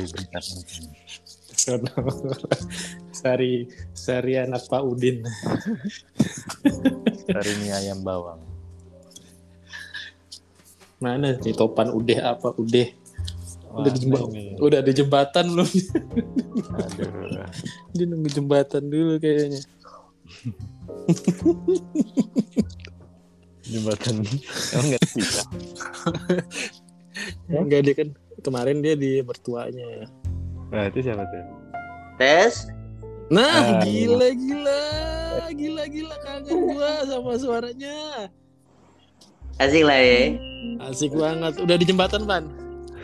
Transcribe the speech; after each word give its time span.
Sari 0.08 0.16
bentar. 0.16 0.42
Sono. 1.60 1.92
Sari 3.12 3.68
Sari 3.92 4.32
anak 4.40 4.64
Pak 4.68 4.82
Udin. 4.84 5.20
Sari 7.28 7.52
mie 7.60 7.72
ayam 7.76 8.00
bawang. 8.00 8.40
Mana 11.00 11.36
nih 11.36 11.56
topan 11.56 11.92
udah 11.92 12.36
apa 12.36 12.52
udah? 12.56 12.88
Wah, 13.70 13.86
Udah 13.86 13.90
di 13.94 14.00
jembatan. 14.02 14.30
Udah 14.58 14.80
di 14.82 14.92
jembatan 14.92 15.44
belum? 15.52 15.70
Aduh. 16.74 17.08
Dia 17.94 18.04
nunggu 18.08 18.28
jembatan 18.32 18.82
dulu 18.90 19.14
kayaknya. 19.20 19.60
Jembatan. 23.70 24.26
Emang 24.74 24.86
nggak 24.90 25.04
bisa. 25.14 25.42
Enggak 27.50 27.80
dia 27.86 27.94
kan 27.94 28.08
kemarin 28.40 28.80
dia 28.80 28.94
di 28.96 29.20
mertuanya. 29.20 30.08
Nah, 30.70 30.86
itu 30.86 31.02
siapa 31.02 31.26
tuh? 31.28 31.44
Tes. 32.16 32.70
Nah, 33.30 33.78
Ah, 33.78 33.82
gila 33.82 34.28
gila. 34.34 34.82
Gila 35.50 35.84
gila 35.86 36.16
kangen 36.22 36.54
gua 36.74 36.90
sama 37.06 37.32
suaranya. 37.38 38.30
Asik 39.60 39.84
lah 39.84 39.98
ya. 39.98 40.20
Asik 40.88 41.12
banget. 41.12 41.52
Udah 41.60 41.76
di 41.76 41.84
jembatan, 41.84 42.24
Pan? 42.24 42.44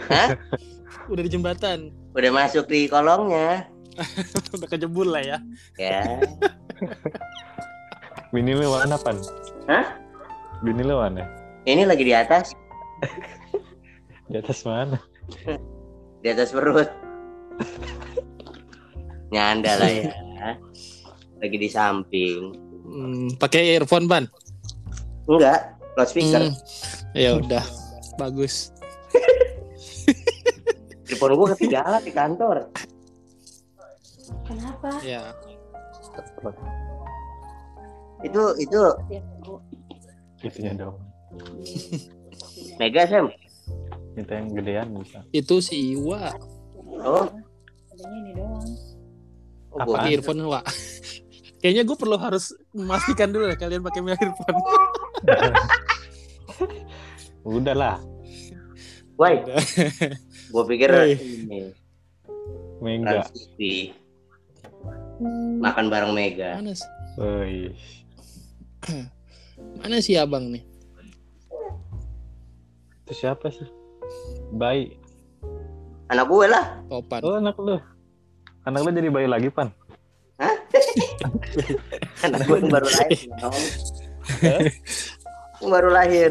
Hah? 0.08 0.34
Udah 1.12 1.22
di 1.22 1.30
jembatan. 1.30 1.92
Udah 2.16 2.30
masuk 2.32 2.66
di 2.66 2.88
kolongnya. 2.88 3.68
Udah 4.56 4.68
kejebur 4.68 5.06
lah 5.06 5.22
ya. 5.22 5.38
Ya. 5.76 6.02
Bini 8.34 8.56
lu 8.56 8.66
mana, 8.72 8.96
Pan? 8.98 9.16
Hah? 9.70 9.86
Bini 10.64 10.82
lu 10.82 10.96
mana? 10.96 11.22
Ini 11.66 11.86
lagi 11.86 12.02
di 12.02 12.14
atas. 12.16 12.56
Di 14.26 14.36
atas 14.42 14.66
mana? 14.66 14.98
Di 16.22 16.28
atas 16.34 16.50
perut. 16.50 16.90
Nyanda 19.30 19.78
lah 19.78 19.90
ya. 19.90 20.10
Lagi 21.42 21.56
di 21.58 21.68
samping. 21.68 22.54
Hmm, 22.86 23.28
pakai 23.36 23.76
earphone, 23.76 24.06
Pan? 24.06 24.24
Enggak. 25.26 25.76
Loudspeaker. 25.98 26.50
Hmm. 26.50 26.54
Ya 27.12 27.36
udah. 27.36 27.64
Bagus. 28.16 28.70
Telepon 31.06 31.32
gua 31.38 31.48
ketinggalan 31.54 32.02
di 32.02 32.12
kantor. 32.14 32.56
Kenapa? 34.46 34.90
Ya. 35.02 35.34
Itu 38.24 38.42
itu 38.58 38.80
Itunya 40.44 40.72
dong. 40.76 40.96
Mega 42.78 43.08
Sam. 43.08 43.32
Kita 44.16 44.32
yang 44.32 44.48
gedean 44.56 44.88
bisa. 44.96 45.20
Itu 45.30 45.60
si 45.60 45.92
Iwa. 45.92 46.32
Oh, 46.96 47.28
Adanya 47.92 48.16
ini 48.16 48.30
doang. 48.32 48.68
oh 49.76 49.80
Apa? 49.96 50.08
earphone, 50.08 50.40
Wa. 50.48 50.60
Kayaknya 51.60 51.82
gue 51.84 51.96
perlu 51.98 52.16
harus 52.16 52.52
memastikan 52.72 53.32
dulu 53.32 53.48
ya 53.48 53.56
kalian 53.58 53.84
pakai 53.84 54.00
earphone. 54.04 54.58
Udah 57.46 57.74
lah. 57.76 57.96
Woi, 59.20 59.40
gua 60.52 60.64
pikir 60.68 60.92
Woi. 60.92 61.16
ini 61.16 61.72
Mega. 62.84 63.24
Trans 63.24 63.32
TV. 63.32 63.60
Makan 65.56 65.88
bareng 65.88 66.12
Mega. 66.12 66.60
Mana 66.60 66.76
sih? 66.76 67.72
Mana 69.80 70.04
si 70.04 70.20
abang 70.20 70.52
nih? 70.52 70.75
Itu 73.06 73.22
siapa 73.22 73.46
sih? 73.54 73.62
Bayi. 74.50 74.98
Anak 76.10 76.26
gue 76.26 76.46
lah. 76.50 76.82
Topan. 76.90 77.22
Oh, 77.22 77.38
anak 77.38 77.54
lu. 77.54 77.78
Anak 78.66 78.82
lu 78.82 78.90
jadi 78.90 79.14
bayi 79.14 79.30
lagi, 79.30 79.46
Pan. 79.46 79.70
Anak 82.26 82.50
gue 82.50 82.56
yang 82.58 82.66
baru 82.66 82.88
lahir. 82.90 83.30
Baru 85.70 85.88
lahir. 85.94 86.30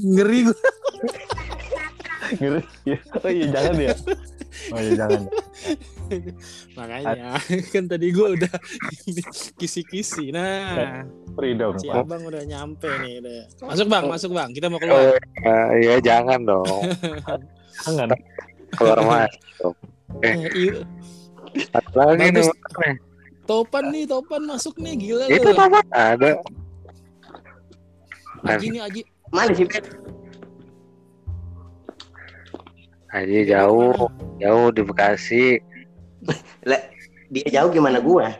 Ngeri 0.00 0.38
gue. 0.48 0.58
Ngeri. 2.40 2.62
Oh 3.20 3.28
iya, 3.28 3.46
jangan 3.52 3.76
ya. 3.76 3.92
Oh 4.70 4.78
iya, 4.78 4.92
jangan. 4.96 5.22
Makanya 6.76 7.38
kan 7.70 7.84
tadi 7.86 8.06
gue 8.10 8.28
udah 8.34 8.54
kisi-kisi. 9.60 10.30
Nah, 10.30 11.06
Freedom. 11.32 11.74
si 11.76 11.86
abang 11.86 12.22
udah 12.22 12.42
nyampe 12.42 12.90
nih. 13.00 13.22
Udah. 13.22 13.40
Masuk 13.64 13.86
bang, 13.86 14.04
masuk 14.06 14.30
bang. 14.32 14.48
Kita 14.50 14.66
mau 14.66 14.78
keluar. 14.78 15.14
iya 15.76 15.96
jangan 15.98 16.42
dong 16.42 16.66
Jangan. 17.86 18.10
keluar 18.72 18.98
mas 19.00 19.32
Eh, 20.20 20.82
Satu 21.66 21.96
lagi 21.96 22.30
nih. 22.30 22.46
Topan 23.46 23.90
nih, 23.90 24.04
Topan 24.04 24.42
masuk 24.44 24.74
nih. 24.76 24.94
Gila 24.96 25.24
itu 25.26 25.46
lu. 25.46 25.58
apa 25.58 25.80
ada 25.90 26.30
Aji 28.42 28.66
nih, 28.70 28.80
Aji. 28.80 29.00
Mana 29.30 29.52
sih? 29.52 29.66
Aji 33.10 33.50
jauh. 33.50 34.06
Jauh 34.38 34.70
di 34.70 34.82
Bekasi. 34.86 35.58
Dia 37.30 37.62
jauh 37.62 37.70
gimana 37.70 38.02
gua? 38.02 38.34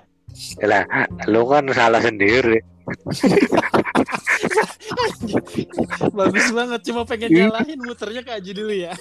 lah 0.62 0.86
lu 1.26 1.42
kan 1.50 1.66
salah 1.74 1.98
sendiri. 1.98 2.62
Bagus 6.18 6.46
banget. 6.54 6.80
Cuma 6.86 7.02
pengen 7.06 7.30
nyalahin 7.34 7.78
muternya 7.82 8.22
ke 8.22 8.30
Aji 8.38 8.52
dulu 8.54 8.74
ya. 8.74 8.94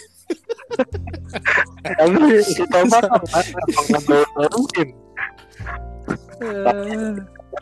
tapi 1.81 2.46
si 2.46 2.62
Topan 2.69 3.01
ngedonoin 3.90 4.90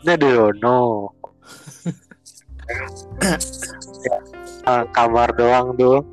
Ini 0.04 0.14
di 0.20 0.28
Dono. 0.28 1.08
Ah, 4.68 4.84
kamar 4.96 5.32
doang 5.32 5.72
tuh 5.80 6.04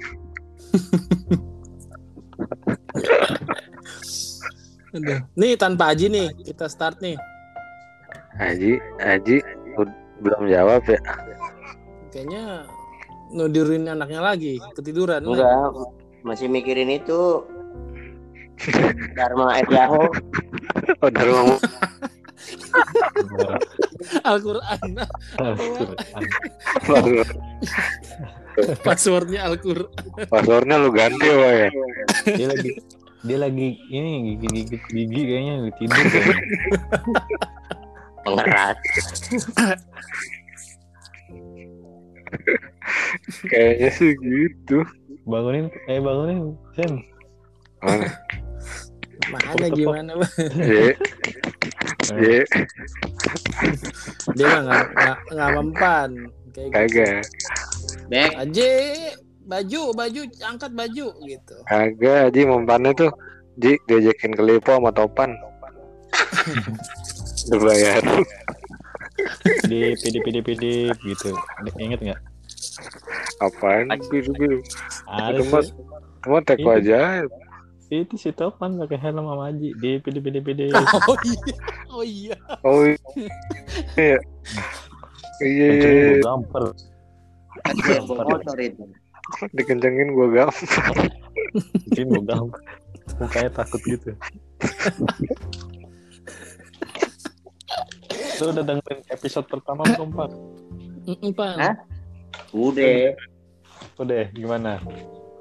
Aduh. 4.95 5.19
Nih 5.35 5.59
tanpa 5.59 5.91
Aji 5.91 6.07
nih, 6.07 6.31
kita 6.45 6.71
start 6.71 7.03
nih. 7.03 7.19
Aji 8.39 8.79
Aji 8.99 9.43
belum 10.23 10.47
jawab 10.47 10.83
ya 10.87 10.99
Kayaknya 12.11 12.63
nudurin 13.35 13.91
anaknya 13.91 14.23
lagi, 14.23 14.55
ketiduran. 14.71 15.27
Enggak. 15.27 15.75
Masih 16.23 16.47
mikirin 16.47 16.87
itu. 16.89 17.43
Dharma 19.19 19.59
Etiaho. 19.59 20.07
udah 21.03 21.23
ngomong 21.27 21.59
Al-Quran, 24.23 24.89
baru 26.87 27.23
passwordnya 28.87 29.45
Al-Quran. 29.47 29.89
passwordnya 30.31 30.75
lu 30.79 30.89
ganti 30.93 31.27
woy 31.27 31.69
dia 32.35 32.47
lagi 32.47 32.71
dia 33.25 33.37
lagi 33.41 33.67
ini 33.89 34.37
gigi 34.37 34.47
gigi 34.69 34.77
gigi 34.91 35.21
kayaknya 35.27 35.53
lagi 35.65 35.73
tidur 35.79 36.03
kayaknya. 36.05 36.59
Kayaknya 43.49 43.89
sih 43.97 44.13
gitu 44.17 44.85
bangunin 45.25 45.69
eh 45.89 45.97
bangunin 45.97 46.53
Sen 46.77 47.01
mana 47.81 48.09
Mana 49.33 49.67
gimana 49.73 50.11
bang? 50.21 50.33
Ye, 50.53 50.93
ye, 52.21 52.39
Dia 54.37 54.61
nggak 54.61 54.85
nggak 54.93 55.17
nggak 55.33 55.49
mempan. 55.57 56.09
Kayak 56.53 56.87
gitu. 56.93 57.19
Bek. 58.09 58.31
Aji, 58.37 58.69
baju, 59.45 59.81
baju, 59.93 60.21
angkat 60.41 60.71
baju 60.73 61.07
gitu. 61.25 61.55
kagak, 61.69 62.33
Ji 62.33 62.41
mempannya 62.45 62.91
tuh, 62.97 63.11
Ji 63.61 63.77
diajakin 63.85 64.33
ke 64.33 64.41
Lipo 64.43 64.73
sama 64.75 64.91
Topan, 64.91 65.37
dibayar, 67.49 68.01
di 69.69 69.93
pd 69.95 70.15
pd 70.21 70.37
pd 70.41 70.63
gitu. 71.05 71.29
Inget 71.77 72.01
nggak? 72.01 72.21
Apaan, 73.39 73.93
biru 74.09 74.31
biru, 74.33 74.59
ada 75.07 75.37
itu 75.37 75.45
mah 76.25 76.41
teko 76.41 76.69
aja, 76.73 77.23
itu 77.93 78.17
si 78.17 78.33
Topan 78.33 78.81
pakai 78.81 78.97
helm 78.97 79.29
sama 79.29 79.53
Aji 79.53 79.77
di 79.77 80.01
pd 80.01 80.17
pd 80.17 80.37
pd 80.41 80.61
Oh 80.73 81.21
iya, 81.21 81.37
oh 81.93 82.03
iya. 82.03 82.35
oh 82.65 82.81
iya, 82.81 82.97
iya, 85.45 85.67
iya, 85.69 85.69
kencengin 85.69 86.94
iya, 87.73 87.99
gue 88.01 88.13
bawa 88.13 88.37
motor 88.37 88.57
itu. 88.61 88.83
dikencengin 89.57 90.13
gua 90.13 90.27
gampang, 90.29 91.09
kencengin 91.89 92.07
gue 92.13 92.23
gampar 92.29 92.61
mukanya 93.17 93.49
takut 93.53 93.81
gitu 93.85 94.13
Lu 98.35 98.51
udah 98.51 98.63
dengerin 98.67 98.99
episode 99.09 99.47
pertama 99.47 99.87
belum 99.95 100.11
Pak? 100.11 100.29
Hah? 101.55 101.75
Udah. 102.51 103.15
Udah, 103.95 104.27
gimana? 104.35 104.81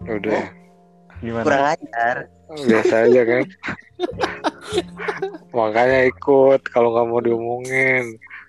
udah, 0.07 0.43
Gimana? 1.19 1.43
kurang 1.43 1.65
ajar. 1.75 2.17
biasa 2.55 2.95
aja 3.09 3.21
kan 3.25 3.45
makanya 5.57 6.07
ikut 6.13 6.61
kalau 6.69 6.93
nggak 6.93 7.07
mau 7.09 7.21
diomongin. 7.25 8.05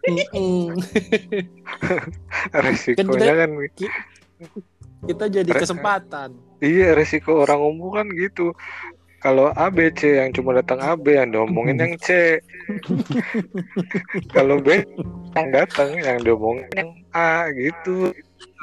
resikonya 2.65 3.33
kan 3.45 3.49
Kita 5.05 5.25
jadi 5.29 5.51
Re- 5.51 5.61
kesempatan. 5.61 6.29
iya 6.61 6.93
resiko 6.97 7.45
orang 7.45 7.61
umum 7.61 7.93
kan 7.93 8.07
gitu. 8.13 8.53
Kalau 9.21 9.49
A 9.57 9.73
B 9.73 9.89
C 9.97 10.21
yang 10.21 10.29
cuma 10.37 10.53
datang 10.53 10.77
A 10.77 10.93
B 10.93 11.17
yang 11.17 11.33
diomongin 11.33 11.81
yang 11.81 11.97
C. 11.97 12.37
Kalau 14.37 14.61
B 14.61 14.85
yang 15.33 15.49
datang 15.49 15.97
yang 15.97 16.21
diomongin 16.21 16.69
yang 16.77 16.93
A 17.09 17.49
gitu. 17.53 18.13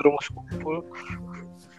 Rumus 0.07 0.31
kumpul. 0.31 0.87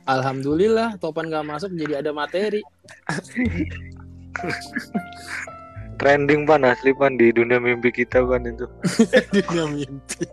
Alhamdulillah 0.03 0.99
Topan 0.99 1.31
gak 1.31 1.47
masuk 1.47 1.71
jadi 1.79 2.03
ada 2.03 2.11
materi. 2.11 2.59
trending 5.97 6.43
pan 6.47 6.65
asli 6.65 6.91
pan 6.95 7.15
di 7.15 7.29
dunia 7.29 7.57
mimpi 7.61 7.89
kita 7.93 8.23
kan 8.25 8.43
itu 8.45 8.65
Dunia 9.33 9.65
mimpi. 9.69 10.23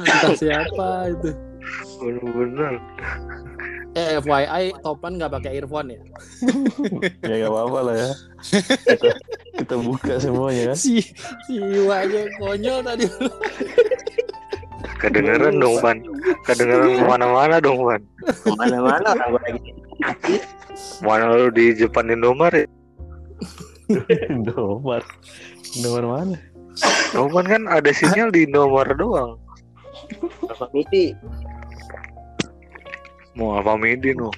Entah 0.00 0.32
siapa 0.36 0.88
itu. 1.12 1.30
bener-bener 2.02 2.82
Eh 3.92 4.16
FYI 4.24 4.72
Topan 4.80 5.20
gak 5.20 5.36
pakai 5.36 5.60
earphone 5.60 5.92
ya? 5.92 6.00
Ya 7.28 7.44
gak 7.44 7.52
apa-apa 7.52 7.78
lah 7.92 7.96
ya. 8.00 8.10
Kita, 8.88 9.10
kita 9.60 9.74
buka 9.76 10.16
semuanya 10.16 10.72
kan. 10.72 10.76
Si 10.80 11.04
si 11.44 11.54
Iwa 11.60 12.00
aja 12.00 12.24
konyol 12.40 12.78
tadi. 12.80 13.04
kedengeran 15.02 15.58
dong 15.58 15.76
pan 15.82 15.98
kedengeran 16.46 16.94
ke 16.98 17.04
mana-mana 17.04 17.58
dong 17.58 17.82
pan 17.82 18.00
Ke 18.22 18.50
mana-mana 18.54 19.06
orang 19.18 19.28
gua 19.34 19.40
lagi 19.42 19.60
mana 21.02 21.24
lu 21.36 21.50
di 21.50 21.74
Jepang 21.74 22.06
Indomaret 22.08 22.70
Indomaret. 24.32 25.06
Indomaret 25.74 26.08
mana? 26.08 26.36
Indomaret 27.10 27.46
kan 27.48 27.62
ada 27.66 27.90
sinyal 27.90 28.28
di 28.28 28.44
Indomaret 28.44 28.96
doang 28.96 29.36
Bapak 30.42 30.72
mimpi. 30.72 31.12
mau 33.32 33.56
apa 33.56 33.76
midi 33.76 34.12
no 34.12 34.28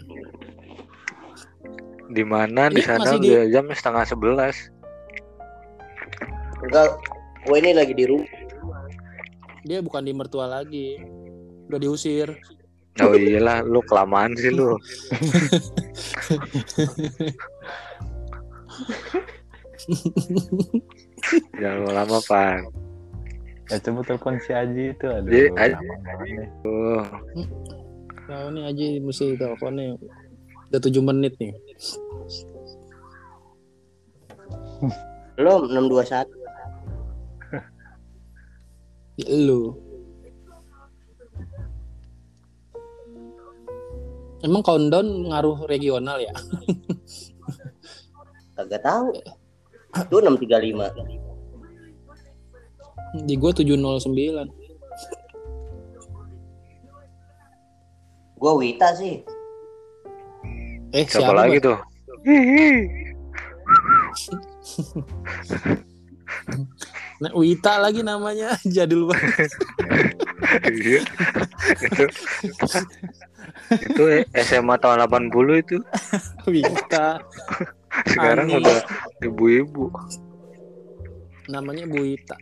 di 2.09 2.23
mana 2.23 2.71
di 2.71 2.79
Ini 2.79 2.87
sana 2.87 3.19
di- 3.19 3.51
jam 3.51 3.67
setengah 3.69 4.05
sebelas 4.05 4.55
Enggak, 6.61 6.97
gua 7.45 7.57
ini 7.59 7.77
lagi 7.77 7.93
di 7.93 8.09
rumah. 8.09 8.25
Dia 9.63 9.79
bukan 9.79 10.01
di 10.01 10.13
mertua 10.13 10.49
lagi. 10.49 10.97
Udah 11.69 11.77
diusir. 11.77 12.33
oh 12.97 13.13
iyalah 13.13 13.61
lu 13.61 13.83
kelamaan 13.83 14.33
sih 14.33 14.49
lu 14.49 14.79
jangan 21.61 21.93
lama 21.93 22.19
pan 22.25 22.63
Ya 23.73 23.81
coba 23.81 24.05
telepon 24.05 24.37
si 24.45 24.53
Aji 24.53 24.93
itu. 24.93 25.07
Aduh, 25.09 25.31
Ji, 25.33 25.49
Aji. 25.57 25.73
lama 25.73 25.95
banget 26.05 26.37
nih. 26.37 26.49
oh 26.69 27.05
Tahu 28.29 28.47
nih 28.53 28.63
aja 28.69 28.85
mesti 29.01 29.25
teleponnya. 29.41 29.97
Udah 30.69 30.81
7 30.85 31.01
menit 31.01 31.33
nih. 31.41 31.53
Belum 35.41 35.65
621. 35.73 36.29
Ya, 39.17 39.29
Lu. 39.33 39.81
Emang 44.45 44.61
countdown 44.61 45.33
ngaruh 45.33 45.65
regional 45.65 46.21
ya? 46.21 46.37
Kagak 48.55 48.83
tahu. 48.87 49.11
Itu 49.95 50.17
635. 50.19 50.91
Di 53.27 53.35
gua 53.39 53.51
709. 53.55 54.51
Gua 58.39 58.53
Wita 58.59 58.91
sih. 58.99 59.23
Eh, 60.95 61.07
siapa, 61.11 61.31
siapa, 61.31 61.35
lagi 61.35 61.59
tuh. 61.59 61.79
Nah, 67.23 67.31
Wita 67.35 67.79
lagi 67.79 68.03
namanya 68.03 68.59
jadul 68.75 69.11
banget. 69.11 69.51
Iya. 70.71 71.01
itu 71.81 72.05
itu 73.75 74.05
SMA 74.45 74.77
tahun 74.79 75.09
80 75.09 75.63
itu 75.63 75.77
Wita 76.47 77.23
sekarang 78.11 78.49
Ani. 78.51 78.59
udah 78.63 78.79
ibu-ibu 79.23 79.91
namanya 81.49 81.85
Bu 81.89 82.01
Wita. 82.01 82.37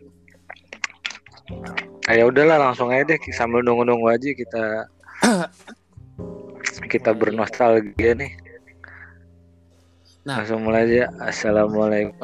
Ah, 2.06 2.14
ya 2.14 2.26
udahlah 2.26 2.58
langsung 2.58 2.90
aja 2.90 3.02
deh 3.02 3.18
sambil 3.34 3.62
nunggu-nunggu 3.66 4.08
aja 4.10 4.28
kita 4.34 4.86
kita 6.92 7.10
bernostalgia 7.14 8.14
nih. 8.14 8.32
Nah. 10.22 10.38
langsung 10.38 10.62
mulai 10.62 10.86
aja. 10.86 11.10
Assalamualaikum. 11.18 12.14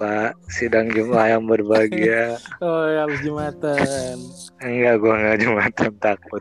Pak, 0.00 0.32
sidang 0.48 0.88
Jumat 0.96 1.36
yang 1.36 1.44
berbahagia. 1.44 2.40
oh, 2.64 2.88
ya 2.88 3.04
habis 3.04 3.20
Jumatan. 3.20 4.16
Enggak, 4.64 4.96
gua 4.96 5.12
enggak 5.20 5.44
jumatan 5.44 5.92
takut. 6.00 6.40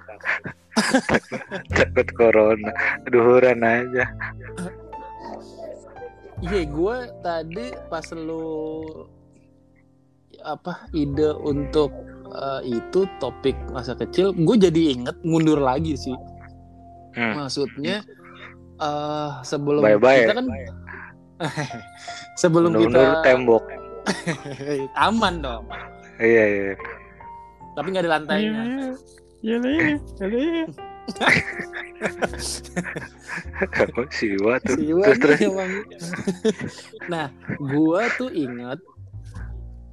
Takut, 0.75 1.41
takut 1.77 2.07
corona. 2.13 2.71
Duhuran 3.07 3.59
aja. 3.61 4.05
Iya, 6.39 6.61
gue 6.65 6.97
tadi 7.19 7.65
pas 7.91 8.05
lu 8.15 8.87
apa 10.39 10.87
ide 10.95 11.35
untuk 11.35 11.91
eh, 12.31 12.61
itu 12.79 13.03
topik 13.19 13.59
masa 13.75 13.91
kecil, 13.91 14.31
gue 14.31 14.55
jadi 14.55 14.95
inget 14.95 15.17
mundur 15.27 15.59
lagi 15.59 15.99
sih. 15.99 16.15
Hmm. 17.17 17.43
Maksudnya 17.43 17.99
eh 18.79 19.31
sebelum 19.43 19.83
Bye-bye. 19.83 20.23
kita 20.23 20.33
kan 20.39 20.45
sebelum 22.41 22.71
Mundur 22.71 22.87
kita 22.95 23.23
tembok. 23.23 23.63
aman 25.05 25.43
dong, 25.43 25.67
Iya, 26.17 26.43
iya. 26.47 26.73
tapi 27.75 27.91
nggak 27.91 28.03
ada 28.07 28.11
lantainya. 28.15 28.63
Iya 29.39 29.55
nih, 29.57 29.75
iya 30.21 30.65
Apa 33.59 34.01
sih 34.11 34.35
Iwa 34.35 34.59
tuh? 34.61 34.75
Si 34.75 34.83
Iwan 34.87 35.05
Terus 35.05 35.19
terus. 35.19 35.39
emang. 35.41 35.71
nah, 37.07 37.27
gua 37.57 38.07
tuh 38.13 38.29
ingat 38.29 38.79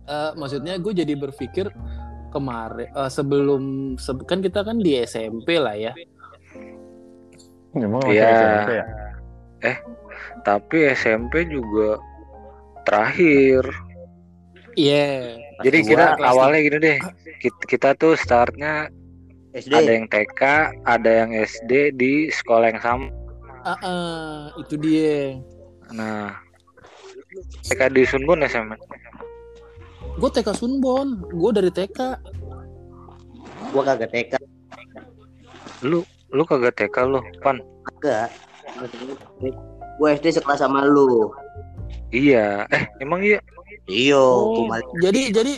eh 0.06 0.30
maksudnya 0.34 0.78
gue 0.78 0.94
jadi 0.94 1.14
berpikir 1.14 1.66
kemarin 2.30 2.86
eh, 2.88 3.10
sebelum 3.10 3.62
se- 3.96 4.22
kan 4.22 4.38
kita 4.38 4.62
kan 4.62 4.78
di 4.78 4.98
SMP 5.00 5.58
lah 5.58 5.74
ya. 5.74 5.92
Emang 7.72 8.02
masih 8.02 8.14
Iya. 8.14 8.30
SMP 8.30 8.70
ya? 8.72 8.86
Tapi 10.42 10.76
SMP 10.92 11.34
juga 11.46 11.98
terakhir. 12.82 13.66
Iya. 14.74 15.38
Jadi 15.62 15.78
Gua 15.80 15.88
kita 15.88 16.04
awalnya 16.20 16.60
gini 16.60 16.78
deh. 16.78 16.98
Kita, 17.36 17.60
kita 17.66 17.88
tuh 17.94 18.14
startnya 18.14 18.86
SD. 19.56 19.72
ada 19.72 19.90
yang 19.90 20.06
TK, 20.06 20.42
ada 20.84 21.10
yang 21.10 21.30
SD 21.32 21.72
di 21.92 22.28
sekolah 22.28 22.68
yang 22.68 22.80
sama. 22.80 23.08
Ah, 23.64 23.78
ah, 23.80 24.38
itu 24.56 24.76
dia. 24.76 25.40
Nah, 25.90 26.36
TK 27.64 27.90
di 27.90 28.02
Sunbun 28.04 28.44
SMP. 28.44 28.76
Gue 30.16 30.30
TK 30.30 30.48
Sunbon, 30.52 31.24
gue 31.26 31.50
dari 31.52 31.70
TK. 31.70 31.98
Gua 33.72 33.82
kagak 33.82 34.12
TK. 34.12 34.32
Lu 35.82 36.00
lu 36.30 36.42
kagak 36.44 36.76
TK 36.76 36.96
lu, 37.04 37.20
Pan? 37.40 37.58
Kagak. 37.96 38.30
Gua 39.96 40.12
SD 40.12 40.36
sekelas 40.36 40.60
sama 40.60 40.84
lu. 40.84 41.32
Iya. 42.12 42.64
Eh, 42.70 42.84
emang 43.00 43.20
iya. 43.20 43.40
Iyo, 43.86 44.18
Oh, 44.18 44.66
gua 44.66 44.78
jadi 45.02 45.30
jadi 45.30 45.52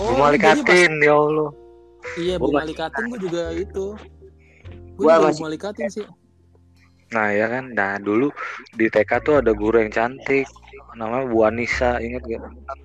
Oh, 0.00 0.08
jadi 0.08 0.16
pas- 0.16 0.20
Malikatin 0.56 0.92
ya 0.98 1.14
Allah. 1.14 1.48
Iya, 2.16 2.34
Gua 2.36 2.44
Bu 2.44 2.48
masih- 2.52 2.58
Malikatin 2.76 3.04
gue 3.08 3.20
juga 3.20 3.42
itu. 3.52 3.86
Gue 4.94 5.04
Gua 5.04 5.14
juga 5.14 5.24
masih- 5.26 5.40
Bu 5.40 5.44
Malikatin 5.46 5.88
sih. 5.88 6.06
Nah, 7.12 7.28
ya 7.28 7.46
kan. 7.46 7.64
Nah, 7.72 8.00
dulu 8.00 8.32
di 8.72 8.88
TK 8.88 9.10
tuh 9.20 9.34
ada 9.40 9.52
guru 9.52 9.76
yang 9.76 9.92
cantik. 9.92 10.48
Namanya 10.92 11.24
Bu 11.24 11.44
Anissa, 11.44 11.96
inget 11.98 12.24
gak? 12.24 12.40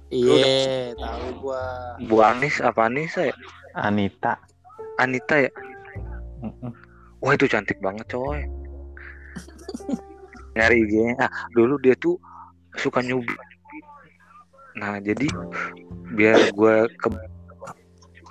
Iya, 0.09 0.95
tahu 0.95 1.27
gua. 1.43 1.63
Bu 2.03 2.19
Anis 2.19 2.59
apa 2.59 2.87
Anissa 2.87 3.27
ya? 3.27 3.35
Anita. 3.75 4.39
Anita 4.97 5.35
ya? 5.37 5.51
Wah 7.17 7.33
itu 7.33 7.47
cantik 7.47 7.79
banget 7.79 8.07
coy. 8.07 8.45
Nyari 10.55 10.75
IG-nya. 10.83 11.15
Ah, 11.19 11.31
dulu 11.51 11.77
dia 11.77 11.93
tuh 11.95 12.15
suka 12.75 13.01
nyubi. 13.01 13.33
Nah 14.77 15.01
jadi 15.01 15.25
biar 16.13 16.53
gue 16.53 16.75
ke 16.95 17.07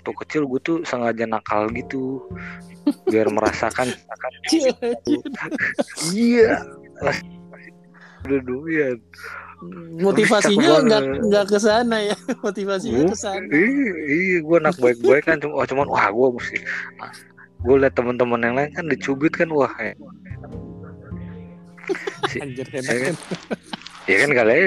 waktu 0.07 0.23
kecil 0.23 0.47
gue 0.47 0.61
tuh 0.63 0.77
sengaja 0.87 1.27
nakal 1.27 1.67
gitu. 1.75 2.23
Biar 3.11 3.27
merasakan 3.27 3.91
iya. 6.15 6.63
Udah 8.23 8.41
doyan 8.47 8.99
Motivasinya 9.99 10.85
nggak 10.87 11.03
nggak 11.27 11.45
ke 11.51 11.59
sana 11.59 11.97
ya. 12.07 12.17
Motivasinya 12.47 13.11
ke 13.11 13.19
sana. 13.19 13.51
iya 13.51 13.95
iya 14.07 14.39
gue 14.47 14.57
anak 14.63 14.79
baik-baik 14.79 15.27
kan 15.27 15.43
cuma 15.43 15.59
oh, 15.59 15.67
cuman 15.67 15.91
wah 15.91 16.07
gue 16.15 16.29
mesti 16.39 16.57
gue 17.67 17.77
liat 17.83 17.95
teman-teman 17.99 18.47
yang 18.47 18.55
lain 18.55 18.71
kan 18.71 18.87
dicubit 18.87 19.35
kan 19.35 19.51
wah 19.51 19.73
ya, 19.83 19.97
si, 22.31 22.39
Anjir 22.39 22.69
ya 22.71 22.79
enak 22.79 22.97
kan? 23.11 23.15
ya 24.07 24.17
kan 24.23 24.31
kali 24.39 24.59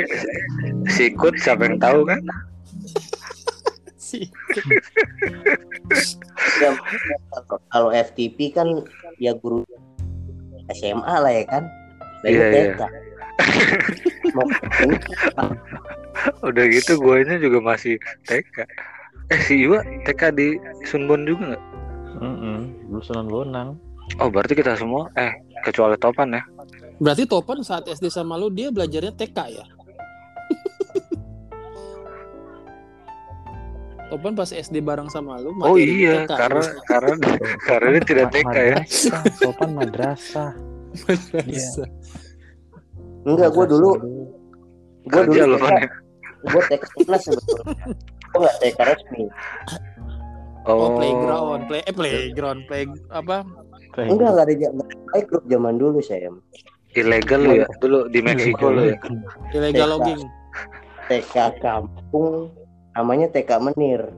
sikut 0.91 1.37
siapa 1.39 1.69
yang 1.69 1.79
tahu 1.79 2.03
kan 2.03 2.19
sih. 4.09 4.25
Ya, 6.59 6.69
kalau 7.69 7.89
FTP 7.89 8.51
kan 8.51 8.67
ya 9.17 9.33
guru 9.33 9.61
SMA 10.71 11.15
lah 11.15 11.31
ya 11.31 11.45
kan. 11.45 11.63
Lagi 12.19 12.35
Iya, 12.35 12.45
iya. 12.45 12.61
TK. 12.73 12.81
Mau- 14.35 14.51
udah 16.43 16.65
gitu 16.67 16.99
guanya 16.99 17.39
juga 17.39 17.63
masih 17.63 17.95
TK 18.27 18.67
eh 19.29 19.39
si 19.39 19.63
Iwa 19.63 19.79
TK 20.03 20.35
di 20.35 20.47
Sunbon 20.83 21.23
juga 21.23 21.55
nggak 21.55 21.63
Mm-mm. 22.19 22.57
Lu 22.91 22.99
Sunan 22.99 23.31
Bonang. 23.31 23.79
oh 24.19 24.27
berarti 24.27 24.51
kita 24.51 24.75
semua 24.75 25.07
eh 25.15 25.31
kecuali 25.63 25.95
Topan 25.95 26.35
ya 26.35 26.43
Berarti 26.99 27.23
Topan 27.23 27.63
saat 27.63 27.87
SD 27.87 28.11
sama 28.11 28.35
lu 28.35 28.51
dia 28.51 28.67
belajarnya 28.67 29.15
TK 29.15 29.37
ya? 29.47 29.63
Topan 34.09 34.33
pas 34.33 34.49
SD 34.49 34.81
bareng 34.81 35.05
sama 35.07 35.37
lu 35.37 35.53
oh 35.61 35.77
iya 35.77 36.25
TK. 36.25 36.33
karena 36.33 36.63
karena 36.89 37.13
karena 37.69 37.87
dia 37.93 38.03
tidak 38.09 38.27
TK 38.33 38.55
ya 38.57 38.77
Madrasah, 38.81 39.21
Sopan 39.37 39.69
madrasah. 39.77 40.51
Bisa. 41.45 41.85
Enggak, 43.29 43.49
gue 43.53 43.65
dulu 43.69 43.89
gue 45.05 45.21
dulu 45.29 45.43
loh 45.53 45.61
ya 45.61 45.85
gue 46.39 46.61
TK 46.73 46.83
kelas 47.05 47.21
sebetulnya. 47.29 47.75
Gue 48.33 48.39
nggak 48.41 48.57
TK 48.61 48.79
resmi. 48.81 49.23
Oh, 50.69 50.97
playground, 51.01 51.65
play 51.65 51.81
eh 51.87 51.95
playground, 51.95 52.61
play 52.69 52.85
apa? 53.09 53.41
Enggak, 53.97 54.29
nggak 54.37 54.45
ada 54.49 54.53
zaman 54.57 54.85
baik 55.13 55.25
grup 55.29 55.43
zaman 55.49 55.73
dulu 55.77 55.99
saya. 56.01 56.29
ilegal 56.97 57.45
lu 57.45 57.53
ya 57.61 57.67
dulu 57.85 58.09
di 58.09 58.17
Meksiko 58.17 58.73
lu 58.73 58.89
ya 58.89 58.97
Illegal 59.53 59.87
TK. 59.87 59.93
logging. 59.93 60.21
TK 61.05 61.35
kampung 61.61 62.49
namanya 62.99 63.31
TK 63.31 63.63
Menir. 63.63 64.11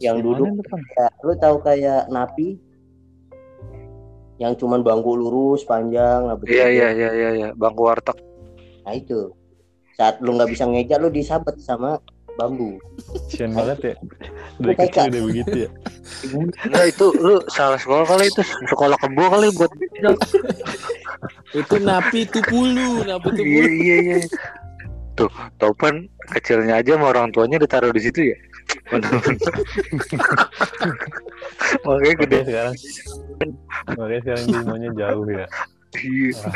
Yang 0.00 0.16
tuh, 0.24 0.48
Pan? 0.72 0.80
ya, 0.96 1.06
lu 1.20 1.32
tahu 1.36 1.56
kayak 1.60 2.08
napi 2.08 2.56
yang 4.42 4.56
cuman 4.58 4.82
bangku 4.82 5.14
lurus 5.14 5.62
panjang 5.62 6.26
lah 6.26 6.34
begitu. 6.34 6.58
iya 6.58 6.66
iya 6.66 6.88
iya 6.90 7.10
iya 7.14 7.30
iya 7.30 7.48
bangku 7.54 7.86
warteg 7.86 8.18
Nah 8.82 8.92
itu 8.96 9.30
saat 9.94 10.18
lu 10.18 10.34
nggak 10.34 10.50
bisa 10.50 10.66
ngeja 10.66 10.98
lu 10.98 11.06
disabet 11.08 11.54
sama 11.62 12.02
bambu. 12.34 12.82
Kasian 13.30 13.54
banget 13.54 13.94
ya. 13.94 13.96
Dari 14.58 14.74
kecil 14.74 15.06
udah 15.06 15.22
begitu 15.30 15.56
ya. 15.64 15.70
enggak 16.66 16.84
itu 16.90 17.06
lu 17.22 17.38
salah 17.46 17.78
sekolah 17.78 18.02
kali 18.04 18.26
itu 18.26 18.42
sekolah 18.74 18.96
kebo 18.98 19.24
kali 19.30 19.48
buat 19.54 19.70
Itu 21.54 21.76
napi 21.78 22.26
tupulu, 22.26 23.06
napi 23.06 23.28
iya 23.30 23.38
tupulu. 23.38 23.68
iya 23.70 23.96
iya 24.02 24.16
tuh 25.14 25.30
Topan 25.56 26.06
kecilnya 26.30 26.82
aja 26.82 26.98
sama 26.98 27.14
orang 27.14 27.30
tuanya 27.30 27.58
ditaruh 27.58 27.90
di 27.90 28.02
situ 28.02 28.34
ya 28.34 28.36
makanya 31.84 32.14
gede 32.24 32.38
sekarang 32.48 32.74
makanya 33.94 34.20
sekarang 34.24 34.44
maunya 34.66 34.90
jauh 34.96 35.26
ya. 35.28 35.46
Iya. 35.94 36.48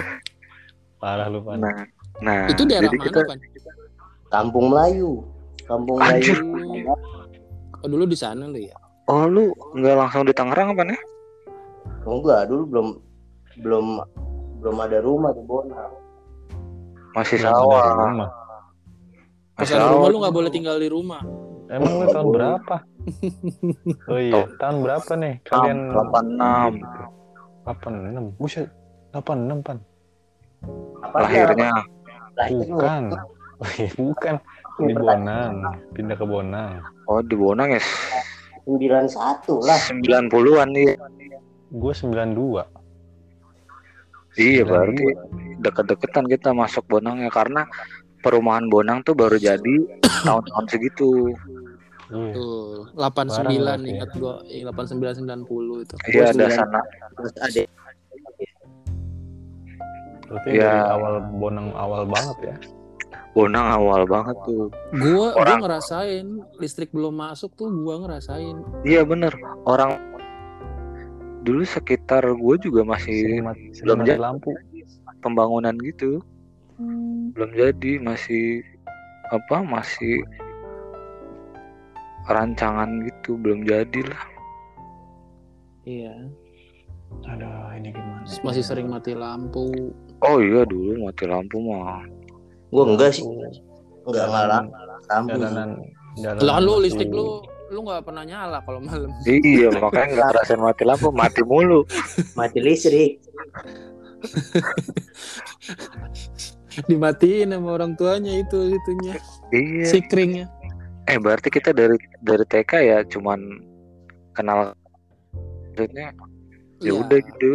Parah 0.98 1.26
lu 1.30 1.38
Pan. 1.44 1.62
nah 1.62 1.76
nah 2.18 2.50
Itu 2.50 2.66
daerah 2.66 2.90
mana, 2.90 3.04
kita 3.06 3.20
Pan? 3.22 3.38
Kampung 4.28 4.66
Melayu. 4.74 5.22
Kampung 5.64 6.02
Anjir. 6.02 6.42
Melayu. 6.42 6.90
Oh, 7.78 7.86
dulu 7.86 8.04
di 8.08 8.18
sana 8.18 8.50
lu 8.50 8.58
ya. 8.58 8.74
oh 9.06 9.24
lu 9.24 9.54
nggak 9.78 9.94
langsung 9.94 10.26
di 10.26 10.34
Tangerang 10.34 10.74
apa 10.74 10.82
nih 10.84 11.00
Oh, 12.08 12.24
enggak, 12.24 12.48
dulu 12.48 12.62
belum 12.72 12.86
belum 13.60 13.86
belum 14.64 14.76
ada 14.80 14.98
rumah 15.04 15.28
di 15.36 15.44
Bonang. 15.44 15.92
masih 17.12 17.36
sawah 17.36 17.84
rumah. 17.94 18.30
Ada 19.58 19.90
rumah 19.90 20.08
lu 20.08 20.16
nggak 20.22 20.34
boleh 20.34 20.50
tinggal 20.50 20.76
di 20.78 20.88
rumah. 20.88 21.20
Emang 21.68 22.00
lu 22.00 22.06
tahun 22.08 22.28
berapa? 22.32 22.76
Oh 24.12 24.20
iya, 24.20 24.44
tahun 24.60 24.84
berapa 24.84 25.12
nih? 25.16 25.40
Kalian 25.48 25.96
delapan 25.96 26.24
enam 26.36 26.72
86. 27.64 28.36
Buset, 28.36 28.68
86 29.16 29.64
Pan. 29.64 29.78
Apa 31.00 31.16
lahirnya 31.24 31.72
Lahirnya 32.36 32.68
Bukan. 32.76 33.02
Bukan. 33.96 34.34
Di 34.78 34.94
Bonang, 34.94 35.54
pindah 35.90 36.14
ke 36.14 36.22
Bonang. 36.22 36.84
oh 37.08 37.18
di 37.18 37.34
Bonang 37.34 37.72
ya 37.72 37.82
91 38.68 39.64
lah. 39.64 39.78
90-an 39.88 40.68
iya 40.76 40.94
Gue 41.72 41.92
92. 41.96 42.62
iya 44.38 44.62
berarti 44.62 45.02
deket-deketan 45.58 46.28
kita 46.28 46.52
masuk 46.52 46.84
Bonangnya 46.86 47.32
karena 47.32 47.64
perumahan 48.18 48.66
Bonang 48.66 49.00
tuh 49.00 49.12
baru 49.12 49.36
jadi 49.36 49.74
tahun-tahun 50.22 50.66
segitu 50.68 51.32
Iya. 52.08 52.32
Tuh, 52.32 52.88
89 52.96 53.60
Barang 53.60 53.84
ingat 53.84 54.10
gua, 54.16 54.40
eh, 54.46 54.64
89 54.64 55.12
90 55.44 55.44
itu. 55.78 55.94
iya 56.08 56.24
ada 56.26 56.40
sembilan- 56.40 56.56
sana 56.56 56.80
Terus 57.12 57.32
ada 57.36 57.60
Berarti 60.24 60.48
Iya. 60.50 60.68
dari 60.68 60.88
awal 60.90 61.12
Bonang 61.34 61.68
awal 61.74 62.02
banget 62.04 62.36
ya. 62.42 62.56
Bonang 63.30 63.66
awal 63.70 64.02
banget 64.04 64.36
tuh 64.42 64.72
Gua 64.90 65.04
gua 65.04 65.28
Orang- 65.36 65.60
ngerasain 65.62 66.26
listrik 66.56 66.90
belum 66.90 67.12
masuk 67.14 67.52
tuh 67.54 67.68
gua 67.68 68.00
ngerasain. 68.00 68.56
iya 68.82 69.04
bener 69.04 69.32
orang 69.62 70.00
dulu 71.38 71.60
sekitar 71.62 72.24
gue 72.26 72.54
juga 72.58 72.82
masih 72.84 73.40
belum 73.78 74.00
jadi. 74.02 74.16
lampu. 74.18 74.52
pembangunan 75.18 75.72
gitu 75.78 76.20
belum 76.78 77.50
jadi 77.58 77.98
masih 77.98 78.62
apa 79.34 79.66
masih 79.66 80.22
rancangan 82.26 83.02
gitu 83.04 83.36
belum 83.40 83.66
jadi 83.66 84.02
lah 84.06 84.24
Iya, 85.88 86.12
Aduh, 87.24 87.72
ini 87.80 87.88
gimana? 87.96 88.20
masih 88.44 88.60
sering 88.60 88.92
mati 88.92 89.16
lampu. 89.16 89.72
oh 90.20 90.36
iya 90.36 90.60
dulu 90.68 91.08
mati 91.08 91.24
lampu 91.24 91.56
mah 91.64 92.04
gua 92.68 92.92
enggak 92.92 93.16
sih, 93.16 93.24
enggak 94.04 94.26
ngalah 94.28 94.68
lampu. 95.08 95.40
Jalanan, 95.40 95.68
jalanan. 96.20 96.44
Lah 96.44 96.60
lu 96.60 96.76
batu. 96.76 96.84
listrik 96.84 97.08
lu 97.08 97.40
lu 97.72 97.88
nggak 97.88 98.04
pernah 98.04 98.20
nyala 98.28 98.60
kalau 98.68 98.84
malam. 98.84 99.08
iya 99.24 99.72
makanya 99.80 100.06
nggak 100.12 100.26
ngerasain 100.28 100.60
mati 100.60 100.82
lampu 100.84 101.08
mati 101.08 101.40
mulu 101.40 101.88
Mati 102.36 102.58
listrik. 102.60 103.16
Dimatiin 106.86 107.50
sama 107.50 107.74
orang 107.74 107.92
tuanya 107.94 108.30
itu 108.30 108.70
itunya, 108.70 109.18
iya 109.50 109.84
sikringnya. 109.84 110.46
eh 111.04 111.16
berarti 111.16 111.48
kita 111.48 111.72
dari 111.72 111.96
dari 112.20 112.44
TK 112.44 112.72
ya 112.78 112.98
cuman 113.02 113.40
kenal 114.30 114.76
maksudnya 115.72 116.12
ya 116.78 116.86
Iya. 116.86 116.92
udah 116.94 117.18
gitu 117.18 117.52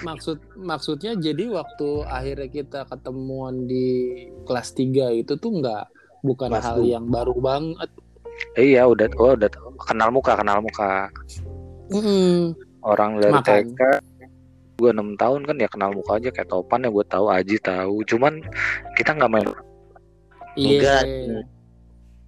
maksud 0.00 0.38
maksudnya 0.56 1.12
jadi 1.12 1.44
waktu 1.52 1.88
akhirnya 2.08 2.48
kita 2.48 2.80
ketemuan 2.88 3.68
di 3.68 4.16
kelas 4.44 4.72
3 4.72 5.12
itu 5.12 5.36
tuh 5.36 5.60
nggak 5.60 5.84
bukan 6.22 6.48
Kelas 6.48 6.64
hal 6.64 6.80
yang 6.80 7.04
baru 7.04 7.36
banget. 7.36 7.90
Iya 8.54 8.88
udah 8.88 9.12
oh, 9.18 9.36
udah 9.36 9.50
kenal 9.82 10.08
muka 10.08 10.38
kenal 10.38 10.64
muka 10.64 11.12
Mm-mm. 11.90 12.56
orang 12.80 13.20
dari 13.20 13.34
Makanya. 13.34 13.68
TK 13.68 13.80
gue 14.74 14.88
enam 14.88 15.14
tahun 15.14 15.44
kan 15.44 15.56
ya 15.56 15.68
kenal 15.68 15.92
muka 15.92 16.16
aja 16.16 16.28
kayak 16.28 16.48
Topan 16.48 16.82
ya 16.82 16.90
gue 16.90 17.04
tahu 17.06 17.26
Aji 17.28 17.56
tahu 17.58 18.02
cuman 18.02 18.40
kita 18.94 19.12
nggak 19.12 19.30
main 19.30 19.48
Iya. 20.52 20.68
Enggak. 20.68 21.02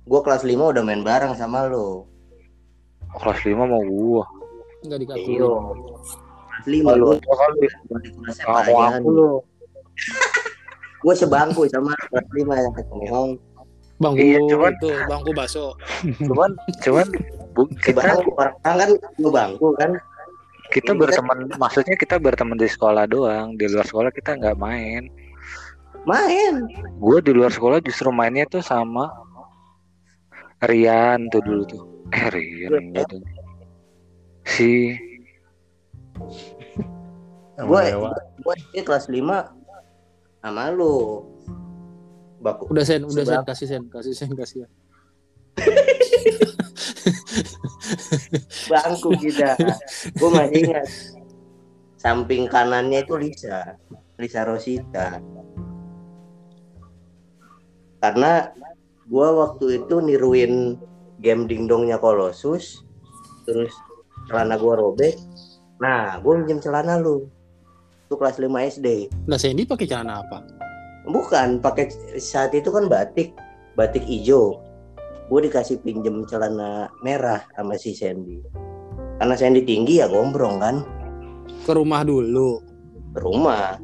Gua 0.05 0.21
kelas 0.21 0.43
5 0.43 0.73
udah 0.73 0.81
main 0.81 1.01
bareng 1.01 1.33
sama 1.33 1.65
lo. 1.65 2.09
kelas 3.15 3.41
5 3.43 3.53
mau 3.55 3.81
gue 3.81 4.23
Nggak 4.83 4.99
dikasih. 5.01 5.33
Iyo. 5.35 5.53
Kelas 6.49 6.67
5 6.67 6.89
Lalu 6.89 7.05
lo. 7.05 7.13
aku 8.49 8.73
aku 8.75 9.09
lo 9.11 9.31
Gue 11.01 11.15
sebangku 11.15 11.69
sama 11.69 11.93
kelas 12.09 12.27
5 12.33 12.49
yang 12.55 12.73
ketemu. 12.73 13.05
Bangku 13.95 14.19
Iya, 14.19 14.39
cuman- 14.49 14.75
itu, 14.75 14.89
bangku 15.07 15.31
baso. 15.31 15.67
cuman 16.27 16.51
cuman 16.81 17.07
bu- 17.53 17.71
kita 17.79 18.01
Sebangku 18.01 18.31
orang 18.35 18.57
kan 18.75 18.91
gue 19.15 19.31
bangku 19.31 19.69
kan. 19.77 19.91
Kita 20.75 20.91
berteman 20.93 21.47
maksudnya 21.55 21.95
kita 21.95 22.19
berteman 22.19 22.59
di 22.59 22.67
sekolah 22.67 23.07
doang 23.07 23.55
di 23.55 23.71
luar 23.71 23.87
sekolah 23.87 24.11
kita 24.11 24.35
nggak 24.35 24.59
main 24.59 25.07
Main. 26.05 26.69
gue 27.01 27.19
di 27.25 27.33
luar 27.33 27.49
sekolah 27.49 27.81
justru 27.81 28.13
mainnya 28.13 28.45
tuh 28.45 28.61
sama 28.61 29.09
Rian 30.61 31.33
tuh 31.33 31.41
dulu 31.41 31.65
tuh 31.65 31.95
Eh 32.13 32.27
Rian 32.29 32.93
gitu. 32.93 33.17
Si 34.45 34.73
Gue 37.59 37.83
gue 38.45 38.81
kelas 38.83 39.09
5 39.09 40.45
sama 40.45 40.69
lu. 40.75 41.25
Baku. 42.45 42.69
Udah 42.69 42.85
sen, 42.85 43.09
udah 43.09 43.25
sen, 43.25 43.41
kasih 43.41 43.67
sen, 43.67 43.83
kasih 43.89 44.13
sen, 44.13 44.31
kasih 44.37 44.59
ya. 44.67 44.69
bangku 48.71 49.11
kita. 49.19 49.57
Gue 50.17 50.31
masih 50.31 50.59
ingat. 50.67 50.87
Samping 52.01 52.49
kanannya 52.51 53.01
itu 53.01 53.17
Lisa, 53.17 53.79
Lisa 54.21 54.45
Rosita. 54.45 55.21
Karena 58.05 58.53
gue 59.09 59.29
waktu 59.33 59.81
itu 59.81 59.95
niruin 60.05 60.77
game 61.25 61.49
dingdongnya 61.49 61.97
Colossus, 61.97 62.85
terus 63.49 63.73
celana 64.29 64.61
gue 64.61 64.75
robek. 64.77 65.17
Nah, 65.81 66.21
gue 66.21 66.33
minjem 66.37 66.61
celana 66.61 67.01
lu. 67.01 67.25
Itu 68.05 68.21
kelas 68.21 68.37
5 68.37 68.53
SD. 68.77 68.89
Nah, 69.25 69.41
Sandy 69.41 69.65
pakai 69.65 69.89
celana 69.89 70.21
apa? 70.21 70.45
Bukan, 71.09 71.61
pakai 71.61 71.89
saat 72.21 72.53
itu 72.53 72.69
kan 72.69 72.89
batik, 72.89 73.33
batik 73.77 74.05
hijau. 74.05 74.64
Gue 75.25 75.41
dikasih 75.49 75.81
pinjem 75.81 76.29
celana 76.29 76.93
merah 77.01 77.43
sama 77.57 77.81
si 77.81 77.97
Sandy. 77.97 78.39
Karena 79.17 79.35
Sandy 79.35 79.65
tinggi 79.65 80.03
ya 80.03 80.07
gombrong 80.11 80.61
kan, 80.61 80.77
Ke 81.65 81.73
rumah 81.73 82.05
dulu. 82.05 82.61
ke 83.15 83.21
rumah. 83.23 83.79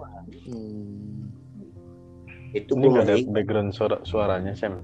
Hmm. 0.45 1.31
Itu 2.51 2.75
gue 2.75 2.91
nggak 2.91 3.07
ada 3.07 3.17
background 3.31 3.71
suara 3.71 3.97
suaranya 4.03 4.53
Sam. 4.53 4.83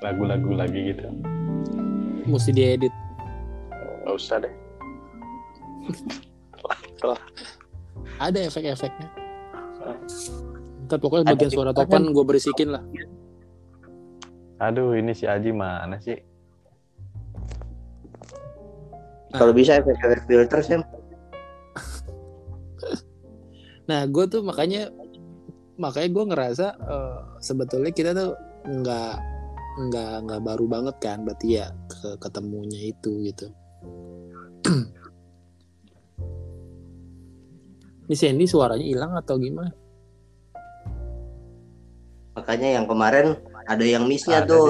Lagu-lagu 0.00 0.54
lagi 0.54 0.94
gitu. 0.94 1.10
Mesti 2.24 2.50
diedit. 2.54 2.94
Gak 4.04 4.14
usah 4.14 4.36
deh. 4.40 4.54
Ada 8.22 8.48
efek-efeknya. 8.48 9.08
Ntar 10.86 10.98
pokoknya 11.00 11.24
Ada 11.28 11.32
bagian 11.34 11.50
suara 11.52 11.72
topan 11.74 12.12
gue 12.14 12.24
berisikin 12.24 12.72
lah. 12.72 12.82
Aduh, 14.64 14.96
ini 14.96 15.12
si 15.12 15.28
Aji 15.28 15.52
mana 15.52 16.00
sih? 16.00 16.16
kalau 19.34 19.50
bisa 19.50 19.82
efek-efek 19.82 20.24
filter 20.30 20.62
Sam. 20.62 20.82
Nah, 23.84 24.08
gue 24.08 24.24
tuh 24.24 24.40
makanya 24.40 24.88
makanya 25.76 26.08
gue 26.08 26.24
ngerasa 26.32 26.66
eh, 26.72 27.20
sebetulnya 27.44 27.92
kita 27.92 28.16
tuh 28.16 28.32
nggak 28.64 29.14
nggak 29.74 30.12
nggak 30.24 30.40
baru 30.40 30.64
banget 30.64 30.96
kan, 31.04 31.20
berarti 31.20 31.60
ya 31.60 31.68
ke 31.92 32.16
ketemunya 32.16 32.96
itu 32.96 33.28
gitu. 33.28 33.52
Ini 38.08 38.16
Sandy 38.16 38.48
suaranya 38.48 38.88
hilang 38.88 39.12
atau 39.20 39.36
gimana? 39.36 39.68
Makanya 42.40 42.80
yang 42.80 42.88
kemarin 42.88 43.36
ada 43.70 43.84
yang 43.84 44.04
missnya 44.04 44.44
Ada 44.44 44.50
tuh, 44.50 44.66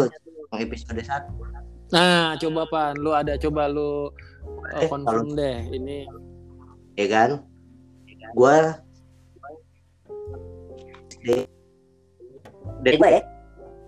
yang 0.55 0.61
episode 0.67 1.01
1. 1.01 1.95
Nah, 1.95 2.35
coba 2.41 2.63
pan, 2.71 2.95
lu 2.99 3.11
ada 3.15 3.39
coba 3.39 3.71
lu 3.71 4.11
eh, 4.75 4.89
confirm 4.89 5.35
deh 5.35 5.59
ini. 5.71 6.09
ya 6.95 7.07
kan? 7.11 7.31
Gua 8.35 8.79
SD 11.25 11.49
dari 12.85 12.97
gue 13.01 13.09
ya 13.09 13.23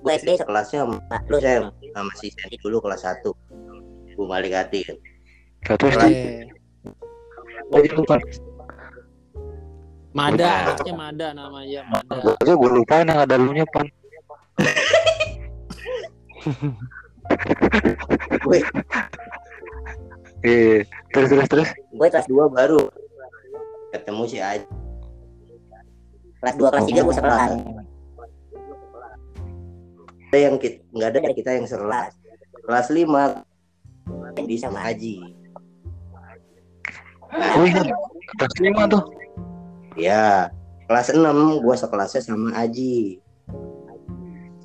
gue 0.01 0.13
SD 0.17 0.41
sekelasnya 0.41 0.89
sama 0.89 0.97
lu 1.29 1.37
Sam 1.37 1.69
sama 1.93 2.13
si 2.17 2.33
Sandy 2.33 2.57
dulu 2.65 2.81
kelas 2.81 3.05
1 3.05 4.17
gue 4.17 4.27
balik 4.27 4.57
hati 4.57 4.81
satu 5.67 5.91
SD. 5.91 6.47
Oh, 7.75 7.83
itu 7.83 8.03
kan. 8.07 8.23
Mada, 10.15 10.71
anaknya 10.71 10.95
Mada 10.95 11.29
namanya 11.35 11.81
Mada. 11.91 12.39
Gue 12.39 12.55
gue 12.55 12.71
lupain 12.71 13.03
yang 13.03 13.21
ada 13.27 13.35
lu 13.35 13.51
nya 13.51 13.67
pan. 13.75 13.91
Gue 18.43 18.59
Iya. 20.47 20.87
Terus 21.11 21.29
terus 21.33 21.49
terus. 21.51 21.69
gue 21.91 22.07
kelas 22.07 22.29
2 22.29 22.47
baru 22.53 22.87
ketemu 23.91 24.23
si 24.29 24.39
Aji 24.39 24.69
kelas 26.39 26.55
2 26.55 26.71
kelas 26.71 26.85
3 26.87 27.03
gue 27.03 27.15
sekelas 27.17 27.51
ada 30.27 30.39
yang 30.39 30.61
kita 30.61 30.85
nggak 30.93 31.09
ada 31.09 31.19
kita 31.33 31.51
yang 31.57 31.65
sekelas 31.67 32.13
kelas 32.63 32.87
5 32.93 33.43
di 34.45 34.57
sama 34.61 34.85
Aji 34.85 35.17
Oh 37.27 37.67
iya. 37.67 37.83
Kelas 38.39 38.55
lima 38.63 38.87
tuh. 38.87 39.03
ya 39.99 40.47
kelas 40.87 41.11
6 41.11 41.19
gue 41.59 41.75
sekelasnya 41.75 42.21
sama 42.23 42.55
Aji 42.55 43.19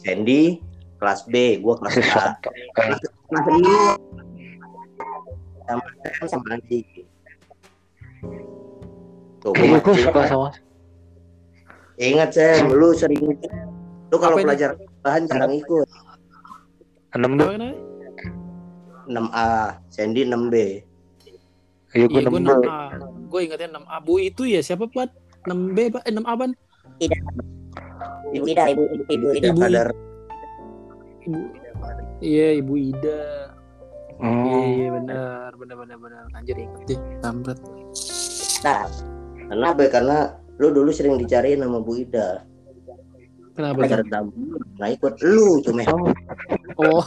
Sandy 0.02 0.60
kelas 0.98 1.26
B 1.26 1.58
gue 1.58 1.74
kelas 1.78 1.96
A 2.12 2.36
kelas 2.74 3.00
6 3.30 3.42
sama 5.64 5.86
Sam 6.12 6.28
sama 6.28 6.46
Aji 6.56 6.80
tuh 9.40 9.52
gue 9.54 9.96
suka 9.98 10.22
sama. 10.28 10.50
ingat 11.98 12.30
Sam 12.32 12.70
lu 12.70 12.94
sering 12.94 13.22
lu 14.08 14.18
kalau 14.18 14.36
ini? 14.36 14.46
pelajar 14.46 14.70
bahan 15.02 15.24
jarang 15.26 15.54
ikut 15.54 15.88
Enam 17.12 17.34
Apa 17.34 17.44
tuh. 17.44 17.48
namanya? 17.52 17.72
6A 19.08 19.48
Sandy 19.90 20.22
6B 20.24 20.56
Iya 21.92 22.08
gue 22.08 22.24
Iya, 22.24 22.30
gue 22.30 22.40
enam. 22.40 22.56
6A. 22.64 22.80
Gue 23.28 23.40
ingatnya 23.44 23.68
6A. 23.76 23.96
Bu 24.00 24.16
itu 24.16 24.48
ya 24.48 24.64
siapa, 24.64 24.88
Pat? 24.88 25.12
6B, 25.44 25.92
Pak? 25.92 26.08
Eh, 26.08 26.14
6A, 26.14 26.34
Ban? 26.40 26.52
Ibu 28.32 28.46
Ida, 28.48 28.64
Ibu 28.72 28.84
Ibu 29.08 29.26
Ida 29.36 29.48
Ibu 29.52 29.60
kadar 29.60 29.88
Ibu. 31.22 31.40
Iya, 32.22 32.48
Ibu 32.62 32.74
Ida. 32.78 33.22
Iya, 34.22 34.30
Oh. 34.30 34.62
iya, 34.70 34.88
benar. 34.94 35.50
Benar, 35.58 35.76
benar, 35.82 35.98
benar. 35.98 36.24
Anjir, 36.38 36.54
inget 36.58 36.82
deh. 36.86 37.00
Kampret. 37.26 37.58
Nah, 38.62 38.86
kenapa? 39.50 39.82
Karena 39.90 40.18
lu 40.62 40.70
dulu 40.70 40.94
sering 40.94 41.18
dicariin 41.18 41.62
sama 41.66 41.82
Bu 41.82 41.98
Ida. 41.98 42.46
Kenapa? 43.52 43.84
Tamu. 44.08 44.32
Nah 44.80 44.88
ikut 44.90 45.20
lu 45.26 45.60
cuma 45.60 45.84
Oh, 46.80 47.04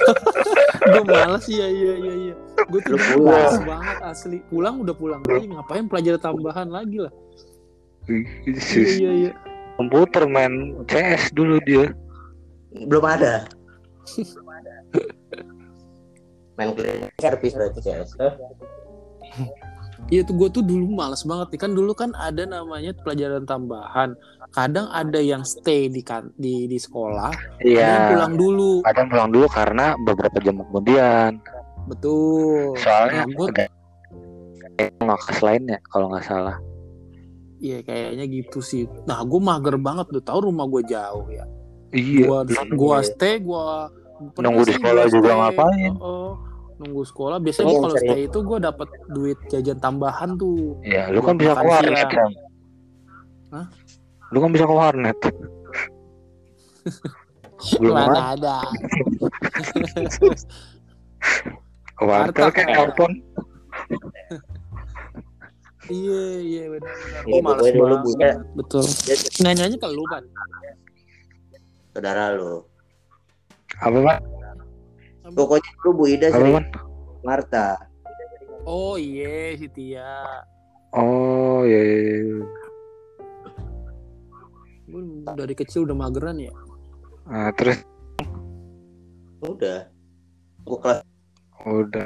gue 0.84 1.02
malas 1.08 1.48
ya, 1.48 1.66
iya, 1.66 1.92
iya, 1.96 2.14
iya. 2.28 2.34
Gue 2.68 2.78
tuh 2.84 3.00
malas 3.16 3.58
banget 3.64 3.96
asli. 4.04 4.38
Pulang 4.52 4.84
udah 4.84 4.94
pulang 4.94 5.22
lagi, 5.24 5.48
ngapain 5.50 5.88
pelajaran 5.88 6.20
tambahan 6.20 6.68
lagi 6.68 6.98
lah. 7.00 7.12
Iya, 8.12 8.84
iya, 9.00 9.10
iya. 9.16 9.32
Komputer 9.74 10.24
main 10.24 10.52
CS 10.84 11.30
dulu 11.30 11.58
dia. 11.62 11.90
belum 12.74 13.04
ada. 13.04 13.46
Main 16.54 16.70
cleaning 16.70 17.10
service 17.18 17.50
berarti 17.52 17.80
CS. 17.80 18.14
Iya 20.06 20.20
tuh 20.22 20.36
gue 20.36 20.48
tuh 20.50 20.60
dulu 20.60 20.86
males 20.92 21.24
banget 21.24 21.48
nih 21.50 21.60
kan 21.60 21.72
dulu 21.72 21.90
kan 21.90 22.10
ada 22.14 22.44
namanya 22.44 22.94
pelajaran 22.96 23.42
tambahan. 23.42 24.14
Kadang 24.50 24.86
ada 24.88 25.18
yang 25.18 25.42
stay 25.42 25.86
di 25.86 25.98
kan 25.98 26.30
di 26.36 26.66
di 26.66 26.76
sekolah, 26.76 27.32
ada 27.32 27.64
yang 27.64 27.74
Iya. 27.74 28.10
pulang 28.12 28.34
dulu. 28.36 28.70
Kadang 28.82 29.06
pulang 29.08 29.30
dulu 29.30 29.46
karena 29.48 29.86
beberapa 29.98 30.36
jam 30.38 30.60
kemudian. 30.60 31.30
Betul. 31.86 32.78
Soalnya 32.78 33.22
Nah, 33.22 33.34
gua- 33.34 33.50
ada 33.50 33.66
ngakas 35.00 35.38
lainnya 35.40 35.78
kalau 35.84 36.06
nggak 36.08 36.22
salah. 36.24 36.56
Iya 37.64 37.80
kayaknya 37.80 38.24
gitu 38.28 38.60
sih. 38.60 38.84
Nah 39.08 39.24
gue 39.24 39.40
mager 39.40 39.80
banget 39.80 40.12
tuh 40.12 40.20
tahu 40.20 40.52
rumah 40.52 40.68
gue 40.68 40.84
jauh 40.84 41.24
ya. 41.32 41.48
Iya. 41.90 42.26
Gua 42.26 42.38
gua 42.74 42.96
Iya. 43.00 43.06
stay 43.08 43.34
gua 43.40 43.88
Nunggu 44.36 44.62
di 44.62 44.72
sekolah 44.74 45.00
gua 45.00 45.10
juga 45.10 45.30
stay. 45.30 45.38
ngapain? 45.40 45.92
Oh, 45.96 46.32
nunggu 46.76 47.02
sekolah 47.02 47.38
biasanya 47.38 47.70
Iya, 47.70 47.80
kalau 47.80 47.96
stay 47.96 48.20
itu 48.26 48.38
gue 48.42 48.58
dapat 48.60 48.88
duit 49.08 49.38
jajan 49.48 49.78
tambahan 49.78 50.30
tuh. 50.36 50.76
Iya, 50.82 51.08
lu 51.08 51.18
kan 51.18 51.34
bisa 51.34 51.54
ke 51.54 51.64
warnet 51.64 52.08
kan? 52.10 52.30
Hah? 53.50 53.66
Lu 54.28 54.38
kan 54.38 54.50
bisa 54.50 54.64
ke 54.66 54.74
warnet. 54.74 55.18
Belum 57.80 57.96
Mana 57.96 58.36
ada. 58.36 58.56
warnet 61.96 62.52
kan 62.52 62.66
ya. 62.66 62.74
telepon. 62.76 63.10
Iya 65.92 66.22
iya. 66.40 66.62
Iya, 66.72 67.20
Gue 67.28 67.40
males 67.44 67.60
pokoknya 67.60 67.72
dulu 67.76 67.96
punya. 68.04 68.30
Betul. 68.56 68.84
Nanya-nanya 69.44 69.76
ke 69.76 69.88
lu 69.92 70.04
kan. 70.08 70.22
Saudara 71.92 72.32
lu. 72.32 72.64
Apa 73.84 73.98
pak? 74.00 74.18
Pokoknya 75.32 75.70
lu 75.84 75.90
Bu 75.92 76.04
Ida 76.08 76.28
sering? 76.32 76.56
Marta. 77.24 77.76
Oh 78.64 78.96
iya 78.96 79.56
si 79.60 79.68
Tia. 79.68 80.40
Oh 80.96 81.64
iya. 81.68 81.80
iya, 81.80 82.16
iya. 82.22 82.44
Gue 84.88 85.02
dari 85.36 85.54
kecil 85.56 85.84
udah 85.84 85.96
mageran 85.96 86.38
ya. 86.40 86.54
Nah, 87.24 87.50
terus 87.56 87.80
Udah. 89.44 89.88
Gua 90.64 90.78
kelas 90.80 91.00
Udah. 91.64 92.04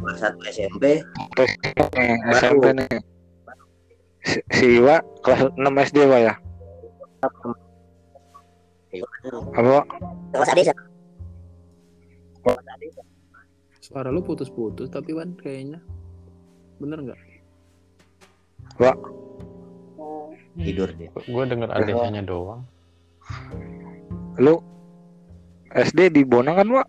Kelas 0.00 0.18
satu 0.20 0.40
SMP 0.48 1.04
Terus 1.36 1.52
nih, 1.64 2.16
SMP 2.36 2.64
nih. 2.76 2.92
Si, 4.20 4.38
si 4.52 4.66
Iwa 4.80 5.00
kelas 5.24 5.48
6 5.56 5.84
SD 5.88 5.98
Pak 6.04 6.20
ya? 6.20 6.34
Apa? 9.56 9.80
Kelas 10.32 10.48
adik 10.52 10.72
Suara 13.80 14.14
lu 14.14 14.22
putus-putus 14.22 14.86
tapi 14.92 15.16
Wan 15.16 15.34
kayaknya. 15.34 15.82
Bener 16.78 17.00
nggak? 17.02 17.20
tidur 20.60 20.88
dia 20.96 21.10
Gue 21.12 21.44
denger 21.44 21.68
adesanya 21.72 22.22
doang. 22.24 22.64
Lu 24.40 24.62
SD 25.70 26.10
di 26.10 26.22
Bonang 26.26 26.58
kan, 26.58 26.66
Pak? 26.66 26.88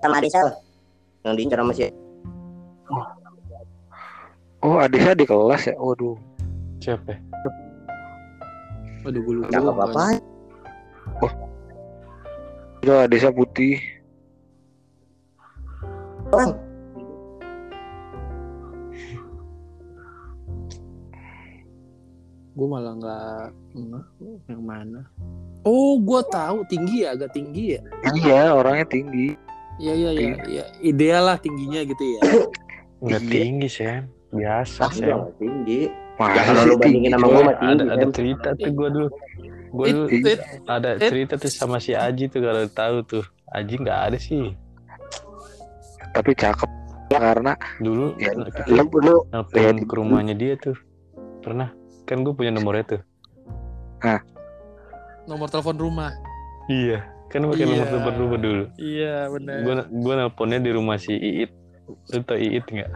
Sama 0.00 0.14
adik 0.20 0.30
saya 0.32 0.52
yang 1.24 1.34
diincar 1.34 1.58
sama 1.60 1.72
si 1.72 1.88
Oh, 4.64 4.80
adiknya 4.80 5.12
di 5.12 5.28
kelas 5.28 5.68
ya. 5.68 5.76
Waduh. 5.76 6.16
Siapa? 6.80 7.12
ya? 7.12 7.18
Aduh 9.04 9.20
gue 9.20 9.34
lupa. 9.44 9.52
cakep 9.52 9.76
apa 9.76 10.04
Itu 12.80 12.92
adiknya 12.96 13.30
putih. 13.36 13.76
orang 16.32 16.56
Gue 22.54 22.66
malah 22.70 22.94
nggak 22.94 23.42
nggak, 23.74 24.04
yang 24.46 24.62
mana. 24.62 25.00
Oh, 25.66 25.98
gue 25.98 26.20
tahu 26.30 26.62
tinggi 26.70 27.02
ya, 27.02 27.18
agak 27.18 27.34
tinggi 27.34 27.74
ya. 27.74 27.80
Iya, 28.14 28.54
orangnya 28.54 28.86
tinggi. 28.86 29.34
Iya 29.82 29.92
iya 29.98 30.10
iya, 30.14 30.34
iya. 30.46 30.64
ideal 30.78 31.26
lah 31.26 31.36
tingginya 31.42 31.82
gitu 31.82 32.04
ya. 32.04 32.20
Enggak 33.02 33.22
Iya. 33.26 33.30
tinggi, 33.34 33.68
Sam. 33.68 34.02
Biasa, 34.30 34.82
Sam. 34.94 35.34
tinggi 35.34 35.90
Masa 36.14 36.30
ya 36.30 36.42
kalau 36.46 36.62
sih 36.62 36.68
lu 36.70 36.76
bandingin 36.78 37.10
tinggi, 37.10 37.14
sama 37.18 37.26
gue 37.26 37.42
mah 37.42 37.56
tinggi 37.58 37.74
Ada 37.74 37.84
ada 37.90 38.06
cerita 38.14 38.48
tuh 38.54 38.70
gue 38.70 38.88
dulu. 38.94 39.08
Gue 39.74 39.86
It, 39.90 39.94
dulu 39.94 40.06
it, 40.14 40.40
ada 40.70 40.90
cerita 41.02 41.34
tuh 41.34 41.50
sama 41.50 41.76
si 41.82 41.90
Aji 41.90 42.24
tuh 42.30 42.40
kalau 42.42 42.62
tahu 42.70 42.96
tuh. 43.02 43.24
Aji 43.50 43.74
nggak 43.82 43.98
ada 44.10 44.18
sih. 44.18 44.54
Tapi 46.14 46.30
cakep 46.38 46.70
karena 47.14 47.54
Dulu 47.78 48.18
ya, 48.18 48.34
lu 48.34 48.86
lu 49.02 49.16
ya, 49.54 49.70
ke 49.74 49.94
rumahnya 49.94 50.34
dia 50.38 50.54
tuh. 50.54 50.78
Pernah. 51.42 51.74
Kan 52.04 52.20
gue 52.20 52.32
punya 52.32 52.52
nomornya 52.52 52.84
tuh. 52.86 53.02
nomor 55.24 55.48
telepon 55.48 55.80
rumah. 55.80 56.12
Iya. 56.68 57.00
Kan 57.32 57.48
pakai 57.48 57.64
Iya. 57.64 57.72
nomor 57.72 57.86
telepon 57.88 58.14
rumah 58.20 58.38
dulu. 58.38 58.64
Iya 58.76 59.16
benar. 59.32 59.56
Gue 59.64 59.74
gue 59.88 60.14
nelponnya 60.14 60.58
di 60.60 60.70
rumah 60.70 60.96
si 61.00 61.16
Iit. 61.16 61.50
Lu 62.12 62.20
tau 62.22 62.36
Iit 62.36 62.64
nggak? 62.64 62.90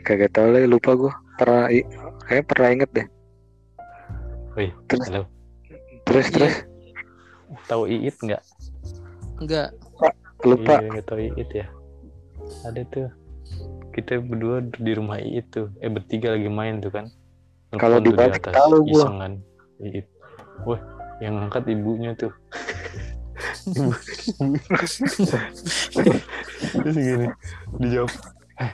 kagak 0.00 0.32
tahu 0.32 0.48
lah 0.48 0.64
lupa 0.64 0.96
gua. 0.96 1.12
Pernah 1.36 1.68
i- 1.68 1.88
kayak 2.24 2.44
pernah 2.48 2.68
inget 2.72 2.90
deh. 2.92 3.06
Wih, 4.56 4.72
Terus? 4.88 5.06
halo. 5.08 5.22
Terus 6.04 6.26
Iya. 6.26 6.34
terus 6.36 6.54
Tahu 7.66 7.82
Iit 7.86 8.16
nggak? 8.16 8.42
Enggak. 9.40 9.68
lupa. 10.40 10.80
Iya, 10.80 10.88
nggak 10.88 11.04
tahu 11.04 11.18
Iit 11.20 11.50
ya. 11.52 11.66
Ada 12.64 12.80
tuh. 12.88 13.08
Kita 13.92 14.20
berdua 14.20 14.64
di 14.64 14.92
rumah 14.96 15.20
Iit 15.20 15.52
tuh. 15.52 15.68
Eh 15.80 15.92
bertiga 15.92 16.32
lagi 16.32 16.48
main 16.48 16.80
tuh 16.80 16.88
kan. 16.88 17.12
Kalau 17.78 18.02
dibalik 18.02 18.42
atas, 18.42 18.54
tahu 18.58 18.82
gua. 18.82 19.06
kan. 19.14 19.32
Iit. 19.78 20.06
Wah, 20.66 20.80
yang 21.22 21.46
angkat 21.46 21.70
ibunya 21.70 22.10
tuh. 22.18 22.34
Ibu. 23.70 23.92
Terus 26.80 26.96
gini, 26.96 27.26
dijawab, 27.80 28.12
eh, 28.60 28.72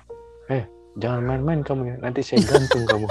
eh, 0.50 0.64
jangan 0.98 1.22
main-main 1.22 1.60
kamu 1.62 1.82
ya, 1.92 1.96
nanti 2.02 2.20
saya 2.24 2.42
gantung 2.46 2.82
kamu. 2.88 3.06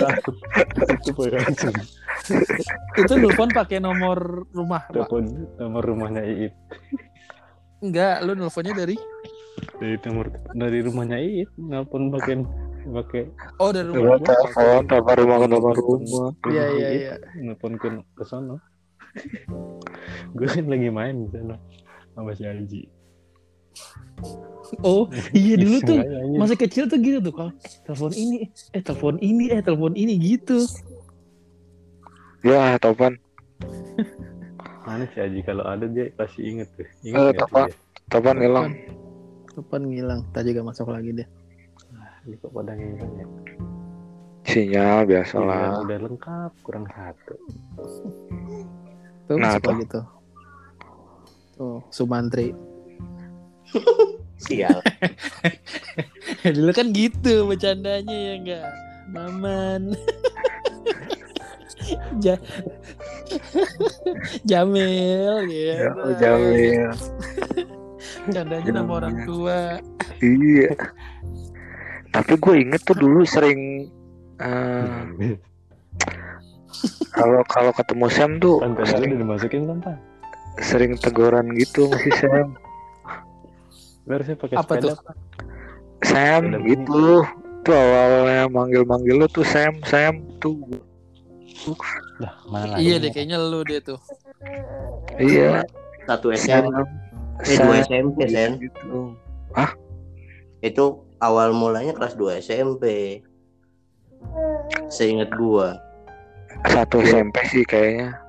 Takut, 0.00 0.36
itu 3.00 3.12
nelfon 3.16 3.50
pakai 3.54 3.78
nomor 3.80 4.44
rumah, 4.52 4.84
Pak. 4.90 5.08
Telepon 5.08 5.24
nomor 5.56 5.82
rumahnya 5.84 6.22
Iit. 6.26 6.52
Enggak, 7.80 8.20
lu 8.28 8.36
nelfonnya 8.36 8.76
dari 8.76 8.96
Dari 9.80 9.96
nomor 10.04 10.26
dari 10.52 10.78
rumahnya 10.84 11.16
Iit, 11.20 11.50
nelpon 11.56 12.12
pakai 12.12 12.44
pakai 12.90 13.22
Oh, 13.60 13.72
dari 13.72 13.88
rumah. 13.88 14.16
telepon, 14.20 14.82
telepon 14.88 15.16
rumah 15.20 15.36
ke 15.40 15.46
telepon 15.48 15.74
rumah. 15.76 16.30
Iya, 16.48 16.64
iya, 16.76 16.88
iya. 16.92 17.14
Nelpon 17.36 17.76
ke 17.76 17.88
ke 18.16 18.24
sono. 18.24 18.60
Gue 20.36 20.46
kan 20.46 20.64
lagi 20.68 20.88
main 20.88 21.26
di 21.26 21.28
sana 21.34 21.56
sama 22.14 22.30
si 22.36 22.44
Aji. 22.46 22.82
Oh, 24.86 25.10
iya 25.34 25.58
dulu 25.58 25.82
tuh 25.82 25.98
masih 26.38 26.54
kecil 26.54 26.86
tuh 26.86 27.02
gitu 27.02 27.18
tuh 27.18 27.34
kalau 27.34 27.52
telepon 27.82 28.12
ini 28.14 28.46
eh 28.70 28.82
telepon 28.84 29.18
ini 29.18 29.50
eh 29.50 29.62
telepon 29.66 29.94
ini 29.98 30.14
gitu. 30.14 30.62
Ya, 32.46 32.78
topan. 32.78 33.18
Mana 34.86 35.04
si 35.10 35.18
Aji 35.18 35.42
kalau 35.42 35.66
ada 35.66 35.84
dia 35.90 36.08
pasti 36.14 36.46
inget 36.46 36.70
tuh. 36.78 36.86
Eh, 37.02 37.12
tuh 37.12 37.44
Tapak. 37.44 37.66
dia? 37.68 37.74
Topan 38.10 38.36
hilang. 38.38 38.70
Telepon 39.60 39.92
ngilang, 39.92 40.24
tadi 40.32 40.56
juga 40.56 40.72
masuk 40.72 40.88
lagi 40.88 41.20
deh. 41.20 41.28
Ini 42.24 42.32
kok 42.40 42.48
pada 42.48 42.72
ngilang 42.72 43.12
ya. 43.12 43.26
Sinyal 44.48 45.04
biasalah. 45.04 45.84
udah 45.84 45.98
lengkap 46.00 46.52
kurang 46.64 46.88
satu. 46.88 47.36
Tuh 49.28 49.36
Nah, 49.36 49.60
tuh. 49.60 49.68
lagi 49.68 49.84
tuh. 49.84 50.04
Sumantri. 51.92 52.56
sial 54.40 54.80
dulu 56.56 56.72
kan 56.72 56.96
gitu 56.96 57.44
bercandanya 57.44 58.16
ya 58.16 58.32
enggak. 58.40 58.64
Maman. 59.12 59.92
ja 62.24 62.40
Jamil 64.48 65.44
gitu. 65.52 66.00
Ya, 68.00 68.32
Jamil. 68.32 68.32
Candanya 68.32 68.70
nama 68.72 68.92
orang 69.04 69.16
tua. 69.28 69.58
Iya. 70.24 70.72
Tapi 72.10 72.32
gue 72.40 72.54
inget 72.66 72.82
tuh 72.82 72.96
dulu 72.98 73.22
sering 73.22 73.86
eh, 74.42 75.36
kalau 77.14 77.40
kalau 77.46 77.70
ketemu 77.76 78.06
Sam 78.10 78.30
tuh 78.40 78.58
sering, 78.88 79.14
udah 79.14 79.20
dimasukin 79.22 79.62
Pan? 79.84 79.96
sering 80.58 80.92
teguran 80.98 81.52
gitu 81.54 81.86
masih 81.86 82.12
Sam. 82.18 82.48
Harusnya 84.10 84.36
pakai 84.40 84.56
Apa 84.58 84.72
sepeda. 84.74 84.82
tuh? 84.82 84.96
Sam 86.02 86.42
Sepeda 86.50 86.58
gitu. 86.66 87.04
Tuh 87.60 87.76
awalnya 87.76 88.48
manggil-manggil 88.48 89.20
lu 89.20 89.26
tuh 89.28 89.44
Sam, 89.44 89.76
Sam 89.84 90.24
tuh. 90.40 90.56
Lah, 92.18 92.32
mana? 92.48 92.80
Iya 92.80 92.96
deh 92.96 93.12
kayaknya 93.12 93.36
lu 93.36 93.60
dia 93.62 93.84
tuh. 93.84 94.00
Iya, 95.20 95.62
satu 96.08 96.32
Sam. 96.34 96.72
Eh 97.46 97.56
dua 97.56 97.80
Sam 97.84 98.12
SMP 98.12 98.18
Sen 98.28 98.50
gitu. 98.60 99.14
itu 100.60 100.84
awal 101.20 101.52
mulanya 101.56 101.92
kelas 101.96 102.16
2 102.16 102.40
SMP 102.44 102.84
seingat 104.92 105.32
gua 105.36 105.76
Satu 106.68 107.00
SMP 107.00 107.40
sih 107.48 107.64
kayaknya. 107.64 108.20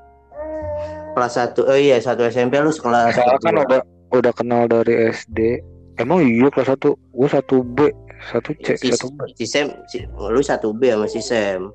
kelas 1.11 1.35
1 1.35 1.59
oh 1.67 1.75
iya 1.75 1.99
satu 1.99 2.23
SMP 2.23 2.55
lu 2.63 2.71
sekelas 2.71 3.19
Soalnya 3.19 3.39
kan 3.43 3.55
udah 3.59 3.81
udah 4.11 4.33
kenal 4.35 4.63
dari 4.67 5.11
SD. 5.11 5.59
Emang 5.99 6.23
iya 6.23 6.47
kelas 6.47 6.71
satu, 6.71 6.95
gue 6.95 7.27
satu 7.27 7.63
B, 7.67 7.91
satu 8.31 8.55
C, 8.63 8.79
si, 8.79 8.95
satu 8.95 9.11
B. 9.11 9.27
si 9.35 9.43
Sam 9.43 9.75
si, 9.91 10.07
lu 10.07 10.39
satu 10.39 10.71
B 10.71 10.87
sama 10.87 11.07
si 11.11 11.19
Sam 11.19 11.67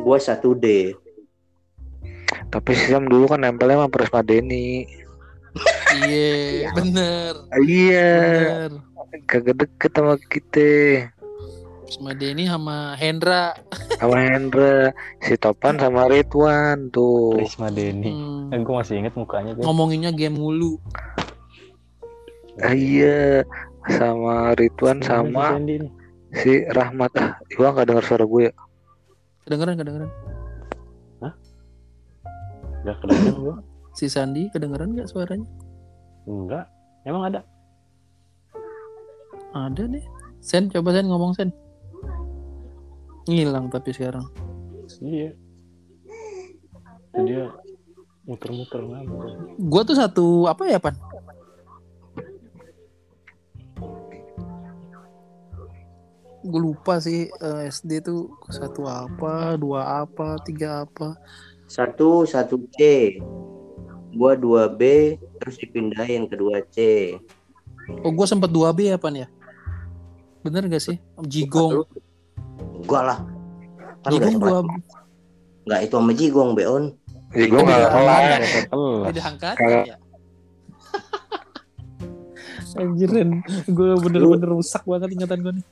gua 0.00 0.16
satu 0.16 0.56
D 0.56 0.96
Tapi 2.48 2.70
si 2.72 2.88
Sam 2.88 3.06
dulu 3.06 3.28
kan 3.28 3.44
nempelnya 3.44 3.76
sama 3.76 3.92
Prisma 3.92 4.24
Deni. 4.24 4.88
Iya, 6.00 6.70
bener. 6.72 7.32
Iya, 7.60 8.10
Bener. 8.14 8.70
kagak 9.26 9.56
deket 9.58 9.90
sama 9.92 10.14
kita. 10.30 10.70
Sama 11.90 12.14
Denny 12.14 12.46
sama 12.46 12.94
Hendra. 12.94 13.58
Sama 13.98 14.22
Hendra, 14.22 14.94
si 15.18 15.34
Topan 15.34 15.74
sama 15.76 16.06
Ridwan 16.06 16.86
tuh. 16.88 17.34
Risma 17.34 17.66
Deni. 17.68 18.14
Hmm, 18.14 18.54
Kan 18.54 18.62
gue 18.62 18.74
masih 18.78 18.94
inget 19.02 19.14
mukanya 19.18 19.58
tuh. 19.58 19.66
ngomonginnya 19.66 20.14
game 20.14 20.38
mulu. 20.38 20.78
Ah, 22.62 22.70
iya, 22.70 23.42
sama 23.90 24.54
Ridwan 24.54 25.02
sama 25.02 25.58
si 26.30 26.62
Rahmat. 26.70 27.10
Ah, 27.18 27.34
gua 27.58 27.74
nggak 27.74 27.86
dengar 27.90 28.04
suara 28.06 28.22
gue 28.22 28.42
ya. 28.46 28.52
Kedengeran, 29.42 29.74
kedengeran. 29.74 30.10
Gak 32.80 32.96
kedengeran 33.02 33.36
gue. 33.36 33.54
Si 33.94 34.06
Sandi 34.06 34.46
kedengeran 34.54 34.94
nggak 34.94 35.10
suaranya? 35.10 35.48
Enggak. 36.28 36.66
Emang 37.02 37.32
ada? 37.32 37.40
Ada 39.50 39.82
nih. 39.90 40.04
Sen, 40.38 40.70
coba 40.70 40.94
Sen 40.94 41.10
ngomong 41.10 41.34
Sen. 41.34 41.50
Ngilang 43.26 43.68
tapi 43.68 43.90
sekarang. 43.92 44.24
Iya. 45.00 45.34
dia 47.10 47.50
muter-muter 48.22 48.86
ngambek 48.86 49.34
Gua 49.66 49.82
tuh 49.82 49.98
satu 49.98 50.46
apa 50.46 50.62
ya, 50.70 50.78
Pan? 50.78 50.94
Gue 56.40 56.60
lupa 56.72 56.96
sih 57.02 57.28
eh, 57.28 57.62
SD 57.68 58.00
tuh 58.00 58.32
satu 58.48 58.88
apa, 58.88 59.60
dua 59.60 60.06
apa, 60.06 60.40
tiga 60.40 60.88
apa. 60.88 61.18
Satu 61.68 62.24
satu 62.24 62.64
C. 62.72 63.12
Gua 64.10 64.34
2B 64.34 64.82
terus 65.38 65.56
dipindahin 65.56 66.26
ke 66.26 66.34
2C. 66.34 66.76
Oh, 68.02 68.10
gue 68.10 68.26
sempet 68.26 68.50
2B 68.50 68.90
ya, 68.90 68.98
Pan 68.98 69.14
ya? 69.14 69.26
Bener 70.40 70.66
gak 70.66 70.82
sih? 70.82 70.96
Jigong. 71.22 71.86
Enggak 72.80 73.02
lah. 73.04 73.18
Kan 74.00 74.10
Jigong 74.10 74.34
sekelas. 74.38 74.64
Enggak 75.66 75.80
itu 75.82 75.94
sama 75.94 76.12
Jigong, 76.12 76.50
Beon. 76.54 76.84
Jadi 77.30 77.46
gue 77.46 77.60
nggak 77.62 77.78
Iya. 77.78 77.88
kelas. 77.88 78.22
kelas 78.26 79.02
beda 79.06 79.22
angkatan 79.22 79.54
Kalau- 79.56 79.86
ya. 79.86 79.96
Anjirin, 82.80 83.30
gue 83.66 83.90
bener-bener 83.98 84.48
rusak 84.48 84.82
banget 84.82 85.14
ingatan 85.14 85.38
gue 85.42 85.52
nih. 85.62 85.66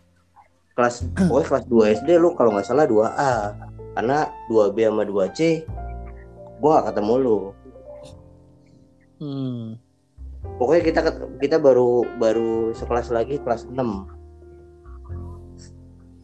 Kelas 0.75 0.95
pokoknya 1.11 1.47
kelas 1.51 1.65
2 1.67 1.95
SD 1.99 2.09
lu 2.19 2.35
kalau 2.39 2.55
nggak 2.55 2.67
salah 2.67 2.87
2A. 2.87 3.35
Karena 3.95 4.19
2B 4.47 4.87
sama 4.87 5.03
2C 5.03 5.67
gua 6.59 6.79
gak 6.79 6.95
ketemu 6.95 7.15
lu. 7.19 7.39
Hmm. 9.19 9.79
Pokoknya 10.59 10.83
kita 10.87 11.01
kita 11.43 11.57
baru 11.59 12.07
baru 12.19 12.71
sekelas 12.75 13.11
lagi 13.11 13.43
kelas 13.43 13.67
6. 13.67 13.75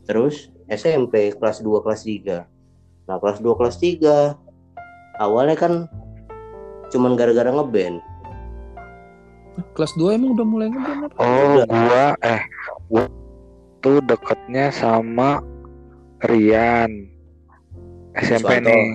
Terus 0.06 0.54
SMP 0.70 1.34
kelas 1.34 1.60
2 1.60 1.84
kelas 1.84 2.02
3. 2.06 2.46
Nah, 3.10 3.16
kelas 3.20 3.42
2 3.42 3.58
kelas 3.58 3.76
3 3.82 4.38
awalnya 5.20 5.56
kan 5.58 5.72
cuman 6.94 7.18
gara-gara 7.18 7.50
ngeband. 7.50 7.98
Kelas 9.74 9.92
2 9.98 10.14
emang 10.18 10.34
udah 10.38 10.46
mulai 10.46 10.68
ngeband 10.70 11.00
apa? 11.10 11.16
Oh, 11.18 11.62
gua 11.66 12.14
eh 12.22 12.42
gua 12.90 13.04
tuh 13.82 13.98
deketnya 14.06 14.70
sama 14.70 15.42
Rian. 16.24 17.10
SMP 18.14 18.62
Suwanto. 18.62 18.70
nih. 18.70 18.86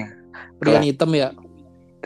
Rian 0.64 0.84
hitam 0.88 1.12
ya? 1.12 1.36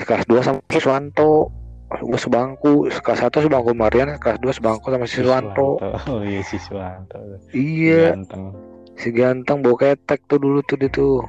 Kelas 0.01 0.25
2 0.25 0.41
sama 0.41 0.60
Siswanto. 0.73 1.53
Gue 2.01 2.17
sebangku, 2.17 2.89
kelas 2.89 3.21
1 3.29 3.45
sebangku 3.45 3.71
Marian, 3.77 4.17
kelas 4.17 4.41
2 4.41 4.58
sebangku 4.58 4.89
sama 4.89 5.06
Siswanto. 5.06 5.77
oh 5.82 6.21
iya 6.25 6.41
Siswanto 6.41 7.17
Iya, 7.53 8.17
ganteng 8.17 8.56
si 8.93 9.10
ganteng 9.10 9.65
bawa 9.65 9.77
ketek 9.77 10.21
tuh 10.29 10.38
dulu 10.38 10.62
tuh 10.65 10.77
dia 10.77 10.89
tuh. 10.89 11.21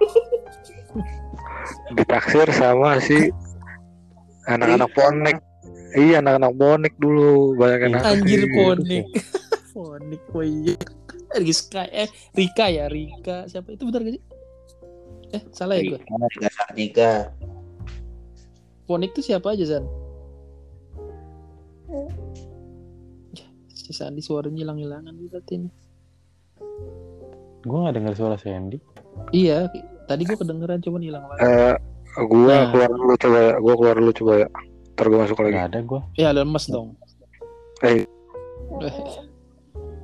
Ditaksir 1.96 2.50
sama 2.54 2.98
si 3.02 3.30
anak-anak 4.46 4.90
bonek. 4.94 5.36
Iya, 5.98 6.22
anak-anak 6.22 6.52
bonek 6.54 6.94
dulu, 6.98 7.58
banyak 7.58 7.90
naksir. 7.90 8.22
Anjir 8.22 8.42
ponik. 8.54 9.04
ponik, 9.74 10.22
oh 10.34 10.42
iya. 10.46 10.74
Rizka, 11.38 11.86
eh 11.90 12.10
Rika 12.34 12.66
ya, 12.70 12.90
Rika. 12.90 13.46
Siapa 13.46 13.74
itu 13.74 13.86
benar 13.86 14.02
gak 14.02 14.14
sih? 14.18 14.22
Eh, 15.30 15.42
salah 15.54 15.78
ya 15.78 15.94
gue. 15.94 16.00
Tiga 16.74 17.30
Ponik 18.90 19.14
tuh 19.14 19.22
siapa 19.22 19.54
aja, 19.54 19.62
San? 19.62 19.86
Ya, 21.86 23.46
Si 23.70 23.94
Sandi 23.94 24.18
suaranya 24.18 24.66
hilang-hilangan 24.66 25.14
berarti 25.30 25.62
nih. 25.62 25.72
gue 27.60 27.76
gak 27.78 27.94
dengar 27.94 28.14
suara 28.16 28.34
Sandy 28.34 28.82
Iya, 29.30 29.70
tadi 30.08 30.26
gue 30.26 30.34
kedengeran 30.34 30.82
cuman 30.82 31.02
hilang 31.04 31.22
lagi. 31.22 31.38
Eh, 31.38 31.74
gua 32.24 32.56
Nah. 32.56 32.66
keluar 32.72 32.90
dulu 32.90 33.14
coba 33.14 33.38
ya, 33.38 33.52
gua 33.60 33.74
keluar 33.76 33.94
dulu 33.94 34.10
coba 34.10 34.32
ya. 34.34 34.48
Ntar 34.90 35.06
gua 35.06 35.18
masuk 35.22 35.38
lagi. 35.38 35.54
gak 35.54 35.66
ada 35.70 35.78
gue 35.84 36.00
Ya 36.16 36.28
lemes 36.32 36.64
dong. 36.66 36.88
Eh. 37.82 38.02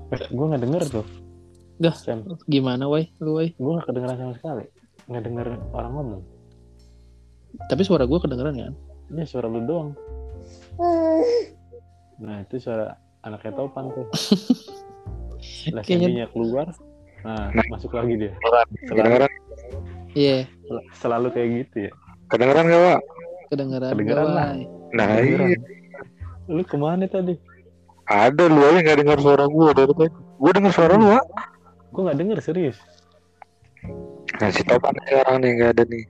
Eh, 0.06 0.20
gue 0.30 0.46
gak 0.46 0.62
denger 0.62 0.82
tuh 0.86 1.06
Dah. 1.76 1.94
Gimana, 2.46 2.86
woi? 2.86 3.10
Lu, 3.18 3.34
woi? 3.34 3.50
gue 3.50 3.72
gak 3.74 3.86
kedengeran 3.90 4.14
sama 4.16 4.34
sekali 4.38 4.64
gak 5.06 5.22
denger 5.26 5.46
orang 5.72 5.90
ngomong 5.92 6.22
Tapi 7.66 7.82
suara 7.82 8.04
gue 8.04 8.18
kedengeran 8.18 8.54
kan? 8.54 8.72
ini 9.06 9.22
suara 9.22 9.46
lu 9.46 9.62
doang 9.62 9.94
nah 12.18 12.40
itu 12.40 12.58
suara 12.58 12.92
anaknya 13.20 13.52
Topan 13.54 13.86
tuh 13.88 14.06
lah 15.74 15.82
Kayaknya- 15.82 16.26
keluar 16.28 16.66
nah 17.22 17.48
Nah. 17.48 17.64
masuk 17.68 17.90
lagi 17.92 18.14
dia 18.16 18.32
selalu, 18.36 18.70
Kedengeran, 18.86 19.30
Iya, 20.12 20.38
selalu 20.94 21.28
kayak 21.30 21.48
gitu 21.60 21.76
ya 21.86 21.92
kedengeran 22.26 22.64
gak, 22.64 22.80
Pak? 22.80 23.00
kedengeran. 23.46 23.90
Kedengeran 23.92 24.24
gak, 24.24 24.32
lah. 24.32 24.48
Nah, 24.92 25.06
Kedengeran. 25.12 25.46
iya. 25.46 25.58
lu 26.46 26.62
ke 26.62 26.76
mana 26.76 27.04
tadi 27.04 27.34
Ada 28.04 28.44
lu 28.46 28.60
aja 28.60 28.78
gak 28.80 28.98
dengar 29.00 29.18
suara 29.18 29.44
gua 29.46 29.70
dari 29.70 29.90
tadi. 29.92 30.10
Gua 30.36 30.50
dengar 30.50 30.70
suara 30.70 30.94
lu, 30.94 31.06
Pak. 31.08 31.24
gue 31.88 32.02
gak 32.04 32.16
denger 32.16 32.38
serius 32.40 32.78
Nah, 34.36 34.48
si 34.48 34.62
Topan 34.62 34.94
sekarang 35.00 35.40
nih 35.40 35.50
gak 35.56 35.70
ada 35.72 35.82
nih. 35.84 36.04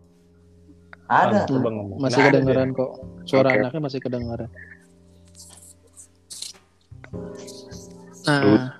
Ada. 1.06 1.46
Coba 1.46 1.68
ngomong 1.70 1.98
Masih 2.02 2.18
Nggak 2.18 2.26
ada 2.26 2.38
kedengeran 2.38 2.68
kok. 2.74 2.90
Suara 3.26 3.48
Oke. 3.50 3.58
anaknya 3.62 3.80
masih 3.82 4.00
kedengeran. 4.02 4.50
Nah, 8.26 8.74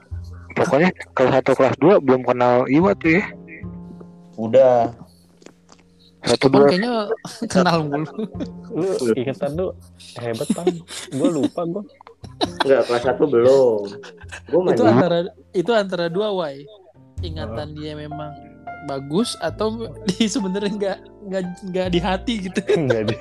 Pokoknya 0.56 0.88
kelas 1.12 1.44
1 1.44 1.52
kelas 1.52 1.74
2 1.78 2.00
belum 2.00 2.22
kenal 2.24 2.64
Iwa 2.66 2.96
tuh 2.96 3.20
ya. 3.20 3.24
Udah. 4.40 4.88
Satu 6.26 6.50
dua 6.50 6.66
kayaknya 6.66 7.06
kenal 7.46 7.86
mulu. 7.86 8.10
lu 8.74 9.12
ingatan 9.14 9.50
lu 9.54 9.66
hebat 10.18 10.48
pan 10.58 10.66
gue 11.14 11.28
lupa 11.30 11.62
gue 11.62 11.84
Enggak, 12.66 12.82
kelas 12.90 13.04
1 13.14 13.32
belum. 13.32 13.84
Gua 14.50 14.60
itu 14.74 14.82
antara 14.84 15.18
itu 15.54 15.70
antara 15.72 16.06
dua 16.10 16.34
wai. 16.34 16.66
Ingatan 17.24 17.72
dia 17.78 17.96
memang 17.96 18.34
bagus 18.86 19.34
atau 19.42 19.90
di 20.08 20.30
sebenarnya 20.30 20.72
nggak 20.72 20.98
nggak 21.26 21.42
nggak 21.70 21.88
di 21.90 22.00
hati 22.00 22.34
gitu 22.46 22.60
enggak 22.78 23.10
deh 23.10 23.18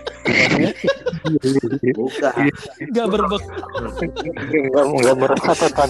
maksudnya 1.25 1.91
buka. 1.97 2.30
nggak 2.93 3.08
berbek 3.10 3.43
enggak 4.54 4.86
enggak 4.86 5.15
meresap 5.17 5.71
kan. 5.73 5.89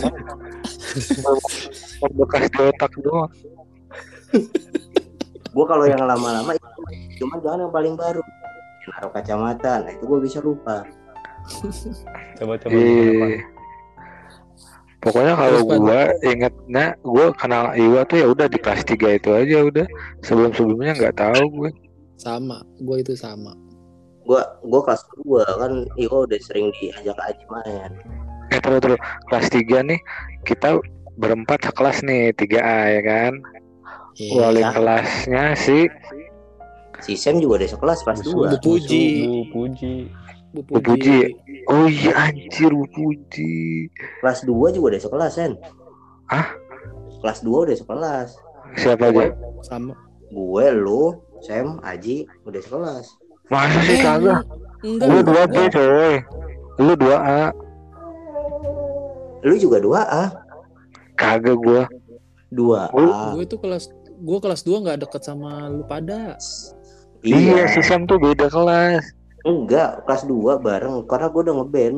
Bekas 2.15 2.47
di 2.47 2.59
otak 2.63 2.91
doang. 3.03 3.31
Gua 5.51 5.65
kalau 5.67 5.85
yang 5.87 6.03
lama-lama 6.03 6.55
cuma 7.19 7.35
jangan 7.43 7.67
yang 7.67 7.73
paling 7.73 7.95
baru. 7.95 8.23
Naruh 8.85 9.11
kacamata, 9.11 9.81
nah 9.81 9.91
itu 9.91 10.03
gua 10.07 10.19
bisa 10.23 10.39
lupa. 10.39 10.87
coba 12.39 12.53
coba? 12.59 12.73
Iya. 12.75 13.54
Pokoknya 15.05 15.37
kalau 15.37 15.59
gua 15.69 16.01
ingetnya 16.25 16.85
gua 17.05 17.29
kenal 17.37 17.69
Iwa 17.71 18.01
tuh 18.03 18.17
ya 18.17 18.27
udah 18.27 18.49
di 18.49 18.57
kelas 18.57 18.81
3 18.83 19.21
itu 19.21 19.29
aja 19.29 19.57
udah. 19.61 19.85
Sebelum-sebelumnya 20.25 20.97
nggak 20.97 21.15
tahu 21.15 21.43
gue. 21.61 21.71
sama 22.15 22.63
gue 22.79 23.03
itu 23.03 23.11
sama 23.11 23.51
Gua 24.23 24.39
gua 24.65 24.81
kelas 24.81 25.03
2 25.21 25.45
kan 25.61 25.71
Iko 25.95 26.25
udah 26.25 26.39
sering 26.41 26.73
diajak 26.75 27.13
Aji 27.21 27.43
main. 27.45 27.91
Eh 28.49 28.57
terus 28.57 28.81
terus 28.81 28.99
kelas 29.29 29.47
3 29.53 29.85
nih 29.85 29.99
kita 30.41 30.81
berempat 31.15 31.61
sekelas 31.63 32.01
nih 32.01 32.33
3A 32.33 32.77
ya 32.89 33.01
kan. 33.05 33.33
Iya. 34.15 34.31
Wali 34.41 34.61
ya. 34.63 34.71
kelasnya 34.73 35.43
si 35.53 35.85
Si 37.03 37.13
Sam 37.13 37.37
juga 37.37 37.61
udah 37.61 37.69
sekelas 37.69 37.99
kelas 38.01 38.19
Musuh- 38.23 38.47
2. 38.49 38.63
Bu 38.63 38.73
Puji. 39.53 40.07
Bu 40.55 40.61
Puji 40.63 40.79
Bu 40.79 40.79
Puji. 40.81 41.17
Puji. 41.19 41.19
Oh 41.67 41.85
iya 41.85 42.11
anjir 42.15 42.71
Bu 42.71 42.87
Puji. 42.87 43.91
Kelas 44.23 44.39
2 44.41 44.55
juga 44.71 44.85
udah 44.95 45.01
sekelas, 45.03 45.31
Sen. 45.35 45.51
Hah? 46.31 46.47
Kelas 47.19 47.39
2 47.43 47.65
udah 47.67 47.75
sekelas. 47.75 48.29
Siapa 48.75 49.11
aja? 49.11 49.35
sama 49.61 49.93
Gue, 50.31 50.65
lu, 50.71 51.15
Sam, 51.39 51.79
Aji 51.81 52.23
udah 52.43 52.61
sekelas. 52.61 53.05
Masa 53.47 53.79
sih 53.83 53.97
Eh, 53.97 54.01
kagak? 54.01 54.41
enggak 54.81 55.07
Lu 55.07 55.17
enggak. 55.21 55.47
2B 55.47 55.57
coy. 55.69 56.13
Lu 56.81 56.93
2A. 56.97 57.41
Lu 59.45 59.55
juga 59.55 59.77
2A. 59.77 60.23
Kagak 61.15 61.55
gua. 61.55 61.83
2A. 62.49 63.35
gue 63.35 63.43
itu 63.43 63.57
kelas 63.59 63.91
gue 64.15 64.39
kelas 64.39 64.61
2 64.63 64.79
nggak 64.79 64.99
deket 65.03 65.21
sama 65.21 65.67
lu 65.67 65.83
pada 65.83 66.39
Iya, 67.19 67.67
si 67.67 67.81
Sam 67.81 68.05
tuh 68.05 68.21
beda 68.21 68.47
kelas. 68.47 69.01
Enggak, 69.45 70.03
kelas 70.03 70.25
2 70.25 70.33
bareng 70.57 71.05
karena 71.05 71.27
gue 71.27 71.41
udah 71.41 71.55
ngeband. 71.55 71.97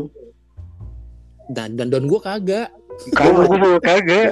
dan 1.48 1.74
dan 1.74 1.88
don 1.88 2.06
gue 2.06 2.20
kagak 2.20 2.68
Kagak 3.08 3.34
gua 3.34 3.46
juga 3.48 3.80
kagak. 3.80 4.32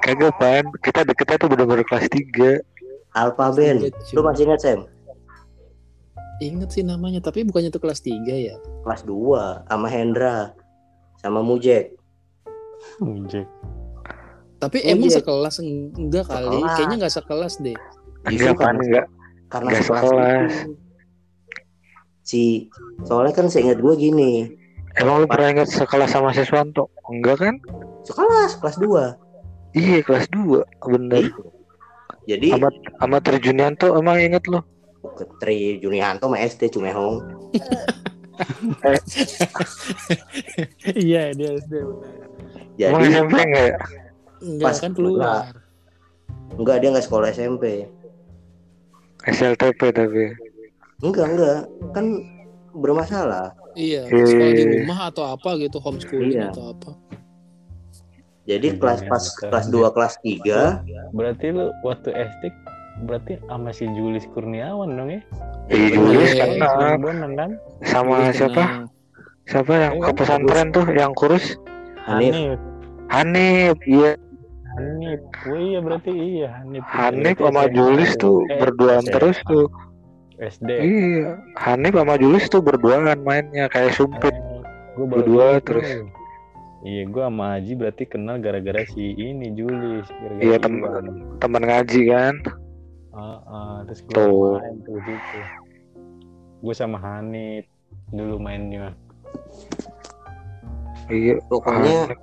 Kagak 0.00 0.32
pan. 0.36 0.64
Kita 0.78 1.00
deketnya 1.02 1.36
tuh 1.36 1.48
bener-bener 1.48 1.82
kelas 1.82 2.06
3. 2.06 2.62
Alpha 3.12 3.50
Band. 3.50 3.78
Lu 4.10 4.22
masih 4.22 4.46
ingat, 4.46 4.60
Sam? 4.60 4.80
inget 6.40 6.66
sih 6.68 6.82
namanya 6.82 7.20
tapi 7.20 7.40
bukannya 7.42 7.68
itu 7.68 7.78
kelas 7.78 8.02
3 8.02 8.10
ya 8.26 8.58
Kelas 8.82 9.06
2 9.06 9.64
sama 9.64 9.86
Hendra 9.86 10.50
sama 11.16 11.40
Mujek. 11.40 11.94
Jack 13.24 13.46
tapi 14.58 14.82
Oh, 14.82 14.90
emang 14.90 15.08
iya. 15.08 15.18
sekelas 15.20 15.56
enggak 15.62 16.26
kali 16.26 16.58
Sekelas. 16.58 16.74
kayaknya 16.74 16.96
nggak 16.98 17.14
sekelas 17.14 17.54
deh 17.60 17.78
Enggak 18.24 18.52
pan 18.54 18.64
kan- 18.66 18.76
enggak. 18.76 19.06
karena 19.46 19.68
Nggak 19.70 19.82
sekelas 19.82 20.02
sekelas. 20.02 20.52
itu. 20.52 20.83
Si 22.24 22.72
soalnya 23.04 23.36
kan 23.36 23.46
seingat 23.46 23.78
gue 23.78 23.94
gini 23.94 24.32
Emang 24.94 25.20
lu 25.20 25.26
pernah 25.26 25.50
ingat 25.50 25.68
sekelas 25.68 26.14
sama 26.14 26.30
Siswanto? 26.30 26.86
Enggak 27.10 27.42
kan? 27.42 27.54
sekelas 28.02 28.56
kelas 28.58 28.76
2 28.78 29.74
Iya 29.74 29.98
kelas 30.00 30.26
2 30.30 30.62
bener. 30.86 31.34
jadi 32.24 32.54
Sama 32.54 32.68
sama 32.96 33.18
Tri 33.18 33.38
Junianto 33.38 33.92
emang 33.92 34.16
inget 34.18 34.46
lu? 34.46 34.62
Tri 35.36 35.76
Junianto 35.78 36.24
sama 36.24 36.38
SD 36.38 36.70
Cumehong 36.70 37.20
Iya 40.96 41.30
dia 41.32 41.50
SD 41.56 41.72
benar. 41.74 42.12
Emang 42.78 43.02
jadi 43.02 43.12
SMP 43.14 43.34
enggak 43.40 43.64
ya? 43.64 43.76
Enggak 44.40 44.66
Pas 44.66 44.78
kan 44.78 44.92
keluar. 44.92 45.42
enggak 46.54 46.76
dia 46.78 46.88
nggak 46.90 47.06
sekolah 47.06 47.28
SMP 47.30 47.64
SLTP 49.24 49.80
tapi. 49.90 50.24
Enggak 51.04 51.26
enggak 51.28 51.58
kan 51.92 52.04
bermasalah 52.74 53.52
Iya, 53.74 54.06
Iya, 54.06 54.22
sekolah 54.24 54.46
iya, 54.46 54.54
di 54.54 54.62
iya. 54.62 54.72
rumah 54.78 54.98
atau 55.10 55.24
apa 55.26 55.50
gitu, 55.58 55.76
homeschooling 55.78 56.30
Iya. 56.32 56.48
atau 56.48 56.64
apa. 56.70 56.90
jadi 58.44 58.66
Iya, 58.70 58.78
kelas 58.78 59.00
iya, 59.00 59.10
pas 59.10 59.24
betul. 59.24 59.48
kelas 59.50 59.66
2 59.68 59.88
kelas 59.90 60.14
3 60.20 60.58
Berarti 61.10 61.46
lu 61.48 61.64
waktu 61.82 62.08
SD 62.10 62.42
berarti 63.02 63.32
sama 63.44 63.70
si 63.70 63.84
Julis 63.90 64.22
Kurniawan 64.30 64.94
dong 64.94 65.10
ya? 65.10 65.20
Iya 65.66 65.86
Julius 65.90 66.30
Iya, 66.30 66.44
kenal 66.46 66.70
Sering 66.72 67.00
bonang 67.00 67.32
kan? 67.34 67.50
sama 67.82 68.14
Dulu 68.16 68.30
siapa? 68.32 68.64
kenal. 68.64 68.84
Siapa 69.44 69.72
yang 69.74 69.92
Iya, 69.92 70.04
ke 70.04 70.10
pesantren 70.14 70.68
tuh 70.70 70.86
yang 70.88 71.12
kurus? 71.12 71.44
Hanif 72.04 72.34
Hanif. 73.08 73.76
Iya 73.82 74.12
Hanif. 74.70 75.20
Oh 75.44 75.56
iya 75.56 75.78
berarti 75.80 76.10
iya 76.10 76.48
Hanif. 76.54 76.82
Hanif 76.86 77.36
sama 77.36 77.62
SMA 77.62 77.74
Julis 77.74 78.10
tuh 78.16 78.38
Eh, 78.46 78.58
berduaan 78.58 79.02
terus 79.04 79.36
tuh. 79.42 79.66
SD. 80.36 80.70
Iya, 80.70 81.38
Hanif 81.56 81.94
sama 81.94 82.14
Julis 82.16 82.44
tuh 82.48 82.58
berduaan 82.58 83.06
mainnya 83.20 83.66
kayak 83.68 83.94
sumpit. 83.94 84.34
gue 84.94 85.06
Berdua 85.06 85.58
terus. 85.58 86.06
Iya, 86.82 87.02
gue 87.06 87.22
sama 87.22 87.56
Aji 87.56 87.72
berarti 87.74 88.04
kenal 88.04 88.38
gara-gara 88.38 88.84
si 88.84 89.14
ini 89.14 89.50
Julis. 89.52 90.04
Gara-gara 90.06 90.42
Iya, 90.42 90.56
Iwan. 90.56 90.62
temen 90.62 90.80
teman 91.38 91.62
ngaji 91.62 92.00
kan. 92.08 92.34
Ah, 93.10 93.38
ah, 93.46 93.76
terus 93.86 94.00
gue 94.02 94.12
Tuh. 94.12 94.58
main 94.58 94.76
tuh 94.82 94.98
gitu. 95.00 95.38
Gue 96.60 96.74
sama 96.74 96.98
Hanif 96.98 97.64
dulu 98.10 98.36
mainnya. 98.36 98.92
Iya, 101.06 101.36
pokoknya 101.46 102.10
Hanif. 102.10 102.18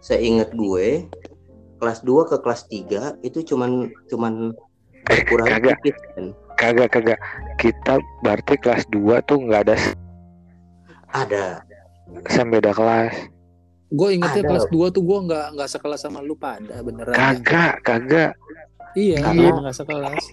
seingat 0.00 0.50
gue 0.52 1.08
kelas 1.76 2.00
2 2.02 2.30
ke 2.30 2.36
kelas 2.40 2.62
3 2.68 3.20
itu 3.20 3.38
cuman 3.44 3.90
cuman 4.06 4.54
Eh, 5.06 5.22
kurang 5.24 5.46
kagak, 5.46 5.78
dikit 5.80 5.96
kan 6.12 6.34
kagak, 6.56 6.88
kagak. 6.90 7.20
Kita 7.56 7.96
berarti 8.20 8.54
kelas 8.56 8.84
2 8.88 9.20
tuh 9.22 9.38
nggak 9.38 9.62
ada 9.68 9.76
ada 11.14 11.44
sem 12.28 12.48
beda 12.48 12.72
kelas. 12.72 13.14
Gue 13.88 14.18
ingetnya 14.18 14.42
Ada 14.42 14.50
kelas 14.50 14.64
loh. 14.68 14.90
2 14.90 14.94
tuh 14.96 15.02
gue 15.04 15.18
nggak 15.30 15.46
nggak 15.54 15.68
sekelas 15.70 16.00
sama 16.02 16.18
lu 16.18 16.34
pada 16.34 16.82
beneran. 16.82 17.14
Kagak, 17.14 17.80
kagak. 17.80 18.32
Iya, 18.96 19.20
iya 19.30 19.50
nggak 19.52 19.76
sekelas. 19.76 20.24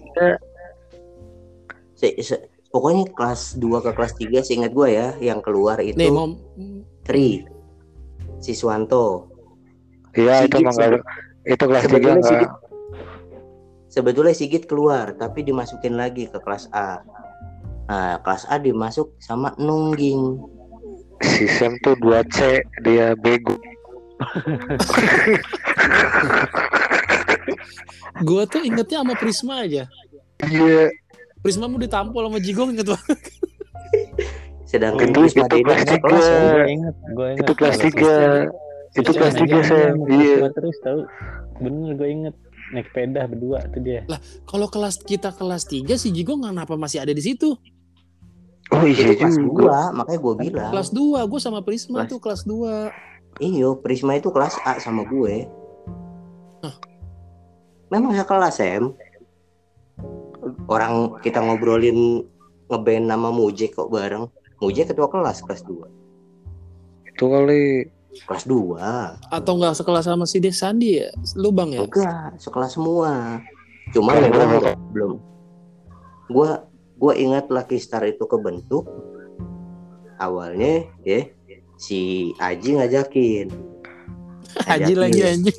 Se- 1.94 2.18
se- 2.20 2.44
pokoknya 2.68 3.06
kelas 3.14 3.56
2 3.56 3.86
ke 3.86 3.92
kelas 3.94 4.14
3 4.18 4.42
seingat 4.42 4.72
gue 4.74 4.88
ya 4.90 5.14
yang 5.22 5.40
keluar 5.40 5.78
itu 5.80 5.96
Nih 5.96 6.10
mau 6.10 6.34
Tri 7.06 7.46
Siswanto 8.40 9.30
Iya, 10.14 10.46
itu 10.46 10.62
emang. 10.62 11.00
Itu 11.44 11.64
kelas 11.64 11.84
3 11.84 11.88
sebetulnya 11.90 12.16
nggak. 12.18 12.30
Sigit 12.30 12.52
sebetulnya 13.94 14.34
Sigit 14.34 14.66
keluar 14.66 15.14
tapi 15.14 15.46
dimasukin 15.46 15.94
lagi 15.94 16.26
ke 16.26 16.42
kelas 16.42 16.66
A 16.74 17.06
nah 17.86 18.18
kelas 18.20 18.50
A 18.50 18.58
dimasuk 18.58 19.14
sama 19.22 19.54
Nungging 19.56 20.42
Si 21.24 21.48
Sam 21.48 21.80
tuh 21.80 21.96
2C, 22.04 22.60
dia 22.84 23.16
bego. 23.16 23.56
gue 28.20 28.44
tuh 28.46 28.60
ingetnya 28.60 29.00
sama 29.04 29.14
Prisma 29.16 29.64
aja. 29.64 29.88
Iya, 30.44 30.92
Prisma 31.40 31.72
mau 31.72 31.80
ditampol 31.80 32.28
sama 32.28 32.40
Jigong 32.44 32.76
gitu. 32.76 32.92
sedangkan 34.72 35.16
Itu- 35.16 35.22
Prisma 35.24 35.46
itu 35.48 35.58
kelas 35.64 35.84
tiga. 35.86 36.02
kelas 36.04 36.26
ya. 36.28 36.40
Gue 36.44 36.68
inget, 36.68 36.96
gue 37.08 37.28
inget. 37.30 37.40
itu 37.40 37.54
kelas 37.56 37.78
3. 37.80 39.00
Itu 39.00 39.12
kelas 39.16 39.34
3 39.34 39.40
megang 39.40 39.64
Sam. 39.64 39.96
dia, 40.04 40.18
Iya. 40.20 40.48
terus 40.52 40.76
tahu. 40.84 41.00
Bener 41.62 41.92
gue 41.96 42.10
inget. 42.10 42.36
Naik 42.74 42.90
sepeda 42.90 43.22
berdua 43.24 43.62
tuh 43.70 43.80
dia. 43.80 44.02
Kalau 44.44 44.66
kelas 44.66 44.98
kita 45.00 45.30
kelas 45.30 45.70
3 45.70 45.94
si 45.94 46.10
Jigong 46.10 46.42
kenapa 46.42 46.74
masih 46.74 47.00
ada 47.00 47.14
di 47.14 47.22
situ? 47.22 47.54
Oh 48.72 48.84
itu 48.84 49.06
iya 49.06 49.14
kelas 49.14 49.38
juga. 49.38 49.94
2 49.94 49.98
makanya 50.02 50.20
gue 50.20 50.34
bilang 50.40 50.72
Kelas 50.74 50.90
2, 50.90 51.30
gue 51.30 51.40
sama 51.40 51.60
Prisma 51.62 51.98
Kelas- 52.02 52.10
tuh 52.10 52.20
kelas 52.20 52.42
2. 52.44 52.90
iyo 53.40 53.78
Prisma 53.78 54.14
itu 54.14 54.30
kelas 54.30 54.58
A 54.64 54.78
sama 54.78 55.04
gue 55.04 55.46
Hah. 56.62 56.76
memang 57.90 58.14
sekelas 58.14 58.58
Sam 58.58 58.98
orang 60.66 61.18
kita 61.20 61.38
ngobrolin 61.40 62.26
ngeband 62.66 63.06
nama 63.06 63.30
Mujek 63.30 63.74
kok 63.74 63.90
bareng 63.90 64.26
Mujek 64.58 64.90
ketua 64.90 65.06
kelas 65.06 65.42
kelas 65.42 65.62
2 65.64 65.86
Itu 67.10 67.30
kali. 67.30 67.86
Kelas 68.24 68.46
2 68.46 68.78
Atau 69.30 69.58
nggak 69.58 69.74
sekelas 69.74 70.06
sama 70.06 70.24
si 70.24 70.38
Des 70.38 70.54
Sandi 70.54 70.98
ya? 70.98 71.10
Lu 71.34 71.50
bang 71.50 71.70
ya? 71.72 71.82
enggak 71.84 72.38
sekelas 72.38 72.74
semua. 72.74 73.42
Cuma 73.90 74.14
memang 74.16 74.60
nggak- 74.60 74.80
belum. 74.92 75.18
Gua 76.28 76.64
gua 76.96 77.14
ingat 77.14 77.48
Lucky 77.48 77.78
Star 77.78 78.04
itu 78.04 78.24
kebentuk. 78.24 78.86
Awalnya 80.16 80.88
ya 81.02 81.26
si 81.76 82.32
Aji 82.38 82.78
ngajakin. 82.78 83.48
Haji 84.70 84.94
lagi 84.94 85.20
anjing. 85.20 85.58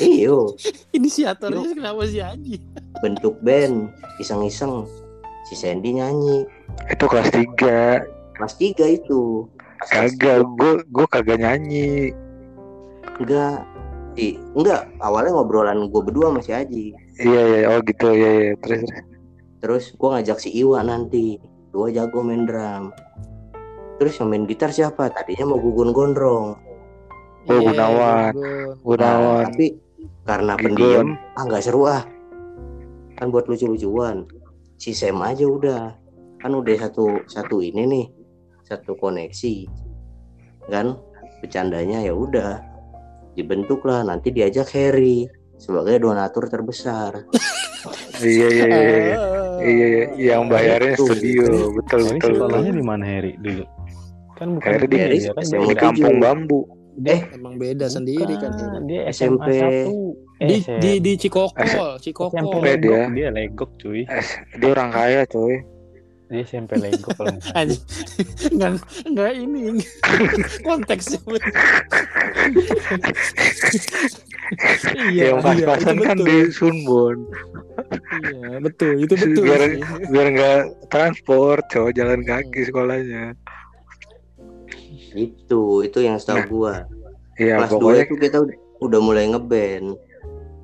iyo 0.00 0.56
Inisiatornya 0.90 1.68
kenapa 1.68 2.08
si 2.08 2.16
Haji? 2.18 2.56
bentuk 2.98 3.36
band 3.40 3.92
iseng-iseng. 4.18 4.88
Si 5.44 5.54
Sandy 5.54 5.92
nyanyi. 5.92 6.48
Itu 6.88 7.04
kelas 7.04 7.28
3. 7.28 8.00
kelas 8.32 8.54
3 8.56 8.72
itu 8.88 9.44
Kagak, 9.90 10.46
gue 10.58 10.72
gue 10.86 11.06
kagak 11.10 11.38
nyanyi. 11.42 12.14
enggak. 13.18 13.66
Si 14.14 14.38
enggak. 14.54 14.86
Awalnya 15.02 15.34
ngobrolan 15.34 15.90
gue 15.90 16.02
berdua 16.04 16.30
sama 16.30 16.40
si 16.44 16.52
Aji. 16.54 16.84
Iya 17.18 17.42
iya, 17.42 17.58
oh 17.72 17.80
gitu. 17.82 18.06
Iya 18.14 18.30
iya. 18.30 18.52
Terus 18.62 18.82
terus. 19.62 19.84
gue 19.94 20.08
ngajak 20.08 20.38
si 20.38 20.50
Iwa 20.54 20.84
nanti. 20.86 21.38
Dua 21.72 21.88
jago 21.88 22.20
main 22.20 22.44
drum. 22.44 22.92
Terus 23.96 24.18
yang 24.20 24.28
main 24.28 24.44
gitar 24.44 24.70
siapa? 24.70 25.08
Tadinya 25.08 25.54
mau 25.54 25.58
Gugun 25.62 25.90
Gondrong. 25.94 26.58
Oh, 27.48 27.58
Iya, 27.58 27.74
Gunawan. 27.74 28.32
Gunawan. 28.86 29.42
Nah, 29.42 29.50
tapi 29.50 29.66
karena 30.22 30.52
Gigun. 30.54 30.64
pendiam 30.78 31.08
ah 31.34 31.42
nggak 31.48 31.62
seru 31.64 31.82
ah. 31.90 32.02
Kan 33.18 33.30
buat 33.34 33.46
lucu-lucuan. 33.50 34.26
Si 34.78 34.92
Sam 34.94 35.18
aja 35.22 35.46
udah. 35.46 35.84
Kan 36.42 36.52
udah 36.54 36.74
satu 36.76 37.22
satu 37.30 37.62
ini 37.62 37.82
nih 37.86 38.06
satu 38.72 38.96
koneksi 38.96 39.68
kan 40.66 40.96
bercandanya 41.40 42.00
ya 42.00 42.14
udah 42.14 42.62
dibentuklah 43.32 44.00
nanti 44.02 44.30
diajak 44.30 44.68
Harry 44.70 45.26
sebagai 45.56 45.98
donatur 45.98 46.46
terbesar 46.46 47.12
Iya 48.22 48.46
iya 48.46 48.66
iya. 48.66 48.78
iya. 48.78 49.16
Iya, 49.58 49.86
iya, 49.86 50.04
yang 50.34 50.46
bayarin 50.46 50.94
Itu. 50.94 51.06
studio, 51.06 51.74
betul 51.74 52.00
betul. 52.08 52.34
sekolahnya 52.34 52.72
di 52.72 52.82
mana 52.82 53.02
Harry 53.04 53.34
dulu? 53.36 53.62
Kan 54.34 54.54
bukan 54.54 54.70
Harry 54.70 54.86
di- 54.86 54.98
dia 55.18 55.30
kan 55.30 55.44
Di 55.46 55.74
kampung 55.74 56.16
bambu. 56.18 56.60
eh 57.02 57.20
Emang 57.30 57.58
beda 57.58 57.86
sendiri 57.86 58.38
kan. 58.38 58.54
Dia 58.86 59.10
SMP. 59.10 59.50
SMA 59.54 59.90
1. 59.90 60.42
Di 60.42 60.56
di 60.78 60.92
di 60.98 61.12
Cikokol, 61.16 61.98
Cikokol. 61.98 62.58
Legok, 62.58 63.10
dia. 63.10 63.10
dia 63.10 63.28
legok 63.30 63.70
cuy. 63.78 64.02
Eh, 64.04 64.26
dia 64.56 64.68
orang 64.70 64.90
kaya 64.90 65.22
coy. 65.26 65.54
Dia 66.32 66.48
SMP 66.48 66.80
legok 66.80 67.12
kalau 67.12 67.28
nggak. 67.36 67.76
Enggak 68.48 68.72
enggak 69.08 69.32
ini 69.36 69.84
konteksnya. 70.64 71.20
iya, 75.12 75.36
yang 75.36 75.44
pas-pasan 75.44 75.92
itu 76.00 76.04
kan 76.08 76.16
betul. 76.16 76.28
di 76.32 76.38
Sunbon. 76.56 77.16
Iya, 78.16 78.48
betul. 78.64 78.92
Itu 79.04 79.14
betul. 79.28 79.44
Biar 79.44 79.60
sih. 79.60 79.80
biar 80.08 80.26
nggak 80.32 80.60
transport, 80.88 81.68
coy 81.68 81.92
jalan 81.92 82.24
kaki 82.24 82.64
sekolahnya. 82.64 83.36
itu 85.12 85.84
itu 85.84 85.98
yang 86.00 86.16
setahu 86.16 86.40
Nah, 86.40 86.48
gua 86.48 86.74
Iya 87.36 87.60
kelas 87.60 87.68
2 87.68 87.76
pokoknya 87.76 88.02
itu 88.08 88.16
kita 88.16 88.36
udah, 88.40 88.56
udah 88.80 89.00
mulai 89.04 89.28
ngeband 89.28 89.92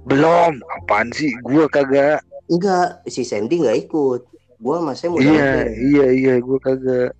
belum. 0.08 0.52
Apaan 0.80 1.12
sih? 1.12 1.28
Gua 1.44 1.68
kagak. 1.68 2.24
enggak 2.48 3.04
si 3.12 3.28
Sandy 3.28 3.60
nggak 3.60 3.92
ikut 3.92 4.24
gua 4.58 4.74
sama 4.78 4.92
Sam 4.92 5.14
udah 5.14 5.24
Iya 5.24 5.50
iya 5.72 6.06
iya 6.10 6.34
gua 6.38 6.58
kagak. 6.58 7.14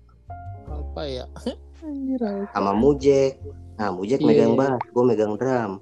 Apa 0.67 1.01
ya? 1.03 1.25
Anjir. 1.79 2.19
apa? 2.19 2.51
sama 2.51 2.71
Mujek 2.73 3.39
nah 3.75 3.89
Mujek 3.89 4.19
Iya. 4.19 4.27
megang 4.27 4.53
bass 4.53 4.83
gua 4.91 5.03
megang 5.05 5.33
drum 5.35 5.79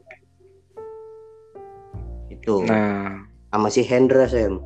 itu 2.29 2.55
Nah 2.63 3.25
sama 3.49 3.67
si 3.67 3.81
Hendra 3.81 4.27
Sam 4.27 4.61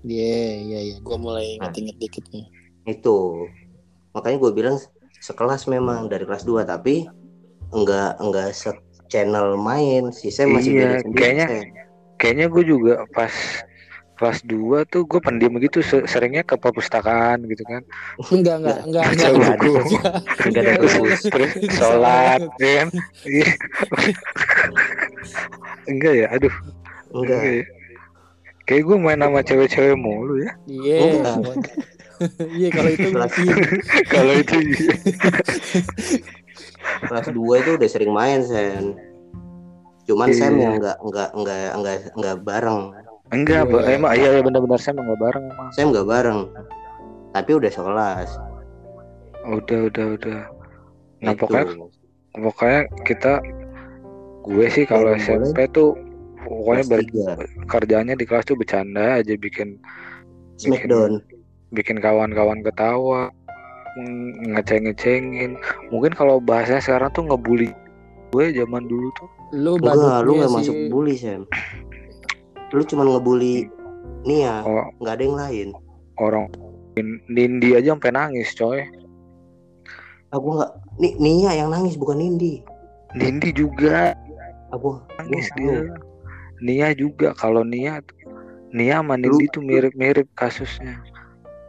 Iya, 0.00 0.40
iya, 0.58 0.78
iya. 0.80 0.96
Gue 0.98 1.12
mulai 1.14 1.54
Nah. 1.54 1.68
inget-inget 1.68 1.96
dikit 2.00 2.24
nih. 2.32 2.48
itu 2.82 3.46
makanya 4.10 4.40
gue 4.40 4.52
bilang 4.52 4.76
sekelas 5.14 5.68
memang 5.68 6.08
dari 6.08 6.24
kelas 6.24 6.42
2 6.42 6.64
tapi 6.64 7.04
enggak 7.70 8.16
enggak 8.18 8.50
se 8.50 8.72
channel 9.06 9.54
main 9.54 10.08
si 10.10 10.32
Sam 10.32 10.56
masih 10.56 10.74
Iya, 10.74 11.04
sendiri 11.04 11.14
kayaknya 11.14 11.46
kayaknya 12.16 12.46
gue 12.48 12.64
juga 12.64 12.94
pas 13.12 13.30
kelas 14.20 14.44
2 14.44 14.52
tuh 14.84 15.02
gue 15.02 15.16
pendiam 15.18 15.56
gitu 15.56 15.80
se- 15.80 16.04
seringnya 16.04 16.44
ke 16.44 16.54
perpustakaan 16.54 17.40
gitu 17.46 17.64
kan 17.64 17.80
Enggak, 18.28 18.60
enggak, 18.60 18.78
enggak, 18.84 19.02
baca 19.02 19.16
enggak. 19.16 19.32
Enggak 19.32 19.48
ada. 19.48 19.64
buku 19.64 19.96
Enggak 20.44 20.60
ada 20.60 20.72
terus, 20.76 20.92
perpus. 20.92 21.20
terus 21.26 21.50
Bisa 21.56 21.72
sholat 21.74 22.40
ya 22.54 22.72
kan 22.76 22.88
Iya. 23.24 23.48
enggak 25.86 26.12
ya 26.14 26.26
aduh 26.30 26.54
enggak 27.10 27.38
enggak 27.38 27.54
ya 27.54 27.64
kayak 28.62 28.82
gue 28.84 28.96
main 28.96 29.18
sama 29.18 29.40
cewek-cewek 29.40 29.96
mulu 29.96 30.34
ya 30.38 30.52
Iya. 30.64 30.96
Enggak. 31.02 31.36
Iya, 32.52 32.68
kalau 32.68 32.90
itu 32.92 33.08
iya. 33.08 33.54
kalau 34.06 34.32
itu 34.36 34.56
iya. 34.60 34.92
kelas 37.02 37.26
2 37.26 37.40
itu 37.56 37.70
udah 37.74 37.88
sering 37.88 38.12
main 38.12 38.40
Sam 38.42 38.92
cuman 40.04 40.28
Iya. 40.28 40.36
Sam 40.36 40.52
yang 40.54 40.74
enggak 40.76 41.00
enggak 41.00 41.28
enggak 41.32 41.58
enggak 41.72 41.96
enggak 42.12 42.36
bareng 42.42 42.82
enggak 43.30 43.62
Iya. 43.62 43.72
Ba- 43.72 43.86
emang 43.88 44.12
iya 44.12 44.28
iya 44.32 44.42
benar-benar 44.42 44.78
saya 44.78 44.92
emang 44.92 45.06
nggak 45.08 45.20
bareng 45.20 45.44
emang 45.48 45.68
Sam 45.70 45.86
enggak 45.88 46.08
bareng. 46.08 46.40
Tapi 47.30 47.50
udah 47.54 47.70
sekelas. 47.70 48.30
Udah 49.46 49.80
udah 49.86 50.06
udah. 50.14 50.40
Nah 51.20 51.32
Itu. 51.32 51.40
pokoknya 51.40 51.66
pokoknya 52.32 52.80
kita 53.04 53.32
gue 54.42 54.66
sih 54.68 54.84
kalau 54.84 55.10
Boleh, 55.10 55.20
SMP 55.20 55.58
tuh 55.68 55.94
pokoknya 56.40 56.84
ber, 56.86 57.00
kerjanya 57.66 58.14
di 58.14 58.24
kelas 58.24 58.44
tuh 58.44 58.56
bercanda 58.56 59.20
aja 59.20 59.36
bikin 59.36 59.76
Smackdown. 60.56 61.20
bikin 61.70 61.98
kawan-kawan 61.98 62.60
ketawa 62.60 63.30
ng- 63.96 64.54
ngeceng-ngecengin. 64.54 65.54
Mungkin 65.88 66.12
kalau 66.12 66.38
bahasanya 66.38 66.80
sekarang 66.80 67.10
tuh 67.10 67.24
ngebully 67.24 67.70
gue 68.30 68.44
zaman 68.52 68.86
dulu 68.86 69.08
tuh. 69.14 69.28
Lu 69.52 69.74
enggak 69.76 69.94
lu 70.24 70.32
enggak 70.36 70.52
masuk 70.52 70.74
bully 70.88 71.14
Sam 71.14 71.46
lu 72.70 72.82
cuman 72.86 73.06
ngebully 73.16 73.66
Nia 74.24 74.60
oh, 74.64 74.86
nggak 75.00 75.14
ada 75.16 75.22
yang 75.24 75.36
lain. 75.38 75.68
Orang 76.20 76.46
Nindi 77.30 77.72
aja 77.72 77.96
sampai 77.96 78.12
nangis 78.12 78.52
coy. 78.52 78.84
Aku 80.30 80.60
nggak 80.60 80.70
Ni- 81.00 81.16
Nia 81.16 81.56
yang 81.56 81.72
nangis 81.72 81.96
bukan 81.96 82.20
Nindi. 82.20 82.60
Nindi 83.16 83.50
juga. 83.56 84.12
Aku 84.70 85.00
nangis 85.18 85.48
Gua 85.56 85.58
dia. 85.58 85.80
Nia 86.60 86.88
juga 86.92 87.32
kalau 87.34 87.64
Nia 87.64 88.04
Nia 88.70 89.00
sama 89.00 89.16
Nindi 89.16 89.48
tuh 89.50 89.64
mirip-mirip 89.64 90.28
kasusnya. 90.36 91.00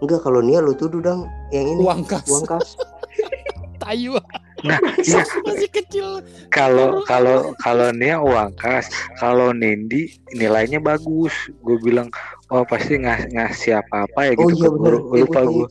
Enggak 0.03 0.21
kalau 0.21 0.43
Nia 0.43 0.59
lu 0.59 0.75
tuduh 0.75 0.99
dong 1.01 1.25
yang 1.55 1.65
ini 1.65 1.81
uang 1.81 2.03
kas. 2.05 2.27
uang 2.27 2.45
kas. 2.45 2.75
Tayu 3.81 4.19
nah 4.61 4.79
iya. 5.01 5.23
masih 5.45 5.69
kecil. 5.73 6.07
kalau 6.53 7.01
kalau 7.09 7.53
kalau 7.61 7.89
Nia 7.95 8.21
uang 8.21 8.53
kas 8.59 8.89
kalau 9.17 9.53
Nindi 9.55 10.17
nilainya 10.35 10.77
bagus. 10.77 11.33
Gue 11.65 11.77
bilang 11.81 12.13
oh 12.51 12.63
pasti 12.67 12.99
ngas 12.99 13.31
ngasih 13.31 13.81
apa 13.81 14.05
apa 14.05 14.19
ya 14.27 14.31
oh 14.37 14.49
gitu 14.51 14.53
iya 14.53 14.61
ke 14.61 14.69
benar 14.69 14.93
guru 14.97 14.97
lupa 15.23 15.41
gue 15.47 15.67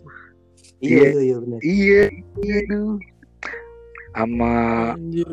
iya. 0.80 1.08
iya 1.12 1.20
iya 1.20 1.36
benar 1.38 1.60
iya 1.60 2.02
iya 2.40 2.58
tuh 2.66 2.96
sama 4.10 4.52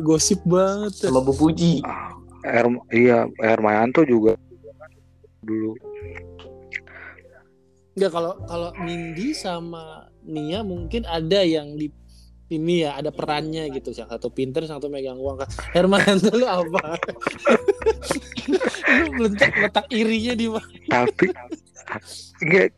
gosip 0.06 0.40
banget. 0.46 0.92
sama 0.94 1.20
Bu 1.22 1.34
Puji. 1.34 1.82
Er 2.46 2.66
iya 2.94 3.26
Hermayanto 3.42 4.06
juga 4.06 4.38
dulu. 5.42 5.74
Enggak 7.98 8.10
kalau 8.14 8.34
kalau 8.46 8.70
Nindi 8.78 9.34
sama 9.34 10.06
Nia 10.22 10.62
mungkin 10.62 11.02
ada 11.08 11.42
yang 11.42 11.74
di 11.74 11.90
ini 12.48 12.84
ya 12.84 12.96
ada 12.96 13.12
perannya 13.12 13.68
gitu. 13.72 13.92
Yang 13.92 14.08
satu 14.16 14.28
pinter 14.32 14.64
yang 14.64 14.80
satu 14.80 14.88
megang 14.88 15.20
uang. 15.20 15.44
Kas 15.44 15.52
Hermanto 15.76 16.32
lu 16.40 16.48
apa? 16.48 16.96
Lu 19.20 19.28
letak, 19.28 19.52
letak 19.60 19.86
irinya 19.92 20.32
di 20.32 20.46
mana? 20.48 20.68
Tapi 20.88 21.26
enggak. 22.44 22.70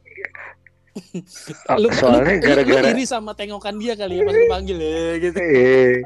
Lu, 1.79 1.89
soalnya 1.95 2.43
gara-gara 2.43 2.91
iri 2.91 3.07
sama 3.07 3.31
tengokan 3.33 3.79
dia 3.79 3.95
kali 3.95 4.21
ya 4.21 4.23
pas 4.27 4.35
lu 4.35 4.47
panggil 4.51 4.79
ya 4.83 5.07
gitu. 5.23 5.39
Eh 5.39 6.03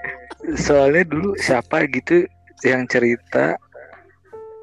soalnya 0.60 1.08
dulu 1.08 1.32
siapa 1.40 1.88
gitu 1.88 2.28
yang 2.62 2.84
cerita 2.84 3.56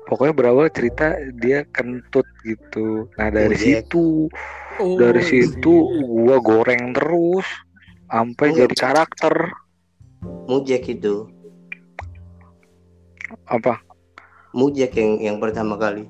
pokoknya 0.06 0.34
berawal 0.38 0.70
cerita 0.70 1.18
dia 1.41 1.66
kentut 1.74 2.30
gitu. 2.45 3.10
Nah 3.18 3.34
dari 3.34 3.58
Oh, 3.58 3.58
iya. 3.58 3.82
situ 3.82 4.08
oh, 4.78 4.97
dari 5.02 5.22
iya. 5.26 5.30
situ 5.41 5.74
gua 6.06 6.38
goreng 6.38 6.93
terus 6.93 7.49
sampai 8.12 8.47
Oh, 8.51 8.55
jadi 8.59 8.76
karakter. 8.76 9.34
Mujek 10.51 10.84
itu. 10.91 11.32
Apa? 13.47 13.80
Mujek 14.51 14.91
yang 14.99 15.12
yang 15.24 15.38
pertama 15.39 15.80
kali. 15.80 16.03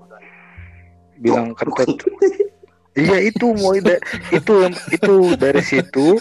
Bilang 1.22 1.54
kentut 1.54 1.86
iya 2.98 3.24
itu 3.24 3.54
mau 3.56 3.78
itu 3.78 4.54
yang 4.58 4.74
itu 4.90 5.16
dari 5.38 5.62
situ. 5.62 6.18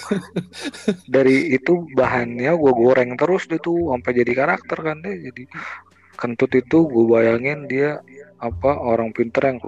Dari 1.08 1.56
itu 1.56 1.88
bahannya 1.96 2.52
gua 2.60 2.72
goreng 2.76 3.16
terus 3.16 3.48
deh 3.48 3.58
tuh 3.58 3.96
sampai 3.96 4.12
jadi 4.12 4.32
karakter 4.36 4.78
kan 4.84 5.00
deh. 5.00 5.16
Jadi 5.32 5.48
kentut 6.20 6.52
itu 6.52 6.84
gue 6.84 7.04
bayangin 7.08 7.64
dia 7.64 7.96
apa 8.36 8.76
orang 8.76 9.08
pinter 9.16 9.40
yang 9.40 9.58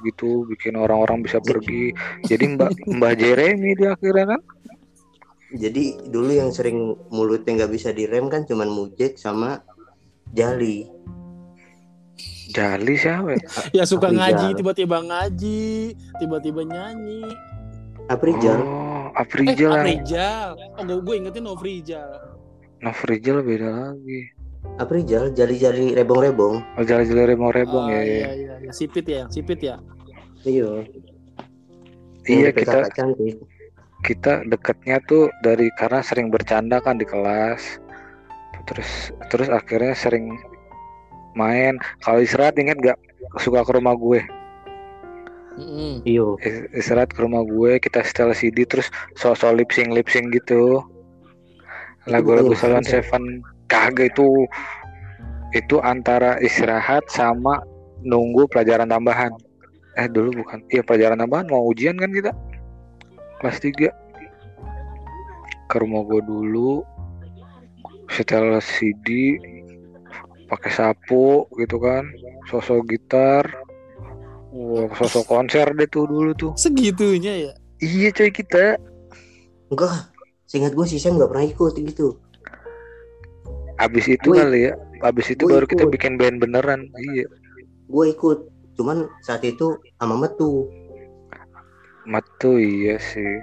gitu 0.00 0.48
bikin 0.48 0.80
orang-orang 0.80 1.20
bisa 1.20 1.44
pergi. 1.44 1.92
Jadi 2.24 2.56
mbak 2.56 2.72
mbak 2.88 3.12
Jeremy 3.20 3.76
dia 3.76 3.92
akhirnya 3.92 4.36
kan 4.36 4.40
jadi 5.54 5.84
dulu 6.10 6.30
yang 6.30 6.50
sering 6.50 6.98
mulutnya 7.08 7.62
nggak 7.62 7.72
bisa 7.72 7.90
direm 7.90 8.26
kan 8.26 8.42
cuman 8.42 8.66
Mujek 8.66 9.14
sama 9.16 9.62
Jali 10.34 10.90
Jali 12.50 12.94
siapa 12.94 13.34
ya? 13.34 13.40
ya 13.72 13.84
suka 13.86 14.10
Aprijal. 14.10 14.20
ngaji 14.20 14.48
tiba-tiba 14.54 14.98
ngaji 15.00 15.62
tiba-tiba 16.20 16.60
nyanyi 16.62 17.22
Aprijal 18.06 18.60
Oh, 18.60 19.08
eh 19.10 19.22
Afrijal 19.22 19.70
yang 19.72 19.80
Aprijal 19.80 20.48
oh 20.76 20.82
gue, 20.84 20.98
gue 21.00 21.14
ingetin 21.18 21.44
Novrijal 21.46 22.10
Nafrijal 22.82 23.40
beda 23.40 23.68
lagi. 23.70 24.20
Aprijal 24.76 25.32
jali-jali 25.32 25.94
rebong-rebong 25.94 26.56
Oh, 26.76 26.84
Jali-jali 26.84 27.32
remong-rebong 27.32 27.84
Oh, 27.84 27.94
ya, 27.94 28.00
ya. 28.00 28.04
iya, 28.04 28.30
iya, 28.34 28.54
iya. 28.60 28.70
sipit 28.74 29.06
ya 29.06 29.24
yang 29.24 29.30
sipit 29.32 29.60
ya 29.62 29.76
iya 30.44 30.84
Iya 32.24 32.48
kita 32.52 32.88
cantik 32.92 33.36
kita 34.04 34.44
deketnya 34.44 35.00
tuh 35.08 35.32
dari 35.40 35.72
karena 35.80 36.04
sering 36.04 36.28
bercanda 36.28 36.78
kan 36.84 37.00
di 37.00 37.08
kelas. 37.08 37.80
Terus 38.68 39.10
terus 39.32 39.48
akhirnya 39.48 39.96
sering 39.96 40.36
main. 41.32 41.80
Kalau 42.04 42.20
istirahat 42.20 42.60
inget 42.60 42.76
gak 42.84 43.00
suka 43.40 43.64
ke 43.64 43.72
rumah 43.72 43.96
gue. 43.96 44.20
Iyo 46.04 46.36
Is- 46.44 46.68
Istirahat 46.84 47.16
ke 47.16 47.24
rumah 47.24 47.42
gue, 47.42 47.80
kita 47.80 48.04
setel 48.04 48.36
CD 48.36 48.68
terus 48.68 48.92
so-so 49.16 49.48
lip 49.56 49.72
sync 49.72 49.90
lip 49.96 50.06
sync 50.12 50.30
gitu. 50.36 50.84
Lagu-lagu 52.04 52.52
Salon 52.52 52.84
Seven 52.84 53.40
kagak 53.72 54.12
itu 54.12 54.44
itu 55.56 55.80
antara 55.80 56.36
istirahat 56.44 57.08
sama 57.08 57.64
nunggu 58.04 58.44
pelajaran 58.52 58.92
tambahan. 58.92 59.32
Eh 59.96 60.10
dulu 60.10 60.44
bukan. 60.44 60.60
Iya 60.68 60.82
pelajaran 60.84 61.22
tambahan 61.24 61.48
mau 61.48 61.64
ujian 61.64 61.96
kan 61.96 62.12
kita. 62.12 62.34
Kelas 63.44 63.60
3. 63.60 63.92
Ke 65.68 65.76
rumah 65.76 66.00
gue 66.02 66.20
dulu. 66.22 66.80
Setel 68.08 68.56
CD 68.58 69.36
pakai 70.46 70.72
sapu 70.72 71.44
gitu 71.54 71.76
kan. 71.76 72.08
Sosok 72.46 72.88
gitar. 72.88 73.44
Wah, 74.48 74.88
sosok 74.94 75.28
konser 75.28 75.68
deh 75.68 75.84
tuh 75.84 76.06
dulu 76.06 76.32
tuh. 76.32 76.54
segitunya 76.54 77.34
ya 77.42 77.52
Iya 77.76 78.14
coy 78.14 78.30
kita. 78.30 78.78
enggak 79.66 80.08
seingat 80.46 80.72
gue 80.72 80.86
si 80.86 80.96
Sam 80.96 81.18
nggak 81.18 81.26
pernah 81.26 81.42
ikut 81.44 81.74
gitu 81.74 82.22
Abis 83.76 84.06
itu 84.08 84.24
Gue- 84.24 84.38
kali 84.38 84.60
ya. 84.64 84.78
Abis 85.02 85.26
itu 85.28 85.44
baru 85.44 85.66
kita 85.66 85.84
ikut. 85.84 85.92
bikin 85.92 86.16
band 86.16 86.38
beneran. 86.38 86.88
Iya. 86.96 87.26
gue 87.84 88.04
ikut 88.08 88.38
cuman 88.72 89.04
saat 89.20 89.42
itu 89.42 89.68
sama 89.94 90.16
Metu 90.16 90.70
Matu 92.04 92.60
iya 92.60 93.00
sih. 93.00 93.40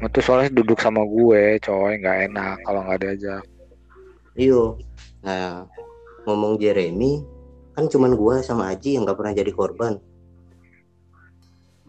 Matu 0.00 0.18
soalnya 0.18 0.50
duduk 0.50 0.82
sama 0.82 1.04
gue, 1.06 1.62
coy 1.62 1.94
nggak 2.00 2.32
enak 2.32 2.56
kalau 2.66 2.80
nggak 2.82 3.00
diajak. 3.06 3.42
iyo 4.32 4.80
nah 5.20 5.68
ngomong 6.24 6.56
Jeremy 6.56 7.20
kan 7.76 7.84
cuman 7.84 8.16
gue 8.16 8.34
sama 8.40 8.72
Aji 8.72 8.96
yang 8.96 9.04
nggak 9.04 9.20
pernah 9.20 9.36
jadi 9.36 9.52
korban 9.52 10.00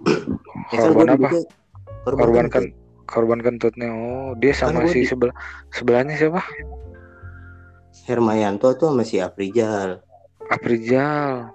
Ya 0.76 0.84
kan 0.84 0.92
Korban 0.92 1.08
apa? 1.08 1.16
duduknya 1.16 1.42
Korban 2.04 2.46
kan 2.52 2.64
korban 3.04 3.40
kentutnya. 3.40 3.90
Oh, 3.96 4.36
dia 4.36 4.52
sama 4.52 4.84
Kan 4.84 4.92
si 4.92 5.04
di- 5.04 5.08
sebelah 5.08 5.32
sebelahnya 5.72 6.20
siapa? 6.20 6.44
Hermayanto 8.04 8.76
tuh 8.76 8.92
sama 8.92 9.08
si 9.08 9.24
Aprijal 9.24 10.04
Aprijal. 10.52 11.48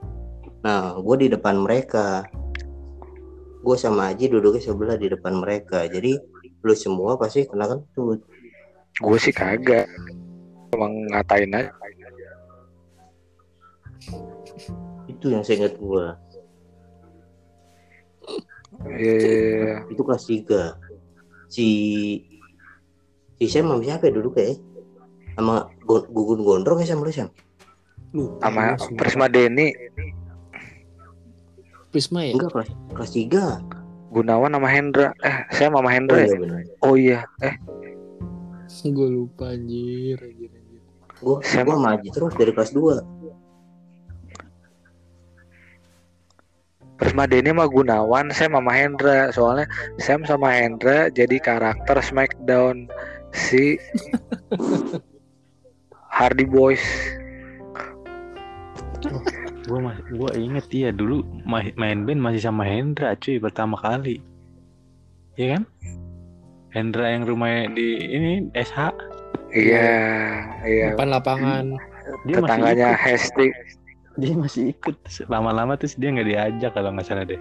Nah, 0.65 0.97
gue 0.97 1.17
di 1.21 1.29
depan 1.29 1.61
mereka. 1.61 2.25
Gue 3.59 3.77
sama 3.77 4.11
Aji 4.15 4.31
duduknya 4.31 4.63
sebelah 4.63 4.97
di 4.97 5.11
depan 5.11 5.35
mereka. 5.35 5.85
Jadi 5.87 6.17
lu 6.63 6.75
semua 6.75 7.19
pasti 7.19 7.45
kena 7.45 7.67
kentut. 7.67 8.23
Gue 8.99 9.19
sih 9.19 9.35
kagak. 9.35 9.87
Emang 10.75 11.07
ngatain 11.11 11.53
aja. 11.55 11.73
Itu 15.09 15.33
yang 15.33 15.43
saya 15.43 15.67
ingat 15.67 15.75
gue. 15.77 16.05
Iya, 18.89 19.15
iya, 19.19 19.37
iya. 19.59 19.77
Itu 19.91 20.07
kelas 20.07 20.25
3. 20.29 20.79
Si 21.51 21.67
si 23.39 23.45
Sam 23.49 23.71
sama 23.71 23.83
siapa 23.83 24.07
ya 24.07 24.13
duduknya 24.15 24.55
ya? 24.55 24.57
Sama 25.35 25.71
Gu- 25.83 26.09
Gugun 26.11 26.43
Gondrong 26.47 26.79
ya 26.83 26.87
sama 26.95 27.07
lu 27.07 27.13
Sam? 27.15 27.31
Sama. 28.43 28.75
Prisma 28.99 29.27
Denny, 29.27 29.75
Prisma 31.89 32.21
ya 32.25 32.37
Enggak 32.37 32.51
kelas 32.53 32.69
kelas 32.93 33.11
3. 33.17 34.13
Gunawan 34.13 34.57
sama 34.57 34.69
Hendra. 34.73 35.09
Eh, 35.21 35.37
saya 35.53 35.69
sama 35.69 35.85
Oh 35.85 35.93
Hendra 35.93 36.19
ya? 36.25 36.27
iya 36.29 36.37
benar. 36.41 36.61
Oh 36.81 36.95
iya. 36.97 37.21
Eh, 37.45 37.55
gue 38.97 39.09
lupa 39.11 39.53
anjir 39.53 40.17
anjir, 40.21 40.51
anjir. 40.53 40.81
Gue 41.19 41.37
sama 41.43 41.99
Aji 41.99 42.09
terus 42.15 42.33
dari 42.39 42.53
kelas 42.55 42.71
2. 42.73 43.03
Prisma 46.99 47.31
Denny 47.31 47.55
sama 47.55 47.71
Gunawan, 47.71 48.27
saya 48.35 48.51
sama 48.51 48.73
Hendra. 48.75 49.31
Soalnya 49.31 49.67
Sam 50.03 50.27
sama 50.27 50.51
Hendra 50.51 51.07
jadi 51.15 51.39
karakter 51.39 51.95
Smackdown 52.03 52.91
si 53.31 53.79
Hardy 56.19 56.43
Boys. 56.43 56.83
Gue 59.69 59.79
masih 59.79 60.05
gue 60.09 60.31
inget 60.41 60.67
iya 60.73 60.91
dulu 60.91 61.21
ma- 61.45 61.77
main 61.77 62.03
band 62.03 62.21
masih 62.25 62.41
sama 62.41 62.65
Hendra 62.65 63.13
cuy 63.15 63.37
pertama 63.37 63.77
kali. 63.77 64.17
Iya 65.37 65.61
kan? 65.61 65.63
Hendra 66.69 67.13
yang 67.13 67.25
rumahnya 67.25 67.73
di 67.73 67.89
ini 68.09 68.31
SH 68.53 68.93
Iya, 69.49 69.89
iya. 70.65 70.93
depan 70.93 71.09
lapangan 71.09 71.65
dia 72.25 72.37
masih 72.37 72.45
Tetangganya 72.45 72.89
Hesti. 73.01 73.47
dia 74.19 74.35
masih 74.35 74.63
ikut 74.77 74.97
lama-lama 75.31 75.79
terus 75.81 75.97
dia 75.97 76.13
nggak 76.13 76.29
diajak 76.29 76.73
kalau 76.75 76.93
nggak 76.93 77.07
salah 77.07 77.25
deh. 77.25 77.41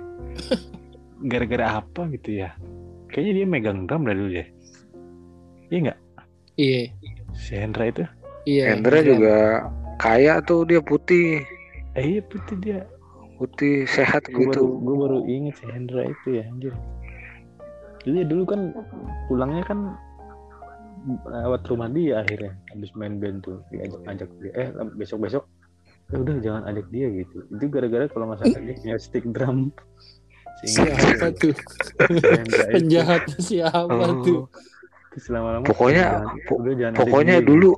Gara-gara 1.32 1.80
apa 1.80 2.07
gitu 2.13 2.43
ya? 2.43 2.55
Kayaknya 3.07 3.34
dia 3.34 3.45
megang 3.45 3.80
drum 3.88 4.03
dari 4.03 4.19
dulu 4.19 4.34
ya. 4.36 4.45
Iya 5.67 5.78
nggak? 5.89 5.99
iya 6.55 6.82
Si 7.36 7.53
Hendra 7.53 7.88
itu? 7.88 8.03
iya 8.43 8.71
Hendra 8.71 8.99
juga 9.03 9.67
kaya 9.97 10.39
tuh 10.39 10.63
dia 10.63 10.80
putih, 10.80 11.43
Eh 11.97 12.05
iya 12.07 12.21
putih 12.23 12.55
dia. 12.57 12.81
putih 13.35 13.85
sehat 13.85 14.25
Gue 14.27 14.45
baru, 14.45 14.49
gitu. 14.49 14.61
gue 14.79 14.95
baru 14.97 15.19
inget 15.27 15.55
si 15.55 15.65
Hendra 15.67 16.01
itu 16.03 16.27
ya 16.31 16.43
anjir. 16.47 16.73
Jadi 18.01 18.19
dulu 18.25 18.43
kan 18.47 18.61
pulangnya 19.27 19.61
kan 19.63 19.79
lewat 21.23 21.61
rumah 21.65 21.85
dia 21.87 22.19
akhirnya 22.19 22.57
habis 22.67 22.89
main 22.93 23.15
band 23.15 23.39
tuh 23.41 23.61
diajak 23.69 24.01
ajak 24.05 24.29
dia 24.39 24.51
eh 24.55 24.67
besok 24.91 25.19
besok 25.21 25.43
ya 26.07 26.17
udah 26.17 26.35
jangan 26.39 26.63
ajak 26.65 26.87
dia 26.89 27.07
gitu 27.13 27.45
itu 27.47 27.65
gara-gara 27.67 28.05
kalau 28.07 28.25
nggak 28.27 28.39
salah 28.41 28.59
dia 28.59 28.75
punya 28.75 28.97
stick 28.97 29.25
drum 29.27 29.69
siapa 30.65 31.29
tuh 31.33 31.53
penjahat 32.67 33.23
siapa 33.37 33.85
Oh. 33.87 34.19
tuh 34.19 34.41
Terus 35.09 35.25
lama-lama 35.29 35.63
Pokoknya- 35.63 36.09
jangan- 36.19 36.41
po- 36.43 36.57
udah 36.59 36.73
jangan 36.75 36.91
ajak 36.91 36.99
Pokoknya 36.99 37.35
gitu. 37.37 37.47
dulu 37.47 37.69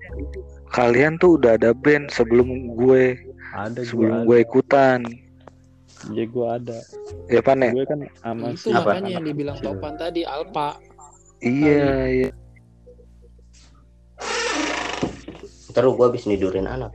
kalian 0.70 1.14
tuh 1.16 1.32
udah 1.36 1.52
ada 1.54 1.72
band 1.74 2.06
sebelum 2.10 2.48
gue 2.76 3.04
ada 3.52 3.80
sebelum 3.82 4.24
gue 4.24 4.38
ikutan. 4.40 5.02
ya 6.10 6.24
gue 6.24 6.48
ada 6.48 6.80
Ya 7.28 7.44
pan 7.44 7.60
ya? 7.60 7.72
gue 7.72 7.84
kan 7.84 8.00
sama 8.18 8.50
itu 8.50 8.60
si 8.62 8.70
Apa? 8.72 8.96
makanya 8.96 9.10
yang 9.20 9.26
dibilang 9.26 9.56
kecil. 9.56 9.76
Topan 9.76 9.94
tadi 9.96 10.22
Alpa 10.24 10.80
Iya, 11.40 11.84
iya. 12.08 12.30
Ntar 15.70 15.84
gue 15.86 16.06
habis 16.06 16.24
nidurin 16.24 16.66
anak. 16.66 16.92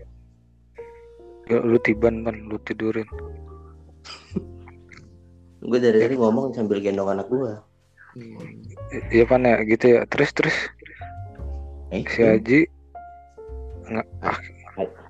Ya, 1.45 1.61
lu 1.61 1.77
tiban 1.79 2.25
pan, 2.25 2.37
lu 2.49 2.57
tidurin. 2.61 3.05
Gue 5.65 5.81
dari 5.81 5.97
tadi 5.97 6.17
ngomong 6.17 6.53
sambil 6.53 6.77
gendong 6.77 7.09
anak 7.09 7.25
gue. 7.29 7.53
Hmm. 8.15 8.37
Iya 9.09 9.25
pan 9.25 9.45
ya, 9.45 9.57
gitu 9.65 9.97
ya. 9.97 10.05
Terus 10.07 10.31
terus 10.33 10.57
Eh, 11.89 12.05
si 12.05 12.21
Haji 12.21 12.61
nggak 13.85 14.07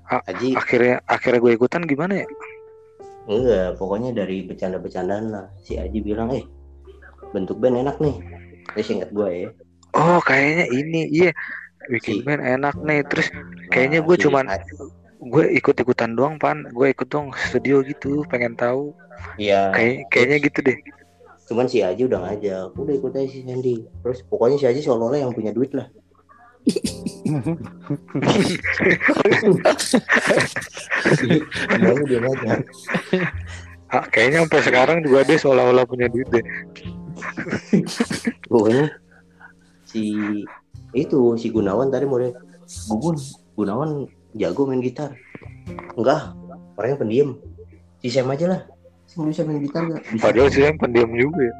Aji 0.07 0.53
akhirnya 0.53 1.01
akhirnya 1.05 1.39
gue 1.39 1.53
ikutan 1.53 1.81
gimana 1.83 2.21
ya? 2.21 2.27
enggak, 3.25 3.81
pokoknya 3.81 4.13
dari 4.13 4.45
bercanda-bercandaan 4.45 5.33
lah. 5.33 5.45
Si 5.57 5.75
Aji 5.75 5.97
bilang, 5.99 6.29
eh 6.29 6.45
bentuk 7.33 7.57
band 7.57 7.81
enak 7.81 7.97
nih. 7.97 8.13
Terus 8.71 8.87
ingat 8.91 9.09
gue 9.09 9.29
ya. 9.31 9.49
Oh 9.91 10.21
kayaknya 10.21 10.69
ini 10.69 11.01
iya 11.09 11.31
bikin 11.89 12.21
Si- 12.21 12.23
band 12.23 12.45
enak 12.45 12.75
nih. 12.77 13.01
Terus 13.09 13.33
Nah, 13.33 13.41
Kayaknya 13.73 13.99
gue 14.05 14.15
cuman- 14.21 14.45
A- 14.47 14.61
gue 15.17 15.45
ikut-ikutan 15.51 16.13
doang 16.13 16.37
pan. 16.37 16.69
Gue 16.69 16.93
ikut 16.93 17.09
dong 17.09 17.33
studio 17.49 17.81
gitu, 17.81 18.21
pengen 18.29 18.53
tahu. 18.53 18.93
Iya. 19.35 19.73
Kayak 19.73 20.05
kayaknya 20.13 20.37
gitu 20.45 20.59
deh. 20.61 20.77
Cuman 21.45 21.65
si 21.65 21.81
Aji 21.81 22.05
udah 22.05 22.19
ngajak, 22.21 22.73
udah 22.73 22.93
ikut 22.93 23.11
aja 23.11 23.25
si 23.25 23.41
Sandy. 23.41 23.89
Terus 24.01 24.21
pokoknya 24.23 24.57
si 24.57 24.65
Aji 24.65 24.81
seolah-olah 24.81 25.17
yang 25.19 25.33
punya 25.33 25.49
duit 25.49 25.73
lah. 25.73 25.89
Dia. 32.05 32.55
Ah, 33.93 34.03
kayaknya 34.09 34.43
sampai 34.43 34.61
sekarang 34.65 34.97
juga 35.05 35.21
dia 35.23 35.37
seolah-olah 35.37 35.85
punya 35.85 36.09
duit 36.09 36.25
deh. 36.33 36.45
Pokoknya 38.49 38.89
si 39.85 40.11
itu 40.91 41.19
si 41.37 41.47
Gunawan 41.53 41.93
tadi 41.93 42.09
mau 42.09 42.17
lihat 42.19 42.35
Gugun 42.89 43.15
Gunawan 43.55 44.09
jago 44.35 44.67
main 44.67 44.81
gitar. 44.81 45.13
Enggak, 45.95 46.33
orangnya 46.75 46.97
pendiam. 46.99 47.29
Si 48.01 48.09
Sam 48.11 48.33
aja 48.33 48.45
lah. 48.51 48.61
Sam 49.05 49.29
bisa 49.29 49.45
main 49.45 49.61
gitar 49.61 49.85
nggak? 49.85 50.01
Bisa. 50.11 50.23
Padahal 50.25 50.49
sih 50.51 50.61
yang 50.65 50.77
pendiam 50.81 51.09
juga. 51.13 51.41
ya. 51.45 51.53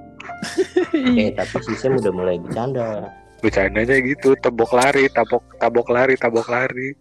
Eh 1.16 1.30
tapi 1.32 1.58
si 1.62 1.74
Sam 1.78 1.96
udah 2.02 2.12
mulai 2.12 2.42
bercanda. 2.42 3.10
Bercandanya 3.46 4.02
gitu, 4.02 4.34
tebok 4.36 4.74
lari, 4.74 5.06
tabok 5.08 5.46
tabok 5.56 5.88
lari, 5.88 6.18
tabok 6.18 6.50
lari. 6.50 6.98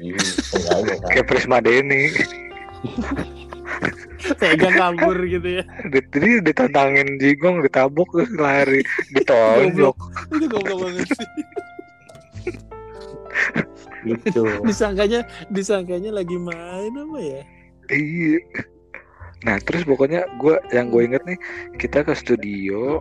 Ih, 0.00 0.16
seenggaknya 0.16 0.96
kan. 0.96 1.08
Kayak 1.12 1.26
Prisma 1.28 1.58
Denny. 1.60 2.08
pegang 4.34 4.72
kabur 4.72 5.16
gitu 5.20 5.60
ya 5.60 5.64
Di- 5.84 6.04
Jadi 6.08 6.40
ditantangin 6.42 7.20
jigong, 7.20 7.60
ditabok 7.60 8.08
terus 8.14 8.32
lari, 8.34 8.80
ditonjok. 9.10 9.96
itu 10.32 10.46
goblok 10.48 10.78
banget 10.82 11.08
sih 11.10 11.28
Gitu. 14.04 14.44
disangkanya 14.62 15.20
disangkanya 15.48 16.12
lagi 16.12 16.36
main 16.36 16.92
apa 16.92 17.18
ya 17.18 17.42
Iya. 17.86 18.40
Nah 19.42 19.56
terus 19.60 19.84
pokoknya 19.84 20.24
gue 20.36 20.56
yang 20.70 20.88
gue 20.88 21.02
inget 21.04 21.20
nih 21.24 21.36
kita 21.76 22.00
ke 22.00 22.12
studio, 22.12 23.00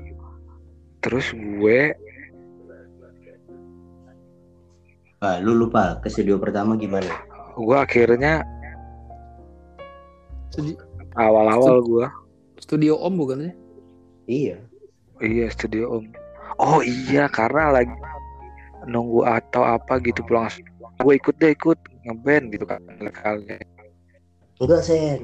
terus 0.99 1.31
gue 1.31 1.95
Pak, 5.23 5.39
lu 5.39 5.55
lupa 5.55 6.03
ke 6.03 6.11
studio 6.11 6.35
pertama 6.35 6.75
gimana? 6.75 7.07
gue 7.53 7.77
akhirnya 7.77 8.43
Studi- 10.49 10.75
awal-awal 11.15 11.79
gue 11.79 12.05
studio 12.59 12.97
om 12.97 13.15
bukan 13.15 13.45
sih 13.45 13.53
Iya. 14.25 14.57
iya 15.21 15.47
studio 15.47 16.01
om. 16.01 16.11
Oh 16.57 16.83
iya 16.83 17.29
karena 17.29 17.71
lagi 17.71 17.93
nunggu 18.83 19.23
atau 19.23 19.63
apa 19.63 19.95
gitu 20.01 20.19
pulang 20.25 20.51
gue 20.99 21.13
ikut 21.13 21.35
deh 21.37 21.55
ikut 21.55 21.77
ngeband 22.03 22.51
gitu 22.51 22.65
kan 22.65 22.83
kali 23.13 23.55
Enggak, 24.59 24.81
Sen. 24.81 25.23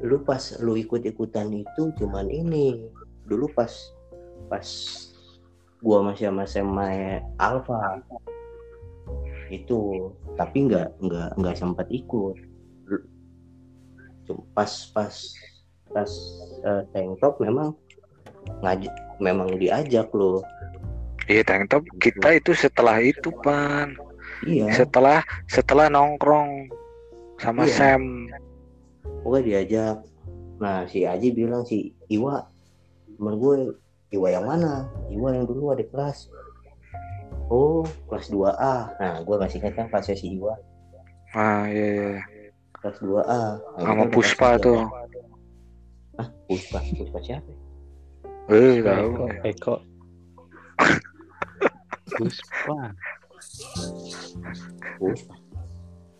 Lu 0.00 0.20
pas 0.20 0.38
lu 0.58 0.76
ikut-ikutan 0.76 1.48
itu 1.50 1.88
cuman 1.96 2.28
ini. 2.28 2.84
Dulu 3.24 3.48
pas 3.50 3.72
pas 4.46 4.64
gua 5.82 6.02
masih 6.02 6.30
sama 6.30 6.44
sama 6.44 6.86
Alfa. 7.38 8.02
Itu, 9.48 10.12
tapi 10.36 10.68
enggak 10.68 10.92
enggak 11.00 11.30
enggak 11.40 11.56
sempat 11.56 11.86
ikut. 11.88 12.36
Pas 14.52 14.72
pas 14.92 15.14
pas 15.88 16.10
eh, 16.68 16.82
tank 16.92 17.16
top 17.24 17.40
memang 17.40 17.72
ngajak 18.60 18.92
memang 19.24 19.56
diajak 19.56 20.08
lo. 20.12 20.44
Iya 21.28 21.44
tank 21.44 21.72
top 21.72 21.84
kita 22.00 22.36
itu 22.36 22.52
setelah 22.52 23.00
itu 23.00 23.32
pan 23.44 23.96
Iya, 24.44 24.70
setelah 24.70 25.24
setelah 25.48 25.88
nongkrong 25.88 26.68
sama 27.40 27.64
Iya. 27.64 27.74
Sam 27.74 28.28
pokoknya 29.22 29.44
diajak. 29.44 29.96
Nah, 30.58 30.88
si 30.90 31.04
Aji 31.06 31.28
bilang 31.36 31.62
si 31.68 31.92
Iwa, 32.10 32.42
temen 33.14 33.34
gue, 33.38 33.76
Iwa 34.08 34.28
yang 34.32 34.44
mana? 34.48 34.88
Iwa 35.12 35.36
yang 35.36 35.44
dulu 35.44 35.72
ada 35.72 35.84
kelas. 35.84 36.32
Oh, 37.48 37.84
kelas 38.08 38.28
2A. 38.28 38.76
Nah, 39.00 39.14
gue 39.24 39.36
masih 39.36 39.60
ingat 39.60 39.72
kan 39.76 39.86
kelasnya 39.88 40.16
si 40.16 40.36
Iwa. 40.36 40.56
ah 41.36 41.68
iya, 41.68 41.86
iya. 42.16 42.20
kelas 42.80 43.04
2A 43.04 43.20
Nah, 43.76 43.84
sama 43.84 44.08
kelas 44.08 44.14
Puspa 44.16 44.48
tuh 44.56 44.80
ah 46.16 46.28
Puspa 46.48 46.80
Puspa 46.96 47.18
siapa 47.20 47.52
eh 48.48 48.80
tahu 48.80 49.08
Eko, 49.12 49.24
Eko. 49.44 49.74
Puspa. 52.16 52.96
Puspa 54.96 55.34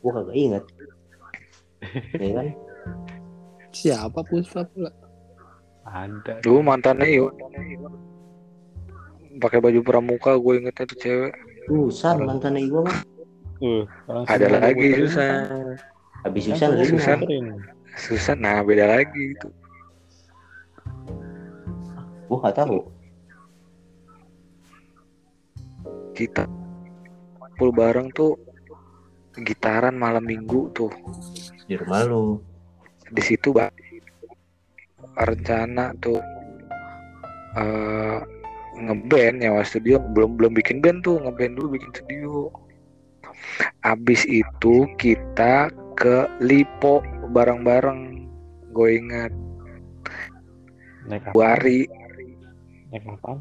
gua 0.04 0.10
kagak 0.20 0.36
inget 0.36 0.64
ya 2.20 2.30
kan 2.36 2.48
Siapa 3.72 4.20
Puspa 4.28 4.68
pula? 4.68 4.92
Ada. 5.88 6.44
dulu 6.44 6.60
mantannya 6.60 7.08
yuk 7.08 7.32
pakai 9.38 9.58
baju 9.62 9.80
pramuka 9.80 10.34
gue 10.34 10.54
ingetnya 10.58 10.84
tuh 10.84 10.98
cewek. 10.98 11.32
Susan 11.68 12.16
mantannya 12.26 12.66
gua 12.68 12.82
mah 12.88 13.00
Uh, 13.58 13.82
ada 14.30 14.70
lagi. 14.70 14.94
Susan. 14.94 15.74
Habis 16.22 16.46
Kan 16.46 16.54
Susan 16.54 16.70
gua 16.70 16.78
lagi 16.78 16.90
Susan. 16.94 17.18
Susan 17.98 18.38
nah 18.38 18.62
beda 18.62 18.86
lagi 18.86 19.34
itu. 19.34 19.48
Gua 22.30 22.38
gak 22.46 22.62
tahu. 22.62 22.78
Kita 26.14 26.46
full 27.58 27.74
bareng 27.74 28.14
tuh 28.14 28.38
gitaran 29.42 29.98
malam 29.98 30.22
minggu 30.22 30.70
tuh. 30.70 30.94
Di 31.66 31.74
rumah 31.74 32.06
lu. 32.06 32.38
Di 33.10 33.22
situ 33.26 33.50
bak 33.50 33.74
rencana 35.18 35.94
tuh 35.98 36.20
eh 37.58 38.20
ngeband 38.78 39.42
nyawa 39.42 39.66
studio 39.66 39.98
belum 40.14 40.38
belum 40.38 40.52
bikin 40.54 40.78
band 40.78 41.02
tuh 41.02 41.18
ngeband 41.18 41.58
dulu 41.58 41.74
bikin 41.74 41.90
studio 41.90 42.46
abis 43.82 44.22
itu 44.28 44.86
kita 44.98 45.70
ke 45.98 46.30
Lipo 46.38 47.02
bareng-bareng 47.34 48.30
gue 48.70 48.88
ingat 49.02 49.32
Naik 51.08 51.24
apa? 51.26 51.32
Buari 51.34 51.80
Naik 52.94 53.04
apa? 53.18 53.32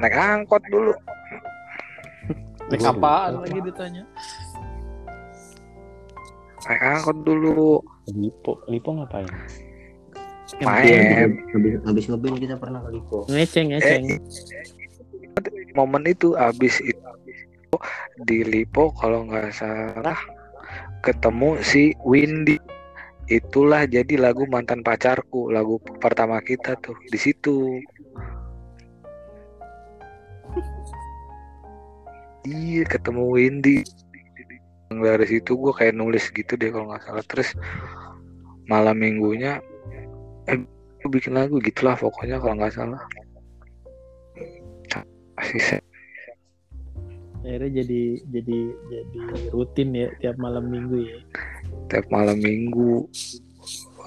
naik 0.00 0.16
angkot 0.16 0.62
dulu 0.72 0.92
Naik 2.72 2.88
apaan 2.88 3.44
lagi 3.44 3.60
ditanya? 3.60 4.04
naik 6.64 6.80
angkot 6.80 7.18
dulu 7.28 7.84
Lipo. 8.08 8.60
Lipo 8.68 8.96
ngapain? 8.96 9.28
Main. 10.62 11.34
habis, 11.50 11.74
habis 11.82 12.04
ngeband 12.06 12.36
kita 12.38 12.54
pernah 12.60 12.80
kali 12.84 13.00
kok 13.02 13.24
Ngeceng, 13.26 13.66
ngeceng. 13.74 14.02
momen 15.74 16.06
itu 16.06 16.38
abis 16.38 16.78
itu 16.84 17.76
di 18.22 18.46
Lipo 18.46 18.94
kalau 18.94 19.26
nggak 19.26 19.50
salah 19.50 20.16
ketemu 21.04 21.60
si 21.60 21.92
Windy. 22.00 22.56
Itulah 23.24 23.88
jadi 23.88 24.20
lagu 24.20 24.44
mantan 24.48 24.84
pacarku 24.84 25.48
lagu 25.52 25.80
pertama 26.00 26.40
kita 26.40 26.76
tuh 26.80 26.96
di 27.08 27.18
situ. 27.20 27.80
Iya 32.44 32.84
ketemu 32.88 33.22
Windy. 33.32 33.78
Dari 34.94 35.26
situ 35.26 35.56
gue 35.58 35.72
kayak 35.74 35.96
nulis 35.96 36.28
gitu 36.30 36.54
deh 36.54 36.70
kalau 36.70 36.92
nggak 36.92 37.04
salah. 37.04 37.24
Terus 37.24 37.56
malam 38.68 38.96
minggunya 39.00 39.60
eh 40.50 40.58
bikin 41.08 41.36
lagu 41.36 41.60
gitulah 41.60 41.96
pokoknya 41.96 42.40
kalau 42.40 42.54
nggak 42.56 42.74
salah. 42.74 43.02
Masih 45.34 45.82
Akhirnya 47.44 47.84
jadi 47.84 48.02
jadi 48.32 48.58
jadi 48.88 49.18
rutin 49.52 49.92
ya 49.92 50.08
tiap 50.16 50.40
malam 50.40 50.64
minggu 50.72 50.96
ya. 51.04 51.20
tiap 51.92 52.08
malam 52.08 52.40
minggu 52.40 53.04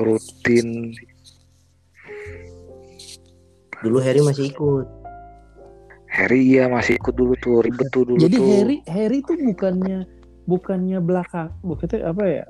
rutin. 0.02 0.98
Dulu 3.86 3.98
Harry 4.02 4.26
masih 4.26 4.50
ikut. 4.50 4.88
Harry 6.10 6.58
iya 6.58 6.66
masih 6.66 6.98
ikut 6.98 7.14
dulu 7.14 7.38
tuh 7.38 7.62
ribet 7.62 7.94
tuh 7.94 8.10
dulu 8.10 8.18
Jadi 8.18 8.38
tuh. 8.42 8.50
Harry 8.50 8.78
Harry 8.90 9.20
tuh 9.22 9.38
bukannya 9.38 10.16
bukannya 10.48 10.98
belakang, 10.98 11.52
bukannya 11.62 12.00
apa 12.02 12.24
ya? 12.26 12.43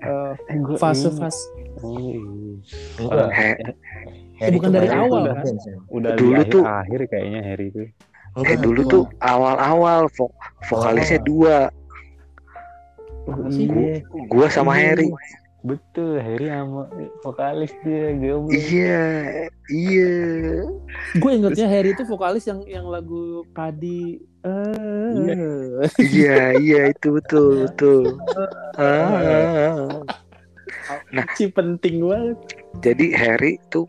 gua 0.55 0.77
fase 0.77 1.09
fase 1.11 1.41
Oh, 1.81 1.97
iya. 1.97 3.25
Harry 4.37 4.53
bukan 4.53 4.69
dari 4.71 4.85
awal, 4.87 5.25
ikut 5.25 5.33
kan? 5.35 5.45
Sam. 5.57 5.81
Udah 5.89 6.11
Dulu 6.13 6.33
di 6.35 6.45
tuh- 6.47 6.61
akhir-akhir 6.61 7.01
kayaknya 7.09 7.41
Harry 7.43 7.67
itu. 7.67 7.83
eh 8.37 8.53
dulu 8.55 8.81
tuh. 8.85 9.03
awal-awal 9.17 10.05
vo- 10.13 10.33
vokalisnya 10.63 11.17
Awal. 11.17 11.25
dua? 11.25 11.55
Iya, 13.49 13.95
gua 14.29 14.47
sama 14.47 14.71
Iya, 14.71 14.93
Harry 14.93 15.09
betul. 15.59 16.17
Harry 16.17 16.47
sama 16.47 16.85
vokalis 17.21 17.73
dia, 17.81 18.13
goblok. 18.13 18.53
iya 18.53 19.03
iya 19.67 20.15
Gue 21.15 21.31
ingetnya 21.33 21.65
Harry 21.65 21.91
itu 21.91 22.03
vokalis 22.03 22.45
yang 22.45 22.61
yang 22.63 22.85
lagu 22.85 23.41
padi. 23.51 24.21
Eh, 24.41 25.83
iya 25.99 26.55
iya 26.55 26.81
itu 26.89 27.11
betul 27.13 27.65
betul 27.65 28.15
Ah. 28.77 29.91
si 31.35 31.49
penting 31.49 31.99
banget. 32.01 32.37
jadi 32.79 33.05
Harry 33.11 33.59
tuh 33.67 33.83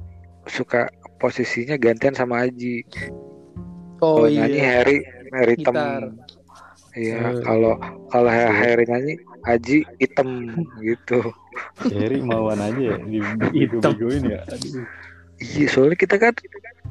suka 0.45 0.89
posisinya 1.19 1.77
gantian 1.77 2.11
sama 2.13 2.49
Aji 2.49 2.83
Oh 3.99 4.23
kalau 4.23 4.29
nyanyi 4.29 4.57
iya. 4.57 4.67
Harry 4.73 4.99
Harry 5.31 5.55
hitam 5.55 5.75
Gitar. 5.75 6.03
iya 6.97 7.19
Oh. 7.21 7.39
kalau 7.45 7.73
kalau 8.09 8.31
Harry 8.31 8.83
nyanyi 8.83 9.15
Aji 9.45 9.79
hitam 9.99 10.29
gitu 10.81 11.23
Harry 11.95 12.21
mauan 12.21 12.59
aja 12.59 12.81
ya, 12.95 12.97
di 13.01 13.19
Hitam. 13.55 13.95
begoin 13.95 14.23
ya. 14.27 14.41
Aduh. 14.47 14.85
iya 15.39 15.67
soalnya 15.71 15.95
kita 15.95 16.19
kan 16.19 16.35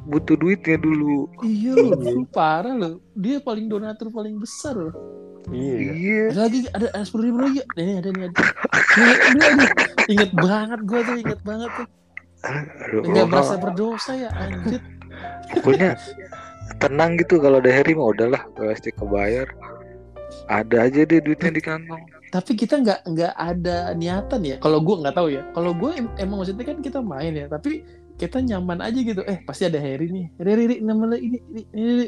butuh 0.08 0.40
duitnya 0.40 0.80
dulu 0.80 1.28
Iya 1.44 1.72
loh, 1.76 2.00
lu 2.00 2.24
parah 2.24 2.72
loh. 2.72 3.00
Dia 3.12 3.44
paling 3.44 3.68
donatur 3.68 4.08
paling 4.08 4.40
besar 4.40 4.72
loh. 4.76 4.94
Iya. 5.52 5.76
ya. 5.76 5.92
iya 5.92 6.22
Ada 6.32 6.40
lagi 6.48 6.58
ada 6.72 6.86
ada 6.92 7.04
sepuluh 7.04 7.24
ribu 7.28 7.38
lagi. 7.44 7.60
Ini 7.76 7.92
ada 8.00 8.08
nih 8.08 8.22
ada. 8.28 8.36
Ini, 8.98 9.12
ini, 9.12 9.44
ini. 9.44 9.66
Ingat 10.16 10.30
banget 10.32 10.80
gue 10.88 11.00
tuh, 11.04 11.16
inget 11.20 11.40
banget 11.44 11.70
tuh. 11.76 11.86
Aduh, 12.38 13.02
Nggak 13.04 13.26
oh, 13.26 13.28
merasa 13.28 13.54
berdosa 13.58 14.12
ya 14.14 14.30
anjir. 14.32 14.80
pokoknya 15.50 15.98
tenang 16.78 17.18
gitu 17.18 17.40
kalau 17.42 17.58
ada 17.58 17.72
Harry 17.72 17.96
mah 17.96 18.14
udahlah 18.14 18.42
pasti 18.54 18.94
kebayar 18.94 19.48
ada 20.46 20.76
aja 20.84 21.00
deh 21.02 21.20
duitnya 21.20 21.50
di 21.50 21.62
kantong 21.62 22.02
Tapi 22.28 22.52
kita 22.54 22.76
nggak 22.76 23.00
nggak 23.08 23.34
ada 23.34 23.96
niatan 23.96 24.44
ya. 24.44 24.56
Kalau 24.60 24.84
gue 24.84 25.00
nggak 25.00 25.16
tahu 25.16 25.28
ya. 25.32 25.48
Kalau 25.56 25.72
gue 25.72 25.96
em- 25.96 26.12
emang 26.20 26.44
maksudnya 26.44 26.60
kan 26.60 26.78
kita 26.78 27.00
main 27.00 27.32
ya. 27.32 27.48
Tapi 27.48 27.80
kita 28.14 28.44
nyaman 28.44 28.84
aja 28.84 29.00
gitu. 29.00 29.24
Eh 29.24 29.40
pasti 29.42 29.64
ada 29.64 29.80
Harry 29.80 30.12
nih. 30.12 30.26
Harry, 30.36 30.52
Harry, 30.52 30.76
nama 30.84 31.08
lo 31.08 31.16
ini, 31.16 31.40
ini, 31.48 31.62
ini, 31.72 31.92
ini. 31.96 32.06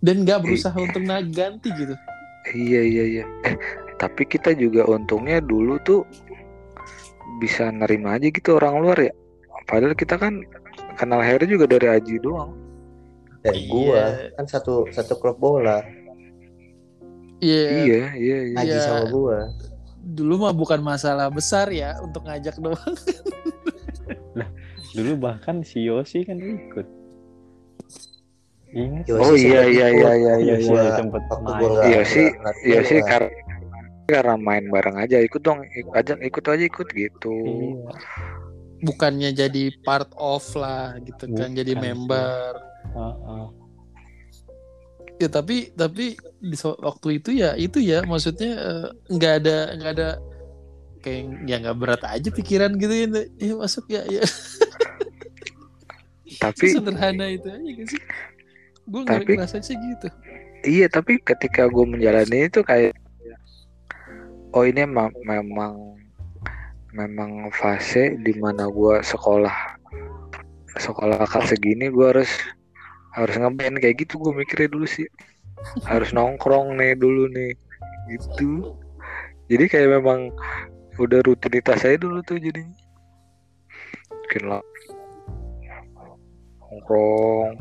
Dan 0.00 0.24
nggak 0.24 0.40
berusaha 0.40 0.72
untuk 0.72 1.04
na- 1.04 1.20
ganti 1.20 1.68
gitu. 1.68 1.92
iya 2.48 2.80
iya 2.80 3.04
iya 3.04 3.24
eh 3.44 3.60
tapi 4.00 4.24
kita 4.24 4.56
juga 4.56 4.88
untungnya 4.88 5.36
dulu 5.36 5.76
tuh 5.84 6.00
bisa 7.38 7.68
nerima 7.68 8.16
aja 8.16 8.32
gitu 8.32 8.56
orang 8.56 8.80
luar 8.80 8.98
ya 8.98 9.12
padahal 9.68 9.92
kita 9.92 10.16
kan 10.16 10.40
kenal 10.96 11.20
Harry 11.20 11.44
juga 11.44 11.68
dari 11.68 11.92
Aji 11.92 12.16
doang 12.18 12.56
dari 13.44 13.62
Iya. 13.62 13.70
gua 13.70 14.02
kan 14.32 14.46
satu 14.48 14.88
satu 14.88 15.20
klub 15.20 15.36
bola 15.36 15.84
Iya. 17.38 17.86
iya 17.86 18.04
iya 18.14 18.38
iya 18.44 18.56
Aji 18.58 18.70
Iya. 18.72 18.82
sama 18.82 19.04
gua 19.08 19.38
Dulu 19.98 20.34
mah 20.40 20.52
bukan 20.52 20.80
masalah 20.80 21.28
besar 21.28 21.68
ya 21.68 22.00
untuk 22.00 22.24
ngajak 22.24 22.56
doang. 22.56 22.80
Dulu 24.96 25.12
bahkan 25.20 25.60
si 25.60 25.84
Yosi 25.84 26.24
kan 26.24 26.40
ikut. 26.40 26.86
Ingat? 28.68 29.04
Oh 29.12 29.32
iya 29.32 29.64
iya 29.68 29.86
iya 29.92 30.10
iya 30.16 30.34
iya 30.40 30.54
Yosi 30.56 30.72
iya 30.72 30.96
Iya 31.84 32.02
sih, 32.08 32.26
iya 32.64 32.80
sih 32.84 33.00
karena 33.04 33.28
karena 34.08 34.34
main 34.40 34.64
bareng 34.72 34.96
aja 34.96 35.20
ikut 35.20 35.44
dong 35.44 35.60
ikut 35.68 35.92
aja 35.92 36.16
ikut 36.16 36.44
aja 36.48 36.64
ikut 36.64 36.88
gitu 36.88 37.34
Iya. 37.44 37.92
Bukannya 38.78 39.34
jadi 39.34 39.74
part 39.82 40.08
of 40.16 40.46
lah 40.54 40.94
gitu 41.02 41.26
kan, 41.34 41.50
jadi 41.52 41.74
Bukan 41.74 41.82
sih. 41.82 41.86
member. 41.92 42.52
Ya 45.18 45.26
tapi 45.26 45.74
tapi 45.74 46.14
di 46.38 46.56
waktu 46.62 47.08
itu 47.18 47.30
ya 47.34 47.58
itu 47.58 47.82
ya 47.82 48.06
maksudnya 48.06 48.52
eh, 48.54 48.86
nggak 49.10 49.32
ada 49.42 49.56
nggak 49.74 49.92
ada 49.98 50.08
kayak 51.02 51.22
ya 51.46 51.56
nggak 51.58 51.78
berat 51.78 52.02
aja 52.06 52.28
pikiran 52.30 52.78
gitu 52.78 52.94
ya, 52.94 53.06
ya 53.38 53.54
masuk 53.58 53.86
ya 53.90 54.02
ya 54.06 54.22
tapi 56.42 56.70
sederhana 56.74 57.26
itu 57.26 57.46
aja 57.50 57.58
gak 57.58 57.88
sih? 57.90 58.02
Gue 58.88 59.00
nggak 59.04 59.26
ngerasa 59.26 59.58
sih 59.60 59.76
gitu. 59.76 60.08
Iya 60.64 60.86
tapi 60.90 61.22
ketika 61.22 61.70
gue 61.70 61.84
menjalani 61.86 62.50
itu 62.50 62.62
kayak 62.62 62.94
oh 64.54 64.64
ini 64.64 64.86
emang 64.86 65.12
memang 65.22 65.98
memang 66.94 67.52
fase 67.52 68.16
di 68.24 68.32
mana 68.38 68.66
gue 68.66 68.94
sekolah 69.04 69.76
sekolah 70.78 71.26
kelas 71.28 71.52
segini 71.52 71.92
gue 71.92 72.06
harus 72.06 72.30
harus 73.18 73.34
ngeband 73.34 73.82
kayak 73.82 74.06
gitu 74.06 74.22
gue 74.22 74.32
mikirnya 74.32 74.70
dulu 74.70 74.86
sih. 74.86 75.08
Harus 75.82 76.14
nongkrong 76.14 76.78
nih 76.78 76.94
dulu 76.94 77.26
nih 77.34 77.50
gitu. 78.14 78.78
Jadi 79.50 79.64
kayak 79.66 79.98
memang 79.98 80.30
udah 81.02 81.20
rutinitas 81.26 81.82
saya 81.82 81.98
dulu 81.98 82.22
tuh 82.22 82.38
jadinya. 82.38 82.78
Bikin 84.22 84.44
lah. 84.46 84.62
Nongkrong. 86.62 87.54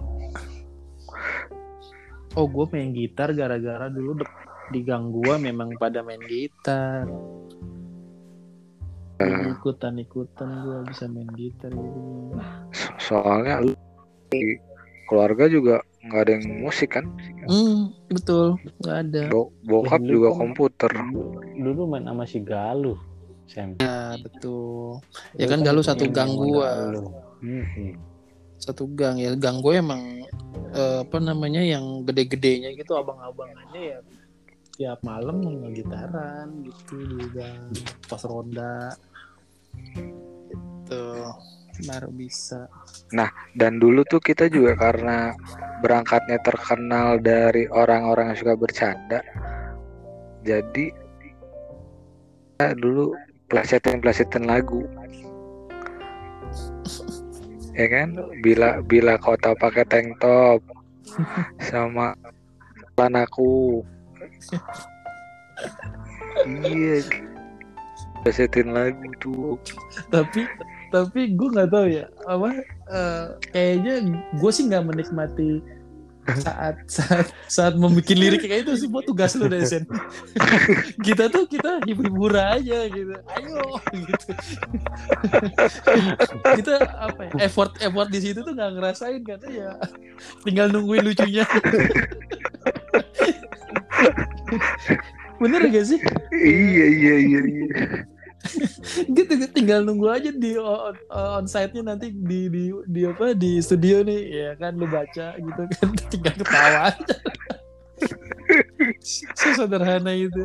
Oh, 2.37 2.45
gue 2.45 2.65
main 2.69 2.93
gitar 2.93 3.33
gara-gara 3.33 3.89
dulu 3.89 4.21
di 4.67 4.83
gang 4.83 5.15
gua 5.15 5.39
memang 5.39 5.71
pada 5.79 6.03
main 6.03 6.19
gitar. 6.27 7.07
Ikutan 9.57 9.97
ikutan 9.97 10.49
gua 10.61 10.79
bisa 10.85 11.07
main 11.07 11.29
gitar 11.33 11.71
gitu. 11.71 12.01
So- 12.75 12.99
soalnya 12.99 13.63
lu 13.63 13.73
keluarga 15.07 15.47
juga 15.47 15.75
nggak 16.03 16.21
ada 16.21 16.31
yang 16.33 16.45
musik 16.61 16.93
kan 16.93 17.05
Hmm, 17.47 17.95
betul. 18.07 18.59
Nggak 18.77 18.97
ada. 19.01 19.21
Bo- 19.31 19.55
bokap 19.63 20.03
Lu 20.03 20.11
juga 20.13 20.29
kan- 20.29 20.37
komputer 20.37 20.91
Dulu 21.55 21.81
main 21.87 22.03
sama 22.03 22.23
si 22.23 22.39
Galuh. 22.39 22.99
Sam. 23.47 23.79
Ya, 23.79 24.19
betul. 24.19 24.99
Ya 25.33 25.47
kan 25.47 25.63
Galuh 25.63 25.79
satu 25.79 26.03
gang 26.05 26.35
gua. 26.35 26.91
Hmm. 27.39 27.95
Satu 28.57 28.83
gang 28.89 29.15
ya. 29.15 29.31
Gang 29.33 29.63
gue 29.63 29.73
emang 29.73 30.27
eh, 30.69 30.97
apa 31.01 31.17
namanya 31.17 31.63
yang 31.63 32.03
gede-gedenya 32.03 32.75
gitu 32.75 32.91
abang-abangannya 32.93 33.95
ya 33.95 33.99
tiap 34.75 34.99
malam 35.01 35.39
ngegitaran 35.41 36.61
gitu 36.61 36.99
di 37.09 37.25
gang 37.31 37.71
pas 38.05 38.19
ronda 38.21 38.91
gitu 40.85 41.03
baru 41.85 42.09
bisa. 42.09 42.65
Dan 43.53 43.77
dulu 43.77 44.01
tuh 44.07 44.23
kita 44.23 44.49
juga 44.49 44.73
karena 44.77 45.35
berangkatnya 45.85 46.41
terkenal 46.41 47.21
dari 47.21 47.69
orang-orang 47.69 48.33
yang 48.33 48.39
suka 48.39 48.55
bercanda 48.57 49.21
jadi 50.47 50.95
kita 52.55 52.71
dulu 52.79 53.11
plesetin-plesetin 53.51 54.47
lagu. 54.47 54.87
Ya 57.75 57.91
kan? 57.91 58.15
Bila 58.39 58.79
bila 58.87 59.19
kota 59.19 59.51
pakai 59.59 59.83
tank 59.91 60.15
top 60.23 60.63
sama 61.59 62.15
aku 62.97 63.83
iya. 66.47 67.03
Plesetin 68.23 68.71
lagu 68.71 69.05
tuh. 69.19 69.59
Tapi 70.07 70.47
tapi 70.93 71.35
gue 71.35 71.47
nggak 71.51 71.69
tahu 71.71 71.87
ya 71.91 72.05
apa 72.27 72.47
eh, 72.91 73.25
kayaknya 73.51 73.95
gue 74.35 74.51
sih 74.51 74.63
nggak 74.67 74.85
menikmati 74.87 75.59
saat 76.35 76.75
saat 76.91 77.31
saat 77.47 77.73
membuat 77.79 78.11
lirik 78.11 78.43
kayak 78.43 78.67
itu 78.67 78.83
sih 78.83 78.87
buat 78.91 79.07
tugas 79.07 79.31
lu 79.39 79.47
dari 79.47 79.63
sen 79.63 79.87
kita 81.07 81.31
tuh 81.31 81.47
kita 81.47 81.79
hibur-hibur 81.87 82.35
aja 82.35 82.83
gitu. 82.91 83.15
Ayo 83.31 83.63
gitu. 83.95 84.35
Kita 86.59 86.75
apa 86.83 87.31
ya, 87.31 87.47
effort 87.47 87.79
effort 87.79 88.11
di 88.11 88.19
situ 88.19 88.43
tuh 88.43 88.51
nggak 88.51 88.75
ngerasain 88.75 89.23
kan? 89.23 89.39
Ya 89.47 89.79
tinggal 90.43 90.67
nungguin 90.67 91.07
lucunya. 91.07 91.47
Bener 95.41 95.61
gak 95.69 95.85
sih? 95.85 95.99
Iya 96.33 96.85
iya 96.91 97.15
iya 97.21 97.39
iya 97.45 97.67
gitu 99.05 99.31
tinggal 99.53 99.85
nunggu 99.85 100.07
aja 100.09 100.29
di 100.33 100.57
on, 100.57 100.95
on 101.13 101.45
site-nya 101.45 101.93
nanti 101.93 102.09
di 102.09 102.49
di 102.49 102.63
di 102.89 103.01
apa 103.05 103.37
di 103.37 103.61
studio 103.61 104.01
nih. 104.01 104.21
Ya 104.31 104.51
kan 104.57 104.73
lu 104.73 104.89
baca 104.89 105.37
gitu 105.37 105.61
kan 105.77 105.87
tinggal 106.11 106.35
ketawa 106.37 106.79
aja. 106.93 107.15
Sesederhana 109.37 110.13
itu. 110.13 110.43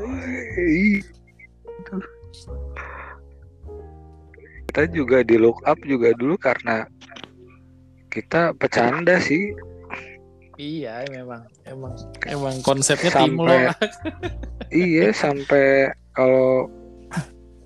Kita 4.68 4.82
juga 4.88 5.20
di 5.20 5.36
look 5.36 5.60
up 5.68 5.76
juga 5.84 6.16
dulu 6.16 6.40
karena 6.40 6.88
kita 8.08 8.56
bercanda 8.56 9.20
sih. 9.20 9.52
Iya 10.60 11.08
memang 11.08 11.42
emang 11.64 11.94
emang 12.28 12.54
konsepnya 12.60 13.08
Sampai- 13.08 13.72
iya 14.84 15.08
sampai 15.10 15.90
kalau 16.12 16.68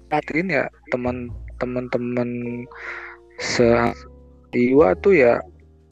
perhatiin 0.09 0.48
ya 0.50 0.64
teman 0.90 1.28
teman-teman 1.59 2.30
se 3.38 3.66
Iwa 4.57 4.96
tuh 4.96 5.12
ya 5.12 5.36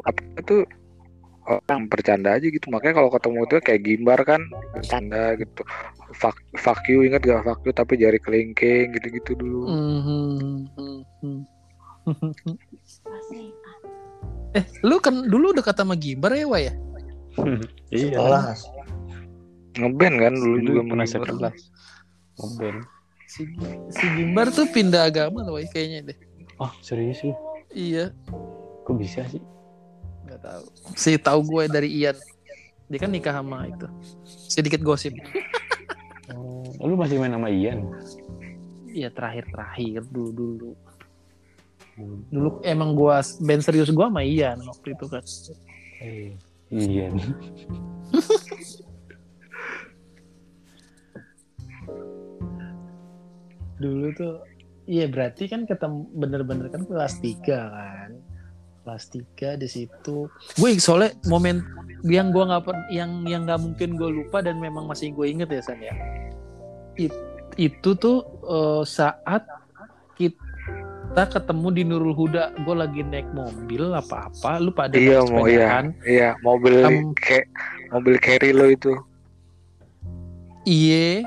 apa 0.05 0.21
itu 0.41 0.65
orang 1.45 1.93
bercanda 1.93 2.41
aja 2.41 2.49
gitu 2.49 2.73
makanya 2.73 3.05
kalau 3.05 3.11
ketemu 3.13 3.41
tuh 3.45 3.61
kayak 3.61 3.85
gimbar 3.85 4.21
kan 4.25 4.41
bercanda 4.73 5.37
gitu 5.37 5.61
fuck, 6.17 6.33
fuck 6.57 6.81
you 6.89 7.05
ingat 7.05 7.21
gak 7.21 7.45
fuck 7.45 7.61
you 7.63 7.73
tapi 7.77 8.01
jari 8.01 8.17
kelingking 8.17 8.97
gitu-gitu 8.97 9.37
dulu 9.37 9.69
Mhm, 9.69 10.25
mhm. 11.21 11.39
eh 14.55 14.65
lu 14.81 14.97
kan 15.01 15.27
dulu 15.29 15.53
dekat 15.53 15.75
sama 15.77 15.99
Gimbar 15.99 16.33
ya 16.33 16.47
Wak, 16.49 16.61
ya 16.63 16.73
Iya. 17.93 18.55
ngeband 19.75 20.17
kan 20.17 20.33
dulu 20.33 20.57
juga 20.63 20.81
pernah 20.87 21.03
Gimbar. 21.05 21.27
sekelas. 21.27 21.59
Ngeband. 22.39 22.79
Si, 23.35 23.43
si 23.91 24.05
Gimbar 24.15 24.49
tuh 24.49 24.67
pindah 24.67 25.05
agama 25.05 25.43
loh 25.43 25.59
kayaknya 25.67 26.13
deh 26.13 26.19
Oh 26.57 26.71
serius 26.79 27.19
lu? 27.21 27.35
iya 27.71 28.15
Kok 28.85 28.95
bisa 28.95 29.27
sih? 29.27 29.43
nggak 30.25 30.41
tahu 30.41 30.65
sih 30.95 31.17
tahu 31.17 31.41
gue 31.45 31.63
dari 31.67 31.91
Ian 31.93 32.15
dia 32.87 32.97
kan 32.97 33.09
nikah 33.09 33.35
sama 33.35 33.67
itu 33.67 33.87
sedikit 34.49 34.81
gosip 34.81 35.13
Oh, 36.33 36.65
lu 36.81 36.97
masih 36.97 37.21
main 37.21 37.29
sama 37.31 37.49
Ian? 37.49 37.85
Iya 38.89 39.09
terakhir 39.09 39.45
terakhir 39.47 40.01
dulu 40.07 40.33
dulu 40.33 40.71
dulu 42.29 42.49
emang 42.63 42.93
gua 42.93 43.21
band 43.39 43.61
serius 43.61 43.89
gua 43.89 44.09
sama 44.09 44.25
Ian 44.25 44.65
waktu 44.65 44.93
itu 44.93 45.05
kan 45.05 45.21
Eh, 46.01 46.33
Ian. 46.71 47.21
dulu 53.81 54.07
tuh 54.15 54.35
iya 54.85 55.09
berarti 55.09 55.49
kan 55.49 55.65
ketemu 55.65 56.07
bener-bener 56.15 56.69
kan 56.69 56.85
kelas 56.85 57.19
3 57.19 57.41
kan? 57.47 58.11
Kelas 58.85 59.05
3 59.09 59.57
di 59.57 59.69
situ. 59.69 60.29
Gue 60.61 60.77
soalnya 60.77 61.17
momen 61.27 61.65
yang 62.05 62.29
gua 62.29 62.53
nggak 62.53 62.93
yang 62.93 63.25
yang 63.25 63.49
nggak 63.49 63.61
mungkin 63.65 63.97
gue 63.97 64.11
lupa 64.13 64.45
dan 64.45 64.61
memang 64.61 64.85
masih 64.85 65.17
gue 65.17 65.25
inget 65.25 65.49
ya 65.49 65.61
San 65.65 65.81
ya. 65.81 65.95
It- 67.01 67.33
itu 67.55 67.95
tuh 67.97 68.27
eh, 68.45 68.83
saat 68.85 69.47
kita 70.19 71.23
ketemu 71.31 71.69
di 71.71 71.83
Nurul 71.87 72.15
Huda 72.15 72.53
gue 72.61 72.75
lagi 72.75 73.01
naik 73.07 73.31
mobil 73.31 73.95
apa-apa 73.95 74.59
lu 74.59 74.75
pada 74.75 74.99
iya 74.99 75.23
mau 75.23 75.47
iya. 75.47 75.87
iya 76.03 76.31
mobil 76.43 76.83
Am- 76.83 77.15
kayak 77.15 77.47
mobil 77.95 78.15
carry 78.19 78.51
lo 78.51 78.67
itu. 78.69 78.93
Iye, 80.65 81.21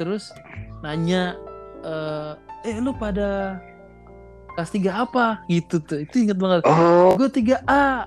terus 0.00 0.32
nanya, 0.80 1.36
eh, 1.84 2.32
eh 2.70 2.76
lu 2.80 2.92
pada 2.96 3.60
kelas 4.54 4.70
3 4.74 5.04
apa? 5.06 5.26
Gitu 5.46 5.80
tuh, 5.80 6.02
itu 6.02 6.26
inget 6.26 6.36
banget. 6.36 6.66
oh 6.66 7.14
Gue 7.16 7.28
3A. 7.30 8.04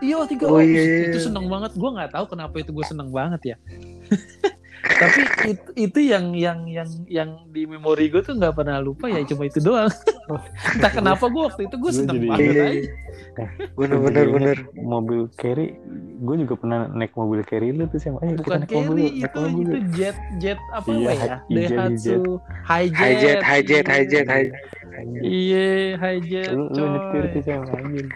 Iya, 0.00 0.16
3A. 0.24 0.48
Oh, 0.48 0.62
iya, 0.62 1.10
Itu 1.10 1.18
iya. 1.18 1.26
seneng 1.26 1.46
banget. 1.50 1.74
Gue 1.74 1.90
nggak 1.90 2.14
tahu 2.14 2.24
kenapa 2.30 2.54
itu 2.58 2.70
gue 2.70 2.84
seneng 2.86 3.10
banget 3.10 3.54
ya. 3.54 3.56
Tapi 4.82 5.20
itu, 5.46 5.68
itu 5.78 5.98
yang 6.10 6.34
yang 6.34 6.66
yang 6.66 6.90
yang 7.06 7.30
di 7.54 7.62
memori 7.70 8.10
gue 8.10 8.18
tuh 8.18 8.34
nggak 8.34 8.58
pernah 8.58 8.82
lupa 8.82 9.06
ya 9.06 9.22
cuma 9.22 9.46
itu 9.46 9.62
doang. 9.62 9.86
Entah 10.74 10.90
kenapa 10.90 11.30
gue 11.30 11.42
waktu 11.46 11.62
itu 11.70 11.76
gue 11.78 11.86
Gua 11.86 11.94
seneng 11.94 12.18
banget 12.26 12.42
iya, 12.42 12.50
aja. 12.50 12.66
iya. 12.74 13.46
bener 13.78 13.98
bener 14.02 14.26
bener 14.28 14.56
Mobil 14.76 15.24
carry, 15.38 15.78
gue 16.18 16.36
juga 16.44 16.54
pernah 16.58 16.90
naik 16.90 17.14
mobil 17.14 17.40
carry 17.46 17.70
lu 17.70 17.86
tuh 17.86 18.02
sama. 18.02 18.18
Ayo 18.26 18.34
kita 18.34 18.42
Bukan 18.42 18.58
naik 18.58 18.70
mobil 18.74 18.82
carry 18.82 19.06
naik 19.06 19.14
itu 19.22 19.38
mobil 19.38 19.62
itu 19.62 19.78
jet 19.94 20.16
jet 20.42 20.60
apa 20.74 20.88
Iya, 20.90 20.98
ya? 20.98 21.14
hijet, 21.14 21.40
Daihatsu 21.48 22.18
high 22.66 22.88
jet. 22.90 22.98
high 22.98 23.16
jet 23.16 23.38
high 23.40 23.64
jet 23.64 23.86
high 23.86 24.06
jet 24.06 24.26
iya. 24.26 24.34
high 24.34 24.48
Iya, 25.22 25.70
high 25.96 26.20
jet. 26.22 26.50
Lu, 26.52 26.62
lu 26.68 26.84
nyetir 26.84 27.24
tuh 27.32 27.42
sama 27.42 27.64
anjing. 27.78 28.08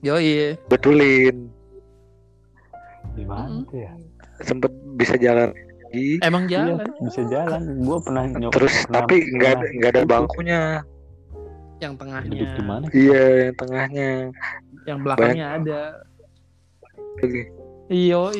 Yo 0.00 0.14
iya. 0.16 0.56
betulin 0.66 1.36
Di 3.12 3.24
mana 3.28 3.46
Mm-mm. 3.52 3.68
tuh 3.68 3.78
ya? 3.78 3.92
sempet 4.40 4.72
bisa 4.96 5.20
jalan 5.20 5.52
lagi 5.90 6.22
Emang 6.22 6.44
Iya, 6.44 6.54
jalan 6.56 6.86
bisa 7.00 7.22
jalan. 7.26 7.60
Gue 7.80 7.98
pernah 8.00 8.24
nyok. 8.28 8.52
terus 8.52 8.74
pernah- 8.80 8.94
tapi 9.02 9.14
nggak 9.28 9.50
ada 9.50 9.66
nggak 9.72 9.90
ada 9.90 10.02
bangkunya 10.04 10.60
yang 11.78 11.94
tengahnya, 11.96 12.30
Duduk 12.30 12.50
di 12.52 12.62
mana? 12.62 12.84
iya 12.92 13.22
yang 13.42 13.56
tengahnya 13.56 14.08
yang 14.84 14.98
belakangnya 15.00 15.46
ada. 15.56 15.80
Lagi. 17.18 17.42
Iyo, 17.90 18.30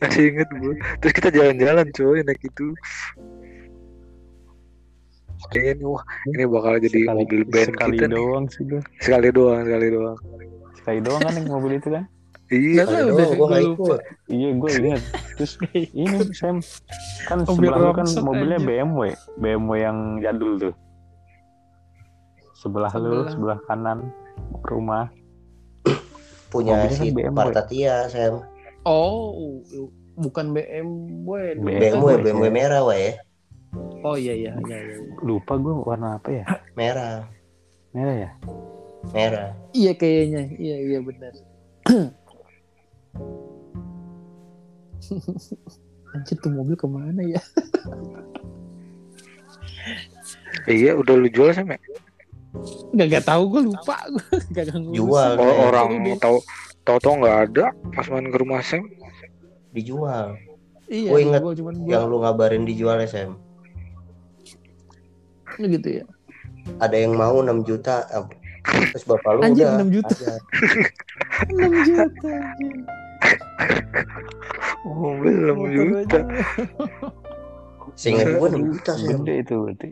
masih 0.00 0.22
inget 0.26 0.48
gue 0.50 0.72
terus 0.98 1.12
kita 1.12 1.28
jalan-jalan 1.28 1.86
coy 1.92 2.24
naik 2.24 2.40
itu 2.40 2.72
kayaknya 5.50 5.84
wah 5.86 6.00
ini 6.26 6.44
bakal 6.46 6.72
jadi 6.78 7.00
Sekali- 7.02 7.18
mobil 7.18 7.42
band 7.44 7.68
sekali 7.68 7.92
kita 7.94 8.06
nih 8.06 8.14
doang 8.14 8.44
sih 8.48 8.62
gue. 8.64 8.80
sekali 8.98 9.28
doang 9.28 9.60
sekali 9.62 9.86
doang 9.90 10.16
Sekali 10.72 10.98
doang 11.02 11.20
kan 11.20 11.32
yang 11.34 11.48
mobil 11.50 11.72
itu 11.76 11.88
kan? 11.90 12.04
Iya. 12.50 12.82
Gue 12.82 13.26
lupa. 13.38 13.56
ikut. 13.62 14.00
Iya 14.26 14.48
gue 14.58 14.70
ingat. 14.82 15.02
Terus 15.38 15.52
ini 15.94 16.18
Sam 16.34 16.58
kan 17.30 17.46
Mobil 17.46 17.70
sebelah 17.70 17.94
kan 17.94 18.06
mobilnya 18.20 18.58
aja. 18.58 18.66
BMW, 18.66 19.00
BMW 19.38 19.72
yang 19.78 19.98
jadul 20.18 20.52
tuh. 20.58 20.74
Sebelah, 22.60 22.92
lu, 22.92 23.24
Sebelah. 23.24 23.30
sebelah 23.32 23.58
kanan 23.64 23.98
rumah. 24.68 25.08
Punya 26.52 26.84
Mobilnya 26.84 26.92
si 26.92 27.08
kan 27.08 27.14
BMW. 27.16 27.38
Partatia, 27.38 27.94
Sam. 28.10 28.44
Oh, 28.84 29.62
bukan 30.18 30.52
BMW. 30.52 31.56
BMW, 31.56 31.78
BMW, 31.80 32.08
BMW 32.20 32.44
ya. 32.44 32.52
merah, 32.52 32.82
weh. 32.84 33.14
Oh 34.02 34.18
iya 34.18 34.34
iya 34.34 34.52
iya. 34.66 34.76
iya. 34.82 34.96
Lupa 35.22 35.54
gue 35.54 35.70
warna 35.86 36.18
apa 36.18 36.28
ya? 36.34 36.44
Merah, 36.74 37.22
Merah 37.94 38.14
ya? 38.26 38.30
merah. 39.14 39.48
Iya 39.72 39.92
kayaknya. 39.96 40.42
Iya 40.58 40.76
iya 40.90 40.98
benar. 41.00 41.32
Anjir 46.10 46.36
tuh 46.42 46.50
mobil 46.50 46.74
ke 46.74 46.84
mana 46.84 47.22
ya? 47.22 47.40
Iya, 50.66 50.98
udah 50.98 51.14
lu 51.16 51.30
jual 51.30 51.54
sama. 51.54 51.78
Gak 52.92 53.06
gak 53.08 53.24
tahu 53.24 53.42
gue 53.48 53.62
lupa. 53.70 53.96
Gak 54.54 54.68
gak. 54.68 54.76
Jual. 54.90 55.30
Oh, 55.38 55.46
Iya, 55.46 55.54
orang 55.70 55.88
Udah. 56.02 56.18
tahu 56.18 56.36
tahu-tahu 56.82 57.14
nggak 57.22 57.38
ada 57.46 57.64
pas 57.94 58.06
main 58.10 58.26
ke 58.26 58.36
rumah 58.36 58.60
Sam. 58.60 58.90
Dijual. 59.70 60.34
Iya. 60.90 61.10
Gua 61.14 61.18
ingat 61.22 61.40
gua 61.40 61.54
cuman 61.54 61.74
gua 61.78 61.90
Yang 61.94 62.04
lu 62.10 62.16
ngabarin 62.18 62.64
dijual, 62.66 62.98
Sam. 63.06 63.38
gitu 65.60 66.02
ya. 66.02 66.04
Ada 66.82 66.96
yang 66.98 67.14
mau 67.14 67.38
6 67.38 67.62
juta. 67.62 68.02
eh, 68.10 68.26
Terus 68.62 69.04
bapak 69.04 69.30
lu 69.32 69.40
Anjir, 69.42 69.66
udah 69.66 69.80
6 69.80 69.90
juta. 69.90 70.14
ajar. 70.14 70.40
6 71.50 71.88
juta. 71.88 72.30
anjir. 72.30 72.74
Oh, 74.82 75.12
belum 75.16 75.56
Motor 75.58 75.70
juta. 75.70 76.18
aja. 76.18 76.20
Seingat 77.94 78.26
gue 78.30 78.48
6 78.50 78.68
juta, 78.70 78.92
Sam. 78.94 79.20
Gede 79.20 79.34
itu 79.38 79.54
berarti. 79.58 79.90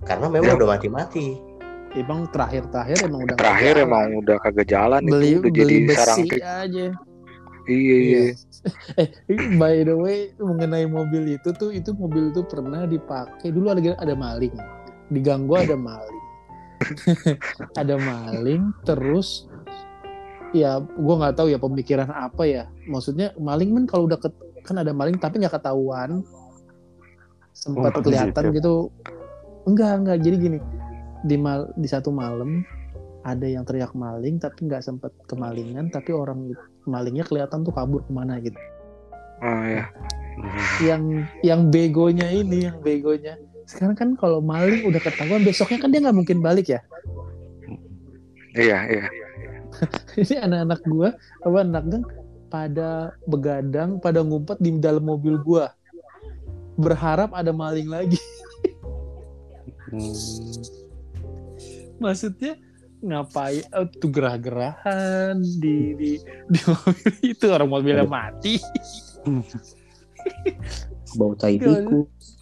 Karena 0.00 0.26
memang 0.28 0.56
udah 0.56 0.68
mati-mati. 0.70 1.26
Emang 1.90 2.30
terakhir-terakhir 2.30 3.02
emang 3.04 3.26
udah 3.26 3.34
Terakhir 3.34 3.74
jalan. 3.74 3.84
emang 3.84 4.06
udah 4.16 4.36
kagak 4.38 4.66
jalan 4.66 5.02
beli 5.02 5.30
itu 5.34 5.42
udah 5.42 5.50
jadi 5.50 5.74
beli 5.76 5.90
sarang 5.90 6.18
besi 6.18 6.30
tik. 6.30 6.40
aja. 6.40 6.86
Iya, 7.66 7.96
iya. 7.98 8.22
Eh, 9.00 9.08
by 9.56 9.82
the 9.82 9.96
way, 9.96 10.18
mengenai 10.36 10.84
mobil 10.84 11.24
itu 11.26 11.48
tuh, 11.50 11.72
itu 11.72 11.90
mobil 11.92 12.28
itu 12.28 12.44
pernah 12.44 12.84
dipakai 12.84 13.48
dulu 13.48 13.72
ada 13.72 13.96
ada 13.96 14.12
maling, 14.12 14.52
di 15.08 15.18
gang 15.18 15.48
gua 15.48 15.64
ada 15.64 15.74
maling, 15.74 16.20
ada 17.80 17.94
maling, 17.96 18.72
terus 18.82 19.46
ya 20.50 20.82
gua 20.98 21.14
nggak 21.22 21.36
tahu 21.38 21.48
ya 21.52 21.58
pemikiran 21.62 22.10
apa 22.10 22.42
ya, 22.42 22.64
maksudnya 22.90 23.30
maling 23.38 23.74
kan 23.76 23.84
kalau 23.86 24.04
udah 24.10 24.18
ket- 24.18 24.42
kan 24.66 24.76
ada 24.76 24.90
maling 24.90 25.16
tapi 25.16 25.40
nggak 25.40 25.56
ketahuan, 25.56 26.20
sempat 27.54 27.96
Oh, 27.96 28.02
kelihatan 28.02 28.44
gitu. 28.50 28.56
gitu, 28.58 28.74
enggak 29.68 29.92
enggak. 30.04 30.18
Jadi 30.20 30.36
gini 30.36 30.58
di 31.20 31.36
mal 31.36 31.68
di 31.76 31.84
satu 31.84 32.08
malam 32.08 32.64
ada 33.20 33.44
yang 33.44 33.68
teriak 33.68 33.92
maling 33.92 34.40
tapi 34.40 34.64
nggak 34.64 34.80
sempat 34.80 35.12
kemalingan 35.28 35.92
tapi 35.92 36.16
orang 36.16 36.56
malingnya 36.88 37.28
kelihatan 37.28 37.60
tuh 37.60 37.72
kabur 37.76 38.00
ke 38.04 38.12
mana 38.12 38.40
gitu. 38.40 38.56
Oh 39.44 39.64
ya. 39.64 39.84
yang 40.80 41.28
yang 41.44 41.68
begonya 41.68 42.32
ini 42.32 42.64
yang 42.68 42.80
begonya 42.80 43.36
sekarang 43.70 43.94
kan 43.94 44.08
kalau 44.18 44.42
maling 44.42 44.82
udah 44.82 44.98
ketahuan 44.98 45.46
besoknya 45.46 45.78
kan 45.78 45.94
dia 45.94 46.02
nggak 46.02 46.18
mungkin 46.18 46.42
balik 46.42 46.74
ya 46.74 46.82
Iya, 48.50 48.82
iya. 48.90 49.06
ini 50.18 50.34
anak-anak 50.42 50.80
gua 50.90 51.14
apa 51.46 51.58
anak 51.62 51.84
gang 51.86 52.04
pada 52.50 53.14
begadang 53.30 54.02
pada 54.02 54.26
ngumpet 54.26 54.58
di 54.58 54.74
dalam 54.82 55.06
mobil 55.06 55.38
gua 55.38 55.70
berharap 56.74 57.30
ada 57.30 57.54
maling 57.54 57.86
lagi 57.86 58.18
Hmm. 59.90 60.14
maksudnya 61.98 62.54
ngapain 63.02 63.66
oh, 63.74 63.90
tuh 63.90 64.06
gerah-gerahan 64.06 65.34
di 65.58 65.98
di 65.98 66.10
di 66.46 66.60
mobil 66.62 67.10
itu 67.26 67.46
orang 67.50 67.66
mobilnya 67.66 68.06
mati 68.06 68.62
Bau 71.18 71.34
tai 71.34 71.58
tikus. 71.58 72.38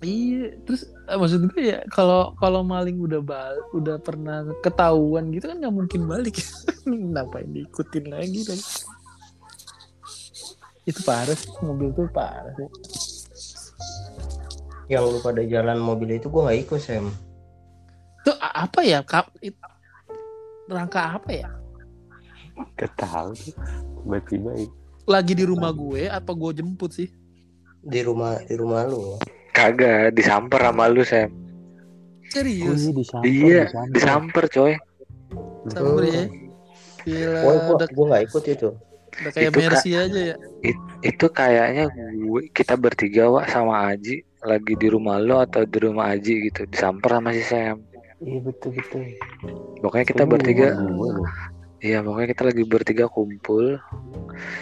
Iya, 0.00 0.56
terus 0.64 0.88
eh, 0.88 1.16
maksud 1.20 1.52
gue 1.52 1.76
ya 1.76 1.84
kalau 1.92 2.32
kalau 2.40 2.64
maling 2.64 2.96
udah 3.04 3.20
bal 3.20 3.52
udah 3.76 4.00
pernah 4.00 4.48
ketahuan 4.64 5.28
gitu 5.28 5.52
kan 5.52 5.60
nggak 5.60 5.76
mungkin 5.76 6.08
balik. 6.08 6.40
Ngapain 6.88 7.52
diikutin 7.52 8.08
lagi 8.08 8.40
dong? 8.48 8.62
Itu 10.88 11.04
parah 11.04 11.36
sih, 11.36 11.52
mobil 11.60 11.92
tuh 11.92 12.08
parah 12.08 12.48
sih. 12.56 12.70
Yang 14.88 15.04
lu 15.06 15.18
pada 15.20 15.44
jalan 15.44 15.78
mobil 15.78 16.16
itu 16.16 16.32
gue 16.32 16.40
nggak 16.48 16.60
ikut, 16.64 16.80
Sam. 16.80 17.12
Itu 18.24 18.32
apa 18.40 18.80
ya? 18.80 19.04
Kap, 19.04 19.30
it- 19.44 19.60
rangka 20.66 21.20
apa 21.20 21.30
ya? 21.30 21.48
Gak 22.74 22.92
tahu 22.96 23.36
tuh. 23.36 23.54
Tiba-tiba 24.02 24.50
itu. 24.56 24.74
Lagi 25.04 25.32
di 25.36 25.44
rumah 25.44 25.70
gue 25.76 26.08
apa 26.08 26.32
gue 26.32 26.50
jemput 26.56 26.90
sih? 26.90 27.08
Di 27.84 28.00
rumah 28.00 28.40
di 28.48 28.54
rumah 28.56 28.88
lu. 28.88 29.20
Kagak 29.50 30.14
disamper 30.14 30.60
sama 30.62 30.86
lu, 30.88 31.02
Sam. 31.02 31.30
Oh 31.30 31.34
Serius? 32.30 32.86
iya 32.86 32.92
disamper. 32.94 33.26
Iya, 33.26 33.62
disamper, 33.90 34.44
coy. 34.46 34.74
Sampai 35.66 36.08
ya? 36.08 36.24
Gila, 37.00 37.38
Woi, 37.42 37.56
gua 37.66 37.74
udah, 37.74 37.88
gua 37.90 38.04
nggak 38.14 38.22
ikut 38.30 38.44
itu. 38.46 38.70
udah 39.10 39.32
kayak 39.34 39.50
Itu. 39.50 39.58
Mercy 39.58 39.90
aja 39.98 40.20
ya. 40.32 40.36
Itu 41.02 41.26
kayaknya 41.32 41.90
gue 42.14 42.42
kita 42.54 42.78
bertiga 42.78 43.26
Wak 43.26 43.50
sama 43.50 43.90
Aji 43.90 44.22
lagi 44.46 44.72
di 44.78 44.86
rumah 44.86 45.18
lo 45.18 45.42
atau 45.42 45.66
di 45.66 45.78
rumah 45.82 46.14
Aji 46.14 46.46
gitu 46.48 46.62
disamper 46.70 47.18
sama 47.18 47.34
si 47.34 47.42
Sam. 47.42 47.82
Iya 48.22 48.38
betul 48.46 48.70
betul. 48.78 49.02
Pokoknya 49.82 50.06
kita 50.06 50.22
bertiga. 50.28 50.78
Iya 51.80 52.04
pokoknya 52.04 52.28
kita 52.36 52.42
lagi 52.52 52.62
bertiga 52.68 53.04
kumpul 53.08 53.80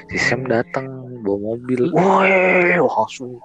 Si 0.06 0.16
Sam 0.22 0.46
datang 0.46 0.86
bawa 1.26 1.58
mobil 1.58 1.90
Woi 1.90 2.78
langsung 2.78 3.42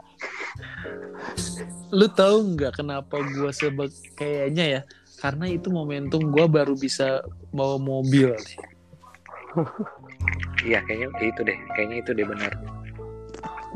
Lu 1.94 2.10
tahu 2.10 2.58
nggak 2.58 2.82
kenapa 2.82 3.22
gue 3.22 3.52
sebab 3.54 3.90
kayaknya 4.18 4.66
ya? 4.66 4.82
Karena 5.22 5.46
itu 5.46 5.70
momentum 5.70 6.34
gue 6.34 6.46
baru 6.50 6.74
bisa 6.74 7.22
bawa 7.54 7.78
mobil. 7.78 8.34
Iya 10.66 10.82
kayaknya 10.90 11.08
itu 11.22 11.42
deh 11.46 11.58
Kayaknya 11.78 11.98
itu 12.02 12.12
deh 12.18 12.26
benar 12.26 12.52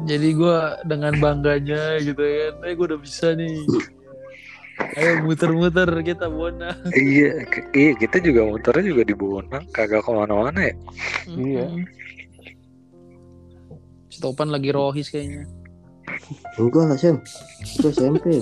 Jadi 0.09 0.29
gue 0.33 0.57
dengan 0.89 1.13
bangganya 1.21 2.01
gitu 2.01 2.17
kan, 2.17 2.53
eh 2.65 2.73
gue 2.73 2.85
udah 2.85 3.01
bisa 3.01 3.37
nih. 3.37 3.61
Ayo 4.97 5.25
muter-muter 5.25 5.89
kita 6.05 6.29
bona. 6.29 6.73
Iya 6.93 7.45
iya 7.73 7.91
kita 7.97 8.21
juga 8.21 8.45
motornya 8.45 8.93
juga 8.93 9.03
di 9.05 9.13
Bonang 9.17 9.65
Kagak 9.73 10.05
ke 10.05 10.11
mana-mana 10.13 10.69
ya 10.69 10.75
Iya. 11.33 11.65
Mm-mm. 11.65 11.83
Si 14.09 14.17
Topan 14.21 14.49
lagi 14.53 14.69
rohis 14.69 15.09
kayaknya. 15.09 15.49
Enggak 16.57 16.83
lah, 16.89 16.97
Sam. 16.97 17.17
Itu 17.63 17.87
SMP. 17.93 18.41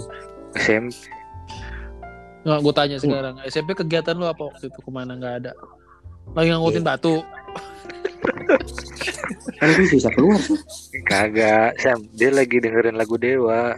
Sam 0.55 0.87
Nggak, 2.45 2.59
gue 2.61 2.73
tanya 2.77 2.97
sekarang. 3.01 3.35
SMP 3.49 3.73
kegiatan 3.73 4.13
lu 4.13 4.29
apa 4.29 4.45
waktu 4.45 4.69
itu? 4.69 4.77
Ke 4.77 4.91
mana 4.93 5.17
nggak 5.17 5.35
ada? 5.41 5.51
Lagi 6.37 6.53
ngangkutin 6.53 6.85
batu. 6.85 7.25
Kan 9.57 9.67
gue 9.73 9.85
bisa 9.89 10.13
keluar. 10.13 10.37
Kagak 11.09 11.81
Sam 11.81 12.05
Dia 12.13 12.29
lagi 12.29 12.61
dengerin 12.61 13.01
lagu 13.01 13.17
Dewa. 13.17 13.73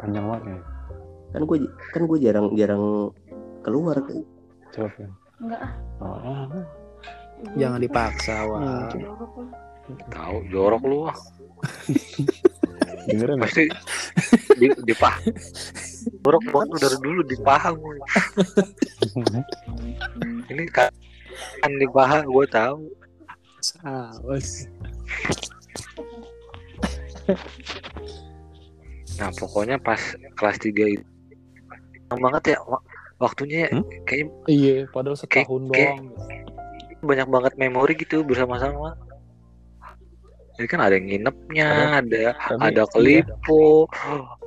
Panjang 0.00 0.24
banget 0.24 0.42
ya. 0.48 0.58
Kan 1.36 1.42
gue 1.44 1.56
kan 1.92 2.02
gue 2.08 2.18
jarang 2.24 2.46
jarang 2.56 3.12
keluar. 3.60 4.00
Coba 4.72 4.88
Fen. 4.96 5.12
Enggak 5.36 5.60
ah. 5.60 5.72
Oh, 6.00 6.16
ah. 6.32 6.64
Jangan 7.54 7.80
dipaksa, 7.80 8.36
wah. 8.44 8.88
Tahu 10.08 10.36
jorok 10.48 10.82
lu 10.82 10.98
ah. 11.06 11.16
Dengerin? 13.06 13.38
Pasti 13.38 13.70
di, 14.58 14.66
di 14.82 14.94
paha 14.94 15.22
Jorok 16.26 16.42
banget 16.50 16.68
lu 16.68 16.78
dari 16.82 16.98
dulu 16.98 17.20
di 17.22 17.36
paha 17.38 17.70
gue 17.70 17.94
Ini 20.50 20.62
kan 20.74 20.90
di 21.70 21.86
paha 21.86 22.26
gue 22.26 22.44
tahu 22.50 22.82
Saus. 23.62 24.66
Nah 29.16 29.30
pokoknya 29.32 29.78
pas 29.78 30.02
kelas 30.34 30.58
3 30.58 30.74
itu 30.90 31.06
Lama 32.06 32.18
banget 32.26 32.54
ya 32.54 32.58
wa- 32.62 32.82
waktunya 33.18 33.66
ya, 33.66 33.70
Hmm? 33.70 33.86
kayaknya 34.02 34.30
Iya, 34.46 34.76
padahal 34.88 35.14
setahun 35.14 35.62
Kayak- 35.70 35.70
kayak- 35.70 35.94
doang. 35.94 36.45
Banyak 37.00 37.28
banget 37.28 37.52
memori 37.56 37.94
gitu 37.94 38.22
bersama-sama. 38.22 38.96
Jadi 40.56 40.72
kan 40.72 40.80
ada 40.80 40.96
yang 40.96 41.04
nginepnya, 41.04 41.68
ada 42.00 42.32
Tapi- 42.32 42.64
ada 42.64 42.82
kelipo. 42.88 43.84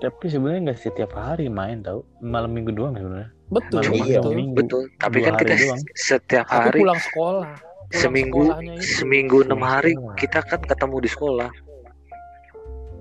Tapi 0.02 0.26
sebenarnya 0.26 0.74
nggak 0.74 0.82
setiap 0.82 1.14
hari 1.14 1.46
main 1.48 1.86
tau. 1.86 2.02
Malam 2.18 2.50
minggu 2.50 2.74
doang 2.74 2.98
ya 2.98 3.06
sebenarnya. 3.06 3.32
betul 3.50 3.82
Malam 3.82 4.06
Iya. 4.06 4.22
sama 4.22 4.30
minggu. 4.38 4.56
betul 4.62 4.82
tapi 5.02 5.18
kan 5.26 5.34
kita 5.42 5.54
doang. 5.58 5.82
setiap 5.98 6.46
tapi 6.46 6.66
hari 6.70 6.80
pulang 6.86 7.02
sekolah 7.02 7.46
Pulang 7.50 7.90
seminggu 7.98 8.42
seminggu 8.78 9.38
enam 9.42 9.62
hari 9.66 9.98
kita 10.14 10.46
kan 10.46 10.62
ketemu 10.62 10.98
di 11.02 11.10
sekolah 11.10 11.50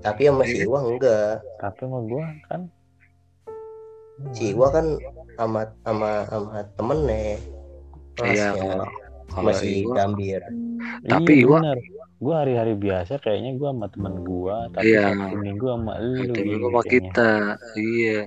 Tapi 0.01 0.21
sama 0.25 0.41
si 0.49 0.65
Iwa 0.65 0.79
enggak. 0.89 1.37
Tapi 1.61 1.77
sama 1.85 1.99
gua 2.01 2.25
kan. 2.49 2.61
Si 4.33 4.43
Iwa 4.49 4.67
kan 4.73 4.85
sama 5.37 5.61
sama 5.85 6.09
sama 6.25 6.59
temennya. 6.73 7.37
iya. 8.25 8.49
Kalau 9.29 9.47
masih 9.47 9.71
Iwa 9.81 9.93
gambir. 9.95 10.41
Tapi 11.03 11.31
iya, 11.33 11.43
Iwa- 11.43 11.61
benar. 11.61 11.77
Gua 12.19 12.35
hari-hari 12.37 12.75
biasa 12.75 13.15
kayaknya 13.17 13.55
gua 13.55 13.71
sama 13.71 13.87
teman 13.87 14.13
gua, 14.21 14.67
tapi 14.69 14.91
Iya. 14.91 15.03
Sabtu 15.09 15.37
Minggu 15.37 15.65
sama 15.65 15.93
lu. 15.97 16.11
itu 16.11 16.21
gitu 16.25 16.39
minggu 16.43 16.67
sama 16.67 16.81
kita 16.83 17.31
iya 17.75 18.19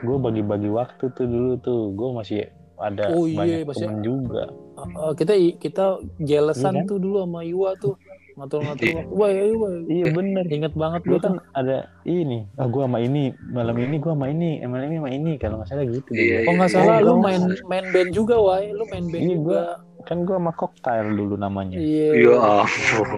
Gua 0.00 0.16
bagi-bagi 0.18 0.68
waktu 0.68 1.04
tuh 1.10 1.26
dulu 1.26 1.52
tuh. 1.58 1.82
Gua 1.92 2.08
masih 2.16 2.46
ada 2.76 3.10
Oh 3.10 3.24
iya, 3.24 3.36
banyak 3.36 3.58
masih- 3.64 3.86
temen 3.86 3.98
juga. 4.00 4.42
Uh, 4.74 5.12
kita 5.12 5.32
kita 5.56 5.84
jealousan 6.18 6.72
Iya 6.72 6.80
kan? 6.80 6.88
tuh 6.88 6.98
dulu 6.98 7.16
sama 7.20 7.40
Iwa 7.42 7.70
tuh 7.76 7.94
ngatur-ngatur 8.38 8.86
Iya. 8.86 8.96
waktu. 8.96 9.12
Wah, 9.12 9.28
iya. 9.30 9.44
Iya 9.88 10.06
bener. 10.16 10.44
Ingat 10.48 10.72
banget 10.74 11.00
Gua 11.04 11.10
gue 11.12 11.18
kan 11.20 11.34
ada 11.52 11.76
ini. 12.08 12.38
Ah 12.56 12.66
gua 12.66 12.88
sama 12.88 12.98
ini 13.04 13.24
malam 13.52 13.76
ini 13.76 13.96
gua 14.00 14.12
sama 14.16 14.26
ini, 14.32 14.50
eh, 14.64 14.68
malam 14.68 14.86
ini 14.88 14.96
sama 14.98 15.10
ini 15.12 15.32
kalau 15.36 15.54
nggak 15.60 15.68
salah 15.68 15.84
gitu. 15.84 16.10
Iya. 16.16 16.38
Oh 16.48 16.52
nggak 16.56 16.70
iya. 16.72 16.76
salah, 16.76 16.96
Oh, 17.02 17.04
lu 17.04 17.12
main 17.20 17.42
main 17.68 17.86
band 17.92 18.10
juga, 18.16 18.34
Wai. 18.40 18.72
Lu 18.72 18.84
main 18.88 19.04
band 19.08 19.22
Iya, 19.22 19.34
juga. 19.36 19.60
Kan 20.02 20.18
gua 20.26 20.36
sama 20.42 20.52
cocktail 20.58 21.06
dulu 21.14 21.34
namanya. 21.38 21.76
Iya. 21.78 22.08
ya 22.18 22.36
ampun 22.66 23.08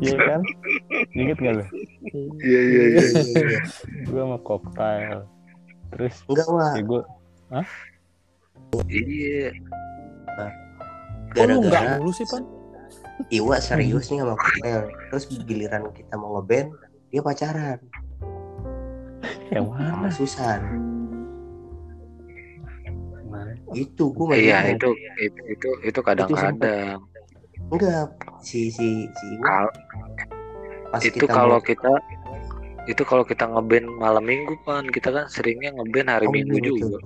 Iya 0.00 0.16
kan? 0.16 0.40
Ingat 1.12 1.38
gak 1.38 1.52
lu? 1.60 1.64
iya 2.40 2.60
iya 2.64 2.82
iya 2.96 3.02
Gua 4.08 4.20
sama 4.24 4.38
cocktail. 4.40 5.18
Terus 5.92 6.14
Enggak 6.24 6.48
wah, 6.48 6.72
ya 6.72 6.82
gua 6.86 7.02
iya 8.88 9.52
Oh, 11.32 11.48
lu 11.48 11.64
nggak 11.64 11.72
gara-gara 11.72 11.96
mulu 12.00 12.12
sih, 12.12 12.28
Pan? 12.28 12.44
Iwa 13.28 13.56
serius 13.58 14.08
nih 14.08 14.18
sama 14.20 14.34
Kopel. 14.34 14.80
Terus 15.10 15.24
giliran 15.30 15.82
kita 15.92 16.14
mau 16.16 16.40
ngeband, 16.40 16.74
dia 17.08 17.20
pacaran 17.20 17.78
yang 19.52 19.68
sama 19.68 20.00
mana? 20.00 20.08
Susan. 20.08 20.60
Mana? 23.28 23.52
Itu 23.76 24.10
gua 24.16 24.32
masih 24.32 24.48
iya 24.48 24.58
ingat. 24.64 24.74
itu 24.80 24.88
itu 25.20 25.40
itu 25.52 25.68
itu 25.84 26.00
kadang-kadang 26.00 27.00
enggak 27.68 28.04
si 28.40 28.68
si 28.68 29.06
si 29.08 29.24
Iwa 29.36 29.68
pas 30.88 31.00
itu 31.00 31.16
kita 31.20 31.32
kalau 31.32 31.56
mau- 31.56 31.64
kita 31.64 31.92
itu 32.84 33.02
kalau 33.06 33.24
kita 33.24 33.48
ngeband 33.48 33.86
malam 33.96 34.24
minggu 34.26 34.56
kan 34.66 34.84
kita 34.88 35.08
kan 35.08 35.24
seringnya 35.30 35.72
ngeband 35.72 36.08
hari 36.12 36.26
Oh, 36.28 36.32
minggu 36.34 36.56
betul, 36.60 36.76
juga 36.76 36.98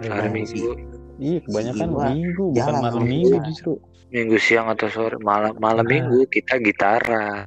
hari 0.00 0.28
Nah, 0.28 0.32
minggu 0.32 0.68
Iya, 1.16 1.38
kebanyakan 1.42 1.88
Iwa 1.88 2.04
minggu 2.10 2.44
bukan 2.50 2.58
jalan 2.58 2.80
malam 2.80 3.02
minggu 3.02 3.28
Susan. 3.30 3.46
justru. 3.46 3.72
minggu 4.10 4.36
siang 4.36 4.66
atau 4.68 4.86
sore 4.88 5.16
malam 5.20 5.52
malam 5.58 5.82
Ah. 5.82 5.90
minggu 5.90 6.18
kita 6.28 6.54
gitaran 6.58 7.46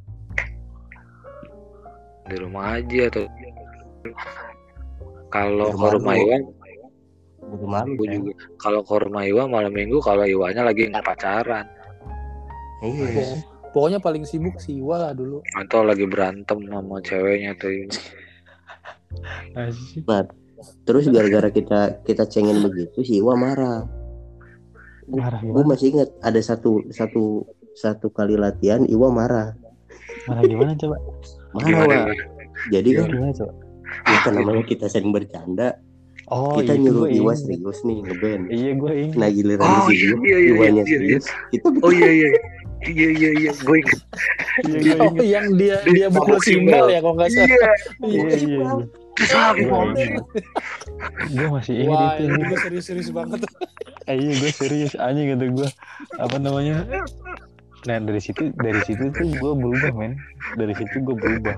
di 2.24 2.36
rumah 2.36 2.76
aja 2.76 3.08
atau 3.08 3.24
kalau 5.28 5.68
ke 5.70 5.86
rumah. 5.90 6.16
Iwan 6.16 6.42
gue 7.90 8.06
juga 8.10 8.32
kalau 8.58 8.80
ke 8.82 8.94
rumah 8.98 9.24
Iwan 9.24 9.48
malam 9.48 9.72
minggu 9.72 9.96
kalau 9.98 10.20
Iwannya 10.22 10.62
lagi 10.62 10.84
nggak 10.86 11.00
pacaran 11.02 11.64
Iya. 12.78 13.40
Pokoknya 13.68 13.98
paling 13.98 14.22
sibuk 14.22 14.56
si 14.56 14.76
Iwa 14.76 14.96
lah 14.98 15.12
dulu. 15.12 15.40
atau 15.54 15.80
lagi 15.82 16.04
berantem 16.04 16.56
sama 16.62 17.00
ceweknya 17.00 17.52
atau 17.52 17.68
ini 17.68 17.96
Asik. 19.54 20.04
Terus 20.82 21.06
gara-gara 21.06 21.48
kita 21.48 21.80
kita 22.02 22.24
cengin 22.24 22.58
begitu 22.60 23.00
si 23.00 23.18
Iwa 23.18 23.34
marah. 23.34 23.86
Marah 25.06 25.40
Gue 25.40 25.52
gimana? 25.54 25.68
masih 25.70 25.86
ingat 25.90 26.08
ada 26.20 26.36
satu 26.38 26.84
satu 26.88 27.46
satu 27.72 28.08
kali 28.08 28.34
latihan 28.34 28.82
Iwa 28.82 29.08
marah. 29.08 29.54
Marah 30.26 30.42
gimana 30.42 30.74
coba? 30.74 30.96
Marah 31.52 31.68
gimana 31.68 31.94
Wak. 32.04 32.16
Jadi 32.68 32.88
kan 32.92 33.06
Gimana 33.08 33.32
coba? 33.32 33.52
itu 33.88 34.28
namanya 34.30 34.62
kita 34.64 34.86
sering 34.86 35.10
bercanda. 35.10 35.78
Oh, 36.28 36.60
kita 36.60 36.76
itu 36.76 36.82
nyuruh 36.84 37.08
Iwa 37.08 37.32
serius 37.32 37.80
nih 37.82 38.04
ngeband. 38.04 38.42
Iya, 38.50 38.70
gue 38.74 38.92
ingat. 39.00 39.16
Nah 39.16 39.28
giliran 39.30 39.64
Oh, 39.64 39.88
si 39.88 39.94
iya, 39.94 40.04
Iwa, 40.04 40.18
iya, 40.20 40.36
iya, 40.36 40.50
Iwanya 40.50 40.68
iya, 40.68 40.74
iya. 40.76 40.84
serius, 40.84 41.24
kita 41.48 41.66
oh 41.72 41.88
iya 41.90 42.10
iya 42.10 42.28
iya 42.84 43.08
iya 43.10 43.30
iya 43.38 43.50
gue 43.54 43.76
ingat 43.78 44.00
Iya, 44.60 44.94
Oh, 44.98 45.14
yang 45.18 45.46
dia 45.54 45.76
Di 45.80 45.90
dia 45.94 46.08
simbal 46.10 46.36
simbal. 46.42 46.84
ya 46.90 46.98
kalau 47.00 47.14
nggak 47.16 47.30
salah. 47.30 47.46
iya 47.48 47.70
Iya, 48.04 48.26
iya, 48.28 48.36
iya. 48.36 48.64
Lagi 49.20 49.62
Gue. 49.64 50.42
Gue 51.28 51.46
masih 51.50 51.74
ingat 51.80 51.98
Wah, 51.98 52.14
itu. 52.16 52.34
gue 52.38 52.58
serius-serius 52.58 53.08
banget. 53.10 53.40
Eh, 54.04 54.16
iya, 54.16 54.32
gue 54.34 54.50
serius 54.50 54.92
anjing 54.94 55.34
kata 55.34 55.46
gue. 55.48 55.68
Apa 56.16 56.36
namanya? 56.36 56.86
Nah, 57.84 57.96
dari 58.00 58.18
situ 58.18 58.50
dari 58.54 58.80
situ 58.82 59.10
tuh 59.10 59.26
gue 59.28 59.52
berubah, 59.54 59.90
men. 59.92 60.16
Dari 60.54 60.74
situ 60.74 60.98
gue 60.98 61.14
berubah. 61.14 61.56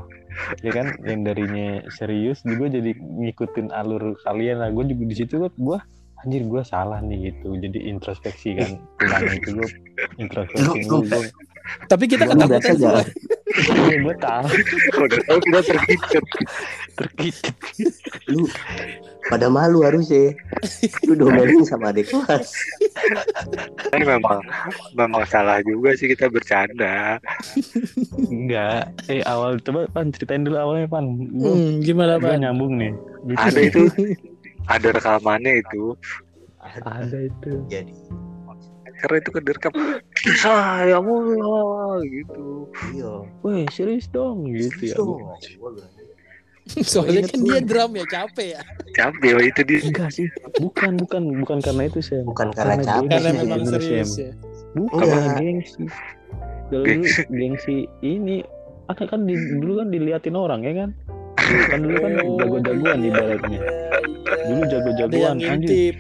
Ya 0.61 0.70
kan, 0.70 0.94
yang 1.02 1.22
darinya 1.22 1.84
serius 1.90 2.40
juga 2.42 2.70
jadi 2.70 2.94
ngikutin 2.96 3.70
alur 3.70 4.16
kalian 4.22 4.61
lah. 4.61 4.70
Gue 4.70 4.86
juga 4.86 5.04
di 5.06 5.16
situ 5.16 5.38
gue 5.38 5.50
gue 5.52 5.78
anjir 6.20 6.42
gue 6.44 6.62
salah 6.62 7.00
nih 7.00 7.32
gitu. 7.32 7.56
Jadi 7.56 7.78
introspeksi 7.86 8.56
kan. 8.56 8.70
Pulang 8.98 9.24
itu 9.30 9.48
gue 9.54 9.68
introspeksi 10.16 10.64
Lu- 10.86 11.02
gue. 11.02 11.08
lu- 11.08 11.08
Gue 11.08 11.28
Tapi 11.86 12.04
kita 12.06 12.24
ketakutan 12.26 12.74
gue 13.90 14.16
tahu 14.22 14.46
udah 15.02 15.20
tahu 15.26 15.38
kita 15.42 15.60
terkikit 15.66 16.24
terkikit. 16.94 17.54
Lu 18.30 18.46
pada 19.28 19.50
malu 19.50 19.82
harusnya. 19.82 20.34
Lu 21.06 21.18
domelin 21.18 21.66
sama 21.66 21.90
adik 21.90 22.10
kelas. 22.14 22.50
tapi 23.90 24.04
memang 24.06 24.40
memang 24.94 25.22
salah 25.26 25.58
juga 25.66 25.94
sih 25.98 26.10
kita 26.10 26.30
bercanda 26.30 27.18
Enggak. 28.30 28.94
Eh 29.10 29.22
awal 29.26 29.58
coba 29.66 29.90
pan 29.90 30.14
ceritain 30.14 30.46
dulu 30.46 30.56
awalnya 30.58 30.86
pan. 30.86 31.04
Hmm, 31.34 31.82
gimana, 31.82 32.22
Pan? 32.22 32.38
nyambung 32.38 32.78
nih. 32.78 32.92
Lucu 33.26 33.40
ada 33.40 33.58
nih. 33.58 33.68
itu 33.68 33.82
ada 34.70 34.88
rekamannya 34.94 35.52
itu 35.60 35.84
Ada 36.60 37.18
itu. 37.26 37.52
Jadi 37.66 37.94
karena 39.01 39.16
itu 39.18 39.30
kan 39.32 39.42
direkam 39.42 39.72
saya 40.38 40.96
mulu 41.01 42.01
gitu 42.05 42.68
iya. 42.92 43.12
Weh 43.42 43.64
serius 43.72 44.07
dong 44.12 44.44
gitu 44.53 44.92
ya. 44.92 44.94
Tuh, 44.94 45.16
gua 45.59 45.70
bilang, 45.74 45.92
Soalnya 46.86 47.26
kan 47.26 47.40
dia 47.42 47.61
drum 47.64 47.90
ya 47.98 48.05
capek 48.07 48.48
ya. 48.55 48.62
capek 48.94 49.30
Wah, 49.34 49.42
itu 49.42 49.61
dia 49.66 49.78
Enggak 49.82 50.11
sih. 50.14 50.26
Bukan 50.62 51.01
bukan 51.03 51.22
bukan 51.42 51.59
karena 51.59 51.82
itu 51.90 51.98
sih. 51.98 52.20
Bukan 52.22 52.55
karena 52.55 52.78
capek 52.78 53.11
Karena 53.11 53.30
sih, 53.32 53.38
memang 53.42 53.62
serius 53.66 54.11
ya. 54.20 54.30
Bukan 54.78 55.03
karena 55.03 55.30
gengsi. 55.40 55.84
Dulu 56.70 56.84
Gengsi. 56.86 57.20
gengsi 57.26 57.76
ini 58.07 58.46
kan 58.86 59.07
kan 59.07 59.20
di, 59.26 59.34
dulu 59.34 59.82
kan 59.82 59.88
diliatin 59.90 60.36
orang 60.38 60.61
ya 60.62 60.72
kan. 60.86 60.90
Kan 61.40 61.78
dulu 61.82 61.96
kan 61.98 62.12
Oh, 62.22 62.36
jago-jagoan 62.38 62.98
iya, 63.03 63.09
ibaratnya. 63.11 63.59
iya, 63.59 63.62
iya. 63.66 64.46
Dulu 64.46 64.62
jago-jagoan 64.70 65.36
anjir. 65.42 65.94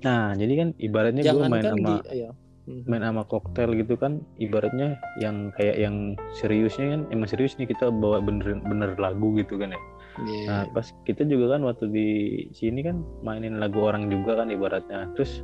Nah, 0.00 0.32
jadi 0.32 0.52
kan 0.56 0.68
ibaratnya 0.80 1.22
gue 1.24 1.44
main 1.44 1.64
kan 1.64 1.76
sama 1.76 1.88
di 1.88 1.96
ayo. 2.16 2.30
Hmm. 2.68 2.84
main 2.86 3.02
sama 3.02 3.24
koktail 3.24 3.72
gitu 3.72 3.96
kan 3.96 4.20
ibaratnya 4.36 5.00
yang 5.18 5.50
kayak 5.56 5.80
yang 5.80 6.14
seriusnya 6.38 6.92
kan 6.92 7.00
emang 7.08 7.26
serius 7.26 7.56
nih 7.56 7.66
kita 7.66 7.88
bawa 7.88 8.20
bener 8.20 8.60
bener 8.62 8.94
lagu 9.00 9.32
gitu 9.34 9.56
kan 9.56 9.72
ya. 9.74 9.80
Iya. 10.20 10.44
nah 10.44 10.62
pas 10.74 10.86
kita 11.08 11.24
juga 11.24 11.56
kan 11.56 11.64
waktu 11.64 11.88
di 11.88 12.08
sini 12.52 12.84
kan 12.84 13.00
mainin 13.24 13.56
lagu 13.58 13.80
orang 13.80 14.12
juga 14.12 14.44
kan 14.44 14.52
ibaratnya. 14.52 15.08
Terus 15.16 15.42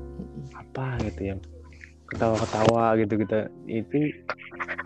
apa 0.54 1.00
gitu 1.08 1.34
yang 1.34 1.40
ketawa-ketawa 2.12 3.00
gitu 3.00 3.14
kita. 3.16 3.38
Itu 3.64 3.96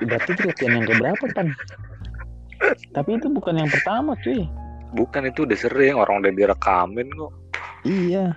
berarti 0.06 0.30
itu 0.32 0.42
latihan 0.46 0.72
yang 0.80 0.86
keberapa 0.86 1.24
kan 1.34 1.46
tapi 2.92 3.16
itu 3.16 3.26
bukan 3.32 3.58
yang 3.58 3.70
pertama 3.70 4.14
cuy. 4.20 4.46
Bukan 4.94 5.28
itu 5.28 5.44
udah 5.46 5.58
sering 5.58 5.94
orang 5.98 6.24
udah 6.24 6.32
direkamin 6.32 7.08
kok. 7.10 7.32
Iya 7.84 8.36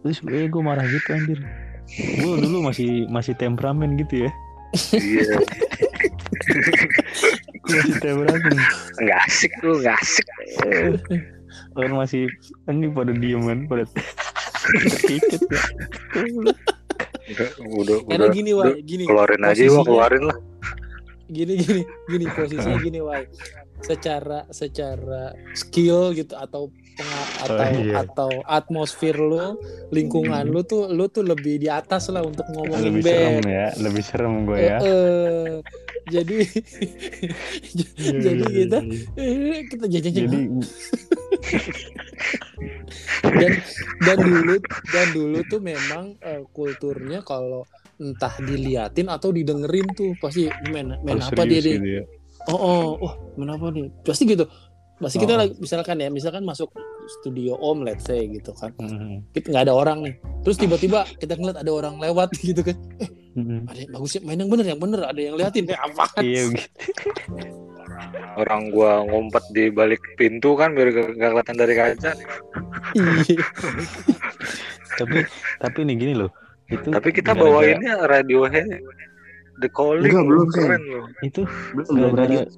terus 0.00 0.18
gue 0.24 0.48
gue 0.48 0.62
marah 0.62 0.84
gitu 0.86 1.08
anjir. 1.12 1.40
Gue 2.22 2.34
dulu 2.40 2.70
masih 2.70 3.06
masih 3.10 3.34
temperamen 3.36 3.98
gitu 4.00 4.28
ya. 4.28 4.30
Iya. 4.94 5.36
Gue 7.60 7.74
masih 7.76 7.96
temperamen. 8.00 8.54
Nggak 9.00 9.20
asik 9.28 9.52
lu 9.64 9.72
nggak 9.82 9.96
asik. 9.98 10.26
Orang 11.74 11.94
masih 11.98 12.30
anjing 12.70 12.92
pada 12.94 13.12
diem 13.14 13.42
kan 13.42 13.58
pada 13.66 13.84
tiket 15.06 15.40
ya. 15.50 15.62
Udah 17.30 17.48
udah, 17.62 17.96
udah, 18.10 18.28
gini, 18.34 18.50
udah. 18.50 18.74
Wai, 18.74 18.82
gini. 18.82 19.04
keluarin 19.06 19.42
aja 19.46 19.62
wah 19.70 19.86
keluarin 19.86 20.24
lah 20.26 20.38
Gini 21.30 21.54
gini, 21.56 21.80
gini 22.04 22.24
posisinya 22.28 22.78
gini, 22.78 22.98
Wai. 23.06 23.24
secara 23.80 24.44
secara 24.50 25.30
skill 25.54 26.12
gitu 26.12 26.36
atau 26.36 26.68
penga- 26.92 27.32
atau 27.40 27.64
iya. 27.80 27.94
atau 28.04 28.30
atmosfer 28.44 29.16
lu 29.16 29.56
lingkungan 29.88 30.44
lu 30.44 30.60
tuh 30.60 30.84
lu 30.86 31.08
tuh 31.08 31.24
lebih 31.24 31.56
di 31.56 31.72
atas 31.72 32.12
lah 32.12 32.20
untuk 32.20 32.44
ngomongin 32.52 32.92
lebih 32.92 33.02
serem 33.02 33.24
band 33.32 33.44
ya 33.48 33.66
lebih 33.80 34.02
serem 34.04 34.34
gue 34.44 34.58
ya 34.60 34.76
Eh, 34.76 34.84
eh. 34.84 35.52
jadi 36.12 36.36
jadi 38.20 38.44
kita 38.44 38.78
eh, 39.16 39.58
kita 39.72 39.84
jajan 39.88 40.12
jadi 40.12 40.38
dan 43.22 43.52
dan 44.04 44.18
dulu 44.20 44.54
dan 44.92 45.06
dulu 45.12 45.38
tuh 45.46 45.60
memang 45.62 46.04
eh, 46.20 46.42
kulturnya 46.52 47.22
kalau 47.22 47.64
entah 48.00 48.32
diliatin 48.38 49.06
atau 49.06 49.28
didengerin 49.28 49.84
tuh 49.92 50.16
pasti 50.16 50.48
main 50.68 50.96
main 50.98 51.16
harus 51.16 51.28
apa 51.28 51.44
dia 51.44 51.60
deh 51.60 51.76
gitu 51.76 51.88
ya. 52.00 52.02
oh 52.48 52.56
oh 52.56 52.84
oh 52.98 53.12
main 53.36 53.52
apa 53.52 53.66
nih 53.68 53.86
pasti 54.00 54.24
gitu 54.24 54.48
pasti 54.96 55.16
kita 55.16 55.32
Oh. 55.32 55.40
lagi 55.40 55.52
misalkan 55.56 55.96
ya 55.96 56.08
misalkan 56.08 56.42
masuk 56.42 56.68
studio 57.10 57.56
om 57.56 57.80
let's 57.80 58.04
say 58.04 58.24
gitu 58.24 58.52
kan 58.52 58.72
Mhm. 58.76 59.32
kita 59.32 59.48
nggak 59.48 59.64
ada 59.64 59.74
orang 59.74 59.98
nih 60.00 60.14
terus 60.40 60.56
tiba-tiba 60.56 61.04
kita 61.16 61.36
ngeliat 61.36 61.56
ada 61.56 61.70
orang 61.70 61.96
lewat 61.96 62.32
gitu 62.42 62.60
kan 62.60 62.76
Mhm. 63.32 63.64
ada 63.64 63.78
yang 63.78 63.90
bagus 63.94 64.10
ya 64.12 64.20
main 64.22 64.36
yang 64.36 64.48
bener 64.48 64.66
yang 64.66 64.80
bener 64.80 65.00
ada 65.02 65.20
yang 65.20 65.34
liatin 65.36 65.64
eh 65.66 65.78
apaan 65.86 66.20
iya 66.20 66.42
gitu 66.48 66.68
orang 68.36 68.70
gua 68.70 69.02
ngumpet 69.02 69.44
di 69.52 69.68
balik 69.68 70.00
pintu 70.16 70.54
kan 70.54 70.72
biar 70.72 70.88
gak, 70.88 71.16
gak 71.16 71.30
kelihatan 71.32 71.56
dari 71.56 71.74
kaca 71.74 72.10
Iya. 72.96 73.44
tapi 74.98 75.18
tapi 75.58 75.78
nih 75.82 75.96
gini 75.96 76.14
loh 76.14 76.30
itu 76.70 76.88
tapi 76.88 77.08
kita 77.10 77.30
gara-gara- 77.30 77.44
bawainnya 77.44 77.94
Radiohead 78.00 78.68
The 79.58 79.68
Calling 79.68 80.06
Enggak, 80.06 80.24
belum, 80.24 80.46
keren 80.48 80.82
loh 80.84 81.06
itu 81.20 81.42
Belum 81.74 81.86
belum 81.90 82.12
radio. 82.12 82.40
gara-gara 82.40 82.48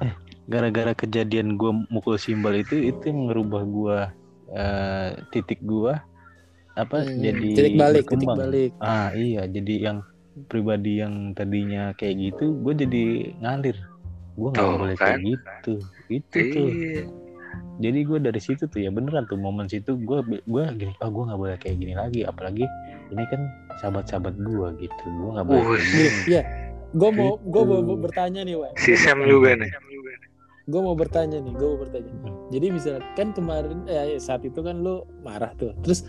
eh 0.00 0.12
gara-gara 0.44 0.92
kejadian 0.92 1.54
gua 1.54 1.72
mukul 1.86 2.16
simbal 2.16 2.54
itu 2.54 2.74
itu 2.74 3.04
yang 3.04 3.28
ngerubah 3.28 3.62
gua 3.64 3.98
eh, 4.48 5.08
titik 5.30 5.60
gua 5.60 6.02
apa 6.74 7.00
Hmm, 7.00 7.22
jadi 7.22 7.48
titik 7.52 7.74
balik 7.76 8.02
titik 8.04 8.26
berkembang. 8.26 8.38
balik 8.40 8.70
ah 8.80 9.08
iya 9.12 9.46
jadi 9.46 9.74
yang 9.84 9.98
pribadi 10.44 10.98
yang 10.98 11.30
tadinya 11.30 11.94
kayak 11.94 12.18
gitu 12.20 12.58
gue 12.58 12.74
jadi 12.74 13.04
ngalir 13.38 13.78
gue 14.34 14.48
nggak 14.50 14.66
Tuh, 14.66 14.74
boleh 14.74 14.96
kan? 14.96 15.06
kayak 15.06 15.20
gitu 15.22 15.74
itu 16.10 16.38
tuh 16.50 16.66
Iya. 16.66 17.02
Jadi 17.76 17.98
gue 18.02 18.18
dari 18.20 18.38
situ 18.38 18.64
tuh 18.64 18.78
ya 18.78 18.88
beneran 18.88 19.26
tuh 19.26 19.34
momen 19.34 19.66
situ 19.66 19.98
gue 19.98 20.18
gue 20.24 20.62
gini 20.72 20.94
oh 20.98 21.10
gue 21.10 21.24
nggak 21.26 21.40
boleh 21.40 21.56
kayak 21.58 21.76
gini 21.76 21.94
lagi 21.94 22.22
apalagi 22.22 22.64
ini 23.10 23.24
kan 23.26 23.40
sahabat-sahabat 23.78 24.34
gue 24.38 24.68
gitu. 24.80 25.04
Gue 25.04 25.30
nggak 25.34 25.46
boleh 25.46 25.62
Wih. 25.64 25.74
kayak 25.74 25.84
Gini, 25.84 26.08
gini 26.22 26.30
ya 26.30 26.42
gue 26.94 27.10
mau 27.10 27.30
gue 27.36 27.62
mau 27.64 27.80
Gitu. 27.82 27.94
bertanya 27.98 28.40
nih 28.42 28.54
Wak. 28.54 28.72
Si 28.78 28.94
Sam 28.94 29.18
juga 29.24 29.58
nih. 29.58 29.70
Gue 30.64 30.80
mau 30.80 30.94
bertanya 30.94 31.42
nih 31.42 31.52
gue 31.52 31.66
mau 31.66 31.78
bertanya. 31.82 32.10
Jadi 32.48 32.66
misal 32.70 32.94
kan 33.14 33.34
kemarin 33.34 33.82
eh, 33.84 34.16
saat 34.16 34.46
itu 34.46 34.62
kan 34.62 34.78
lu 34.78 35.02
marah 35.20 35.50
tuh. 35.54 35.74
Terus 35.82 36.06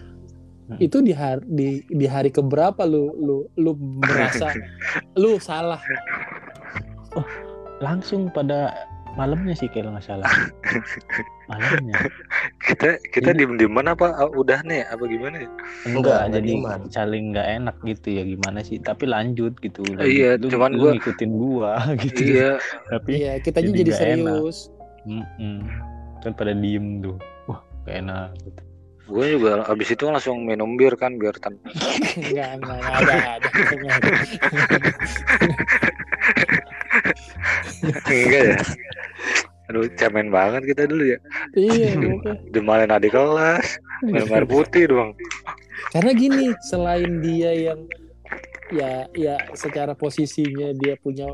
Hmm. 0.66 0.82
itu 0.82 0.97
di 0.97 1.13
hari 1.13 1.45
di, 1.45 1.68
di 1.86 2.09
hari 2.09 2.34
keberapa 2.34 2.89
lu 2.89 3.13
lu 3.13 3.45
lu 3.53 3.78
merasa 4.01 4.49
lu 5.22 5.38
salah? 5.38 5.78
Langsung 7.78 8.32
pada 8.32 8.74
malamnya 9.16 9.51
sih 9.53 9.68
kalau 9.68 9.91
nggak 9.91 10.03
salah. 10.03 10.28
Malamnya. 11.49 11.95
Kita 12.59 12.97
kita 13.09 13.32
Ini- 13.32 13.39
diem 13.39 13.53
dieman 13.55 13.86
apa 13.86 14.11
ah, 14.11 14.28
udah 14.28 14.59
nih 14.61 14.82
apa 14.84 15.03
gimana? 15.05 15.39
Ya 15.39 15.49
enggak 15.88 16.22
jadi 16.34 16.49
dieman. 16.51 16.80
saling 16.89 17.24
nggak 17.32 17.47
enak 17.55 17.76
gitu 17.84 18.07
ya 18.11 18.24
gimana 18.24 18.59
sih? 18.59 18.78
Tapi 18.78 19.05
lanjut 19.05 19.53
gitu. 19.59 19.86
Lanjut. 19.86 20.03
Iya, 20.03 20.36
lu, 20.36 20.49
cuman 20.49 20.72
lu 20.74 20.80
gua- 20.82 20.93
ngikutin 20.93 21.32
gua 21.34 21.72
gitu. 22.03 22.22
Iya. 22.22 22.51
Tapi 22.88 23.09
iya 23.16 23.32
kitanya 23.39 23.72
jadi 23.72 23.78
jadi, 23.78 23.91
enak. 23.91 24.36
serius. 24.41 24.57
Kan 26.20 26.32
pada 26.34 26.51
diem 26.51 26.99
tuh. 26.99 27.16
Wah 27.45 27.59
gak 27.84 27.95
enak 28.01 28.30
gitu. 28.41 28.61
gue 29.05 29.38
juga 29.38 29.61
abis 29.70 29.93
itu 29.93 30.01
langsung 30.09 30.49
minum 30.49 30.74
bir 30.74 30.97
kan 30.97 31.22
biar 31.22 31.38
tan 31.38 31.53
enggak 32.18 32.57
enggak 32.57 32.78
enggak 32.82 32.95
ada 33.05 33.13
ada 33.38 33.49
enggak 38.09 38.43
ya? 38.55 38.57
Aduh 39.65 39.89
cemen 39.97 40.29
banget 40.29 40.61
kita 40.75 40.85
dulu 40.85 41.03
ya. 41.15 41.19
Iya. 41.57 41.97
Demalin 42.53 42.93
adik 42.93 43.17
kelas 43.17 43.81
minum 44.05 44.29
air 44.29 44.45
putih 44.53 44.85
doang. 44.89 45.11
Karena 45.89 46.11
gini 46.13 46.53
selain 46.69 47.21
dia 47.21 47.51
yang 47.73 47.79
ya 48.73 49.05
ya 49.13 49.37
secara 49.53 49.93
posisinya 49.93 50.73
dia 50.77 50.97
punya 51.01 51.29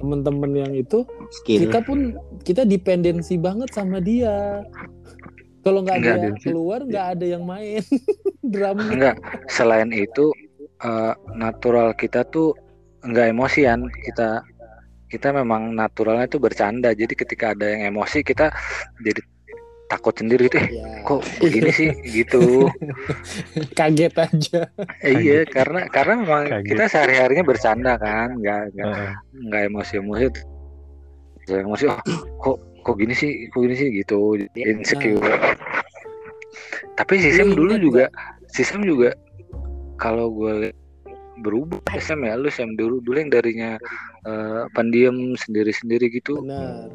teman-teman 0.00 0.50
yang 0.54 0.72
itu 0.72 1.04
Skill. 1.42 1.68
kita 1.68 1.78
pun 1.84 2.16
kita 2.42 2.62
dependensi 2.66 3.36
banget 3.38 3.70
sama 3.70 4.02
dia. 4.02 4.64
Kalau 5.60 5.84
nggak 5.84 5.96
Nggak 6.00 6.16
ada 6.16 6.28
keluar 6.40 6.80
nggak 6.82 7.06
ada 7.18 7.26
yang 7.28 7.44
main. 7.44 7.84
Drum 8.50 8.80
enggak 8.80 9.20
selain 9.46 9.92
itu 9.94 10.32
eh, 10.82 11.14
natural 11.36 11.94
kita 11.94 12.26
tuh 12.26 12.56
enggak 13.06 13.30
emosian. 13.30 13.86
Kita 14.10 14.42
kita 15.10 15.34
memang 15.34 15.74
naturalnya 15.74 16.30
tuh 16.30 16.38
bercanda. 16.38 16.94
Jadi 16.94 17.18
ketika 17.18 17.52
ada 17.52 17.66
yang 17.66 17.90
emosi 17.90 18.22
kita 18.22 18.54
jadi 19.02 19.20
takut 19.90 20.14
sendiri. 20.14 20.46
Gitu 20.46 20.62
eh 20.62 20.68
ya 20.70 20.86
kok 21.02 21.20
begini 21.42 21.70
sih? 21.74 21.90
Gitu. 22.22 22.70
Kaget 23.74 24.14
aja. 24.14 24.60
Eh, 25.02 25.14
iya 25.18 25.42
karena 25.42 25.90
karena 25.90 26.14
memang 26.22 26.44
Kaget. 26.46 26.66
kita 26.70 26.82
sehari 26.86 27.14
harinya 27.18 27.42
bercanda 27.42 27.98
kan. 27.98 28.38
Nggak 28.38 28.78
nggak 28.78 28.86
Heeh. 28.86 29.12
nggak 29.50 29.62
emosi 29.74 29.92
emosi 29.98 30.24
emosi 31.50 31.84
oh, 31.90 31.98
kok 32.38 32.56
kok 32.86 32.94
gini 32.94 33.14
sih? 33.18 33.50
Kok 33.50 33.60
gini 33.66 33.74
sih? 33.74 33.88
Gitu. 33.90 34.46
Insecure. 34.54 35.34
Tapi 36.94 37.14
si 37.18 37.34
Sam 37.34 37.50
Lu 37.50 37.66
dulu 37.66 37.74
ingat 37.74 37.82
juga 37.82 38.04
si 38.54 38.62
Sam 38.62 38.86
juga 38.86 39.10
kalau 39.98 40.30
gue 40.30 40.70
berubah 41.40 41.80
Sam 41.98 42.24
ya 42.24 42.36
lu 42.36 42.48
Sam. 42.52 42.76
Dulu 42.76 43.02
dulu 43.02 43.16
yang 43.16 43.32
darinya 43.32 43.80
eh, 44.28 44.62
pendiam 44.76 45.34
sendiri 45.36 45.72
sendiri 45.74 46.12
gitu. 46.12 46.40
Benar. 46.44 46.92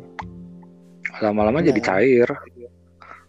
Lama-lama 1.20 1.64
jadi 1.66 1.82
cair. 1.82 2.30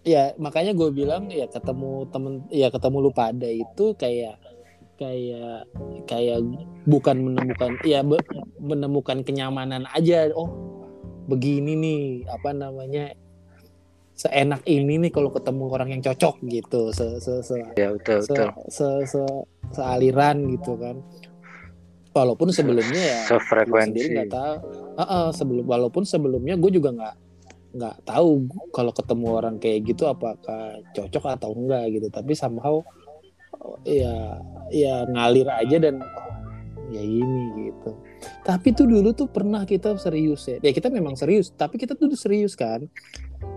Ya 0.06 0.36
makanya 0.38 0.70
gue 0.76 0.94
bilang 0.94 1.26
ya 1.32 1.50
ketemu 1.50 2.06
temen 2.14 2.46
ya 2.54 2.70
ketemu 2.70 3.10
lu 3.10 3.10
pada 3.10 3.50
itu 3.50 3.96
kayak 3.98 4.38
kayak 4.96 5.66
kayak 6.08 6.40
bukan 6.88 7.20
menemukan 7.20 7.74
ya 7.82 8.06
be- 8.06 8.22
menemukan 8.62 9.26
kenyamanan 9.26 9.82
aja. 9.92 10.30
Oh 10.32 10.50
begini 11.26 11.74
nih 11.74 12.02
apa 12.30 12.54
namanya 12.54 13.10
seenak 14.16 14.64
ini 14.64 14.96
nih 14.96 15.12
kalau 15.12 15.28
ketemu 15.28 15.68
orang 15.68 15.88
yang 15.92 16.00
cocok 16.00 16.40
gitu 16.48 16.88
se 16.88 17.20
se 17.20 17.44
se 17.44 17.56
ya 17.76 17.92
betul 17.92 18.24
se, 18.24 18.32
betul. 18.32 18.48
se, 18.72 18.88
se- 19.04 19.46
sealiran 19.76 20.46
gitu 20.48 20.72
kan. 20.80 20.96
Walaupun 22.16 22.48
sebelumnya 22.48 22.96
ya 22.96 23.20
sendiri 23.60 24.24
nggak 24.24 24.32
tahu. 24.32 24.56
Ah, 24.96 25.04
ah, 25.04 25.26
sebelum 25.36 25.68
walaupun 25.68 26.08
sebelumnya 26.08 26.56
gue 26.56 26.72
juga 26.72 26.96
nggak 26.96 27.16
nggak 27.76 27.96
tahu 28.08 28.48
kalau 28.72 28.92
ketemu 28.96 29.26
orang 29.28 29.56
kayak 29.60 29.84
gitu 29.84 30.08
apakah 30.08 30.80
cocok 30.96 31.24
atau 31.36 31.52
enggak 31.52 31.84
gitu. 31.92 32.08
Tapi 32.08 32.32
somehow 32.32 32.80
ya 33.84 34.40
ya 34.72 35.04
ngalir 35.12 35.44
aja 35.52 35.76
dan 35.76 36.00
oh, 36.00 36.36
ya 36.88 37.04
ini 37.04 37.68
gitu. 37.68 37.92
Tapi 38.48 38.72
tuh 38.72 38.88
dulu 38.88 39.12
tuh 39.12 39.28
pernah 39.28 39.68
kita 39.68 40.00
serius 40.00 40.48
ya. 40.48 40.56
Ya 40.64 40.72
kita 40.72 40.88
memang 40.88 41.20
serius 41.20 41.52
tapi 41.52 41.76
kita 41.76 41.92
tuh 41.92 42.08
serius 42.16 42.56
kan 42.56 42.88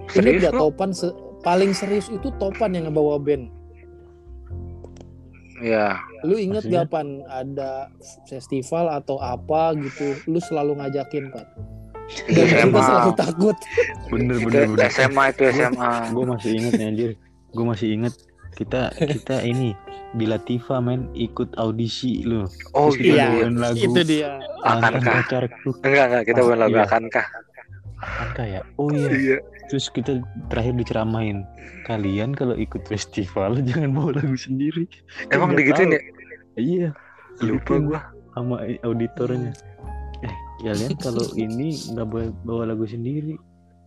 Serius 0.10 0.42
gak 0.50 0.54
lo? 0.58 0.70
topan 0.70 0.92
se- 0.92 1.16
paling 1.46 1.72
serius 1.72 2.10
itu 2.10 2.30
topan 2.42 2.74
yang 2.76 2.90
ngebawa 2.90 3.18
band. 3.22 3.50
Ya 5.60 6.00
lu 6.24 6.36
inget 6.36 6.68
Maksudnya? 6.68 6.84
gak 6.84 6.92
pan 6.92 7.08
ada 7.32 7.88
festival 8.28 8.92
atau 8.92 9.20
apa 9.24 9.72
gitu 9.80 10.20
lu 10.28 10.40
selalu 10.44 10.76
ngajakin 10.80 11.32
pan 11.32 11.48
dan 12.28 12.46
kita 12.50 12.66
SMA 12.66 12.82
selalu 12.82 13.12
takut. 13.14 13.58
Bener 14.10 14.36
Itu 14.36 14.46
bener. 14.50 14.66
Bener 14.74 14.90
SMA 14.90 15.24
itu 15.30 15.42
SMA 15.54 15.92
gue 16.10 16.26
masih 16.26 16.52
inget 16.58 16.74
nih 16.76 16.88
anjir. 16.90 17.12
Gue 17.54 17.66
masih 17.66 17.88
inget 17.94 18.14
kita 18.58 18.82
kita 18.98 19.46
ini 19.46 19.78
di 20.18 20.26
Latifa 20.26 20.82
men 20.82 21.06
ikut 21.14 21.54
audisi 21.62 22.26
lu. 22.26 22.50
Oh 22.74 22.90
Terus 22.90 22.98
kita 22.98 23.14
iya, 23.30 23.48
lagu 23.54 23.78
itu 23.78 24.02
dia. 24.04 24.42
Akankah? 24.66 25.22
enggak 25.86 26.06
enggak 26.10 26.24
kita 26.26 26.40
bukan 26.42 26.60
lagu 26.60 26.76
iya. 26.76 26.86
akankah? 26.90 27.26
Angka 28.00 28.44
ya? 28.44 28.62
Oh 28.82 28.90
iya. 28.90 29.10
Iya 29.14 29.38
terus 29.70 29.88
kita 29.94 30.20
terakhir 30.50 30.74
diceramain 30.76 31.46
kalian 31.86 32.34
kalau 32.34 32.58
ikut 32.58 32.84
festival 32.90 33.58
jangan 33.70 33.94
bawa 33.94 34.18
lagu 34.20 34.36
sendiri. 34.36 34.90
Emang 35.30 35.54
Nggak 35.54 35.60
digituin 35.64 35.90
ya? 35.94 36.02
Iya. 36.60 36.90
Lupa 37.46 37.74
gua. 37.80 38.02
sama 38.36 38.56
auditornya. 38.84 39.54
Eh 40.26 40.36
kalian 40.66 40.94
kalau 41.06 41.26
ini 41.38 41.78
nggak 41.94 42.08
boleh 42.10 42.30
bawa 42.44 42.74
lagu 42.74 42.84
sendiri 42.90 43.38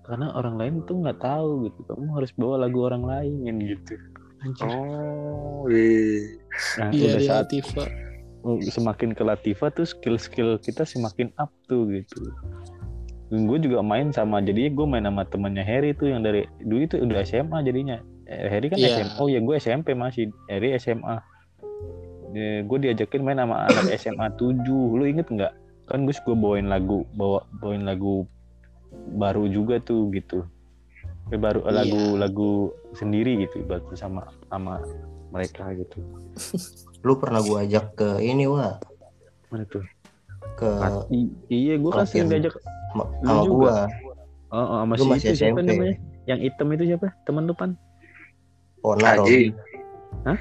karena 0.03 0.35
orang 0.35 0.59
lain 0.59 0.75
tuh 0.87 1.03
nggak 1.03 1.21
tahu 1.21 1.69
gitu. 1.69 1.81
Kamu 1.85 2.11
harus 2.17 2.33
bawa 2.39 2.65
lagu 2.65 2.79
orang 2.87 3.05
lain 3.05 3.37
kan 3.45 3.57
gitu. 3.61 3.95
Anjir. 4.43 4.67
oh 4.67 5.71
iya. 5.71 6.19
Nah 6.83 6.91
iya 6.91 7.11
di 7.15 7.27
saat 7.27 7.47
Latifa. 7.51 7.85
semakin 8.75 9.15
ke 9.15 9.23
Latifa 9.23 9.71
tuh 9.71 9.87
skill-skill 9.87 10.59
kita 10.59 10.83
semakin 10.83 11.31
up 11.39 11.55
tuh 11.71 11.87
gitu 11.87 12.35
gue 13.33 13.59
juga 13.59 13.81
main 13.81 14.13
sama 14.13 14.45
jadi 14.45 14.69
gue 14.69 14.85
main 14.85 15.01
sama 15.01 15.25
temennya 15.25 15.65
Harry 15.65 15.97
tuh 15.97 16.13
yang 16.13 16.21
dari 16.21 16.45
dulu 16.61 16.85
itu 16.85 17.01
udah 17.01 17.25
SMA 17.25 17.65
jadinya. 17.65 17.97
Eh, 18.29 18.45
Harry 18.47 18.69
kan 18.69 18.77
Iya. 18.77 19.01
SMA 19.01 19.13
oh 19.17 19.27
ya 19.27 19.41
gue 19.41 19.55
SMP 19.57 19.97
masih. 19.97 20.29
Harry 20.47 20.77
SMA 20.77 21.17
gue 22.65 22.79
diajakin 22.79 23.21
main 23.21 23.37
sama 23.37 23.69
anak 23.69 23.89
SMA 24.01 24.27
7 24.37 24.65
lu 24.69 25.05
inget 25.05 25.29
nggak? 25.29 25.53
Kan 25.85 26.05
gue 26.05 26.13
gue 26.13 26.37
bawain 26.37 26.69
lagu 26.69 27.09
bawa 27.13 27.45
bawain 27.57 27.85
lagu 27.85 28.29
baru 29.11 29.49
juga 29.49 29.81
tuh 29.81 30.13
gitu. 30.13 30.45
Eh, 31.29 31.41
baru 31.41 31.65
Iya. 31.65 31.73
lagu 31.73 32.03
lagu 32.17 32.51
sendiri 32.93 33.49
gitu 33.49 33.65
baru 33.65 33.89
sama 33.97 34.29
sama 34.49 34.77
mereka 35.33 35.73
gitu. 35.73 36.05
Lu 37.07 37.17
pernah 37.17 37.41
gua 37.41 37.65
ajak 37.65 37.97
ke 37.97 38.21
ini 38.21 38.45
wah 38.45 38.77
mana 39.49 39.65
tuh? 39.67 39.83
Ke 40.55 40.69
I- 41.09 41.33
iya 41.49 41.75
gue 41.75 41.91
kan 41.91 42.05
sering 42.05 42.29
diajak 42.29 42.53
juga? 43.43 43.51
gua. 43.51 43.77
oh, 44.51 44.59
oh 44.59 44.81
sama 44.83 44.95
si 44.97 45.09
masih 45.09 45.29
itu 45.29 45.39
siapa 45.39 45.59
SMP. 45.59 45.69
namanya 45.69 45.95
yang 46.25 46.39
hitam 46.39 46.67
itu 46.71 46.85
siapa 46.87 47.07
teman 47.23 47.45
lu 47.45 47.53
pan 47.53 47.71
Ona. 48.83 49.15
Robi. 49.17 49.55
Hah? 50.25 50.39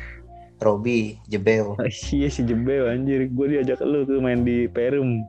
Robi 0.57 0.97
Jebel. 1.25 1.73
Ah, 1.75 1.85
iya 2.11 2.27
si 2.27 2.41
Jebel 2.41 2.85
anjir 2.87 3.25
gue 3.27 3.45
diajak 3.47 3.81
lu 3.81 4.01
tuh 4.03 4.17
main 4.17 4.41
di 4.41 4.65
Perum 4.65 5.21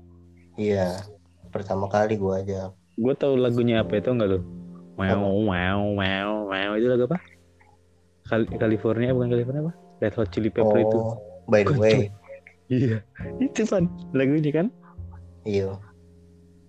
Iya. 0.55 1.01
Pertama 1.49 1.85
kali 1.87 2.17
gua 2.17 2.41
ajak. 2.41 2.73
gue 2.93 3.15
tahu 3.15 3.37
lagunya 3.37 3.81
apa 3.81 3.97
itu 3.97 4.09
enggak 4.09 4.29
lu 4.31 4.41
wow 4.95 5.17
wow 5.43 5.81
wow 5.95 6.31
wow 6.47 6.71
itu 6.75 6.85
lagu 6.87 7.05
apa 7.07 7.17
Kal- 8.23 8.53
California 8.53 9.11
bukan 9.11 9.29
California 9.31 9.63
apa 9.63 9.73
Red 9.99 10.15
Hot 10.15 10.29
Chili 10.29 10.49
Pepper 10.49 10.79
itu 10.79 10.99
Oh, 10.99 11.17
by 11.47 11.61
the 11.61 11.73
Kocok. 11.73 11.81
way. 11.81 12.13
iya 12.69 13.01
itu 13.39 13.65
pan 13.65 13.85
lagunya 14.13 14.53
kan 14.53 14.67
Iya. 15.43 15.81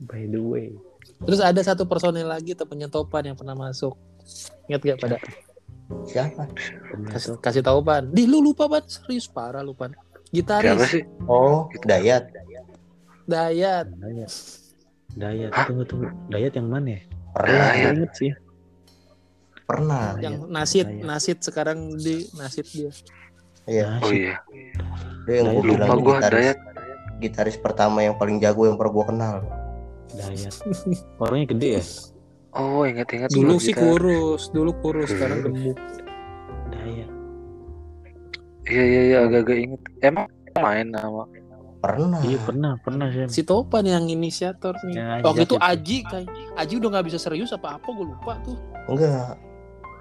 By 0.06 0.28
the 0.28 0.42
way 0.42 0.68
Terus 1.24 1.40
ada 1.44 1.60
satu 1.60 1.84
personil 1.84 2.28
lagi 2.28 2.56
temennya 2.56 2.88
Topan 2.88 3.28
yang 3.28 3.36
pernah 3.36 3.56
masuk. 3.56 3.96
Ingat 4.72 4.82
gak 4.88 5.00
pada? 5.04 5.18
Siapa? 6.08 6.48
Kasih, 7.12 7.36
kasih 7.44 7.60
tahu 7.64 7.84
Pan. 7.84 8.08
Di 8.08 8.24
lu 8.24 8.40
lupa 8.40 8.72
Pan, 8.72 8.84
serius 8.88 9.28
parah 9.28 9.60
lu 9.60 9.76
Pan. 9.76 9.92
Siapa 9.92 10.32
Gitaris 10.32 10.80
sih? 10.88 11.04
Oh, 11.28 11.68
Dayat. 11.84 12.32
Dayat. 13.28 13.88
Dayat 13.92 14.32
Dayat 15.14 15.52
tunggu 15.70 15.84
tunggu 15.86 16.08
Dayat 16.28 16.58
yang 16.58 16.68
mana 16.68 16.98
ya 16.98 17.02
Pernah, 17.32 17.52
Dayat. 17.72 17.76
Gue 17.76 17.92
inget 17.96 18.12
sih 18.16 18.32
pernah. 19.64 20.06
yang 20.20 20.36
nasid 20.52 20.88
Dayat. 20.88 21.06
nasid 21.08 21.38
sekarang 21.40 21.80
di 21.96 22.28
nasid 22.36 22.68
dia. 22.68 22.92
Iya. 23.64 23.88
Oh 24.04 24.12
iya. 24.12 24.36
Dia 25.24 25.36
yang 25.40 25.48
Dayat. 25.56 25.64
bilang 25.64 25.88
Lupa 25.88 26.04
gua 26.04 26.16
gitaris, 26.20 26.36
Dayat. 26.36 26.58
gitaris 27.20 27.58
pertama 27.60 28.04
yang 28.04 28.16
paling 28.20 28.44
jago 28.44 28.68
yang 28.68 28.76
pernah 28.76 28.92
gua 28.92 29.06
kenal. 29.08 29.36
Dayat 30.14 30.54
orangnya 31.18 31.48
gede 31.54 31.70
ya 31.74 31.84
Oh 32.54 32.82
ingat-ingat 32.82 33.30
Dulu 33.30 33.58
sih 33.58 33.74
gitar. 33.74 33.82
kurus, 33.84 34.50
dulu 34.50 34.72
kurus, 34.78 35.10
sekarang 35.10 35.42
Kurus. 35.42 35.74
gemuk. 35.74 35.78
Dayat 36.70 37.10
Iya 38.64 38.84
iya 38.84 39.02
iya 39.04 39.18
agak-agak 39.24 39.58
inget. 39.60 39.82
Emang 40.00 40.26
main 40.56 40.88
sama 40.92 41.26
Pernah. 41.80 42.22
iya 42.22 42.40
pernah 42.40 42.74
pernah 42.80 43.08
sih 43.10 43.28
Si 43.28 43.42
Topan 43.42 43.84
yang 43.84 44.06
inisiator 44.06 44.78
nih. 44.84 44.96
Yang 44.96 45.20
Waktu 45.22 45.44
itu. 45.44 45.56
Aji 45.58 45.98
kayak 46.06 46.28
Aji 46.56 46.74
udah 46.78 46.90
nggak 46.92 47.06
bisa 47.06 47.18
serius 47.18 47.52
apa 47.52 47.76
apa 47.76 47.88
gue 47.90 48.06
lupa 48.06 48.34
tuh. 48.40 48.56
Enggak. 48.88 49.36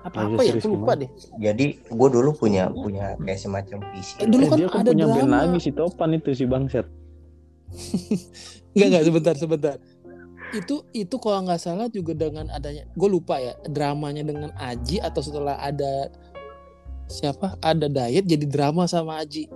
Apa 0.03 0.17
apa 0.21 0.41
ya 0.41 0.53
serius 0.53 0.63
gue 0.63 0.77
lupa 0.77 0.93
deh. 0.95 1.11
Jadi 1.37 1.65
gua 1.89 2.09
dulu 2.09 2.31
punya 2.37 2.69
punya 2.69 3.17
kayak 3.17 3.41
semacam 3.41 3.79
visi. 3.91 4.15
Eh, 4.17 4.27
dulu 4.27 4.45
Eh, 4.45 4.49
kan 4.49 4.59
dia 4.59 4.69
kan 4.69 4.79
ada 4.79 4.91
punya 4.93 5.07
band 5.09 5.19
drama. 5.25 5.37
lagi 5.43 5.59
si 5.59 5.71
Topan 5.73 6.11
itu 6.13 6.31
si 6.33 6.45
Bangset 6.45 6.87
Enggak 8.73 8.87
enggak 8.93 9.05
sebentar 9.05 9.35
sebentar. 9.35 9.77
Itu 10.53 10.85
itu 10.93 11.17
kalau 11.17 11.41
nggak 11.43 11.59
salah 11.59 11.89
juga 11.89 12.13
dengan 12.13 12.53
adanya 12.53 12.85
gue 12.93 13.09
lupa 13.09 13.41
ya 13.41 13.57
dramanya 13.65 14.21
dengan 14.21 14.53
Aji 14.55 15.01
atau 15.01 15.25
setelah 15.25 15.57
ada 15.57 16.13
siapa 17.09 17.57
ada 17.59 17.89
diet 17.89 18.25
jadi 18.25 18.45
drama 18.45 18.85
sama 18.85 19.21
Aji 19.21 19.49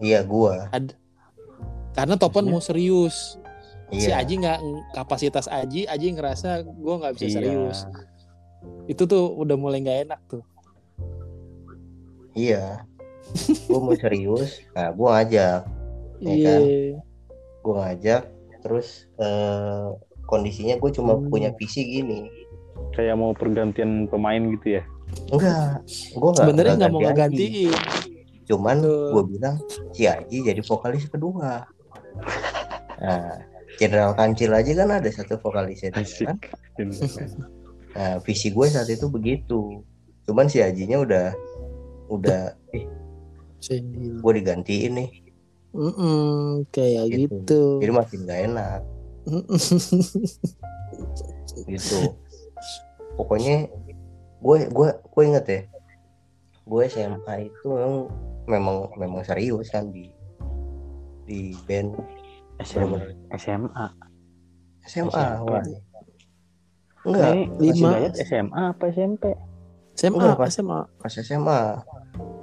Iya, 0.00 0.24
gua. 0.24 0.70
karena 1.92 2.14
Topan 2.16 2.46
Maksudnya? 2.46 2.52
mau 2.54 2.62
serius 2.62 3.16
si 3.90 4.06
Iya. 4.06 4.22
Aji 4.22 4.34
nggak 4.38 4.58
kapasitas 4.94 5.46
Aji 5.46 5.84
Aji 5.84 6.14
ngerasa 6.14 6.62
gue 6.62 6.94
nggak 6.94 7.12
bisa 7.18 7.26
Iya. 7.26 7.34
serius 7.36 7.78
itu 8.86 9.02
tuh 9.04 9.34
udah 9.34 9.58
mulai 9.58 9.82
nggak 9.82 9.98
enak 10.06 10.20
tuh 10.26 10.42
Iya. 12.32 12.86
gua 13.66 13.78
mau 13.80 13.94
serius. 13.94 14.62
Nah, 14.70 14.90
gua 14.94 15.18
ngajak. 15.18 15.66
Iya 16.18 16.30
iya 16.30 16.46
kan? 16.46 16.60
Gua 17.60 17.74
ngajak 17.82 18.22
terus 18.60 18.88
eh, 19.18 19.86
kondisinya 20.30 20.78
gue 20.78 20.90
cuma 20.90 21.12
Hmm. 21.14 21.26
punya 21.26 21.50
visi 21.52 21.82
gini. 21.82 22.30
kayak 22.90 23.14
mau 23.14 23.30
pergantian 23.30 24.06
pemain 24.06 24.40
gitu 24.50 24.78
ya 24.78 24.82
Enggak, 25.28 25.82
gua 26.12 26.30
enggak. 26.30 26.38
sebenarnya 26.40 26.72
nggak 26.76 26.92
mau 26.92 27.02
ganti 27.12 27.46
Cuman 28.42 28.76
gue 28.82 29.22
bilang 29.28 29.62
si 29.90 30.06
Aji 30.06 30.42
jadi 30.42 30.58
vokalis 30.60 31.06
kedua. 31.06 31.62
Nah, 32.96 33.38
Jenderal 33.76 34.10
Kancil 34.12 34.50
aja 34.50 34.74
kan 34.74 34.90
ada 34.92 35.06
satu 35.06 35.38
vokalisnya 35.38 35.90
kan. 35.92 36.02
Nah, 37.90 38.18
visi 38.20 38.48
gue 38.48 38.66
saat 38.66 38.86
itu 38.86 39.06
begitu. 39.06 39.82
Cuman 40.22 40.46
si 40.46 40.58
Ajinya 40.58 40.98
udah 40.98 41.26
udah 42.08 42.54
eh, 42.70 42.86
Sendiri. 43.58 44.18
gue 44.18 44.32
digantiin 44.36 44.92
nih. 44.94 45.10
Mm-mm, 45.70 46.66
kayak 46.70 47.06
Gitu. 47.08 47.30
gitu, 47.30 47.62
Jadi 47.78 47.92
makin 47.92 48.18
gak 48.24 48.40
enak. 48.48 48.80
Gitu. 51.70 51.98
Pokoknya 53.16 53.68
gue 54.40 54.58
gue 54.70 54.88
gue 54.96 55.22
inget 55.24 55.46
ya. 55.46 55.60
Gue 56.66 56.86
SMA 56.86 57.50
itu 57.50 57.66
memang 57.66 58.06
memang 58.46 58.76
memang 58.98 59.22
serius 59.26 59.70
kan 59.70 59.90
di 59.90 60.10
di 61.26 61.54
band 61.66 61.94
SMA 62.64 62.98
SMA 63.38 63.38
SMA. 63.38 63.86
SMA. 64.86 65.24
Wah. 65.46 65.64
Enggak, 67.00 67.32
lima. 67.56 67.90
SMA 68.12 68.62
apa 68.76 68.84
SMP 68.92 69.32
SMA 69.96 70.16
Enggak, 70.16 70.36
Pak. 70.36 70.48
SMA 70.52 70.80
pas 71.00 71.12
SMA. 71.12 71.60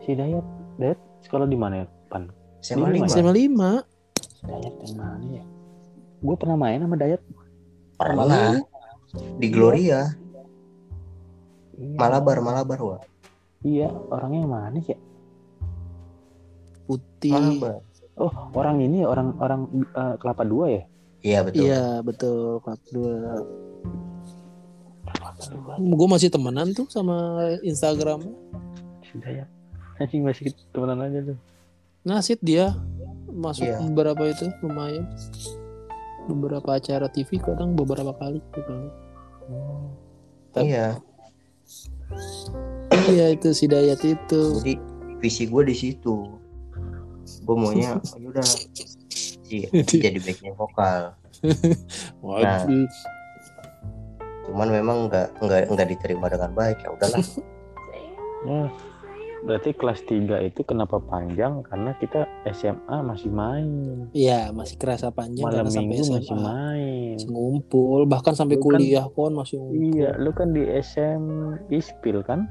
si 0.06 0.14
Dayat 0.14 0.46
Dayat 0.78 1.00
sekolah 1.26 1.50
di 1.50 1.58
mana 1.58 1.84
ya 1.84 1.86
pan 2.10 2.30
SMA 2.62 2.94
Lima. 2.94 3.06
5. 3.10 3.14
SMA 3.18 3.34
5 3.34 4.46
Dayat 4.48 4.74
yang 4.86 4.96
mana 4.98 5.26
ya 5.30 5.44
gue 6.18 6.36
pernah 6.36 6.58
main 6.58 6.80
sama 6.80 6.96
Dayat. 6.96 7.22
Pernah 7.98 8.62
di 9.38 9.48
Gloria, 9.50 10.14
Iya. 11.78 11.94
Malabar, 11.94 12.42
Malabar 12.42 12.80
wah. 12.82 13.02
iya 13.62 13.86
orangnya 14.10 14.40
yang 14.42 14.52
mana 14.52 14.78
sih 14.82 14.94
ya? 14.94 15.00
putih. 16.88 17.34
Malabar. 17.34 17.82
oh 18.18 18.34
orang 18.54 18.82
ini 18.82 19.06
ya? 19.06 19.08
Orang 19.08 19.38
orang 19.38 19.62
eh, 19.86 20.16
kelapa 20.18 20.42
dua 20.42 20.66
ya? 20.72 20.84
Iya 21.22 21.40
betul. 21.46 21.62
iya 21.62 21.84
betul. 22.02 22.62
Pak 22.62 22.82
dua. 22.90 23.14
Gue 25.78 26.08
masih 26.10 26.30
temenan 26.34 26.74
tuh 26.74 26.90
sama 26.90 27.38
Instagram. 27.62 28.26
Dayat 29.18 29.50
anjing 30.02 30.26
masih 30.26 30.54
temenan 30.72 31.02
aja 31.04 31.34
tuh. 31.34 31.38
Nasid 32.02 32.40
dia. 32.42 32.74
Masuk 33.28 33.70
Iya. 33.70 33.78
beberapa 33.86 34.24
itu? 34.26 34.50
Lumayan 34.66 35.06
beberapa 36.28 36.70
acara 36.76 37.08
TV 37.08 37.40
kadang 37.40 37.74
beberapa 37.74 38.12
kali 38.16 38.44
gitu. 38.54 38.74
Iya. 40.58 40.98
iya 43.14 43.26
itu 43.36 43.54
si 43.54 43.70
Dayat 43.70 44.02
itu 44.02 44.42
Jadi 44.64 44.74
visi 45.22 45.44
gue 45.48 45.64
di 45.68 45.76
situ. 45.76 46.16
Gue 47.44 47.56
maunya 47.56 47.96
"Oh, 48.16 48.32
udah 48.32 48.48
si 49.48 49.68
jadi 49.88 50.20
backnya 50.20 50.52
vokal. 50.56 51.16
Waduh. 52.26 52.88
Cuman 54.48 54.68
memang 54.72 54.98
nggak 55.12 55.28
nggak 55.44 55.62
nggak 55.72 55.88
diterima 55.96 56.28
dengan 56.32 56.52
baik 56.56 56.80
ya 56.84 56.90
udahlah. 56.92 57.24
ya 58.48 58.68
berarti 59.48 59.72
kelas 59.72 60.04
3 60.04 60.20
itu 60.44 60.62
kenapa 60.62 61.00
panjang? 61.00 61.64
Karena 61.64 61.96
kita 61.96 62.28
SMA 62.46 62.98
masih 63.02 63.32
main. 63.32 64.12
Iya 64.12 64.52
masih 64.52 64.76
kerasa 64.76 65.08
panjang 65.10 65.48
malam 65.48 65.64
karena 65.64 65.72
sampai 65.72 65.88
minggu 65.88 66.04
SMA 66.04 66.16
masih 66.20 66.36
main. 66.36 67.16
Masih 67.16 67.30
ngumpul 67.32 68.00
bahkan 68.04 68.34
sampai 68.36 68.56
Lu 68.56 68.62
kan- 68.62 68.78
kuliah 68.78 69.08
pun 69.08 69.32
masih 69.32 69.56
ngumpul. 69.58 69.80
Iya 69.96 70.10
lu 70.20 70.32
kan 70.32 70.52
di 70.52 70.64
SM 70.68 71.24
Ispil 71.70 72.20
kan? 72.22 72.46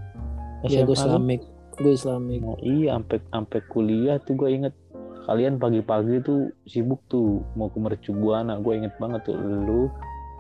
Iya 0.65 0.83
gue? 0.83 0.97
Islamik 0.97 1.43
gue 1.77 1.93
Islamik 1.93 2.41
Oh, 2.41 2.57
iya 2.59 2.97
sampai 2.97 3.21
sampai 3.23 3.61
kuliah 3.69 4.17
tuh 4.19 4.33
gue 4.35 4.49
inget. 4.49 4.73
Kalian 5.27 5.59
pagi-pagi 5.59 6.23
tuh 6.23 6.49
sibuk 6.65 7.05
tuh. 7.07 7.45
Mau 7.53 7.69
ke 7.69 7.77
Mercu 7.77 8.11
Buana 8.11 8.57
gue 8.57 8.73
inget 8.75 8.97
banget 8.97 9.21
tuh. 9.23 9.37
Lu 9.37 9.93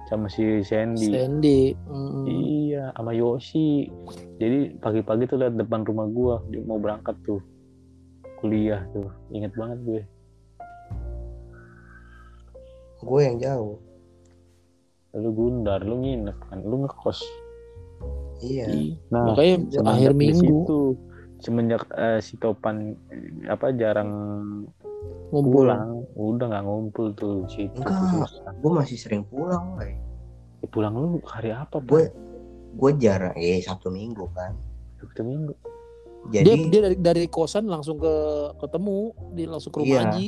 sama 0.07 0.31
si 0.31 0.63
Sandy. 0.63 1.11
Sandy 1.11 1.61
mm, 1.75 2.25
iya 2.31 2.85
sama 2.95 3.11
Yosi 3.11 3.91
jadi 4.39 4.79
pagi-pagi 4.79 5.27
tuh 5.27 5.43
lihat 5.43 5.59
depan 5.59 5.83
rumah 5.83 6.07
gue 6.07 6.35
dia 6.55 6.63
mau 6.63 6.79
berangkat 6.79 7.17
tuh. 7.27 7.43
Kuliah 8.37 8.85
tuh 8.93 9.09
inget 9.33 9.51
banget 9.57 9.79
gue. 9.83 10.03
Gue 13.01 13.21
yang 13.25 13.39
jauh. 13.41 13.77
lu 15.17 15.33
gundar 15.33 15.81
lu 15.81 16.05
nginep 16.05 16.37
kan? 16.45 16.61
Lu 16.61 16.85
ngekos? 16.85 17.25
Iya. 18.45 18.69
Nah 19.09 19.33
makanya 19.33 19.81
akhir 19.89 20.13
minggu. 20.13 20.45
situ, 20.45 20.81
semenjak 21.41 21.89
eh, 21.97 22.21
si 22.21 22.37
Topan 22.37 22.93
eh, 23.09 23.49
apa 23.49 23.73
jarang 23.73 24.13
ngumpul 25.31 25.67
pulang. 25.67 26.07
Udah 26.15 26.47
nggak 26.49 26.65
ngumpul 26.65 27.07
tuh 27.13 27.45
situ 27.47 27.77
Enggak. 27.83 28.31
gue 28.57 28.73
masih 28.73 28.97
sering 28.97 29.23
pulang 29.27 29.77
woy. 29.77 29.93
Ya, 30.63 30.67
pulang 30.71 30.95
lu 30.97 31.19
hari 31.27 31.53
apa 31.53 31.83
gue 31.83 32.09
gue 32.77 32.91
jarang 33.01 33.35
eh 33.35 33.61
sabtu 33.61 33.91
minggu 33.91 34.27
kan. 34.33 34.55
Sabtu 34.99 35.21
minggu. 35.23 35.53
Dia 36.27 36.43
jadi 36.43 36.63
dia 36.67 36.81
dari 36.91 36.97
dari 36.99 37.25
kosan 37.27 37.71
langsung 37.71 37.99
ke 37.99 38.15
ketemu 38.59 39.15
dia 39.33 39.47
langsung 39.47 39.71
ke 39.71 39.79
rumah 39.83 39.91
Iya. 39.93 40.03
Haji 40.11 40.27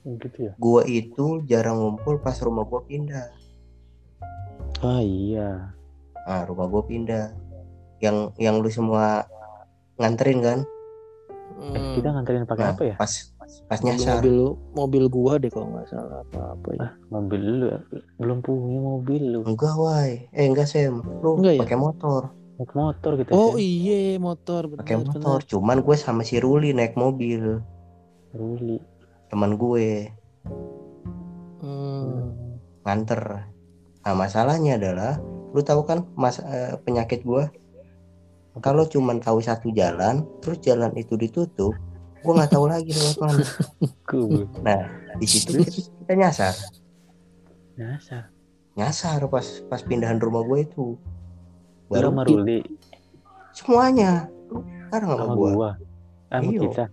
Oh, 0.00 0.16
gitu 0.16 0.48
ya? 0.48 0.52
Gue 0.56 0.82
itu 0.88 1.44
jarang 1.44 1.76
ngumpul 1.76 2.16
pas 2.24 2.32
rumah 2.40 2.64
gue 2.64 2.80
pindah. 2.88 3.28
Ah 4.80 5.04
iya. 5.04 5.76
Nah 6.24 6.48
rumah 6.48 6.72
gue 6.72 6.82
pindah. 6.88 7.36
Yang 8.00 8.32
yang 8.40 8.64
lu 8.64 8.72
semua 8.72 9.28
nganterin 10.00 10.40
kan? 10.40 10.58
Eh, 10.64 10.79
Hmm. 11.50 11.94
kita 11.94 12.08
nganterin 12.10 12.44
pakai 12.44 12.64
Nah, 12.64 12.72
apa 12.72 12.82
ya? 12.84 12.96
pas 12.96 13.12
pas 13.66 13.78
mobil, 13.78 13.98
nyasar. 13.98 14.14
mobil 14.16 14.36
mobil 14.72 15.04
gua 15.06 15.32
deh 15.36 15.50
kalau 15.50 15.74
nggak 15.74 15.86
salah 15.88 16.22
apa 16.22 16.40
apa 16.54 16.68
ya? 16.72 16.88
Mobil 17.08 17.40
lu 17.42 17.66
belum 18.16 18.38
punya 18.40 18.78
mobil 18.78 19.22
lu. 19.28 19.40
Enggak 19.42 19.74
wai 19.74 20.30
eh 20.30 20.46
enggak 20.46 20.66
sem 20.66 20.94
lu 21.20 21.36
Enggak 21.36 21.54
ya? 21.56 21.60
pakai 21.62 21.78
motor. 21.78 22.22
Naik 22.56 22.72
motor 22.72 23.10
kita 23.16 23.30
oh 23.32 23.56
Sen. 23.56 23.60
iya 23.60 24.00
motor. 24.16 24.68
Pakai 24.70 24.96
motor. 25.00 25.38
Cuman 25.42 25.80
gue 25.80 25.96
sama 25.96 26.22
si 26.22 26.36
Ruli 26.36 26.70
naik 26.70 26.92
mobil. 26.94 27.58
Ruli. 28.30 28.76
Teman 29.28 29.56
gue. 29.56 30.12
Hmm. 31.60 32.32
nganter. 32.82 33.50
Nah 34.00 34.14
masalahnya 34.14 34.76
adalah 34.76 35.20
lu 35.50 35.60
tahu 35.60 35.82
kan 35.82 36.06
mas 36.14 36.38
eh, 36.38 36.78
penyakit 36.80 37.20
gue 37.20 37.42
kalau 38.58 38.82
cuman 38.82 39.18
tahu 39.18 39.38
satu 39.38 39.70
jalan 39.70 40.26
terus 40.40 40.58
jalan 40.58 40.90
itu 40.92 41.14
ditutup 41.14 41.70
gue 42.20 42.32
nggak 42.34 42.50
tahu 42.50 42.66
lagi 42.66 42.90
lewat 42.90 43.16
mana 43.22 43.40
nah 44.60 44.82
di 45.16 45.26
situ 45.26 45.54
kita, 45.56 45.70
kita 46.00 46.12
nyasar. 46.16 46.54
Nyasar? 47.74 48.22
Nyasar 48.72 49.20
pas 49.26 49.46
pas 49.66 49.80
pindahan 49.80 50.16
rumah 50.16 50.42
gue 50.42 50.62
itu. 50.62 50.86
Baru 51.86 52.08
sama 52.08 52.22
ki- 52.22 52.36
Ruli? 52.36 52.58
Semuanya. 53.50 54.30
Lu 54.46 54.62
sekarang 54.86 55.08
sama 55.08 55.20
sama 55.20 55.34
gue 55.34 55.50
gua? 55.50 55.70
Ah, 56.30 56.38
sama 56.38 56.46
Iya. 56.46 56.60
kita? 56.62 56.84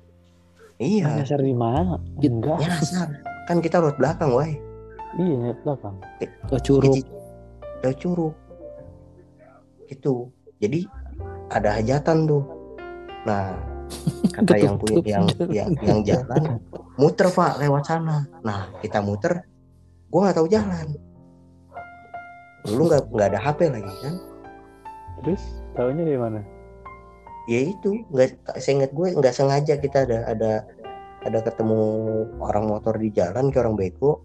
Iya. 0.77 1.05
Nyasar 1.13 1.39
di 1.39 1.53
mana? 1.53 1.95
Enggak. 2.17 2.57
nyasar. 2.57 3.07
Kan 3.45 3.57
kita 3.59 3.77
lewat 3.77 3.95
belakang 3.95 4.29
woi. 4.31 4.51
Iya 5.15 5.34
nyasar 5.38 5.57
belakang. 5.61 5.95
Ke 6.47 6.57
curug. 6.59 6.95
Udah 7.77 7.93
curug. 7.93 8.34
Itu 9.85 10.34
jadi 10.57 10.89
ada 11.52 11.80
hajatan 11.80 12.28
tuh. 12.28 12.44
Nah 13.28 13.56
kata 14.36 14.56
yang 14.60 14.76
punya 14.76 14.99
yang 15.03 15.26
yang 15.48 15.69
yang 15.80 15.99
jalan 16.03 16.60
muter 16.99 17.28
pak 17.32 17.60
lewat 17.61 17.84
sana. 17.88 18.28
Nah 18.44 18.72
kita 18.84 18.99
muter 18.99 19.44
gua 20.11 20.30
nggak 20.30 20.38
tahu 20.38 20.48
jalan. 20.52 20.88
Dulu 22.68 22.82
nggak 22.91 23.03
nggak 23.11 23.30
ada 23.32 23.40
HP 23.40 23.60
lagi 23.72 23.94
kan? 24.03 24.15
Terus 25.24 25.41
tahunya 25.74 26.03
di 26.03 26.19
mana? 26.19 26.41
Ya 27.48 27.64
itu 27.64 28.03
nggak 28.11 28.60
seingat 28.60 28.91
gue 28.91 29.15
nggak 29.15 29.32
sengaja 29.32 29.80
kita 29.80 30.03
ada 30.03 30.28
ada 30.28 30.53
ada 31.24 31.40
ketemu 31.41 31.80
orang 32.44 32.68
motor 32.68 32.99
di 32.99 33.07
jalan 33.15 33.48
ke 33.49 33.57
orang 33.64 33.80
beko. 33.80 34.19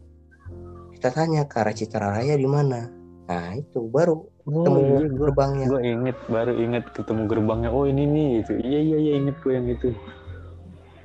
Kita 0.90 1.15
tanya 1.15 1.47
ke 1.47 1.55
arah 1.62 1.74
Citra 1.74 2.19
Raya 2.19 2.35
di 2.35 2.49
mana. 2.51 2.90
Nah 3.31 3.55
itu 3.55 3.86
baru 3.86 4.27
oh 4.47 4.64
ketemu 4.66 4.81
iya 4.81 5.09
gua. 5.09 5.19
gerbangnya. 5.28 5.66
Gua 5.70 5.81
inget 5.82 6.19
baru 6.27 6.52
inget 6.59 6.85
ketemu 6.94 7.23
gerbangnya. 7.31 7.70
Oh 7.70 7.85
ini 7.86 8.02
nih 8.06 8.28
gitu. 8.43 8.52
Iya 8.59 8.81
iya 8.82 8.97
iya 8.98 9.12
inget 9.23 9.36
gua 9.43 9.52
yang 9.55 9.66
itu. 9.70 9.89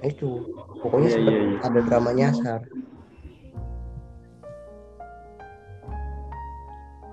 Itu. 0.02 0.30
Pokoknya 0.82 1.10
Iya, 1.10 1.20
iya, 1.22 1.40
iya. 1.42 1.58
ada 1.66 1.80
drama 1.86 2.10
nyasar. 2.14 2.62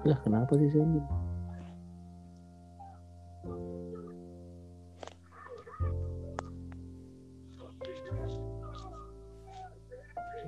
Lah 0.05 0.19
kenapa 0.21 0.53
sih 0.61 0.69
saya 0.69 0.85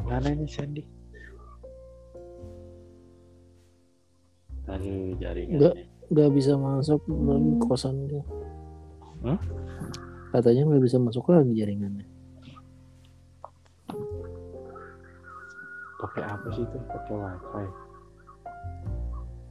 mana 0.06 0.30
ini 0.30 0.46
Sandy 0.46 0.95
aduh 4.66 5.14
jaringan 5.22 5.58
Nggak. 5.62 5.74
nggak 6.10 6.30
bisa 6.34 6.52
masuk 6.58 7.00
lagi 7.06 7.52
kosan 7.62 7.96
dia. 8.10 8.22
Hmm? 9.22 9.38
katanya 10.34 10.68
nggak 10.68 10.84
bisa 10.84 11.00
masuk 11.00 11.32
lagi 11.32 11.56
jaringannya. 11.56 12.04
Pakai 15.96 16.22
apa 16.28 16.46
sih 16.52 16.60
itu? 16.60 16.76
Pakai 16.92 17.16
wifi. 17.16 17.66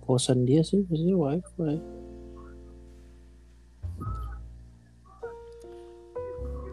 Kosan 0.06 0.46
dia 0.46 0.62
sih 0.62 0.86
biasanya 0.86 1.16
wifi. 1.18 1.82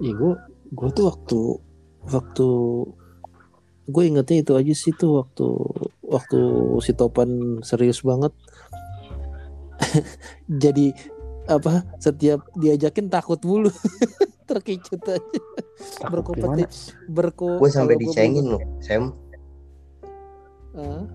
Ya 0.03 0.13
gue 0.13 0.33
gue 0.73 0.89
tuh 0.93 1.05
waktu 1.09 1.41
waktu 2.11 2.49
gue 3.89 4.03
ingetnya 4.03 4.39
itu 4.45 4.53
aja 4.59 4.75
sih 4.77 4.93
tuh 4.93 5.25
waktu 5.25 5.47
waktu 6.13 6.41
si 6.85 6.93
Topan 6.93 7.31
serius 7.65 8.05
banget. 8.05 8.33
Jadi 10.63 10.93
apa 11.49 11.83
setiap 11.99 12.45
diajakin 12.55 13.09
takut 13.09 13.41
mulu. 13.43 13.73
Terkicut 14.49 15.01
aja. 15.09 15.41
Berkompetisi 16.07 16.93
berko 17.09 17.57
gue 17.59 17.71
sampai 17.73 17.97
dicengin 17.97 18.53
loh 18.53 18.63
Sam. 18.85 19.17
"Ah, 20.77 21.09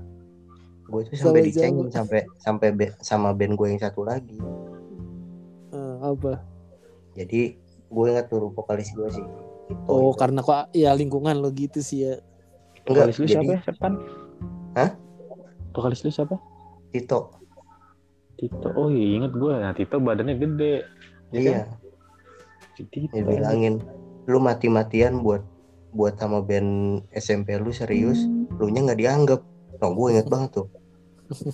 gue 0.90 1.02
tuh 1.06 1.16
sampai 1.16 1.42
dicengin 1.46 1.88
sampai 1.94 2.26
sampai 2.42 2.68
be- 2.74 2.96
sama 3.00 3.32
band 3.38 3.54
gue 3.56 3.68
yang 3.70 3.82
satu 3.82 4.02
lagi. 4.04 4.40
Ah, 5.70 6.12
apa? 6.12 6.42
Jadi 7.14 7.56
gue 7.88 8.06
ingat 8.10 8.28
tuh 8.28 8.50
vokalis 8.52 8.90
gue 8.96 9.08
sih. 9.12 9.26
Tito 9.68 9.92
oh 9.92 10.16
karena 10.16 10.40
kok 10.40 10.72
ya 10.72 10.96
lingkungan 10.96 11.38
lo 11.44 11.52
gitu 11.52 11.84
sih 11.84 12.08
ya. 12.08 12.16
Enggak 12.88 13.12
Vokalis 13.12 13.18
lu 13.20 13.26
jadi 13.28 13.36
siapa 13.36 13.54
Siapa? 13.68 13.88
Hah? 14.78 14.94
Vokalis 15.74 16.06
lu 16.06 16.14
siapa? 16.14 16.38
Tito 16.94 17.34
Tito. 18.38 18.70
Oh 18.78 18.94
iya 18.94 19.18
inget 19.18 19.34
gue. 19.34 19.50
Nah 19.50 19.74
Tito 19.74 19.98
badannya 19.98 20.38
gede. 20.38 20.86
Ya 21.34 21.40
iya 21.42 21.52
kan? 21.52 21.66
Tito. 22.78 23.10
dia 23.10 23.26
bilangin 23.26 23.82
lu 24.30 24.38
mati-matian 24.38 25.26
buat 25.26 25.42
buat 25.98 26.14
sama 26.14 26.46
band 26.46 27.02
SMP 27.10 27.58
lu 27.58 27.74
serius 27.74 28.22
lu 28.62 28.70
nya 28.70 28.86
nggak 28.86 29.02
dianggap 29.02 29.42
nah 29.82 29.90
gue 29.90 30.08
inget 30.14 30.28
banget 30.30 30.62
tuh 30.62 30.68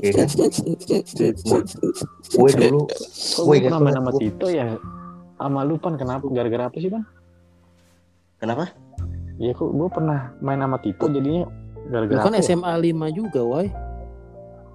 Iya 0.00 0.10
kan 0.16 0.28
gue 2.24 2.50
dulu 2.56 2.80
Gue 3.36 3.54
inget 3.60 3.70
sama 3.70 3.90
gua- 3.92 4.16
Tito 4.16 4.46
ya? 4.48 4.80
Sama 5.36 5.60
lu 5.62 5.76
pan 5.76 5.94
kenapa? 5.96 6.24
Gara-gara 6.32 6.72
apa 6.72 6.76
sih 6.80 6.88
pan? 6.88 7.04
kenapa 8.40 8.72
Ya 9.36 9.52
kok 9.52 9.70
gue 9.70 9.88
pernah 9.92 10.32
main 10.40 10.58
sama 10.58 10.80
Tito 10.80 11.04
jadinya 11.06 11.44
gara-gara 11.90 12.22
kan 12.22 12.32
ya? 12.32 12.40
SMA 12.40 12.72
5 12.72 13.10
juga, 13.12 13.40
woi. 13.42 13.68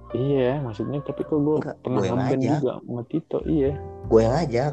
Iya 0.08 0.62
maksudnya 0.62 1.02
tapi 1.02 1.20
kok 1.20 1.34
gue 1.34 1.56
Enggak, 1.58 1.76
pernah 1.82 2.00
ngeband 2.00 2.22
ngajak. 2.38 2.52
juga 2.54 2.70
sama 2.78 3.02
Tito. 3.04 3.38
Iya. 3.42 3.72
gue 4.06 4.20
yang 4.22 4.34
ngajak 4.34 4.72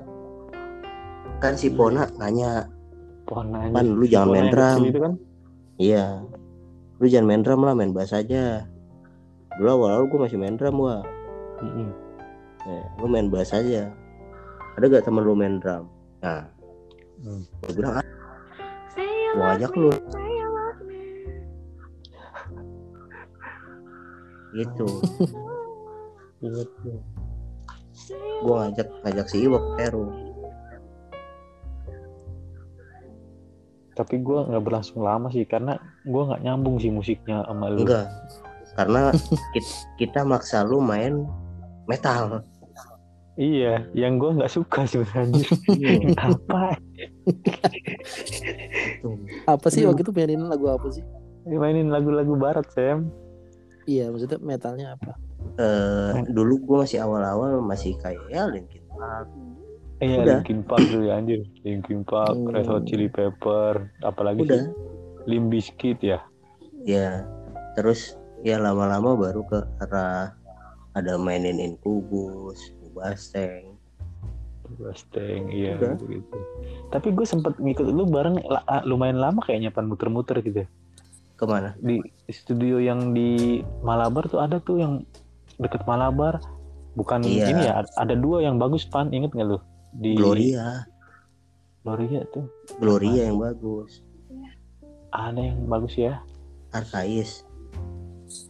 kan 1.41 1.53
si 1.53 1.67
Pona 1.67 2.05
nanya 2.15 2.69
Pohon 3.23 3.49
nanya. 3.49 3.73
Pan, 3.73 3.87
lu 3.89 4.05
jangan 4.05 4.29
main 4.29 4.47
drum. 4.47 4.79
Itu 4.85 4.99
kan? 5.01 5.13
iya 5.75 6.21
lu 6.95 7.05
jangan 7.07 7.25
main 7.25 7.41
drum 7.41 7.61
lah 7.61 7.73
main 7.73 7.91
bass 7.91 8.13
aja 8.13 8.61
dulu 9.53 9.69
awal-awal 9.73 10.05
gue 10.05 10.19
masih 10.21 10.37
main 10.37 10.53
drum 10.53 10.77
gua 10.77 11.01
Mm-mm. 11.59 11.89
eh, 12.63 12.83
lu 12.95 13.05
main 13.05 13.27
bass 13.27 13.51
aja 13.51 13.89
ada 14.71 14.85
gak 14.85 15.03
temen 15.03 15.21
lu 15.21 15.33
main 15.33 15.57
drum 15.57 15.89
nah 16.19 16.45
Hmm. 17.19 17.41
gue 17.59 17.73
bilang 17.73 17.97
ah, 17.97 18.05
gue 19.33 19.45
ajak 19.55 19.71
lu 19.73 19.89
gitu 24.53 24.87
gue. 28.43 28.53
ngajak 28.53 28.87
ngajak 29.05 29.27
si 29.31 29.37
Iwak 29.47 29.63
Peru 29.79 30.07
Tapi 33.93 34.25
gue 34.25 34.39
nggak 34.49 34.63
berlangsung 34.65 35.05
lama 35.05 35.29
sih 35.29 35.45
karena 35.45 35.77
gue 36.01 36.23
nggak 36.25 36.41
nyambung 36.41 36.81
sih 36.81 36.89
musiknya 36.89 37.45
sama 37.45 37.69
lu. 37.69 37.85
enggak 37.85 38.09
karena 38.73 39.13
kita, 39.53 39.73
kita 40.01 40.19
maksa 40.25 40.65
lu 40.65 40.81
main 40.81 41.29
metal 41.85 42.41
Iya, 43.33 43.89
yang 43.97 44.21
gue 44.21 44.29
nggak 44.37 44.53
suka 44.53 44.85
sebenarnya. 44.85 45.41
Iya. 45.73 46.13
apa? 46.21 46.77
Apa 49.49 49.67
sih 49.73 49.89
waktu 49.89 50.05
itu 50.05 50.13
mainin 50.13 50.45
lagu 50.45 50.69
apa 50.69 50.85
sih? 50.93 51.01
Mainin 51.49 51.89
lagu-lagu 51.89 52.37
barat 52.37 52.69
Sam. 52.69 53.09
Iya, 53.83 54.09
maksudnya 54.09 54.39
metalnya 54.39 54.95
apa? 54.95 55.13
Eh, 55.59 56.11
dulu 56.31 56.53
gue 56.63 56.77
masih 56.87 57.03
awal-awal 57.03 57.59
masih 57.61 57.93
kayak 57.99 58.23
ya 58.31 58.47
Linkin 58.47 58.81
Park. 58.89 59.27
Iya, 60.01 60.17
Udah. 60.23 60.37
Linkin 60.41 60.59
Park 60.65 60.83
dulu 60.89 61.03
ya 61.07 61.13
anjir. 61.19 61.41
Linkin 61.61 62.01
Park, 62.01 62.35
Hmm. 62.35 62.49
Red 62.49 62.67
Hot 62.67 62.83
Chili 62.87 63.07
Pepper, 63.11 63.91
apalagi 64.01 64.43
Udah, 64.43 64.59
sih 64.65 64.71
Limp 65.29 65.51
Bizkit 65.51 65.99
ya. 66.01 66.19
ya. 66.83 67.23
Terus 67.75 68.15
ya 68.43 68.59
lama-lama 68.59 69.15
baru 69.15 69.43
ke 69.47 69.59
arah 69.79 70.35
ada 70.93 71.13
mainin 71.15 71.59
Incubus, 71.59 72.73
Basteng. 72.93 73.77
Basteng, 74.81 75.53
iya 75.53 75.77
Udah. 75.77 75.95
gitu, 75.95 76.17
gitu. 76.17 76.37
Tapi 76.89 77.13
gue 77.13 77.25
sempet 77.25 77.53
ngikut 77.61 77.87
lu 77.87 78.09
bareng 78.09 78.41
lumayan 78.83 79.21
lama 79.21 79.39
kayaknya 79.45 79.69
pan 79.69 79.85
muter-muter 79.85 80.41
gitu. 80.41 80.65
Ya. 81.43 81.47
Ke 81.47 81.51
mana? 81.51 81.69
Di 81.77 81.95
studio 82.31 82.79
yang 82.79 83.11
di 83.11 83.59
Malabar 83.83 84.25
tuh 84.25 84.39
ada 84.39 84.57
tuh 84.57 84.79
yang 84.79 84.93
deket 85.59 85.83
Malabar. 85.83 86.39
Bukan 86.93 87.25
Iya. 87.25 87.49
ini 87.49 87.61
ya, 87.65 87.81
ada 87.97 88.13
dua 88.13 88.45
yang 88.45 88.61
bagus 88.61 88.85
pan, 88.85 89.09
inget 89.09 89.33
nggak 89.33 89.49
lu? 89.49 89.57
Di 89.93 90.13
Gloria, 90.13 90.85
Gloria 91.81 92.21
tuh 92.29 92.45
Gloria 92.77 93.29
yang 93.29 93.37
bagus. 93.37 94.01
ada 95.13 95.37
yang 95.37 95.61
bagus 95.65 95.93
ya. 95.93 96.21
Arkais, 96.73 97.45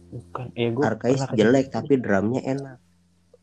Bukan, 0.08 0.48
eh 0.56 0.72
gue 0.72 0.80
Arkais 0.80 1.20
jelek 1.36 1.68
tapi 1.68 2.00
drumnya 2.00 2.40
enak. 2.40 2.80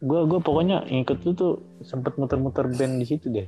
Gue 0.02 0.26
gue 0.26 0.41
pokoknya 0.41 0.90
ngikut 0.90 1.18
lu 1.22 1.32
tuh 1.38 1.53
sempet 1.86 2.18
muter-muter 2.18 2.65
band 2.65 2.98
di 2.98 3.06
situ 3.06 3.30
deh, 3.30 3.45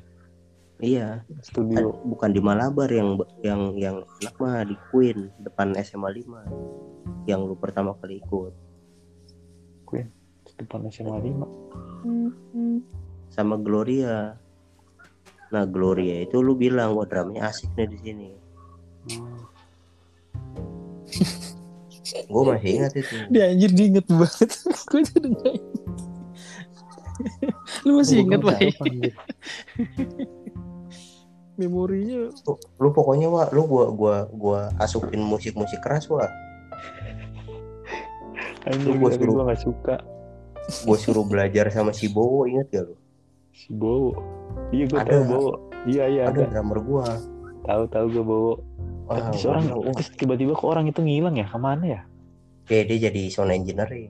Iya, 0.83 1.23
studio. 1.39 1.95
bukan 2.03 2.35
di 2.35 2.43
Malabar 2.43 2.91
yang 2.91 3.15
yang 3.39 3.71
yang 3.79 4.03
enak 4.19 4.35
mah 4.35 4.67
di 4.67 4.75
Queen 4.91 5.31
depan 5.39 5.71
SMA 5.79 6.11
5 6.11 7.31
yang 7.31 7.47
lu 7.47 7.55
pertama 7.55 7.95
kali 8.03 8.19
ikut 8.19 8.51
depan 10.59 10.85
SMA 10.91 11.17
5 11.17 13.33
sama 13.33 13.57
Gloria. 13.57 14.37
Nah 15.49 15.65
Gloria 15.65 16.21
itu 16.21 16.37
lu 16.41 16.53
bilang 16.53 16.93
wah 16.93 17.05
drumnya 17.07 17.49
asik 17.49 17.73
nih 17.73 17.87
di 17.89 17.97
sini. 17.97 18.29
Gue 22.29 22.43
masih 22.45 22.69
ingat 22.77 22.93
itu. 22.93 23.15
Dia 23.33 23.49
anjir 23.49 23.73
dia 23.73 23.85
inget 23.89 24.05
banget. 24.05 24.49
Gue 24.91 25.01
jadi. 25.01 25.33
Lu 27.87 27.97
masih 27.97 28.21
inget 28.25 28.41
Gua 28.41 28.53
Pak? 28.53 28.59
Memorinya 31.53 32.31
Lu, 32.43 32.53
lu 32.79 32.87
pokoknya 32.89 33.27
wah 33.27 33.47
lu 33.49 33.63
gua 33.63 33.85
gua 33.89 34.15
gua 34.27 34.59
asukin 34.77 35.19
musik-musik 35.19 35.79
keras 35.79 36.07
wah. 36.07 36.25
Anjir, 38.63 38.95
Gua 38.95 39.09
suruh- 39.11 39.35
gue 39.35 39.43
gak 39.45 39.61
suka 39.61 39.95
Gue 40.63 40.95
suruh 40.95 41.23
belajar 41.23 41.67
sama 41.67 41.91
si 41.91 42.07
Bowo 42.07 42.47
inget 42.47 42.67
gak 42.69 42.83
lu? 42.85 42.95
si 43.51 43.69
Bowo. 43.69 44.15
Iya 44.71 44.83
gue 44.87 44.97
Ada. 44.97 45.11
tahu 45.11 45.23
Bowo. 45.29 45.51
Iya 45.83 46.03
iya 46.07 46.21
Ada 46.25 46.39
ada. 46.39 46.49
drummer 46.49 46.79
gua. 46.79 47.05
Tahu 47.61 47.81
tahu 47.87 48.05
gue 48.09 48.23
Bowo. 48.23 48.53
Wah, 49.03 49.17
terus 49.29 49.43
gua 49.43 49.49
orang 49.51 49.63
terus 49.93 50.07
tiba-tiba 50.15 50.51
kok 50.53 50.65
orang 50.65 50.85
itu 50.87 50.99
ngilang 50.99 51.35
ya 51.35 51.43
ke 51.43 51.57
mana 51.57 51.85
ya? 51.85 52.01
kayak 52.63 52.87
dia 52.87 53.11
jadi 53.11 53.21
sound 53.27 53.51
engineering. 53.51 54.07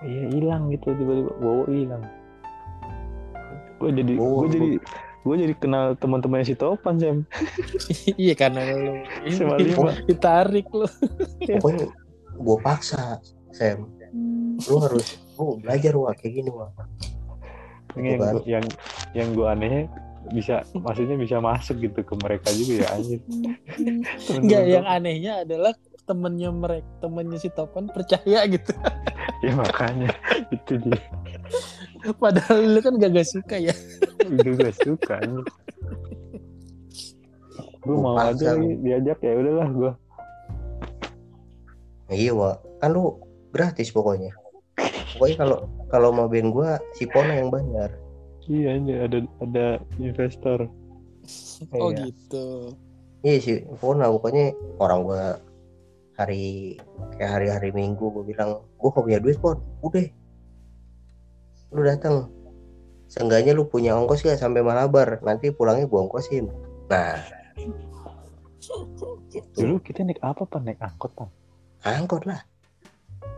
Iya 0.00 0.22
hilang 0.32 0.72
gitu 0.72 0.88
tiba-tiba 0.90 1.30
Bowo 1.36 1.62
hilang. 1.68 2.00
Gue 3.76 3.90
jadi 3.92 4.12
gue 4.16 4.46
jadi 4.48 4.68
gue 5.28 5.36
jadi 5.44 5.54
kenal 5.60 5.92
teman-temannya 6.00 6.46
si 6.48 6.56
Topan 6.56 6.96
Sam. 6.96 7.18
iya 8.22 8.32
karena 8.32 8.64
lu 8.64 9.04
SMA 9.28 9.56
ini 9.60 9.76
lima. 9.76 9.92
ditarik 10.08 10.66
lu. 10.72 10.88
Pokoknya 11.44 11.86
gua 12.40 12.56
paksa, 12.64 13.20
Sam. 13.52 13.84
Lu 14.64 14.76
harus 14.80 15.20
lu 15.36 15.60
belajar 15.60 15.92
wah 15.94 16.16
kayak 16.16 16.32
gini 16.40 16.48
wah. 16.48 16.72
Yang 17.92 18.16
gua- 18.16 18.46
yang 18.48 18.64
yang 19.12 19.28
gue 19.36 19.46
anehnya 19.46 19.82
bisa 20.28 20.60
maksudnya 20.76 21.16
bisa 21.16 21.40
masuk 21.40 21.80
gitu 21.80 22.00
ke 22.04 22.14
mereka 22.20 22.48
juga 22.52 22.84
ya 22.84 22.88
anjir. 22.96 23.20
Temen-temen 23.28 24.40
Enggak, 24.44 24.64
yang 24.64 24.86
anehnya 24.88 25.32
adalah 25.44 25.72
temennya 26.08 26.50
mereka, 26.52 26.88
temennya 27.04 27.38
si 27.38 27.48
Topan 27.52 27.92
percaya 27.92 28.40
gitu. 28.48 28.72
ya 29.44 29.52
makanya 29.54 30.08
itu 30.48 30.80
dia. 30.80 31.00
Padahal 32.16 32.64
lu 32.64 32.80
kan 32.80 32.94
gak, 32.96 33.10
gak 33.12 33.28
suka 33.28 33.56
ya. 33.58 33.74
Gue 34.28 34.52
gak 34.56 34.76
suka. 34.84 35.16
Gue 35.24 35.44
Gua 37.96 38.04
mau 38.04 38.16
aja 38.20 38.52
diajak 38.58 39.18
ya 39.24 39.32
udahlah 39.38 39.68
gue. 39.72 39.92
Iya 42.08 42.32
wah, 42.32 42.56
kan 42.80 42.96
lu 42.96 43.20
gratis 43.52 43.92
pokoknya. 43.92 44.32
Pokoknya 45.16 45.36
kalau 45.40 45.58
kalau 45.92 46.08
mau 46.12 46.28
band 46.28 46.52
gua 46.52 46.80
si 46.96 47.04
Pona 47.04 47.36
yang 47.36 47.52
bayar. 47.52 47.92
Iya 48.48 48.80
anjir 48.80 48.98
ada 49.04 49.18
ada 49.44 49.66
investor. 50.00 50.68
Oh 51.76 51.92
Iya. 51.92 52.08
gitu. 52.08 52.72
Iya 53.24 53.36
si 53.40 53.52
Pona 53.76 54.08
pokoknya 54.08 54.56
orang 54.80 55.00
gua 55.04 55.24
hari 56.16 56.76
kayak 57.20 57.40
hari-hari 57.40 57.70
Minggu 57.76 58.08
gua 58.08 58.24
bilang 58.24 58.64
gua 58.80 58.88
gak 58.88 59.04
punya 59.04 59.20
duit 59.20 59.36
Pon, 59.40 59.60
udah 59.84 60.08
lu 61.76 61.82
datang. 61.84 62.32
Seenggaknya 63.08 63.56
lu 63.56 63.64
punya 63.64 63.96
ongkos 63.96 64.20
ya 64.24 64.36
sampai 64.36 64.60
Malabar, 64.60 65.24
nanti 65.24 65.48
pulangnya 65.48 65.88
gua 65.88 66.04
ongkosin. 66.04 66.52
Nah, 66.92 67.16
gitu. 69.32 69.56
Dulu 69.64 69.80
kita 69.80 70.04
naik 70.04 70.20
apa 70.20 70.44
pan? 70.44 70.64
Naik 70.64 70.80
angkot 70.80 71.12
pan? 71.16 71.28
angkot 71.86 72.26
lah, 72.26 72.42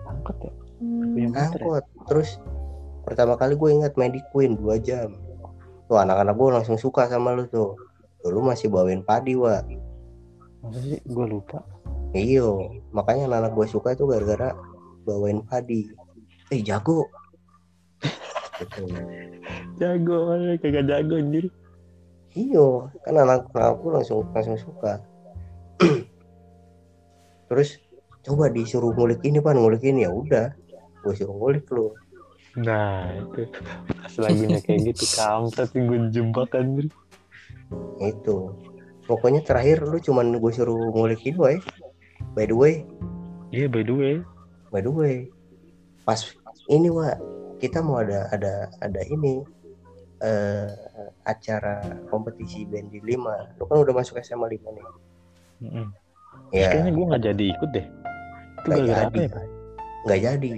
Angkot 0.08 0.36
ya? 0.42 0.52
Punya 0.80 1.28
motor 1.30 1.38
ya? 1.38 1.66
angkot. 1.66 1.84
Terus 2.10 2.30
pertama 3.06 3.38
kali 3.38 3.54
gue 3.54 3.70
ingat 3.70 3.94
main 3.94 4.10
di 4.10 4.22
Queen 4.34 4.58
2 4.58 4.80
jam. 4.82 5.14
Tuh 5.86 5.98
anak-anak 5.98 6.34
gua 6.34 6.60
langsung 6.60 6.78
suka 6.78 7.06
sama 7.06 7.34
lu 7.34 7.46
tuh. 7.46 7.78
Dulu 8.20 8.52
masih 8.52 8.68
bawain 8.68 9.00
padi, 9.06 9.38
Wak. 9.38 9.64
Masa 10.60 10.80
sih? 10.84 11.00
Gue 11.08 11.26
lupa. 11.30 11.64
Iyo, 12.10 12.74
makanya 12.90 13.30
anak 13.30 13.54
gue 13.54 13.66
suka 13.70 13.94
itu 13.94 14.04
gara-gara 14.04 14.52
bawain 15.06 15.40
padi. 15.46 15.88
Eh 16.50 16.60
jago. 16.60 17.06
Jago, 19.80 20.16
mana 20.28 20.56
kagak 20.60 20.84
jago 20.86 21.14
anjir. 21.16 21.46
Iyo, 22.36 22.92
kan 23.02 23.18
anak-anakku 23.18 23.86
langsung 23.90 24.22
langsung 24.30 24.58
suka. 24.60 25.02
Terus 27.50 27.80
coba 28.22 28.52
disuruh 28.52 28.94
ngulik 28.94 29.24
ini 29.26 29.42
pan, 29.42 29.58
ngulik 29.58 29.82
ini 29.82 30.06
ya 30.06 30.10
udah, 30.14 30.54
gue 31.02 31.14
suruh 31.16 31.34
ngulik 31.34 31.66
lu. 31.74 31.90
Nah 32.60 33.10
itu 33.14 33.50
pas 34.02 34.14
lagunya 34.18 34.58
kayak 34.62 34.94
gitu 34.94 35.04
kampret 35.18 35.70
gue 35.74 35.98
jebak 36.14 36.54
anjir. 36.54 36.86
Itu. 37.98 38.54
Pokoknya 39.10 39.42
terakhir 39.42 39.82
lu 39.82 39.98
cuman 39.98 40.38
gue 40.38 40.52
suruh 40.54 40.94
ngulik 40.94 41.26
ini 41.26 41.38
wae. 41.38 41.58
By 42.36 42.46
the 42.46 42.54
way, 42.54 42.86
Iya 43.50 43.66
by 43.66 43.82
the 43.82 43.94
way. 43.94 44.14
by 44.70 44.78
the 44.78 44.92
way, 44.92 45.26
pas 46.06 46.22
ini 46.70 46.86
wa 46.86 47.10
kita 47.60 47.84
mau 47.84 48.00
ada 48.00 48.26
ada 48.32 48.72
ada 48.80 49.00
ini 49.04 49.44
eh 50.20 50.68
acara 51.24 51.80
kompetisi 52.12 52.64
band 52.68 52.92
di 52.92 53.00
5 53.00 53.56
lu 53.56 53.64
kan 53.68 53.78
udah 53.84 53.94
masuk 53.96 54.20
SMA 54.20 54.52
5 54.52 54.76
nih. 54.76 54.86
Mm-mm. 55.60 55.86
ya. 56.52 56.72
Kayaknya 56.72 56.92
gue 56.92 57.04
nggak 57.08 57.24
jadi 57.24 57.44
ikut 57.56 57.70
deh. 57.76 57.86
Itu 58.60 58.68
nggak 58.68 58.88
jadi. 58.88 59.18
ya? 59.20 59.30
Nggak 60.04 60.20
jadi. 60.20 60.50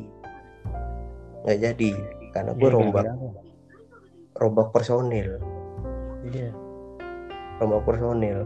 Nggak 1.42 1.58
jadi. 1.58 1.90
Karena 2.32 2.50
gue 2.54 2.68
Iya, 2.70 2.74
rombak 2.74 3.04
rombak 4.38 4.68
personil. 4.74 5.30
Iya. 6.26 6.50
rombak 7.58 7.82
personil. 7.86 8.38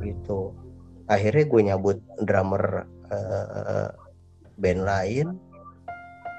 Gitu. 0.00 0.40
Akhirnya 1.08 1.44
gue 1.44 1.60
nyabut 1.60 1.98
drummer 2.24 2.88
eh, 3.12 3.88
band 4.56 4.82
lain 4.88 5.28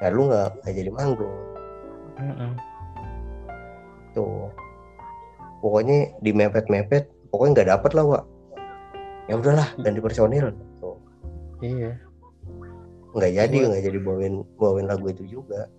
ya 0.03 0.11
lu 0.11 0.27
nggak 0.27 0.59
nggak 0.59 0.75
jadi 0.75 0.91
manggung. 0.91 1.37
Mm-mm. 2.19 2.51
tuh. 4.11 4.51
Pokoknya 5.63 6.11
di 6.19 6.35
mepet 6.35 6.67
mepet 6.67 7.07
pokoknya 7.31 7.51
nggak 7.55 7.69
dapet 7.71 7.91
lah 7.95 8.05
Wak. 8.05 8.23
Ya 9.31 9.39
udahlah 9.39 9.69
ganti 9.79 10.03
personil. 10.03 10.51
Tuh. 10.83 10.99
Iya. 11.63 11.95
nggak 13.13 13.29
jadi 13.29 13.55
nggak 13.69 13.83
jadi 13.85 13.99
bawain 14.01 14.35
bawain 14.59 14.89
lagu 14.91 15.07
itu 15.07 15.39
juga. 15.39 15.71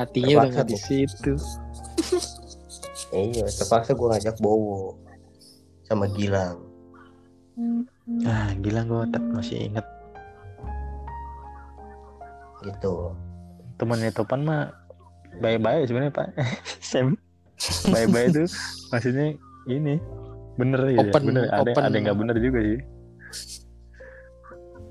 Hatinya 0.00 0.48
udah 0.48 0.48
Terpaksa 0.48 0.56
nggak 0.56 0.68
di 0.72 0.78
situ. 0.80 1.32
iya 3.12 3.46
terpaksa 3.46 3.92
gue 3.92 4.08
ngajak 4.08 4.36
Bowo 4.40 4.96
sama 5.84 6.08
Gilang. 6.16 6.62
Nah, 8.06 8.52
gila 8.60 8.84
gue 8.84 9.02
tak 9.10 9.24
masih 9.32 9.72
inget 9.72 9.86
gitu 12.66 13.14
temannya 13.76 14.10
Topan 14.10 14.42
mah 14.42 14.72
baik-baik 15.36 15.84
sebenarnya 15.84 16.12
Pak. 16.12 16.28
Sam. 16.80 17.12
Baik-baik 17.86 18.32
itu 18.32 18.44
maksudnya 18.88 19.36
ini 19.66 20.00
bener 20.56 20.80
ya, 20.88 21.00
Open- 21.02 21.26
bener 21.26 21.44
ada 21.46 21.60
open. 21.62 21.82
ada 21.82 21.96
nggak 21.98 22.16
bener 22.16 22.36
juga 22.38 22.58
sih. 22.62 22.80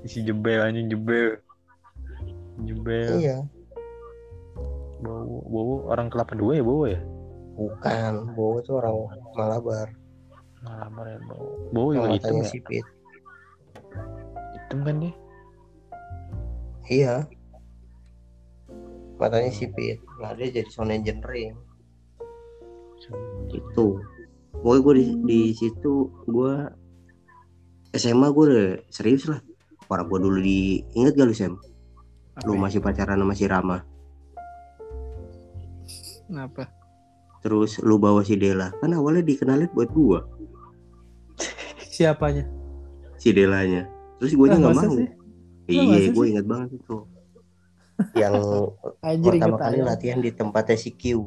si 0.06 0.22
jebel 0.22 0.62
anjing 0.62 0.86
jebel 0.86 1.34
jebel 2.62 3.10
Iya, 3.18 3.36
Bowo 5.02 5.42
Bowo 5.44 5.74
orang 5.88 6.06
kelapa 6.06 6.32
dua 6.32 6.54
ya 6.54 6.62
Bowo 6.62 6.86
ya 6.86 7.00
bukan. 7.52 8.12
Bowo 8.32 8.62
tuh 8.62 8.78
orang 8.78 8.94
Malabar. 9.34 9.90
Malamar 10.62 11.06
ya 11.08 11.18
Bowo 11.26 11.50
Bowo 11.70 11.88
juga 11.92 12.08
hitam 12.12 12.38
ya 12.38 12.46
sipit. 12.46 12.86
hitam 14.54 14.78
kan 14.80 14.94
dia 14.96 15.12
Iya. 16.86 17.14
Matanya 19.16 19.52
sipit. 19.52 20.00
Nah 20.20 20.36
dia 20.36 20.52
jadi 20.52 20.68
sound 20.68 20.92
engineering. 20.92 21.56
Itu. 23.52 24.00
Pokoknya 24.56 24.80
gue 24.82 24.94
di, 24.96 25.04
di 25.24 25.40
situ 25.52 26.08
gue 26.26 26.54
SMA 27.96 28.28
gue 28.32 28.44
udah 28.44 28.68
serius 28.88 29.28
lah. 29.28 29.40
Orang 29.88 30.10
gue 30.10 30.18
dulu 30.20 30.38
di 30.42 30.82
inget 30.98 31.14
gak 31.14 31.28
lu 31.30 31.36
Sam? 31.36 31.54
Apa 32.36 32.44
Lu 32.48 32.58
masih 32.58 32.82
pacaran 32.82 33.20
sama 33.20 33.34
si 33.36 33.46
Rama. 33.46 33.78
Kenapa? 36.26 36.68
Terus 37.40 37.78
lu 37.80 37.96
bawa 37.96 38.26
si 38.26 38.34
Dela. 38.34 38.74
Kan 38.82 38.92
awalnya 38.92 39.22
dikenalin 39.22 39.70
buat 39.70 39.88
gue 39.94 40.20
Siapanya? 41.96 42.44
si 43.16 43.32
Delanya. 43.32 43.88
Terus 44.20 44.32
gue 44.38 44.46
nya 44.46 44.56
Lah, 44.60 44.70
nggak 44.70 44.76
mau. 44.76 44.96
Iya, 45.66 45.82
masa 45.90 46.10
gue 46.14 46.26
inget 46.30 46.46
banget 46.46 46.68
itu. 46.78 46.96
Yang 48.12 48.34
Anjir 49.00 49.32
pertama 49.36 49.56
kali 49.56 49.78
aja. 49.80 49.86
latihan 49.88 50.18
di 50.20 50.30
tempatnya 50.32 50.76
si 50.76 50.90
Q. 50.92 51.24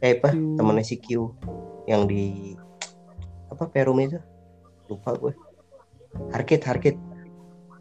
Eh 0.00 0.16
apa? 0.20 0.32
Q. 0.32 0.56
Temennya 0.56 0.84
si 0.84 0.96
Q. 1.00 1.08
Yang 1.84 2.02
di 2.08 2.24
apa 3.52 3.64
Perum 3.68 4.00
itu? 4.00 4.20
Lupa 4.88 5.12
gue. 5.16 5.32
Arcade, 6.32 6.64
arcade. 6.64 7.00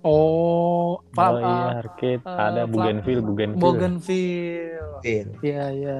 Oh, 0.03 0.11
oh 0.11 0.91
paham. 1.15 1.39
iya 1.39 1.47
ah, 1.47 1.79
arcade 1.79 2.23
eh, 2.27 2.35
ada 2.35 2.67
Bougainville 2.67 3.23
Bougainville 3.23 3.61
Bougainville. 3.63 4.99
Iya. 5.39 5.63
Iya. 5.71 5.97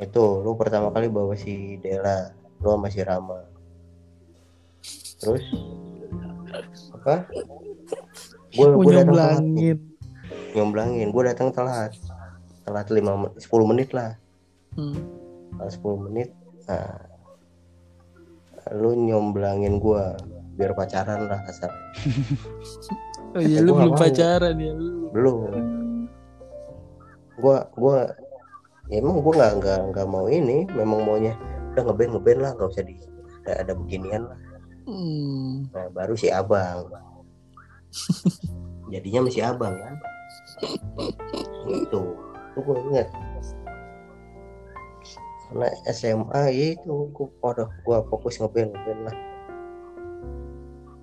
Itu 0.00 0.40
lu 0.40 0.56
pertama 0.56 0.88
kali 0.88 1.12
bawa 1.12 1.36
si 1.36 1.76
Dela, 1.84 2.32
lu 2.64 2.72
sama 2.72 2.88
si 2.88 3.04
Rama. 3.04 3.44
Terus 5.20 5.44
apa? 6.96 7.28
Gue 8.56 8.68
gue 8.80 8.92
datang. 8.96 9.44
Nyomblangin. 10.54 11.08
Gue 11.10 11.22
datang 11.28 11.52
telat. 11.52 11.92
Telat 12.62 12.86
5 12.88 13.16
men- 13.18 13.36
10 13.36 13.64
menit 13.66 13.90
lah. 13.96 14.14
Hmm. 14.78 14.96
Telat 15.58 15.72
10 15.76 15.98
menit. 16.08 16.28
Nah, 16.68 17.12
lu 18.70 18.94
nyomblangin 18.94 19.82
gua 19.82 20.14
biar 20.54 20.76
pacaran 20.76 21.26
lah 21.26 21.40
kasar. 21.48 21.72
Oh 23.32 23.40
iya, 23.40 23.64
lu 23.64 23.72
belum 23.72 23.96
pacaran 23.96 24.60
ya 24.60 24.76
lu. 24.76 25.08
Belum. 25.08 25.48
Gua 27.40 27.64
gua 27.72 28.12
ya 28.92 29.00
emang 29.00 29.24
gua 29.24 29.32
nggak 29.40 29.52
nggak 29.56 29.80
nggak 29.88 30.04
mau 30.12 30.28
ini, 30.28 30.68
memang 30.68 31.00
maunya 31.08 31.32
udah 31.72 31.80
ngeband 31.80 32.12
ngeband 32.12 32.40
lah, 32.44 32.52
nggak 32.52 32.68
usah 32.68 32.84
di 32.84 33.00
ada, 33.48 33.64
ada 33.64 33.72
beginian 33.72 34.28
lah. 34.28 34.36
Hmm. 34.84 35.64
Nah, 35.72 35.88
baru 35.96 36.12
si 36.12 36.28
abang. 36.28 36.92
Jadinya 38.92 39.24
masih 39.24 39.48
abang 39.48 39.80
kan. 39.80 39.96
Itu. 41.66 42.02
Itu 42.52 42.58
gue 42.62 42.76
inget. 42.90 43.08
Karena 45.52 45.68
SMA 45.92 46.42
ya 46.48 46.66
itu 46.72 47.12
gua, 47.12 47.28
waduh, 47.44 47.68
gua 47.84 48.00
fokus 48.08 48.40
ngeband 48.40 48.72
ngeband 48.72 49.00
lah. 49.04 49.16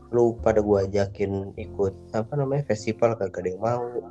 Lu 0.09 0.33
pada 0.41 0.57
gua 0.65 0.89
ajakin 0.89 1.53
ikut 1.53 1.93
apa 2.17 2.33
namanya 2.33 2.65
festival 2.65 3.13
kagak 3.13 3.45
ada 3.45 3.49
yang 3.53 3.61
mau. 3.61 3.85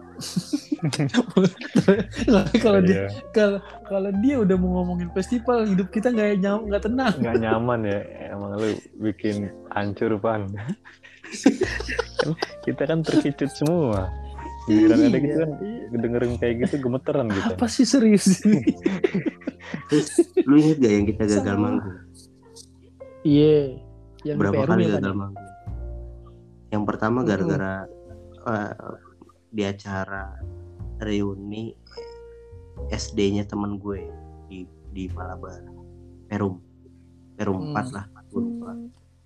Lah, 2.31 2.47
kalau 2.63 2.79
dia 2.79 3.11
kalau 3.35 3.59
kalau 3.91 4.15
dia 4.23 4.39
udah 4.39 4.55
mau 4.55 4.79
ngomongin 4.79 5.11
festival, 5.11 5.67
hidup 5.67 5.91
kita 5.91 6.15
nggak 6.15 6.39
nyam 6.39 6.71
nggak 6.71 6.87
tenang. 6.87 7.15
nggak 7.19 7.43
nyaman 7.43 7.81
ya 7.83 7.99
emang 8.31 8.55
lu 8.55 8.79
bikin 9.03 9.51
hancur 9.75 10.15
pan 10.23 10.47
Kan 10.55 12.31
kita 12.65 12.87
kan 12.87 13.03
terkicut 13.03 13.51
semua 13.51 14.07
giliran 14.69 14.99
ada 15.01 15.19
gitu 15.19 15.37
kan 15.37 15.51
Iya. 15.59 15.97
dengerin 15.97 16.33
kayak 16.37 16.55
gitu 16.63 16.75
gemeteran 16.81 17.27
gitu 17.29 17.51
Apa 17.51 17.67
sih 17.67 17.85
serius? 17.85 18.27
Lu 20.49 20.55
inget 20.55 20.79
gak 20.79 20.93
yang 20.93 21.07
kita 21.07 21.23
gagal 21.27 21.57
manggung? 21.57 21.97
Iya. 23.23 23.81
Yang 24.23 24.37
di 24.37 24.41
Berapa 24.41 24.63
kali 24.67 24.83
ya 24.83 24.89
kan? 24.89 24.95
gagal 24.99 25.15
manggung? 25.15 25.47
Yang 26.69 26.83
pertama 26.85 27.19
Mm-mm. 27.19 27.29
gara-gara 27.29 27.73
eh, 28.45 28.73
di 29.49 29.63
acara 29.65 30.25
reuni 30.99 31.73
SD-nya 32.89 33.45
temen 33.45 33.77
gue 33.77 34.05
di 34.47 34.63
di 34.91 35.09
Malabar. 35.09 35.65
Perum. 36.27 36.61
Perum 37.35 37.59
Hmm. 37.65 37.75
4 37.75 37.89
lah, 37.91 38.05
gue 38.27 38.41
lupa. 38.43 38.73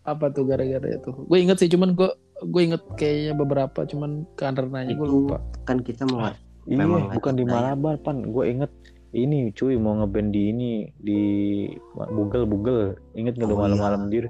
Apa 0.05 0.27
tuh 0.28 0.44
gara-gara 0.44 0.86
itu? 0.86 1.10
Gue 1.10 1.39
inget 1.39 1.59
sih, 1.59 1.66
cuman 1.66 1.93
gue 1.93 2.10
gue 2.44 2.62
inget 2.62 2.82
kayaknya 2.94 3.32
beberapa, 3.35 3.81
cuman 3.82 4.27
karenanya 4.35 4.93
gue 4.93 5.05
lupa. 5.05 5.39
kan 5.62 5.78
kita 5.78 6.02
mau 6.05 6.27
iya 6.64 6.78
Memang 6.78 7.06
nggak 7.06 7.16
bukan 7.16 7.32
di. 7.35 7.43
Malabar 7.44 7.94
pan 7.97 8.23
gue 8.24 8.44
inget 8.44 8.70
ini 9.12 9.51
cuy 9.51 9.74
mau 9.77 9.94
ngeband 9.94 10.31
di 10.31 10.43
ini 10.48 10.70
di 10.97 11.20
Bugel 11.94 12.43
Bugel 12.44 12.81
inget 13.12 13.35
nggak 13.35 13.47
Oh, 13.47 13.55
iya. 13.55 13.62
malam-malam 13.62 14.02
dir 14.09 14.27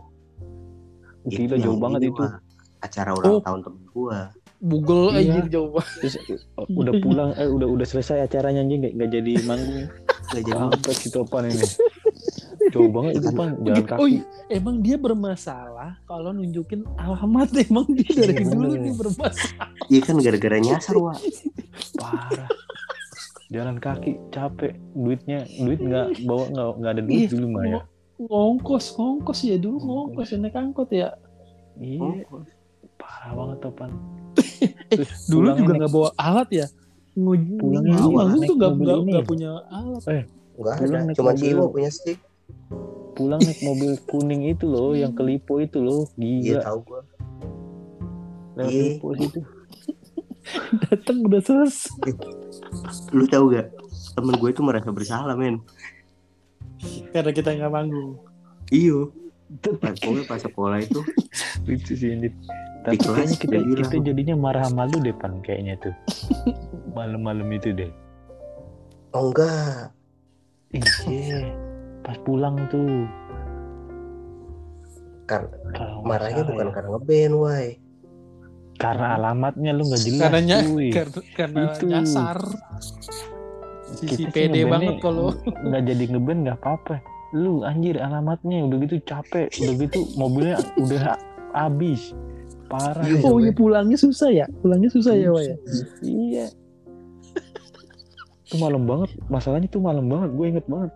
gila 1.24 1.56
jauh 1.56 1.78
banget 1.78 2.00
itu. 2.08 2.22
Acara 2.80 3.14
ulang 3.14 3.32
Oh. 3.32 3.40
tahun 3.40 3.60
temen 3.62 3.82
gue. 3.88 4.16
Google 4.60 5.04
Iya. 5.10 5.18
anjir 5.18 5.44
jauh 5.50 5.70
banget. 5.70 5.94
terus 6.00 6.14
oh, 6.54 6.66
udah 6.68 6.94
pulang 6.98 7.30
eh 7.34 7.46
udah 7.46 7.68
udah 7.68 7.86
selesai 7.86 8.22
acaranya 8.22 8.60
anjing 8.60 8.80
nggak 8.80 8.94
nggak 8.94 9.10
jadi 9.12 9.32
manggung 9.42 9.86
Gak 10.32 10.42
jadi 10.42 10.54
sampai 10.56 10.94
si 10.94 11.08
Topan 11.10 11.44
ini 11.46 11.66
jauh 12.72 12.88
banget 12.88 13.12
itu 13.16 13.28
pan 13.30 13.50
jalan 13.62 13.76
Oh 13.76 13.86
kaki 13.86 14.04
iya, 14.10 14.22
emang 14.50 14.76
dia 14.78 14.96
bermasalah 14.96 15.90
kalau 16.02 16.30
nunjukin 16.30 16.82
alamat 16.96 17.48
emang 17.62 17.86
dia 17.88 18.10
dari 18.10 18.34
Iya, 18.34 18.48
dulu 18.48 18.72
nih 18.74 18.94
bermasalah. 18.94 19.68
Iya 19.86 20.00
kan 20.00 20.16
gara-gara 20.16 20.56
nyasar, 20.58 20.96
Wak. 20.96 21.16
parah 22.00 22.48
jalan 23.48 23.76
kaki 23.76 24.12
capek 24.28 24.72
duitnya 24.90 25.44
duit 25.58 25.76
nggak 25.78 26.24
bawa 26.24 26.48
nggak 26.48 26.68
nggak 26.74 26.90
ada 26.90 27.02
duit 27.02 27.18
Ih, 27.18 27.28
dulu 27.28 27.46
mah 27.50 27.64
ya 27.66 27.80
Ngongkos, 28.18 28.84
ngongkos 28.94 29.38
ya 29.42 29.56
dulu 29.56 29.76
ngongkos 29.78 30.30
ya 30.30 30.38
naik 30.38 30.54
angkot 30.54 30.88
ya. 30.88 31.10
iya 31.74 32.22
parah 32.94 33.32
banget 33.34 33.58
Topan 33.60 33.90
Eh, 34.62 35.04
Dulu 35.26 35.48
juga 35.54 35.72
nggak 35.74 35.90
bawa 35.90 36.08
alat 36.14 36.48
ya. 36.54 36.66
Ngu- 37.12 37.58
Pulangnya 37.58 37.92
Ngu- 37.92 38.04
bawa 38.06 38.14
manggung 38.22 38.38
naik 38.38 38.46
tuh 38.46 38.54
nggak 38.54 38.72
ya? 39.18 39.26
punya 39.26 39.50
alat. 39.66 40.02
Enggak 40.02 40.24
Pulang 40.54 40.78
ada, 40.78 41.12
cuma 41.12 41.30
mobil. 41.32 41.40
si 41.40 41.46
Iwo 41.50 41.64
punya 41.66 41.90
stick. 41.90 42.18
Pulang 43.12 43.40
naik 43.44 43.60
mobil 43.60 43.92
kuning 44.08 44.48
itu 44.48 44.64
loh 44.64 44.96
yang 44.96 45.12
kelipo 45.12 45.60
itu 45.60 45.78
loh 45.80 46.08
Iya 46.16 46.58
gila 46.58 46.62
tahu 46.64 46.78
gua. 46.86 47.00
lewat 48.56 48.70
Iya. 48.72 48.82
kelipo 48.98 49.08
situ 49.18 49.40
Datang 50.90 51.22
udah 51.22 51.38
selesai. 51.38 52.18
Lu 53.14 53.22
tahu 53.30 53.54
gak? 53.54 53.70
Temen 54.18 54.34
gue 54.34 54.50
itu 54.50 54.58
merasa 54.58 54.90
bersalah, 54.90 55.38
men. 55.38 55.62
Karena 57.14 57.30
kita 57.30 57.54
nggak 57.54 57.70
manggung. 57.70 58.18
Iyo. 58.74 59.14
Pas 59.78 59.94
pokoknya 60.02 60.26
pas 60.26 60.42
sekolah 60.42 60.82
itu 60.82 60.98
lucu 61.68 61.92
sih 61.92 62.16
ini 62.16 62.32
tapi 62.82 62.98
kayaknya 62.98 63.36
kita, 63.38 63.56
kita 63.62 63.96
jadinya 64.10 64.34
marah 64.34 64.66
malu 64.74 64.98
deh 64.98 65.14
pan 65.14 65.38
kayaknya 65.46 65.78
tuh 65.78 65.94
malam-malam 66.96 67.46
itu 67.54 67.70
deh 67.70 67.90
oh 69.14 69.30
enggak 69.30 69.94
iya 71.06 71.52
pas 72.02 72.16
pulang 72.26 72.58
tuh 72.68 73.06
nggak 75.22 75.42
marahnya 76.04 76.42
salah 76.42 76.50
bukan 76.52 76.66
ya. 76.66 76.72
karena 76.74 76.88
ngeband, 76.92 77.34
why? 77.40 77.66
karena 78.76 79.06
alamatnya 79.14 79.70
lu 79.72 79.82
nggak 79.86 80.02
jelas 80.02 80.22
Karena 80.26 80.56
karena, 80.98 81.20
karena 81.38 81.60
Itu. 81.70 81.84
nyasar. 81.86 82.38
Sisi 83.92 84.24
Kita 84.26 84.34
pede 84.34 84.60
banget 84.66 84.94
kalau 84.98 85.30
nggak 85.68 85.82
jadi 85.86 86.04
ngeband 86.10 86.40
nggak 86.48 86.58
apa-apa 86.60 86.96
lu 87.32 87.64
anjir 87.64 87.96
alamatnya 87.96 88.68
udah 88.68 88.76
gitu 88.84 88.96
capek 89.08 89.48
udah 89.56 89.74
gitu 89.80 90.04
mobilnya 90.20 90.60
udah 90.76 91.16
habis 91.56 92.12
parah 92.68 93.04
Iya, 93.08 93.24
deh. 93.24 93.24
Oh 93.24 93.40
iya 93.40 93.52
pulangnya 93.56 93.96
susah 93.96 94.28
ya, 94.28 94.44
pulangnya 94.60 94.92
susah 94.92 95.16
ya, 95.16 95.32
Wak 95.32 95.44
ya. 95.48 95.56
iya 96.04 96.46
itu 98.52 98.60
malam 98.60 98.84
banget 98.84 99.08
masalahnya 99.32 99.64
tuh 99.72 99.80
malam 99.80 100.12
banget 100.12 100.28
gue 100.36 100.44
inget 100.44 100.66
banget 100.68 100.92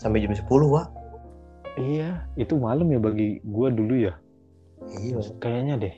Sampai 0.00 0.24
jam 0.24 0.32
10, 0.32 0.42
Wak. 0.66 0.86
iya 1.76 2.24
itu 2.34 2.56
malam 2.56 2.88
ya 2.88 2.98
bagi 2.98 3.38
gue 3.38 3.68
dulu 3.70 3.94
ya 4.00 4.12
Iya. 4.98 5.20
kayaknya 5.38 5.74
deh 5.78 5.94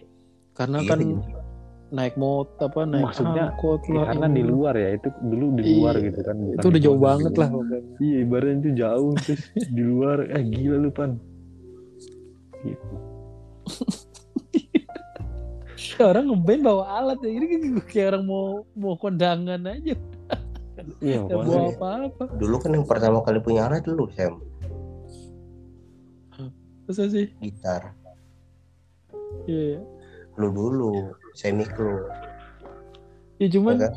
Karena 0.53 0.79
Iya, 0.79 0.89
kan 0.91 0.99
iya. 1.01 1.17
naik 1.91 2.15
mot 2.15 2.49
apa 2.59 2.83
naik 2.85 3.05
Maksudnya, 3.09 3.45
angkot 3.51 3.81
Ya, 3.85 3.95
lah. 3.95 4.05
karena 4.11 4.27
ini. 4.27 4.35
di 4.35 4.43
luar 4.45 4.75
ya 4.75 4.89
itu 4.93 5.09
dulu 5.23 5.45
di 5.55 5.63
Iya. 5.65 5.75
luar 5.77 5.95
gitu 5.99 6.21
kan 6.21 6.37
bukan 6.37 6.59
Itu 6.59 6.67
udah 6.69 6.83
jauh 6.83 7.01
banget 7.01 7.33
lah 7.37 7.49
iya 7.99 8.17
ibaratnya 8.21 8.57
itu 8.59 8.71
jauh 8.77 9.13
terus 9.17 9.43
di 9.77 9.83
luar 9.83 10.17
eh 10.25 10.43
gila 10.45 10.77
lu 10.79 10.91
pan 10.91 11.11
gitu. 12.61 12.95
Orang 16.01 16.27
ngeband 16.27 16.63
bawa 16.63 16.85
alat 16.97 17.19
ya. 17.21 17.31
Ini 17.31 17.47
kayak 17.85 18.07
orang 18.13 18.25
mau 18.25 18.47
mau 18.73 18.95
kondangan 18.97 19.61
aja. 19.63 19.95
Iya, 21.01 21.21
bawa 21.27 21.71
apa-apa. 21.73 22.25
Dulu 22.37 22.57
kan 22.59 22.75
yang 22.75 22.87
pertama 22.87 23.23
kali 23.23 23.39
punya 23.39 23.67
alat 23.67 23.87
lu, 23.87 24.07
Sam, 24.15 24.43
Masa 26.83 27.07
sih? 27.09 27.31
gitar. 27.39 27.95
Iya. 29.47 29.79
iya. 29.79 29.81
Lu 30.37 30.49
dulu, 30.51 31.15
semik 31.33 31.71
lu. 31.79 32.05
Ya 33.39 33.47
cuman 33.51 33.75
Ya 33.79 33.81
kan? 33.89 33.93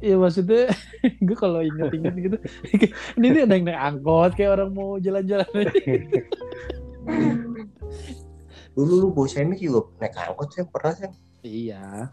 ya 0.00 0.14
maksudnya 0.20 0.68
gue 1.26 1.36
kalau 1.36 1.64
inget-inget 1.64 2.14
gitu 2.20 2.36
ini 3.16 3.26
dia 3.32 3.48
ada 3.48 3.54
yang 3.56 3.64
naik 3.64 3.80
angkot 3.80 4.30
kayak 4.36 4.60
orang 4.60 4.70
mau 4.76 5.00
jalan-jalan. 5.00 5.48
Dulu 8.76 8.92
lu 9.00 9.08
bawa 9.08 9.28
semik 9.28 9.56
juga 9.60 9.88
naik 10.00 10.16
angkot, 10.16 10.48
Sam, 10.52 10.68
pernah, 10.68 10.92
Sam? 10.92 11.12
Iya. 11.40 12.12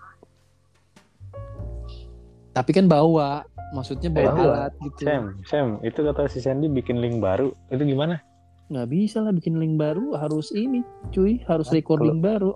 Tapi 2.54 2.72
kan 2.72 2.86
bawa, 2.88 3.44
maksudnya 3.74 4.10
bawa 4.10 4.30
Eh, 4.30 4.38
alat 4.40 4.72
gitu. 4.80 5.02
Sam, 5.04 5.24
Sam, 5.44 5.68
itu 5.82 6.00
kata 6.00 6.30
si 6.30 6.40
Sandy 6.40 6.70
bikin 6.70 7.02
link 7.02 7.18
baru. 7.18 7.52
Itu 7.68 7.84
gimana? 7.84 8.22
Nggak 8.70 8.88
bisa 8.88 9.20
lah 9.20 9.34
bikin 9.34 9.58
link 9.58 9.76
baru, 9.76 10.16
harus 10.16 10.54
ini, 10.54 10.82
cuy, 11.10 11.42
harus 11.44 11.68
recording 11.70 12.22
baru. 12.22 12.54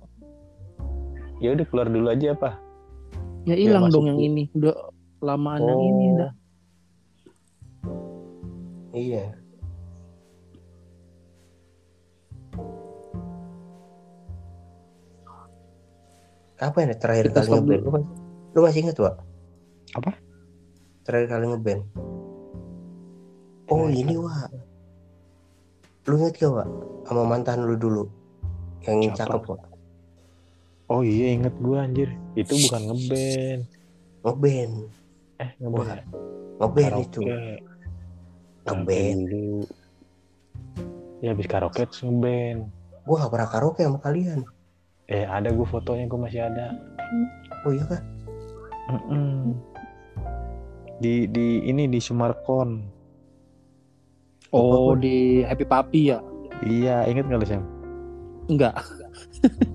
Ya 1.37 1.53
udah 1.53 1.65
keluar 1.67 1.89
dulu 1.89 2.07
aja 2.07 2.33
apa? 2.33 2.57
Ya 3.43 3.53
hilang 3.53 3.85
masuk 3.85 4.01
dong 4.01 4.07
yang 4.11 4.19
ini, 4.21 4.43
udah 4.53 4.73
lamaan 5.19 5.61
yang 5.61 5.81
ini 5.81 6.03
Oh. 6.03 6.13
udah. 6.15 6.31
Iya. 8.93 9.25
Apa 16.57 16.77
ya 16.81 16.95
terakhir 16.97 17.29
Kita 17.29 17.41
kali 17.45 17.49
ngeband? 17.53 17.81
Lu, 17.85 17.91
mas- 17.93 18.11
lu 18.53 18.59
masih 18.65 18.79
inget, 18.81 18.97
Wak? 18.97 19.15
Apa? 19.93 20.11
Terakhir 21.07 21.27
kali 21.31 21.45
ngeband. 21.47 21.81
Oh, 23.71 23.87
Terakhir 23.87 23.95
ini, 23.95 24.15
Wak. 24.19 24.51
Lu 26.03 26.13
inget 26.19 26.35
gak, 26.35 26.51
Wak? 26.51 26.67
Sama 27.07 27.23
mantan 27.23 27.63
lu 27.63 27.79
dulu. 27.79 28.03
Yang 28.83 29.15
Siapa? 29.15 29.39
cakep, 29.39 29.41
Wak. 29.55 29.61
Oh 30.87 31.03
iya 31.03 31.35
inget 31.35 31.51
gua 31.59 31.83
anjir. 31.83 32.15
Itu 32.31 32.55
bukan 32.55 32.81
ngeband. 32.91 33.61
Ngeband. 34.23 34.73
Eh 35.43 35.49
ngeband. 35.59 35.99
Ngeband 36.63 36.93
itu. 37.03 37.19
Ngeband. 38.63 39.19
Dulu. 39.27 39.67
Ya 41.19 41.35
habis 41.35 41.47
karaoke 41.51 41.83
terus 41.91 42.07
ngeband. 42.07 42.71
Gua 43.03 43.15
gak 43.19 43.31
pernah 43.35 43.49
karaoke 43.51 43.83
sama 43.83 43.99
kalian. 43.99 44.47
Eh 45.11 45.27
ada 45.27 45.51
gua 45.51 45.67
fotonya 45.67 46.07
gua 46.07 46.23
masih 46.23 46.47
ada. 46.47 46.71
Oh 47.67 47.71
iya 47.75 47.83
kan? 47.83 48.01
Mm-mm. 48.87 49.59
Di 50.97 51.29
di 51.29 51.61
ini 51.63 51.85
di 51.85 51.99
Sumarkon. 52.01 52.69
Oh, 54.49 54.95
di 54.95 55.43
Happy 55.43 55.67
Papi 55.67 56.01
ya? 56.09 56.23
Iya, 56.63 57.05
inget 57.05 57.27
nggak 57.27 57.39
lu 57.43 57.45
Sam? 57.45 57.63
Enggak, 58.47 58.79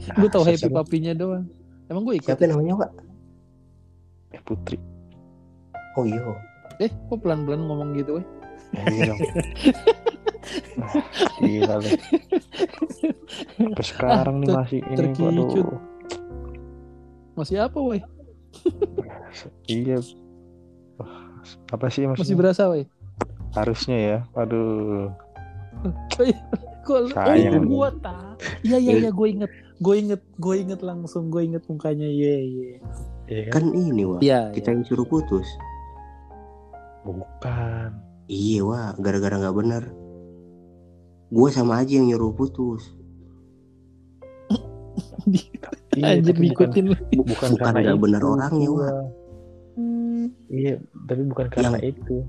Nah, 0.08 0.14
gue 0.18 0.28
tau 0.32 0.42
Happy 0.42 0.66
Papinya 0.66 1.12
doang. 1.14 1.46
Emang 1.86 2.02
gue 2.08 2.18
ikut? 2.18 2.32
Siapa 2.32 2.48
namanya, 2.48 2.74
Wak? 2.80 2.90
Eh, 4.32 4.40
Putri. 4.42 4.80
Oh 5.94 6.08
iya. 6.08 6.18
Eh, 6.80 6.88
kok 6.88 7.20
pelan-pelan 7.20 7.68
ngomong 7.68 7.92
gitu, 7.94 8.18
weh? 8.18 8.26
Eh, 8.72 8.84
iya 8.96 9.02
dong. 9.12 9.20
Gila 11.44 11.74
lu. 11.78 11.88
Sampai 13.60 13.84
sekarang 13.84 14.40
nih 14.40 14.48
ter- 14.48 14.56
masih 14.56 14.80
ini 14.88 15.06
waduh. 15.20 15.78
Masih 17.36 17.56
apa, 17.60 17.78
weh? 17.78 18.00
Iya. 19.68 20.00
Wah, 21.42 21.74
Apa 21.74 21.86
sih 21.88 22.02
Masih 22.02 22.08
maksudnya? 22.22 22.38
berasa, 22.38 22.62
weh? 22.70 22.86
Harusnya 23.52 23.98
ya. 23.98 24.18
Waduh. 24.32 25.10
Kok 26.82 26.98
lu- 27.00 27.10
oh, 27.10 27.10
Sayang. 27.12 27.62
gue 27.64 27.88
tak. 28.00 28.34
Iya, 28.62 28.78
iya, 28.78 28.92
iya, 28.98 29.10
gue 29.10 29.28
inget. 29.28 29.50
Gue 29.76 29.94
inget, 29.98 30.22
gue 30.36 30.54
inget 30.56 30.80
langsung, 30.80 31.28
gue 31.28 31.42
inget 31.42 31.62
mukanya. 31.66 32.06
Iya, 32.06 32.34
iya. 32.38 32.70
Iya 33.26 33.42
kan? 33.48 33.52
Kan 33.52 33.74
ini, 33.74 34.02
Wak. 34.04 34.20
Iya, 34.20 34.50
Kita 34.50 34.70
yang 34.70 34.82
suruh 34.82 35.04
putus. 35.04 35.46
Bukan. 37.02 37.90
Iya, 38.26 38.60
Wak. 38.62 38.98
Gara-gara 38.98 39.36
gak 39.40 39.56
bener. 39.56 39.82
Gua 41.28 41.48
sama 41.48 41.80
aja 41.80 41.92
yang 41.92 42.06
nyuruh 42.06 42.30
putus. 42.30 42.92
Iya, 45.92 46.18
Anjir 46.18 46.34
tapi 46.34 46.48
bukan, 46.50 46.68
bukan, 46.68 47.16
Bukan 47.22 47.50
karena 47.56 47.78
nggak 47.80 47.94
itu. 47.94 48.02
bener 48.02 48.22
orangnya, 48.22 48.68
gua. 48.68 48.88
Iya, 50.52 50.82
tapi 51.08 51.22
bukan 51.26 51.46
karena 51.50 51.78
itu. 51.80 52.22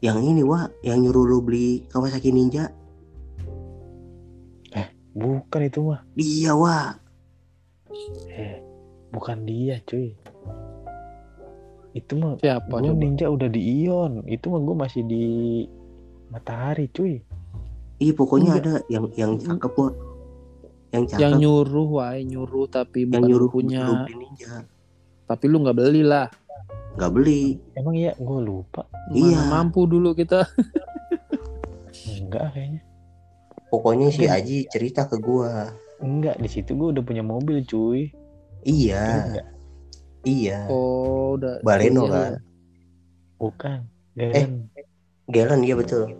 Yang 0.00 0.18
ini, 0.24 0.42
Wak. 0.42 0.72
Yang 0.80 0.98
nyuruh 1.06 1.24
lu 1.28 1.38
beli 1.44 1.84
Kawasaki 1.92 2.32
Ninja. 2.32 2.72
Bukan 5.10 5.60
itu 5.66 5.80
mah. 5.82 6.00
Iya, 6.14 6.54
Wak. 6.54 7.02
Eh, 8.30 8.62
bukan 9.10 9.42
dia, 9.42 9.82
cuy. 9.82 10.14
Itu 11.90 12.14
mah 12.22 12.38
Siapa 12.38 12.70
gua 12.70 12.94
coba? 12.94 13.02
ninja 13.02 13.26
udah 13.26 13.50
di 13.50 13.58
Ion. 13.82 14.22
Itu 14.30 14.54
mah 14.54 14.62
gua 14.62 14.86
masih 14.86 15.02
di 15.02 15.26
Matahari, 16.30 16.86
cuy. 16.94 17.18
Iya, 17.98 18.12
pokoknya 18.14 18.54
Enggak. 18.54 18.62
ada 18.62 18.74
yang 18.86 19.04
yang 19.18 19.32
cakep, 19.42 19.72
Wak. 19.74 19.92
Yang 20.94 21.04
cakep. 21.10 21.20
Yang 21.26 21.32
nyuruh, 21.42 21.88
wah, 21.90 22.14
nyuruh 22.14 22.66
tapi 22.70 22.98
yang 23.02 23.10
bukan 23.10 23.22
nyuruh 23.26 23.50
punya. 23.50 23.82
nyuruh 23.90 24.14
Ninja. 24.14 24.54
Tapi 25.26 25.44
lu 25.50 25.56
nggak 25.66 25.76
beli 25.76 26.02
lah. 26.06 26.30
Gak 27.00 27.16
beli. 27.16 27.56
Emang 27.80 27.96
iya, 27.96 28.12
gua 28.20 28.44
lupa. 28.44 28.84
Mana 29.08 29.16
Iya. 29.16 29.40
mampu 29.48 29.88
dulu 29.88 30.12
kita. 30.12 30.44
Enggak 32.20 32.52
kayaknya. 32.52 32.80
Pokoknya 33.72 34.12
si. 34.12 34.28
Aji 34.28 34.68
cerita 34.68 35.08
ke 35.08 35.16
gua. 35.16 35.72
Enggak, 36.04 36.36
di 36.36 36.48
situ 36.52 36.76
gua 36.76 36.92
udah 36.92 37.00
punya 37.00 37.24
mobil, 37.24 37.64
cuy. 37.64 38.12
Iya, 38.68 39.04
enggak? 39.32 39.46
iya. 40.28 40.68
Oh, 40.68 41.40
udah. 41.40 41.64
Baleno 41.64 42.04
iya, 42.04 42.12
kan. 42.12 42.32
Bukan. 43.40 43.78
Eh. 44.20 44.28
Galen. 44.28 44.52
Galen 45.32 45.60
iya 45.64 45.74
betul. 45.80 46.12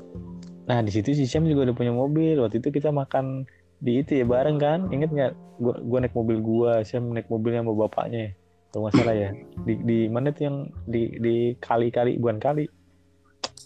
Nah, 0.65 0.81
di 0.81 0.89
situ 0.89 1.12
si 1.12 1.28
Sam 1.28 1.44
juga 1.44 1.69
udah 1.69 1.77
punya 1.77 1.93
mobil. 1.93 2.40
Waktu 2.40 2.65
itu 2.65 2.73
kita 2.73 2.89
makan 2.89 3.44
di 3.85 4.01
itu 4.01 4.16
ya 4.16 4.24
bareng 4.24 4.57
kan? 4.57 4.89
Ingat 4.89 5.11
nggak? 5.12 5.32
Gua, 5.61 5.77
gua 5.85 5.98
naik 6.01 6.16
mobil 6.16 6.40
gua, 6.40 6.81
Sam 6.89 7.12
naik 7.12 7.28
mobilnya 7.28 7.61
sama 7.61 7.77
bapaknya. 7.77 8.32
Kalau 8.70 8.86
nggak 8.86 8.94
salah 8.94 9.14
ya. 9.18 9.30
Di, 9.66 9.74
di 9.82 9.98
mana 10.06 10.30
tuh 10.30 10.42
yang 10.47 10.56
di 10.86 11.02
di 11.18 11.34
kali-kali 11.59 12.22
bukan 12.22 12.38
kali. 12.38 12.64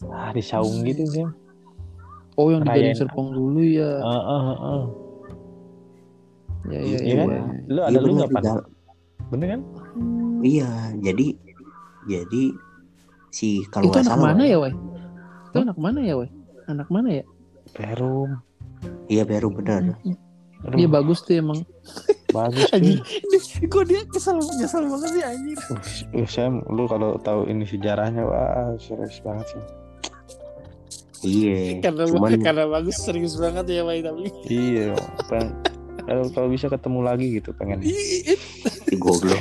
Ah, 0.09 0.33
di 0.33 0.41
Saung 0.41 0.81
gitu, 0.89 1.05
Sam. 1.13 1.31
Oh, 2.41 2.49
yang 2.51 2.65
di 2.65 2.73
Gading 2.73 2.97
Rayain. 2.97 2.97
Serpong 2.99 3.29
dulu 3.37 3.61
ya. 3.63 4.01
Heeh, 4.01 4.23
heeh, 4.25 4.57
heeh. 4.65 4.85
Ya, 6.65 6.79
ya, 6.81 6.99
Iya 6.99 6.99
ya. 7.05 7.15
kan? 7.21 7.29
ya. 7.29 7.43
Lu 7.69 7.81
Iya 7.81 7.85
ada 7.85 7.99
lu 8.01 8.07
bener, 8.09 8.29
nggak? 8.33 8.43
Gal. 8.43 8.59
Bener 9.29 9.47
kan? 9.53 9.61
Iya, 10.45 10.71
jadi 11.01 11.27
jadi 12.05 12.43
si 13.33 13.65
kalau 13.69 13.93
Itu 13.93 13.97
nggak 13.97 14.05
anak 14.09 14.13
salah 14.17 14.25
mana 14.33 14.43
ya, 14.49 14.57
Wai? 14.61 14.73
Itu 15.53 15.59
anak 15.61 15.79
mana 15.79 16.01
ya, 16.01 16.15
Wai? 16.17 16.29
Anak 16.65 16.89
mana 16.89 17.09
ya? 17.13 17.25
Perum. 17.77 18.31
Iya 19.13 19.29
baru 19.29 19.53
benar. 19.53 20.01
Dia 20.73 20.89
bagus 20.89 21.21
tuh 21.21 21.37
emang. 21.37 21.61
bagus 22.35 22.67
cuy. 22.75 22.99
Kok 23.71 23.85
dia 23.87 24.03
kesal 24.11 24.43
nyesal 24.43 24.91
banget 24.91 25.11
sih 25.15 25.23
anjir. 25.23 25.59
Uh, 26.11 26.27
Sam, 26.27 26.67
lu 26.67 26.91
kalau 26.91 27.15
tahu 27.23 27.47
ini 27.47 27.63
sejarahnya 27.63 28.27
wah 28.27 28.75
serius 28.83 29.23
banget 29.23 29.47
sih. 29.55 29.63
Iya. 31.25 31.81
Karena 31.81 32.05
Cuman 32.11 32.37
karena 32.43 32.65
bagus 32.69 33.01
serius 33.01 33.39
banget 33.39 33.65
ya, 33.71 33.87
Wai 33.87 34.03
tapi. 34.05 34.29
Iya, 34.51 34.93
peng- 35.31 35.57
kalau 36.05 36.29
kalau 36.37 36.49
bisa 36.53 36.69
ketemu 36.69 37.01
lagi 37.01 37.27
gitu 37.41 37.57
pengen. 37.57 37.81
Ih, 37.81 38.37
si 38.67 38.95
goblok. 39.01 39.41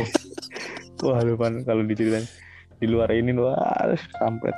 Wah, 1.03 1.19
lu 1.19 1.35
pan 1.35 1.65
kalau 1.67 1.83
diceritain 1.83 2.23
di 2.79 2.87
luar 2.87 3.11
ini 3.11 3.35
lu 3.35 3.51
wah 3.51 3.91
kampret. 4.15 4.55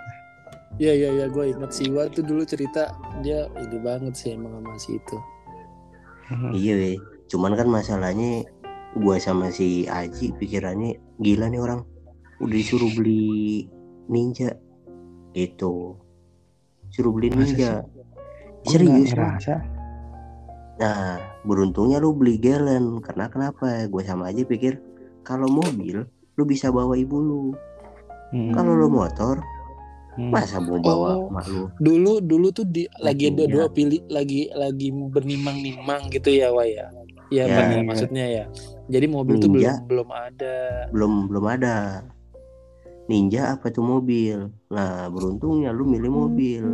Iya 0.75 0.91
iya 0.91 1.09
iya 1.17 1.25
gue 1.31 1.55
inget 1.55 1.71
Siwa 1.71 2.11
tuh 2.11 2.21
dulu 2.21 2.43
cerita 2.43 2.91
dia 3.23 3.47
ini 3.57 3.79
banget 3.79 4.13
sih 4.13 4.35
emang 4.35 4.59
sama 4.59 4.75
si 4.75 4.99
itu. 4.99 5.17
Iya 6.51 6.73
weh. 6.77 6.97
Cuman 7.27 7.57
kan 7.57 7.67
masalahnya 7.67 8.45
gua 8.95 9.17
sama 9.19 9.51
si 9.51 9.83
Aji 9.85 10.31
pikirannya 10.37 10.95
gila 11.19 11.51
nih 11.51 11.59
orang 11.59 11.81
udah 12.39 12.55
disuruh 12.55 12.91
beli 12.93 13.65
ninja. 14.07 14.55
Gitu. 15.35 15.95
Suruh 16.91 17.11
beli 17.11 17.27
Masa 17.31 17.39
ninja. 17.43 17.71
serius 18.65 19.11
ngerasa. 19.13 19.55
nah 20.75 21.19
beruntungnya 21.47 21.99
lu 21.99 22.11
beli 22.15 22.35
galen. 22.39 22.99
Karena 22.99 23.31
kenapa? 23.31 23.87
Gue 23.87 24.03
sama 24.03 24.27
aja 24.31 24.43
pikir 24.43 24.79
kalau 25.23 25.47
mobil 25.47 26.03
lu 26.35 26.43
bisa 26.43 26.67
bawa 26.67 26.95
ibu 26.99 27.15
lu. 27.19 27.43
Hmm, 28.35 28.51
kalau 28.51 28.75
lu 28.75 28.91
motor 28.91 29.39
hmm. 30.19 30.31
masa 30.33 30.59
mau 30.59 30.75
bawa 30.81 31.15
Oh. 31.15 31.31
emak 31.31 31.45
lu? 31.47 31.63
Dulu 31.79 32.19
dulu 32.19 32.47
tuh 32.51 32.67
di 32.67 32.83
lagi 32.99 33.31
ada 33.31 33.47
Aduh, 33.47 33.53
dua 33.53 33.65
pilih 33.71 34.01
lagi 34.11 34.51
lagi 34.51 34.91
bernimang-nimang 34.91 36.11
gitu 36.11 36.31
ya 36.31 36.51
Wai 36.51 36.75
ya. 36.75 36.91
Iya 37.29 37.43
Ya. 37.45 37.55
benar 37.57 37.79
maksudnya 37.83 38.25
ya. 38.27 38.43
Jadi 38.85 39.05
mobil 39.09 39.35
tuh 39.39 39.49
belum 39.49 39.75
belum 39.89 40.09
ada. 40.11 40.55
belum 40.93 41.13
belum 41.31 41.45
ada 41.49 41.75
ninja 43.05 43.53
apa 43.53 43.69
tuh 43.69 43.85
mobil 43.85 44.49
nah 44.65 45.05
beruntungnya 45.09 45.69
lu 45.69 45.85
milih 45.85 46.09
mobil 46.09 46.65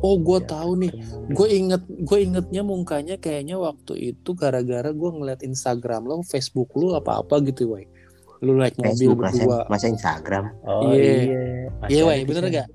Oh, 0.00 0.16
gue 0.16 0.40
Ya, 0.40 0.48
tahu 0.48 0.72
nih. 0.80 0.92
Gue 1.36 1.48
inget, 1.52 1.82
gue 1.84 2.18
ingetnya 2.24 2.62
mukanya 2.64 3.16
kayaknya 3.20 3.60
waktu 3.60 4.14
itu 4.14 4.32
gara-gara 4.32 4.88
gue 4.88 5.10
ngeliat 5.12 5.44
Instagram 5.44 6.08
lo, 6.08 6.24
Facebook 6.24 6.72
lu 6.72 6.96
apa-apa 6.96 7.44
gitu, 7.44 7.76
woi. 7.76 7.84
Lu 8.40 8.56
naik 8.56 8.76
mobil 8.80 8.88
Facebook 8.88 9.20
masa, 9.20 9.36
berdua. 9.44 9.58
masa 9.68 9.86
Instagram 9.92 10.44
Oh 10.64 10.96
Iya. 10.96 11.12
iya. 11.28 11.40
Iya, 11.92 12.02
tuh, 12.08 12.24
bener 12.24 12.44
gak? 12.48 12.66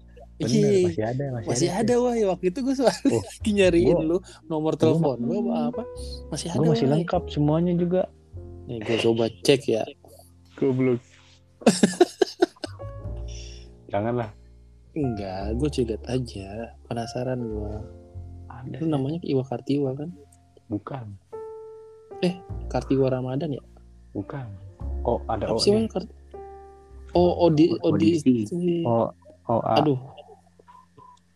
Bener, 0.41 0.51
Iya, 0.51 0.83
masih 0.83 1.05
ada, 1.05 1.23
masih, 1.31 1.47
masih 1.47 1.69
ada. 1.69 1.79
ada, 1.79 1.93
woi. 1.97 2.23
Waktu 2.23 2.45
itu 2.47 2.59
gue 2.61 2.73
soalnya 2.73 3.07
Oh, 3.07 3.21
lagi 3.21 3.51
nyariin 3.59 3.93
gua- 3.93 4.05
lu 4.05 4.17
nomor 4.45 4.73
telepon 4.75 5.17
lu 5.17 5.35
apa 5.45 5.57
apa. 5.71 5.83
Masih 6.29 6.47
ada, 6.49 6.57
Gue 6.57 6.65
masih 6.69 6.85
woi. 6.85 6.93
lengkap 6.97 7.23
semuanya 7.27 7.73
juga. 7.73 8.01
Nih, 8.65 8.77
gue 8.79 8.97
coba 8.99 9.23
cek 9.41 9.61
ya. 9.67 9.83
Goblok. 10.55 10.99
Janganlah. 13.89 14.29
Enggak, 14.91 15.55
gue 15.55 15.69
lihat 15.85 16.03
aja. 16.05 16.75
Penasaran 16.85 17.39
gue. 17.39 17.73
Ada. 18.47 18.75
Itu 18.77 18.85
namanya 18.85 19.17
Iwa 19.23 19.41
Kartiwa 19.41 19.95
kan? 19.95 20.09
Bukan. 20.67 21.05
Kartiwa 22.67 23.07
Ramadan 23.09 23.51
ya? 23.51 23.63
Bukan. 24.11 24.45
Oh, 25.01 25.17
ada 25.25 25.47
Apa 25.47 25.57
sih? 25.57 25.71
Kart- 25.87 26.19
Oh, 27.11 27.43
Odi, 27.43 27.67
Odi. 27.83 28.23
Oh, 28.87 29.11
oh. 29.49 29.59
Aduh. 29.65 29.99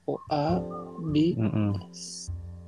OA 0.05 0.47
di 1.07 1.33
Mm-mm. 1.33 1.73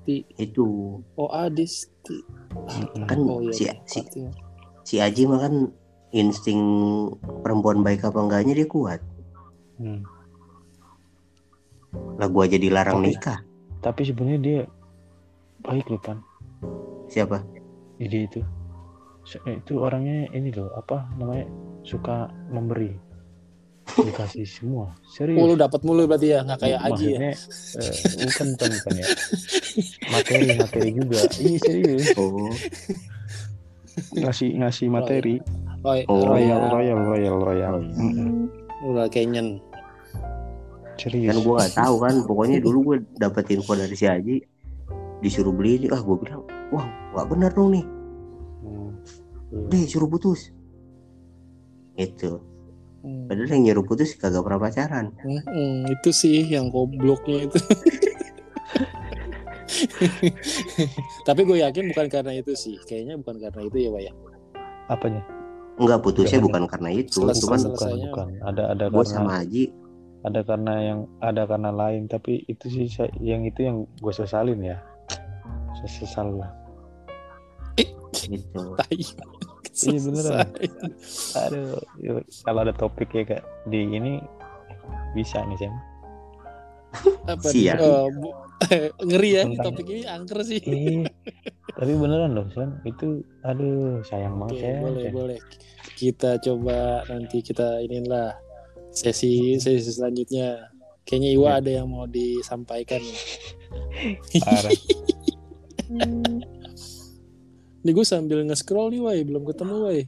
di 0.04 0.26
itu 0.36 0.98
OA 1.14 1.50
di 1.50 1.64
sti. 1.64 2.18
Mm-mm. 2.58 3.06
kan 3.06 3.18
Oh 3.22 3.40
iya. 3.40 3.52
si, 3.52 3.64
si 3.86 4.00
Kartiwa. 4.02 4.32
si 4.82 4.96
Aji 4.98 5.24
mah 5.24 5.40
kan 5.40 5.54
insting 6.10 6.62
perempuan 7.42 7.82
baik 7.82 8.02
apa 8.02 8.18
enggaknya 8.18 8.54
dia 8.56 8.66
kuat 8.66 9.02
Hmm. 9.76 10.02
lah 12.16 12.26
gua 12.26 12.44
aja 12.44 12.58
dilarang 12.58 12.98
Tapi- 13.00 13.10
nikah 13.12 13.40
Tapi 13.78 14.02
sebenarnya 14.04 14.40
dia 14.40 14.60
baik 15.60 15.86
loh 15.88 16.00
pan. 16.00 16.18
siapa 17.06 17.46
Ide 17.98 18.26
itu. 18.26 18.42
Itu 19.46 19.78
orangnya 19.78 20.26
ini 20.32 20.50
loh 20.50 20.70
apa 20.72 21.06
namanya 21.14 21.46
suka 21.82 22.26
memberi 22.48 22.94
dikasih 23.88 24.44
semua. 24.44 24.92
Serius. 25.08 25.40
Oh, 25.40 25.48
lu 25.48 25.56
dapat 25.56 25.80
mulu 25.82 26.04
berarti 26.06 26.36
ya, 26.36 26.44
nggak 26.44 26.60
kayak 26.60 26.80
Aji 26.84 27.08
ya. 27.16 27.20
eh, 27.24 27.36
bukan 28.20 28.48
bukan 28.54 28.70
bukan 28.78 28.94
ya. 29.00 29.08
Materi 30.12 30.46
materi 30.54 30.90
juga. 30.92 31.20
Iya 31.38 31.58
serius. 31.62 32.06
Oh. 32.16 32.52
Ngasih 34.14 34.50
ngasih 34.60 34.88
materi. 34.88 35.36
Oh, 35.82 35.96
Oh, 36.10 36.22
royal 36.28 36.68
royal. 36.70 37.00
royal 37.00 37.38
royal. 37.40 37.76
Royal. 37.80 38.46
Udah 38.84 39.08
kenyen. 39.08 39.58
serius. 40.98 41.30
Kan 41.30 41.38
gua 41.42 41.56
nggak 41.62 41.76
tahu 41.78 41.96
kan 42.02 42.14
pokoknya 42.26 42.58
dulu 42.60 42.78
gua 42.84 42.98
dapet 43.16 43.54
info 43.54 43.74
dari 43.74 43.94
si 43.94 44.06
Aji 44.06 44.42
disuruh 45.22 45.54
beli 45.54 45.78
ini. 45.78 45.88
Ah 45.90 46.02
gua 46.02 46.18
bilang 46.18 46.42
wah 46.70 46.86
nggak 47.14 47.28
benar 47.30 47.52
dong 47.54 47.72
nih. 47.72 47.86
Hmm. 48.62 48.92
deh 49.72 49.84
suruh 49.86 50.06
putus. 50.06 50.52
Itu 51.96 52.42
Hmm. 53.08 53.24
padahal 53.26 53.48
yang 53.50 53.64
nyuruh 53.64 53.86
putus 53.86 54.12
kagak 54.14 54.44
pernah 54.44 54.60
pacaran 54.60 55.16
Hmm, 55.18 55.40
hmm, 55.42 55.76
itu 55.90 56.10
sih 56.12 56.44
yang 56.44 56.68
gobloknya 56.68 57.48
itu. 57.48 57.56
Tapi 61.24 61.42
gue 61.42 61.58
yakin 61.62 61.92
bukan 61.92 62.08
karena 62.08 62.34
itu 62.34 62.52
sih. 62.52 62.76
Kayaknya 62.82 63.16
bukan 63.16 63.36
karena 63.38 63.62
itu 63.64 63.78
ya, 63.80 63.90
Pak 63.90 64.02
ya. 64.02 64.14
apanya 64.88 65.22
Enggak 65.78 66.00
putusnya 66.02 66.40
bukan 66.40 66.64
karena 66.66 66.90
itu 66.92 67.22
Selesai. 67.22 67.44
cuman 67.44 67.60
bukan 67.70 67.90
bukan 68.04 68.28
ada 68.42 68.64
ada 68.72 68.86
gua 68.88 69.04
karena 69.04 69.14
sama 69.14 69.32
Aji 69.40 69.64
ada 70.24 70.42
karena 70.42 70.74
yang 70.82 71.00
ada 71.22 71.44
karena 71.46 71.70
lain 71.70 72.08
tapi 72.08 72.42
itu 72.44 72.66
sih 72.66 72.88
saya- 72.88 73.14
yang 73.20 73.44
itu 73.44 73.62
yang 73.62 73.86
gue 73.96 74.10
sesalin 74.10 74.58
ya 74.58 74.82
saya 75.78 75.92
sesal 75.94 76.34
lah 76.34 76.50
gitu 78.18 78.74
Tai. 78.74 79.02
Iya, 79.70 80.00
beneran. 80.00 80.48
Selesai. 80.98 81.44
aduh 81.44 81.70
yuk, 81.98 82.18
kalau 82.42 82.60
ada 82.62 82.72
topik 82.72 83.10
ya 83.12 83.24
kak 83.28 83.42
di 83.66 83.86
ini 83.86 84.18
bisa 85.14 85.44
nih 85.44 85.58
Sam 85.58 85.74
Apa 87.26 87.48
Siap. 87.48 87.78
nih? 87.78 87.84
Oh, 87.84 88.08
bu- 88.10 88.38
ngeri 89.08 89.30
ya 89.32 89.44
Tentang- 89.46 89.66
topik 89.70 89.86
ini 89.88 90.04
angker 90.04 90.40
sih. 90.42 90.58
Ih, 90.60 91.06
tapi 91.70 91.94
beneran 91.94 92.34
loh 92.34 92.48
Sam 92.50 92.82
itu 92.84 93.22
aduh 93.42 94.02
sayang 94.02 94.36
banget 94.36 94.56
Oke, 94.56 94.64
ya 94.64 94.80
boleh, 94.80 95.06
boleh. 95.12 95.40
Kita 95.94 96.38
coba 96.38 96.78
nanti 97.06 97.42
kita 97.42 97.82
inilah 97.82 98.34
sesi 98.90 99.58
sesi 99.58 99.92
selanjutnya. 99.92 100.74
Kayaknya 101.04 101.30
Iwa 101.34 101.50
ada 101.56 101.72
yang 101.74 101.88
mau 101.88 102.04
disampaikan. 102.06 103.00
Parah. 104.38 104.74
Nih 107.86 107.92
gue 107.94 108.06
sambil 108.06 108.42
nge-scroll 108.48 108.90
nih, 108.94 109.02
Wai. 109.02 109.20
Belum 109.26 109.44
ketemu, 109.46 109.76
Wai. 109.86 110.02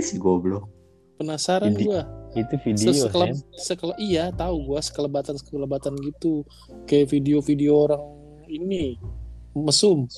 si 0.00 0.16
goblok 0.16 0.72
Penasaran 1.20 1.76
gua. 1.78 2.02
itu 2.32 2.56
video 2.64 2.90
Sekeleb, 2.96 3.36
Sam 3.36 3.60
sekele, 3.60 3.94
iya 4.00 4.32
tahu 4.32 4.72
gua 4.72 4.80
sekelebatan 4.80 5.36
sekelebatan 5.38 5.94
gitu. 6.00 6.42
Kayak 6.88 7.12
video-video 7.12 7.72
orang 7.76 8.02
ini 8.48 8.96
mesum. 9.54 10.08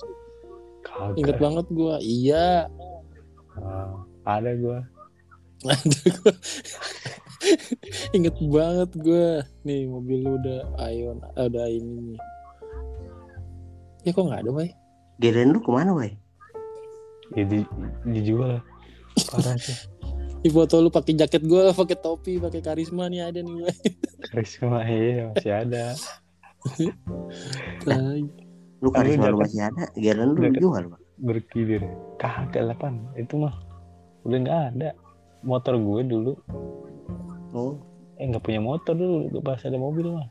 Ingat 1.18 1.36
kagak 1.36 1.42
banget 1.42 1.66
gua. 1.74 1.98
Iya. 2.00 2.70
Ah, 3.58 3.92
ada 4.24 4.56
gue 4.56 4.78
Ada 5.74 6.02
gua. 6.22 6.34
Ingat 8.16 8.36
banget 8.40 8.90
gua. 8.96 9.28
Nih 9.66 9.84
mobil 9.84 10.18
lu 10.24 10.40
udah 10.40 10.60
Ion 10.88 11.18
ada 11.34 11.62
ini 11.68 12.14
nih. 12.14 12.20
Ya 14.06 14.16
kok 14.16 14.24
nggak 14.24 14.40
ada, 14.46 14.50
Wai? 14.54 14.70
Geren 15.20 15.52
lu 15.52 15.60
ke 15.60 15.68
mana 15.68 15.92
woi 15.92 16.23
ya 17.32 17.44
di, 17.48 17.64
dijual 18.04 18.60
parah 19.32 19.56
sih. 19.56 19.72
Di 20.44 20.52
foto 20.52 20.76
lu 20.84 20.92
pakai 20.92 21.16
jaket 21.16 21.48
gua, 21.48 21.72
pakai 21.72 21.96
topi, 21.96 22.36
pakai 22.36 22.60
karisma 22.60 23.08
nih 23.08 23.24
ada 23.24 23.40
nih, 23.40 23.64
karisma 24.28 24.84
iya 24.84 25.32
masih 25.32 25.52
ada. 25.56 25.96
Lu 28.84 28.92
karisma 28.92 29.32
lu 29.32 29.40
masih 29.40 29.64
ada? 29.64 29.88
Geren 29.96 30.36
lu 30.36 30.44
jaket- 30.44 30.60
jual 30.60 30.84
Pak. 30.92 31.00
berkilir. 31.14 31.82
Kagak 32.20 32.60
lah 32.60 32.76
pan. 32.76 33.00
Itu 33.16 33.40
mah 33.40 33.56
udah 34.28 34.38
nggak 34.44 34.60
ada. 34.76 34.92
Motor 35.40 35.80
gue 35.80 36.00
dulu. 36.04 36.32
Oh. 37.56 37.80
Eh 38.20 38.28
nggak 38.28 38.44
punya 38.44 38.60
motor 38.60 38.92
dulu 38.92 39.40
pas 39.40 39.62
ada 39.64 39.78
mobil 39.80 40.12
mah. 40.12 40.28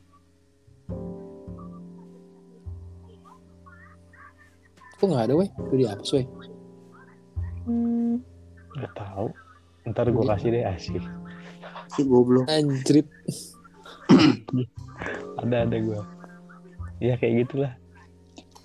Kok 4.94 5.06
nggak 5.10 5.24
ada, 5.26 5.34
Wai? 5.34 5.50
Udah 5.58 5.78
dihapus, 5.78 6.10
Wai. 6.14 6.24
Nggak 7.66 8.92
tahu 8.94 9.28
ntar 9.86 10.06
gue 10.06 10.24
kasih 10.26 10.48
deh 10.50 10.64
asik 10.64 11.02
si 11.88 12.00
goblok 12.02 12.44
Anjrit. 12.46 13.06
ada 15.40 15.56
ada 15.62 15.76
gue 15.76 16.00
ya 16.98 17.14
kayak 17.14 17.44
gitulah 17.44 17.72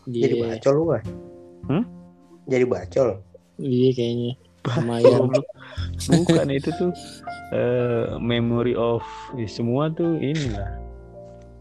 jadi 0.06 0.34
Iya, 0.34 0.44
bacol 0.50 0.74
lu 0.74 0.84
woi 0.88 1.02
Hmm? 1.66 1.84
jadi 2.46 2.66
bacol 2.66 3.22
iya 3.58 3.90
kayaknya. 3.92 4.34
Lumayan. 4.60 5.30
bukan 6.10 6.48
itu 6.50 6.70
tuh 6.74 6.92
eh, 7.52 8.18
memory 8.18 8.74
of 8.74 9.04
ya, 9.34 9.46
semua 9.46 9.88
tuh 9.90 10.16
inilah 10.16 10.80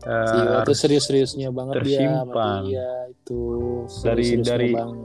Eh, 0.01 0.25
Si 0.25 0.39
tuh 0.39 0.55
harus 0.55 0.79
serius-seriusnya 0.79 1.51
banget 1.51 1.83
dia 1.83 1.99
sama 2.23 2.31
tersimpan. 2.31 2.61
dia 2.65 2.89
itu 3.11 3.41
Dari- 4.01 4.25
serius-seriusnya 4.25 4.47
dari- 4.47 4.73
banget. 4.73 4.97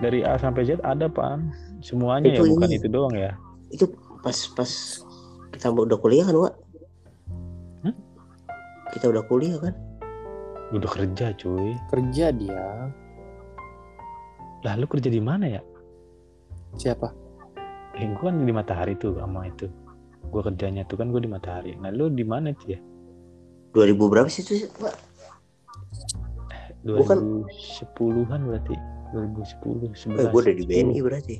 Dari 0.00 0.24
A 0.24 0.36
sampai 0.40 0.64
Z 0.64 0.80
ada 0.82 1.06
pan. 1.06 1.52
Semuanya 1.80 2.32
Itu 2.32 2.44
ya 2.44 2.50
bukan 2.56 2.68
ini. 2.68 2.76
itu 2.80 2.88
doang 2.88 3.14
ya. 3.16 3.32
Itu 3.72 3.84
pas 4.20 4.36
pas 4.52 4.70
kita 5.52 5.72
udah 5.72 5.98
kuliah 6.00 6.24
kan 6.28 6.36
Wak? 6.36 6.54
Hah? 7.84 7.94
kita 8.96 9.12
udah 9.12 9.22
kuliah 9.28 9.56
kan? 9.60 9.74
Udah 10.72 10.90
kerja 10.90 11.32
cuy. 11.36 11.76
Kerja 11.92 12.32
dia. 12.32 12.68
Lah 14.60 14.74
lu 14.76 14.84
kerja 14.88 15.08
di 15.08 15.20
mana 15.20 15.48
ya? 15.48 15.62
Siapa? 16.76 17.08
Eh 17.96 18.06
gue 18.06 18.24
kan 18.24 18.44
di 18.44 18.52
matahari 18.52 18.96
tuh 18.96 19.16
sama 19.16 19.48
itu. 19.48 19.68
Gue 20.30 20.40
kerjanya 20.44 20.84
tuh 20.84 21.00
kan 21.00 21.08
gue 21.12 21.20
di 21.20 21.30
matahari. 21.30 21.76
Nah 21.80 21.88
lu 21.92 22.12
di 22.12 22.24
mana 22.24 22.52
tuh 22.56 22.76
ya 22.76 22.80
2000 23.70 24.10
berapa 24.10 24.26
sih 24.26 24.42
itu 24.42 24.66
Pak 24.82 24.94
2010-an 26.82 28.40
berarti 28.48 28.74
2010 29.12 29.90
eh, 29.90 30.28
11 30.28 30.32
gue 30.32 30.40
udah 30.40 30.56
di 30.56 30.64
BNI 30.66 30.98
berarti 31.02 31.36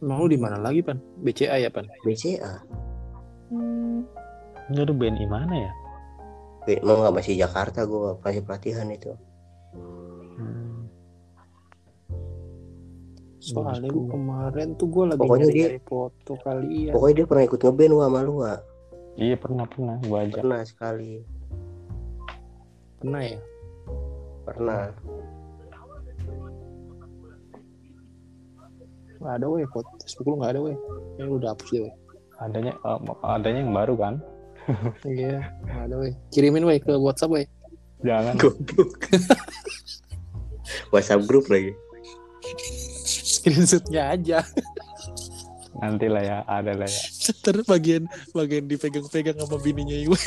emang 0.00 0.18
lu 0.20 0.28
di 0.28 0.38
mana 0.40 0.56
lagi 0.58 0.80
pan 0.80 0.98
BCA 1.20 1.56
ya 1.60 1.70
pan 1.70 1.86
BCA 2.02 2.52
enggak 4.68 4.84
lu 4.88 4.94
BNI 4.94 5.26
mana 5.28 5.54
ya 5.54 5.72
mau 6.80 6.96
nggak 6.96 7.14
masih 7.14 7.36
Jakarta 7.36 7.84
gue 7.84 8.16
masih 8.20 8.42
pelatihan 8.42 8.88
itu 8.88 9.12
Hmm. 10.34 10.86
Soalnya 13.38 13.92
Bagus. 13.92 14.08
kemarin 14.08 14.68
tuh 14.74 14.88
gue 14.88 15.04
lagi 15.14 15.20
Pokoknya 15.20 15.48
dia- 15.52 15.70
foto 15.84 16.32
kali 16.40 16.88
ya. 16.88 16.92
Pokoknya 16.96 17.14
dia 17.14 17.26
pernah 17.28 17.44
ikut 17.44 17.60
ngeband 17.60 17.92
Wak, 17.92 18.06
sama 18.08 18.20
lu 18.24 18.34
Wak. 18.40 18.60
Iya 19.14 19.36
pernah 19.38 19.64
pernah 19.70 19.96
gua 20.02 20.18
ajak. 20.26 20.42
Pernah 20.42 20.60
sekali. 20.66 21.12
Pernah 22.98 23.22
ya? 23.22 23.38
Pernah. 24.42 24.82
Nggak 29.24 29.40
ada 29.40 29.46
weh. 29.48 29.64
Facebook 30.04 30.26
lu 30.28 30.36
nggak 30.36 30.52
ada 30.52 30.60
weh. 30.60 30.76
Ini 31.16 31.32
udah 31.32 31.56
hapus 31.56 31.68
deh 31.72 31.80
weh. 31.88 31.94
Adanya 32.44 32.72
eh, 32.76 32.98
adanya 33.24 33.60
yang 33.64 33.72
baru 33.72 33.94
kan? 33.96 34.14
Iya, 35.08 35.48
nggak 35.64 35.82
ada 35.88 35.94
weh. 35.96 36.12
Kirimin 36.28 36.68
weh 36.68 36.76
ke 36.76 36.92
WhatsApp 36.92 37.32
weh. 37.32 37.48
Jangan. 38.04 38.36
Goblok. 38.36 39.00
WhatsApp 40.92 41.24
grup 41.24 41.48
lagi. 41.48 41.72
Screenshotnya 43.08 44.12
aja. 44.12 44.44
Nanti 45.80 46.06
lah 46.12 46.22
ya, 46.22 46.38
ada 46.44 46.76
lah 46.76 46.88
ya. 46.88 47.00
Ntar 47.40 47.64
bagian 47.64 48.04
bagian 48.36 48.68
dipegang-pegang 48.68 49.40
sama 49.40 49.56
bininya 49.56 49.96
Iwe. 49.96 50.20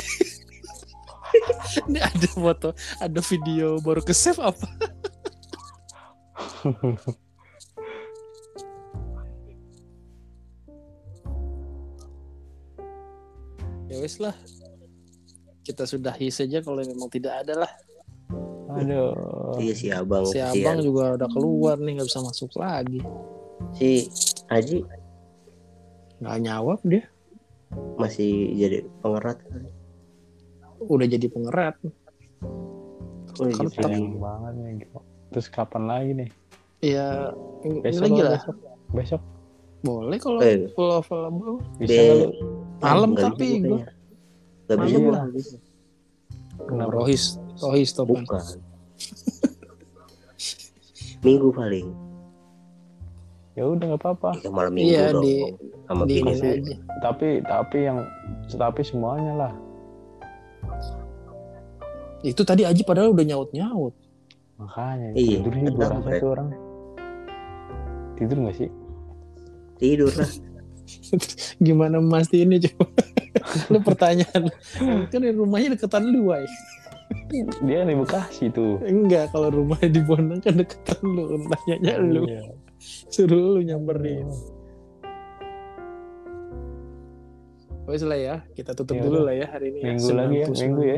Ini 1.86 2.02
ada 2.02 2.28
foto, 2.34 2.74
ada 2.98 3.20
video 3.22 3.78
baru 3.78 4.02
ke 4.02 4.10
save 4.10 4.42
apa? 4.42 4.66
ya 13.98 14.06
wes 14.06 14.22
lah. 14.22 14.36
Kita 15.66 15.82
sudahi 15.84 16.30
saja 16.30 16.62
kalau 16.62 16.80
memang 16.86 17.10
tidak 17.10 17.42
ada 17.42 17.66
lah. 17.66 17.72
Aduh. 18.78 19.58
Iya 19.58 19.74
si 19.74 19.86
abang. 19.90 20.22
Si 20.30 20.38
kesian. 20.38 20.54
abang 20.54 20.78
juga 20.86 21.18
udah 21.18 21.28
keluar 21.34 21.76
nih 21.82 21.98
nggak 21.98 22.08
bisa 22.08 22.22
masuk 22.22 22.54
lagi. 22.54 23.02
Si 23.74 24.06
Haji 24.46 24.86
Nggak 26.22 26.38
nyawab 26.46 26.80
dia. 26.86 27.04
masih 28.00 28.56
jadi 28.56 28.80
pengerat. 29.04 29.44
Udah 30.88 31.04
jadi 31.04 31.26
pengerat. 31.28 31.76
Oh, 33.38 33.44
gitu. 33.44 33.68
Sayang 33.76 34.16
banget 34.16 34.52
nih. 34.56 34.72
Gio. 34.88 34.98
Terus 35.36 35.46
kapan 35.52 35.84
lagi 35.84 36.10
nih? 36.16 36.30
Ya 36.80 37.36
ini 37.66 37.84
Besok 37.84 38.02
lagi 38.08 38.20
lah, 38.24 38.30
lah. 38.30 38.40
Besok. 38.40 38.56
Besok 38.96 39.22
Boleh 39.78 40.18
kalau 40.18 40.38
Eh. 40.40 40.66
kalau 40.72 40.98
available. 40.98 41.56
bisa 41.76 41.94
nggak 41.94 42.16
lu? 42.16 42.28
Malam 42.78 43.10
tapi 43.12 43.46
kayaknya. 43.58 43.84
Nggak 44.66 44.76
bisa 44.82 44.96
lah. 45.04 45.24
Kenapa? 46.58 46.90
Rohis, 46.90 47.22
Rohis 47.56 47.90
topan. 47.92 48.22
Bukan. 48.22 48.38
Minggu 51.20 51.48
paling. 51.50 51.86
Ya 53.54 53.62
udah 53.66 53.84
nggak 53.88 54.00
apa-apa. 54.00 54.30
Ya 54.38 54.48
malam 54.48 54.70
minggu 54.70 54.88
Iya, 54.88 55.02
dong. 55.10 55.22
di- 55.22 55.50
sama 55.84 56.00
Di 56.04 56.12
bini 56.16 56.30
aja. 56.32 56.48
Tapi 57.00 57.26
tapi 57.42 57.76
yang 57.80 57.98
tapi 58.48 58.80
semuanya 58.82 59.32
lah. 59.36 59.52
Itu 62.20 62.42
tadi 62.42 62.62
Aji 62.62 62.82
padahal 62.82 63.10
udah 63.10 63.24
nyaut 63.24 63.50
nyaut. 63.50 63.94
Makanya 64.58 65.14
Iya, 65.14 65.38
tidur 65.38 65.52
nih 65.54 65.70
gua 65.70 65.86
rasa 65.88 66.08
tuh 66.18 66.28
orang. 66.28 66.48
Tidur 68.14 68.36
nggak 68.42 68.56
sih? 68.56 68.68
Tidur 69.78 70.10
lah. 70.12 70.30
Gimana 71.64 71.98
memastiinnya 71.98 72.68
coba? 72.70 72.86
lu 73.72 73.78
pertanyaan. 73.88 74.50
kan 75.08 75.20
rumahnya 75.22 75.78
deketan 75.78 76.04
lu, 76.04 76.28
Wai. 76.28 76.44
Dia 77.64 77.84
di 77.84 77.96
Bekasi 77.96 78.52
tuh. 78.52 78.80
Enggak, 78.84 79.32
kalau 79.32 79.48
rumahnya 79.48 79.88
di 79.88 80.00
Bonang 80.04 80.40
kan 80.40 80.56
deketan 80.56 81.00
lu. 81.04 81.40
Tanyanya 81.48 81.94
lu. 82.00 82.24
Iya. 82.28 82.42
Suruh 83.08 83.56
lu 83.56 83.60
nyamperin. 83.62 84.28
Wes 87.88 88.04
lah 88.04 88.20
ya, 88.20 88.36
kita 88.52 88.76
tutup 88.76 89.00
Ya 89.00 89.02
dulu 89.08 89.24
lah 89.24 89.32
ya 89.32 89.46
hari 89.48 89.72
ini. 89.72 89.80
Minggu 89.96 90.12
lagi 90.12 90.36
ya, 90.36 90.46
99 90.52 90.60
minggu 90.60 90.82
ya. 90.84 90.96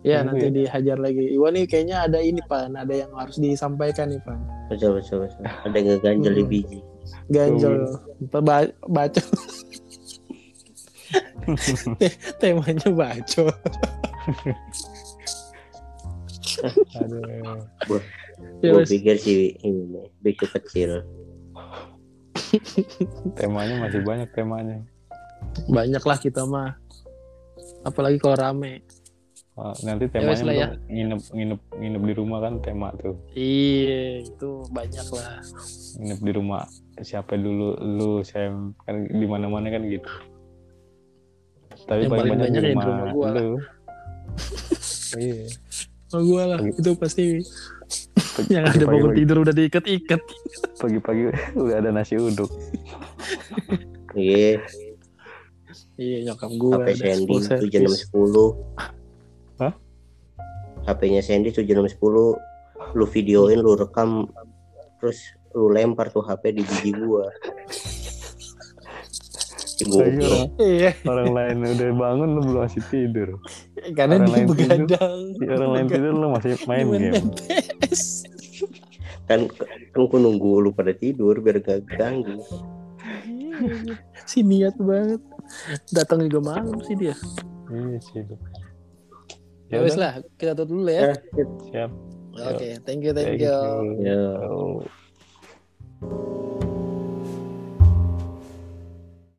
Ya, 0.00 0.16
Minggu 0.20 0.28
nanti 0.28 0.44
ya. 0.44 0.52
dihajar 0.52 0.96
lagi. 1.00 1.24
Iwan 1.32 1.52
nih 1.56 1.64
kayaknya 1.64 1.96
ada 2.04 2.18
ini, 2.20 2.40
Pan. 2.44 2.72
Ada 2.76 2.94
yang 3.04 3.10
harus 3.16 3.36
disampaikan 3.40 4.12
nih, 4.12 4.20
Pan. 4.20 4.36
Betul, 4.68 5.00
betul, 5.00 5.24
betul. 5.24 5.40
Ada 5.44 5.76
yang 5.76 5.86
ngeganjel 5.96 6.32
di 6.36 6.44
Hmm. 6.44 6.52
biji. 6.52 6.78
Ganjel. 7.26 7.86
Ba- 8.30 8.74
baca. 8.82 9.22
Te- 11.98 12.18
Temanya 12.38 12.88
baca. 12.90 13.42
Aduh. 16.96 17.60
Ya, 18.60 18.72
Gue 18.72 18.80
wes. 18.84 18.88
pikir 18.88 19.16
sih 19.16 19.56
ini 19.60 19.84
begitu 20.20 20.46
kecil. 20.52 20.90
Temanya 23.34 23.80
masih 23.80 24.00
banyak 24.00 24.28
temanya. 24.32 24.84
Banyak 25.66 26.02
lah 26.02 26.18
kita 26.18 26.44
mah. 26.44 26.76
Apalagi 27.82 28.20
kalau 28.20 28.36
rame. 28.36 28.84
Oh, 29.60 29.76
nanti 29.82 30.08
Ya 30.08 30.12
temanya 30.14 30.32
ya. 30.32 30.68
belum 30.72 30.88
nginep 30.88 31.20
nginep 31.30 31.60
nginep 31.74 32.02
di 32.02 32.14
rumah 32.16 32.38
kan 32.40 32.52
tema 32.58 32.88
tuh. 32.96 33.12
Iya, 33.30 34.24
itu 34.24 34.50
banyak 34.68 35.06
lah. 35.10 35.36
Nginep 35.94 36.20
di 36.22 36.32
rumah 36.32 36.62
siapa 36.98 37.36
dulu 37.36 37.76
lu 37.76 38.10
saya 38.22 38.56
kan 38.80 39.04
di 39.04 39.26
mana-mana 39.26 39.68
kan 39.68 39.84
gitu. 39.84 40.08
Tapi 41.82 42.00
Yang 42.00 42.10
paling 42.10 42.22
paling 42.24 42.30
banyak 42.30 42.46
banyak 42.46 42.56
di 42.56 42.64
ya 42.64 42.64
di 42.64 42.72
rumah, 42.72 42.86
rumah 42.86 43.08
gua 43.10 43.28
lu. 43.30 43.50
iya. 45.18 45.44
Oh, 46.10 46.22
gua 46.24 46.42
lah. 46.46 46.58
Pagi- 46.58 46.74
Itu 46.74 46.90
pasti 46.96 47.24
Pagi- 48.16 48.52
yang 48.54 48.64
ada 48.64 48.84
bangun 48.86 49.12
tidur 49.12 49.36
udah 49.40 49.52
diikat-ikat. 49.52 50.20
Pagi-pagi 50.74 51.22
udah 51.54 51.76
ada 51.76 51.90
nasi 51.90 52.16
uduk. 52.16 52.48
Iya, 54.12 54.56
Iya, 55.94 56.16
nyokap 56.26 56.50
gua. 56.56 56.80
Sandy 56.88 57.28
full 57.28 57.44
tuh 57.44 57.68
jam 57.68 57.84
service. 57.84 58.08
10. 60.90 60.92
Hah? 60.92 60.96
HP-nya 60.96 61.22
Sandy 61.22 61.54
tuh 61.54 61.62
jam 61.62 61.86
10. 61.86 61.94
Lu 62.96 63.04
videoin, 63.06 63.60
lu 63.60 63.76
rekam, 63.78 64.26
terus 64.98 65.20
lu 65.54 65.70
lempar 65.70 66.10
tuh 66.10 66.22
HP 66.22 66.58
di 66.58 66.62
biji 66.66 66.90
gua. 66.96 67.28
Orang, 69.80 70.52
Iya, 70.60 70.92
orang 71.08 71.28
lain 71.32 71.56
udah 71.64 71.88
bangun 71.96 72.28
lu 72.36 72.40
belum 72.44 72.62
masih 72.68 72.84
tidur. 72.92 73.40
karena 73.96 74.20
Orang 74.20 74.28
dia 74.28 74.34
lain 74.36 74.46
begadang. 74.52 75.18
Si 75.32 75.44
orang 75.48 75.70
lain 75.72 75.86
tidur 75.88 76.12
lu 76.12 76.26
masih 76.36 76.52
main 76.68 76.84
Main 76.84 77.00
game. 77.16 77.28
PS. 77.32 78.02
kan 79.24 79.46
kan 79.96 80.00
gua 80.04 80.18
nunggu 80.20 80.60
lu 80.60 80.70
pada 80.76 80.92
tidur 80.92 81.38
biar 81.40 81.64
gak 81.64 81.88
ganggu. 81.96 82.44
si 84.28 84.44
niat 84.44 84.76
banget. 84.76 85.22
Datang 85.96 86.28
juga 86.28 86.60
malam 86.60 86.76
sih 86.84 86.96
dia. 87.00 87.16
Iya 87.72 87.98
sih. 88.04 88.20
Ya 89.70 89.78
wes 89.86 89.94
lah, 89.94 90.18
kita 90.34 90.58
tutup 90.58 90.74
dulu 90.74 90.90
ya. 90.90 91.14
Ya, 91.14 91.44
Siap. 91.70 91.90
Oke, 92.40 92.68
thank 92.82 93.02
you, 93.06 93.14
thank 93.14 93.38
Thank 93.38 93.42
you. 93.42 93.54
you. 93.54 94.06
ya. 94.06 94.22
Oh. 94.50 94.82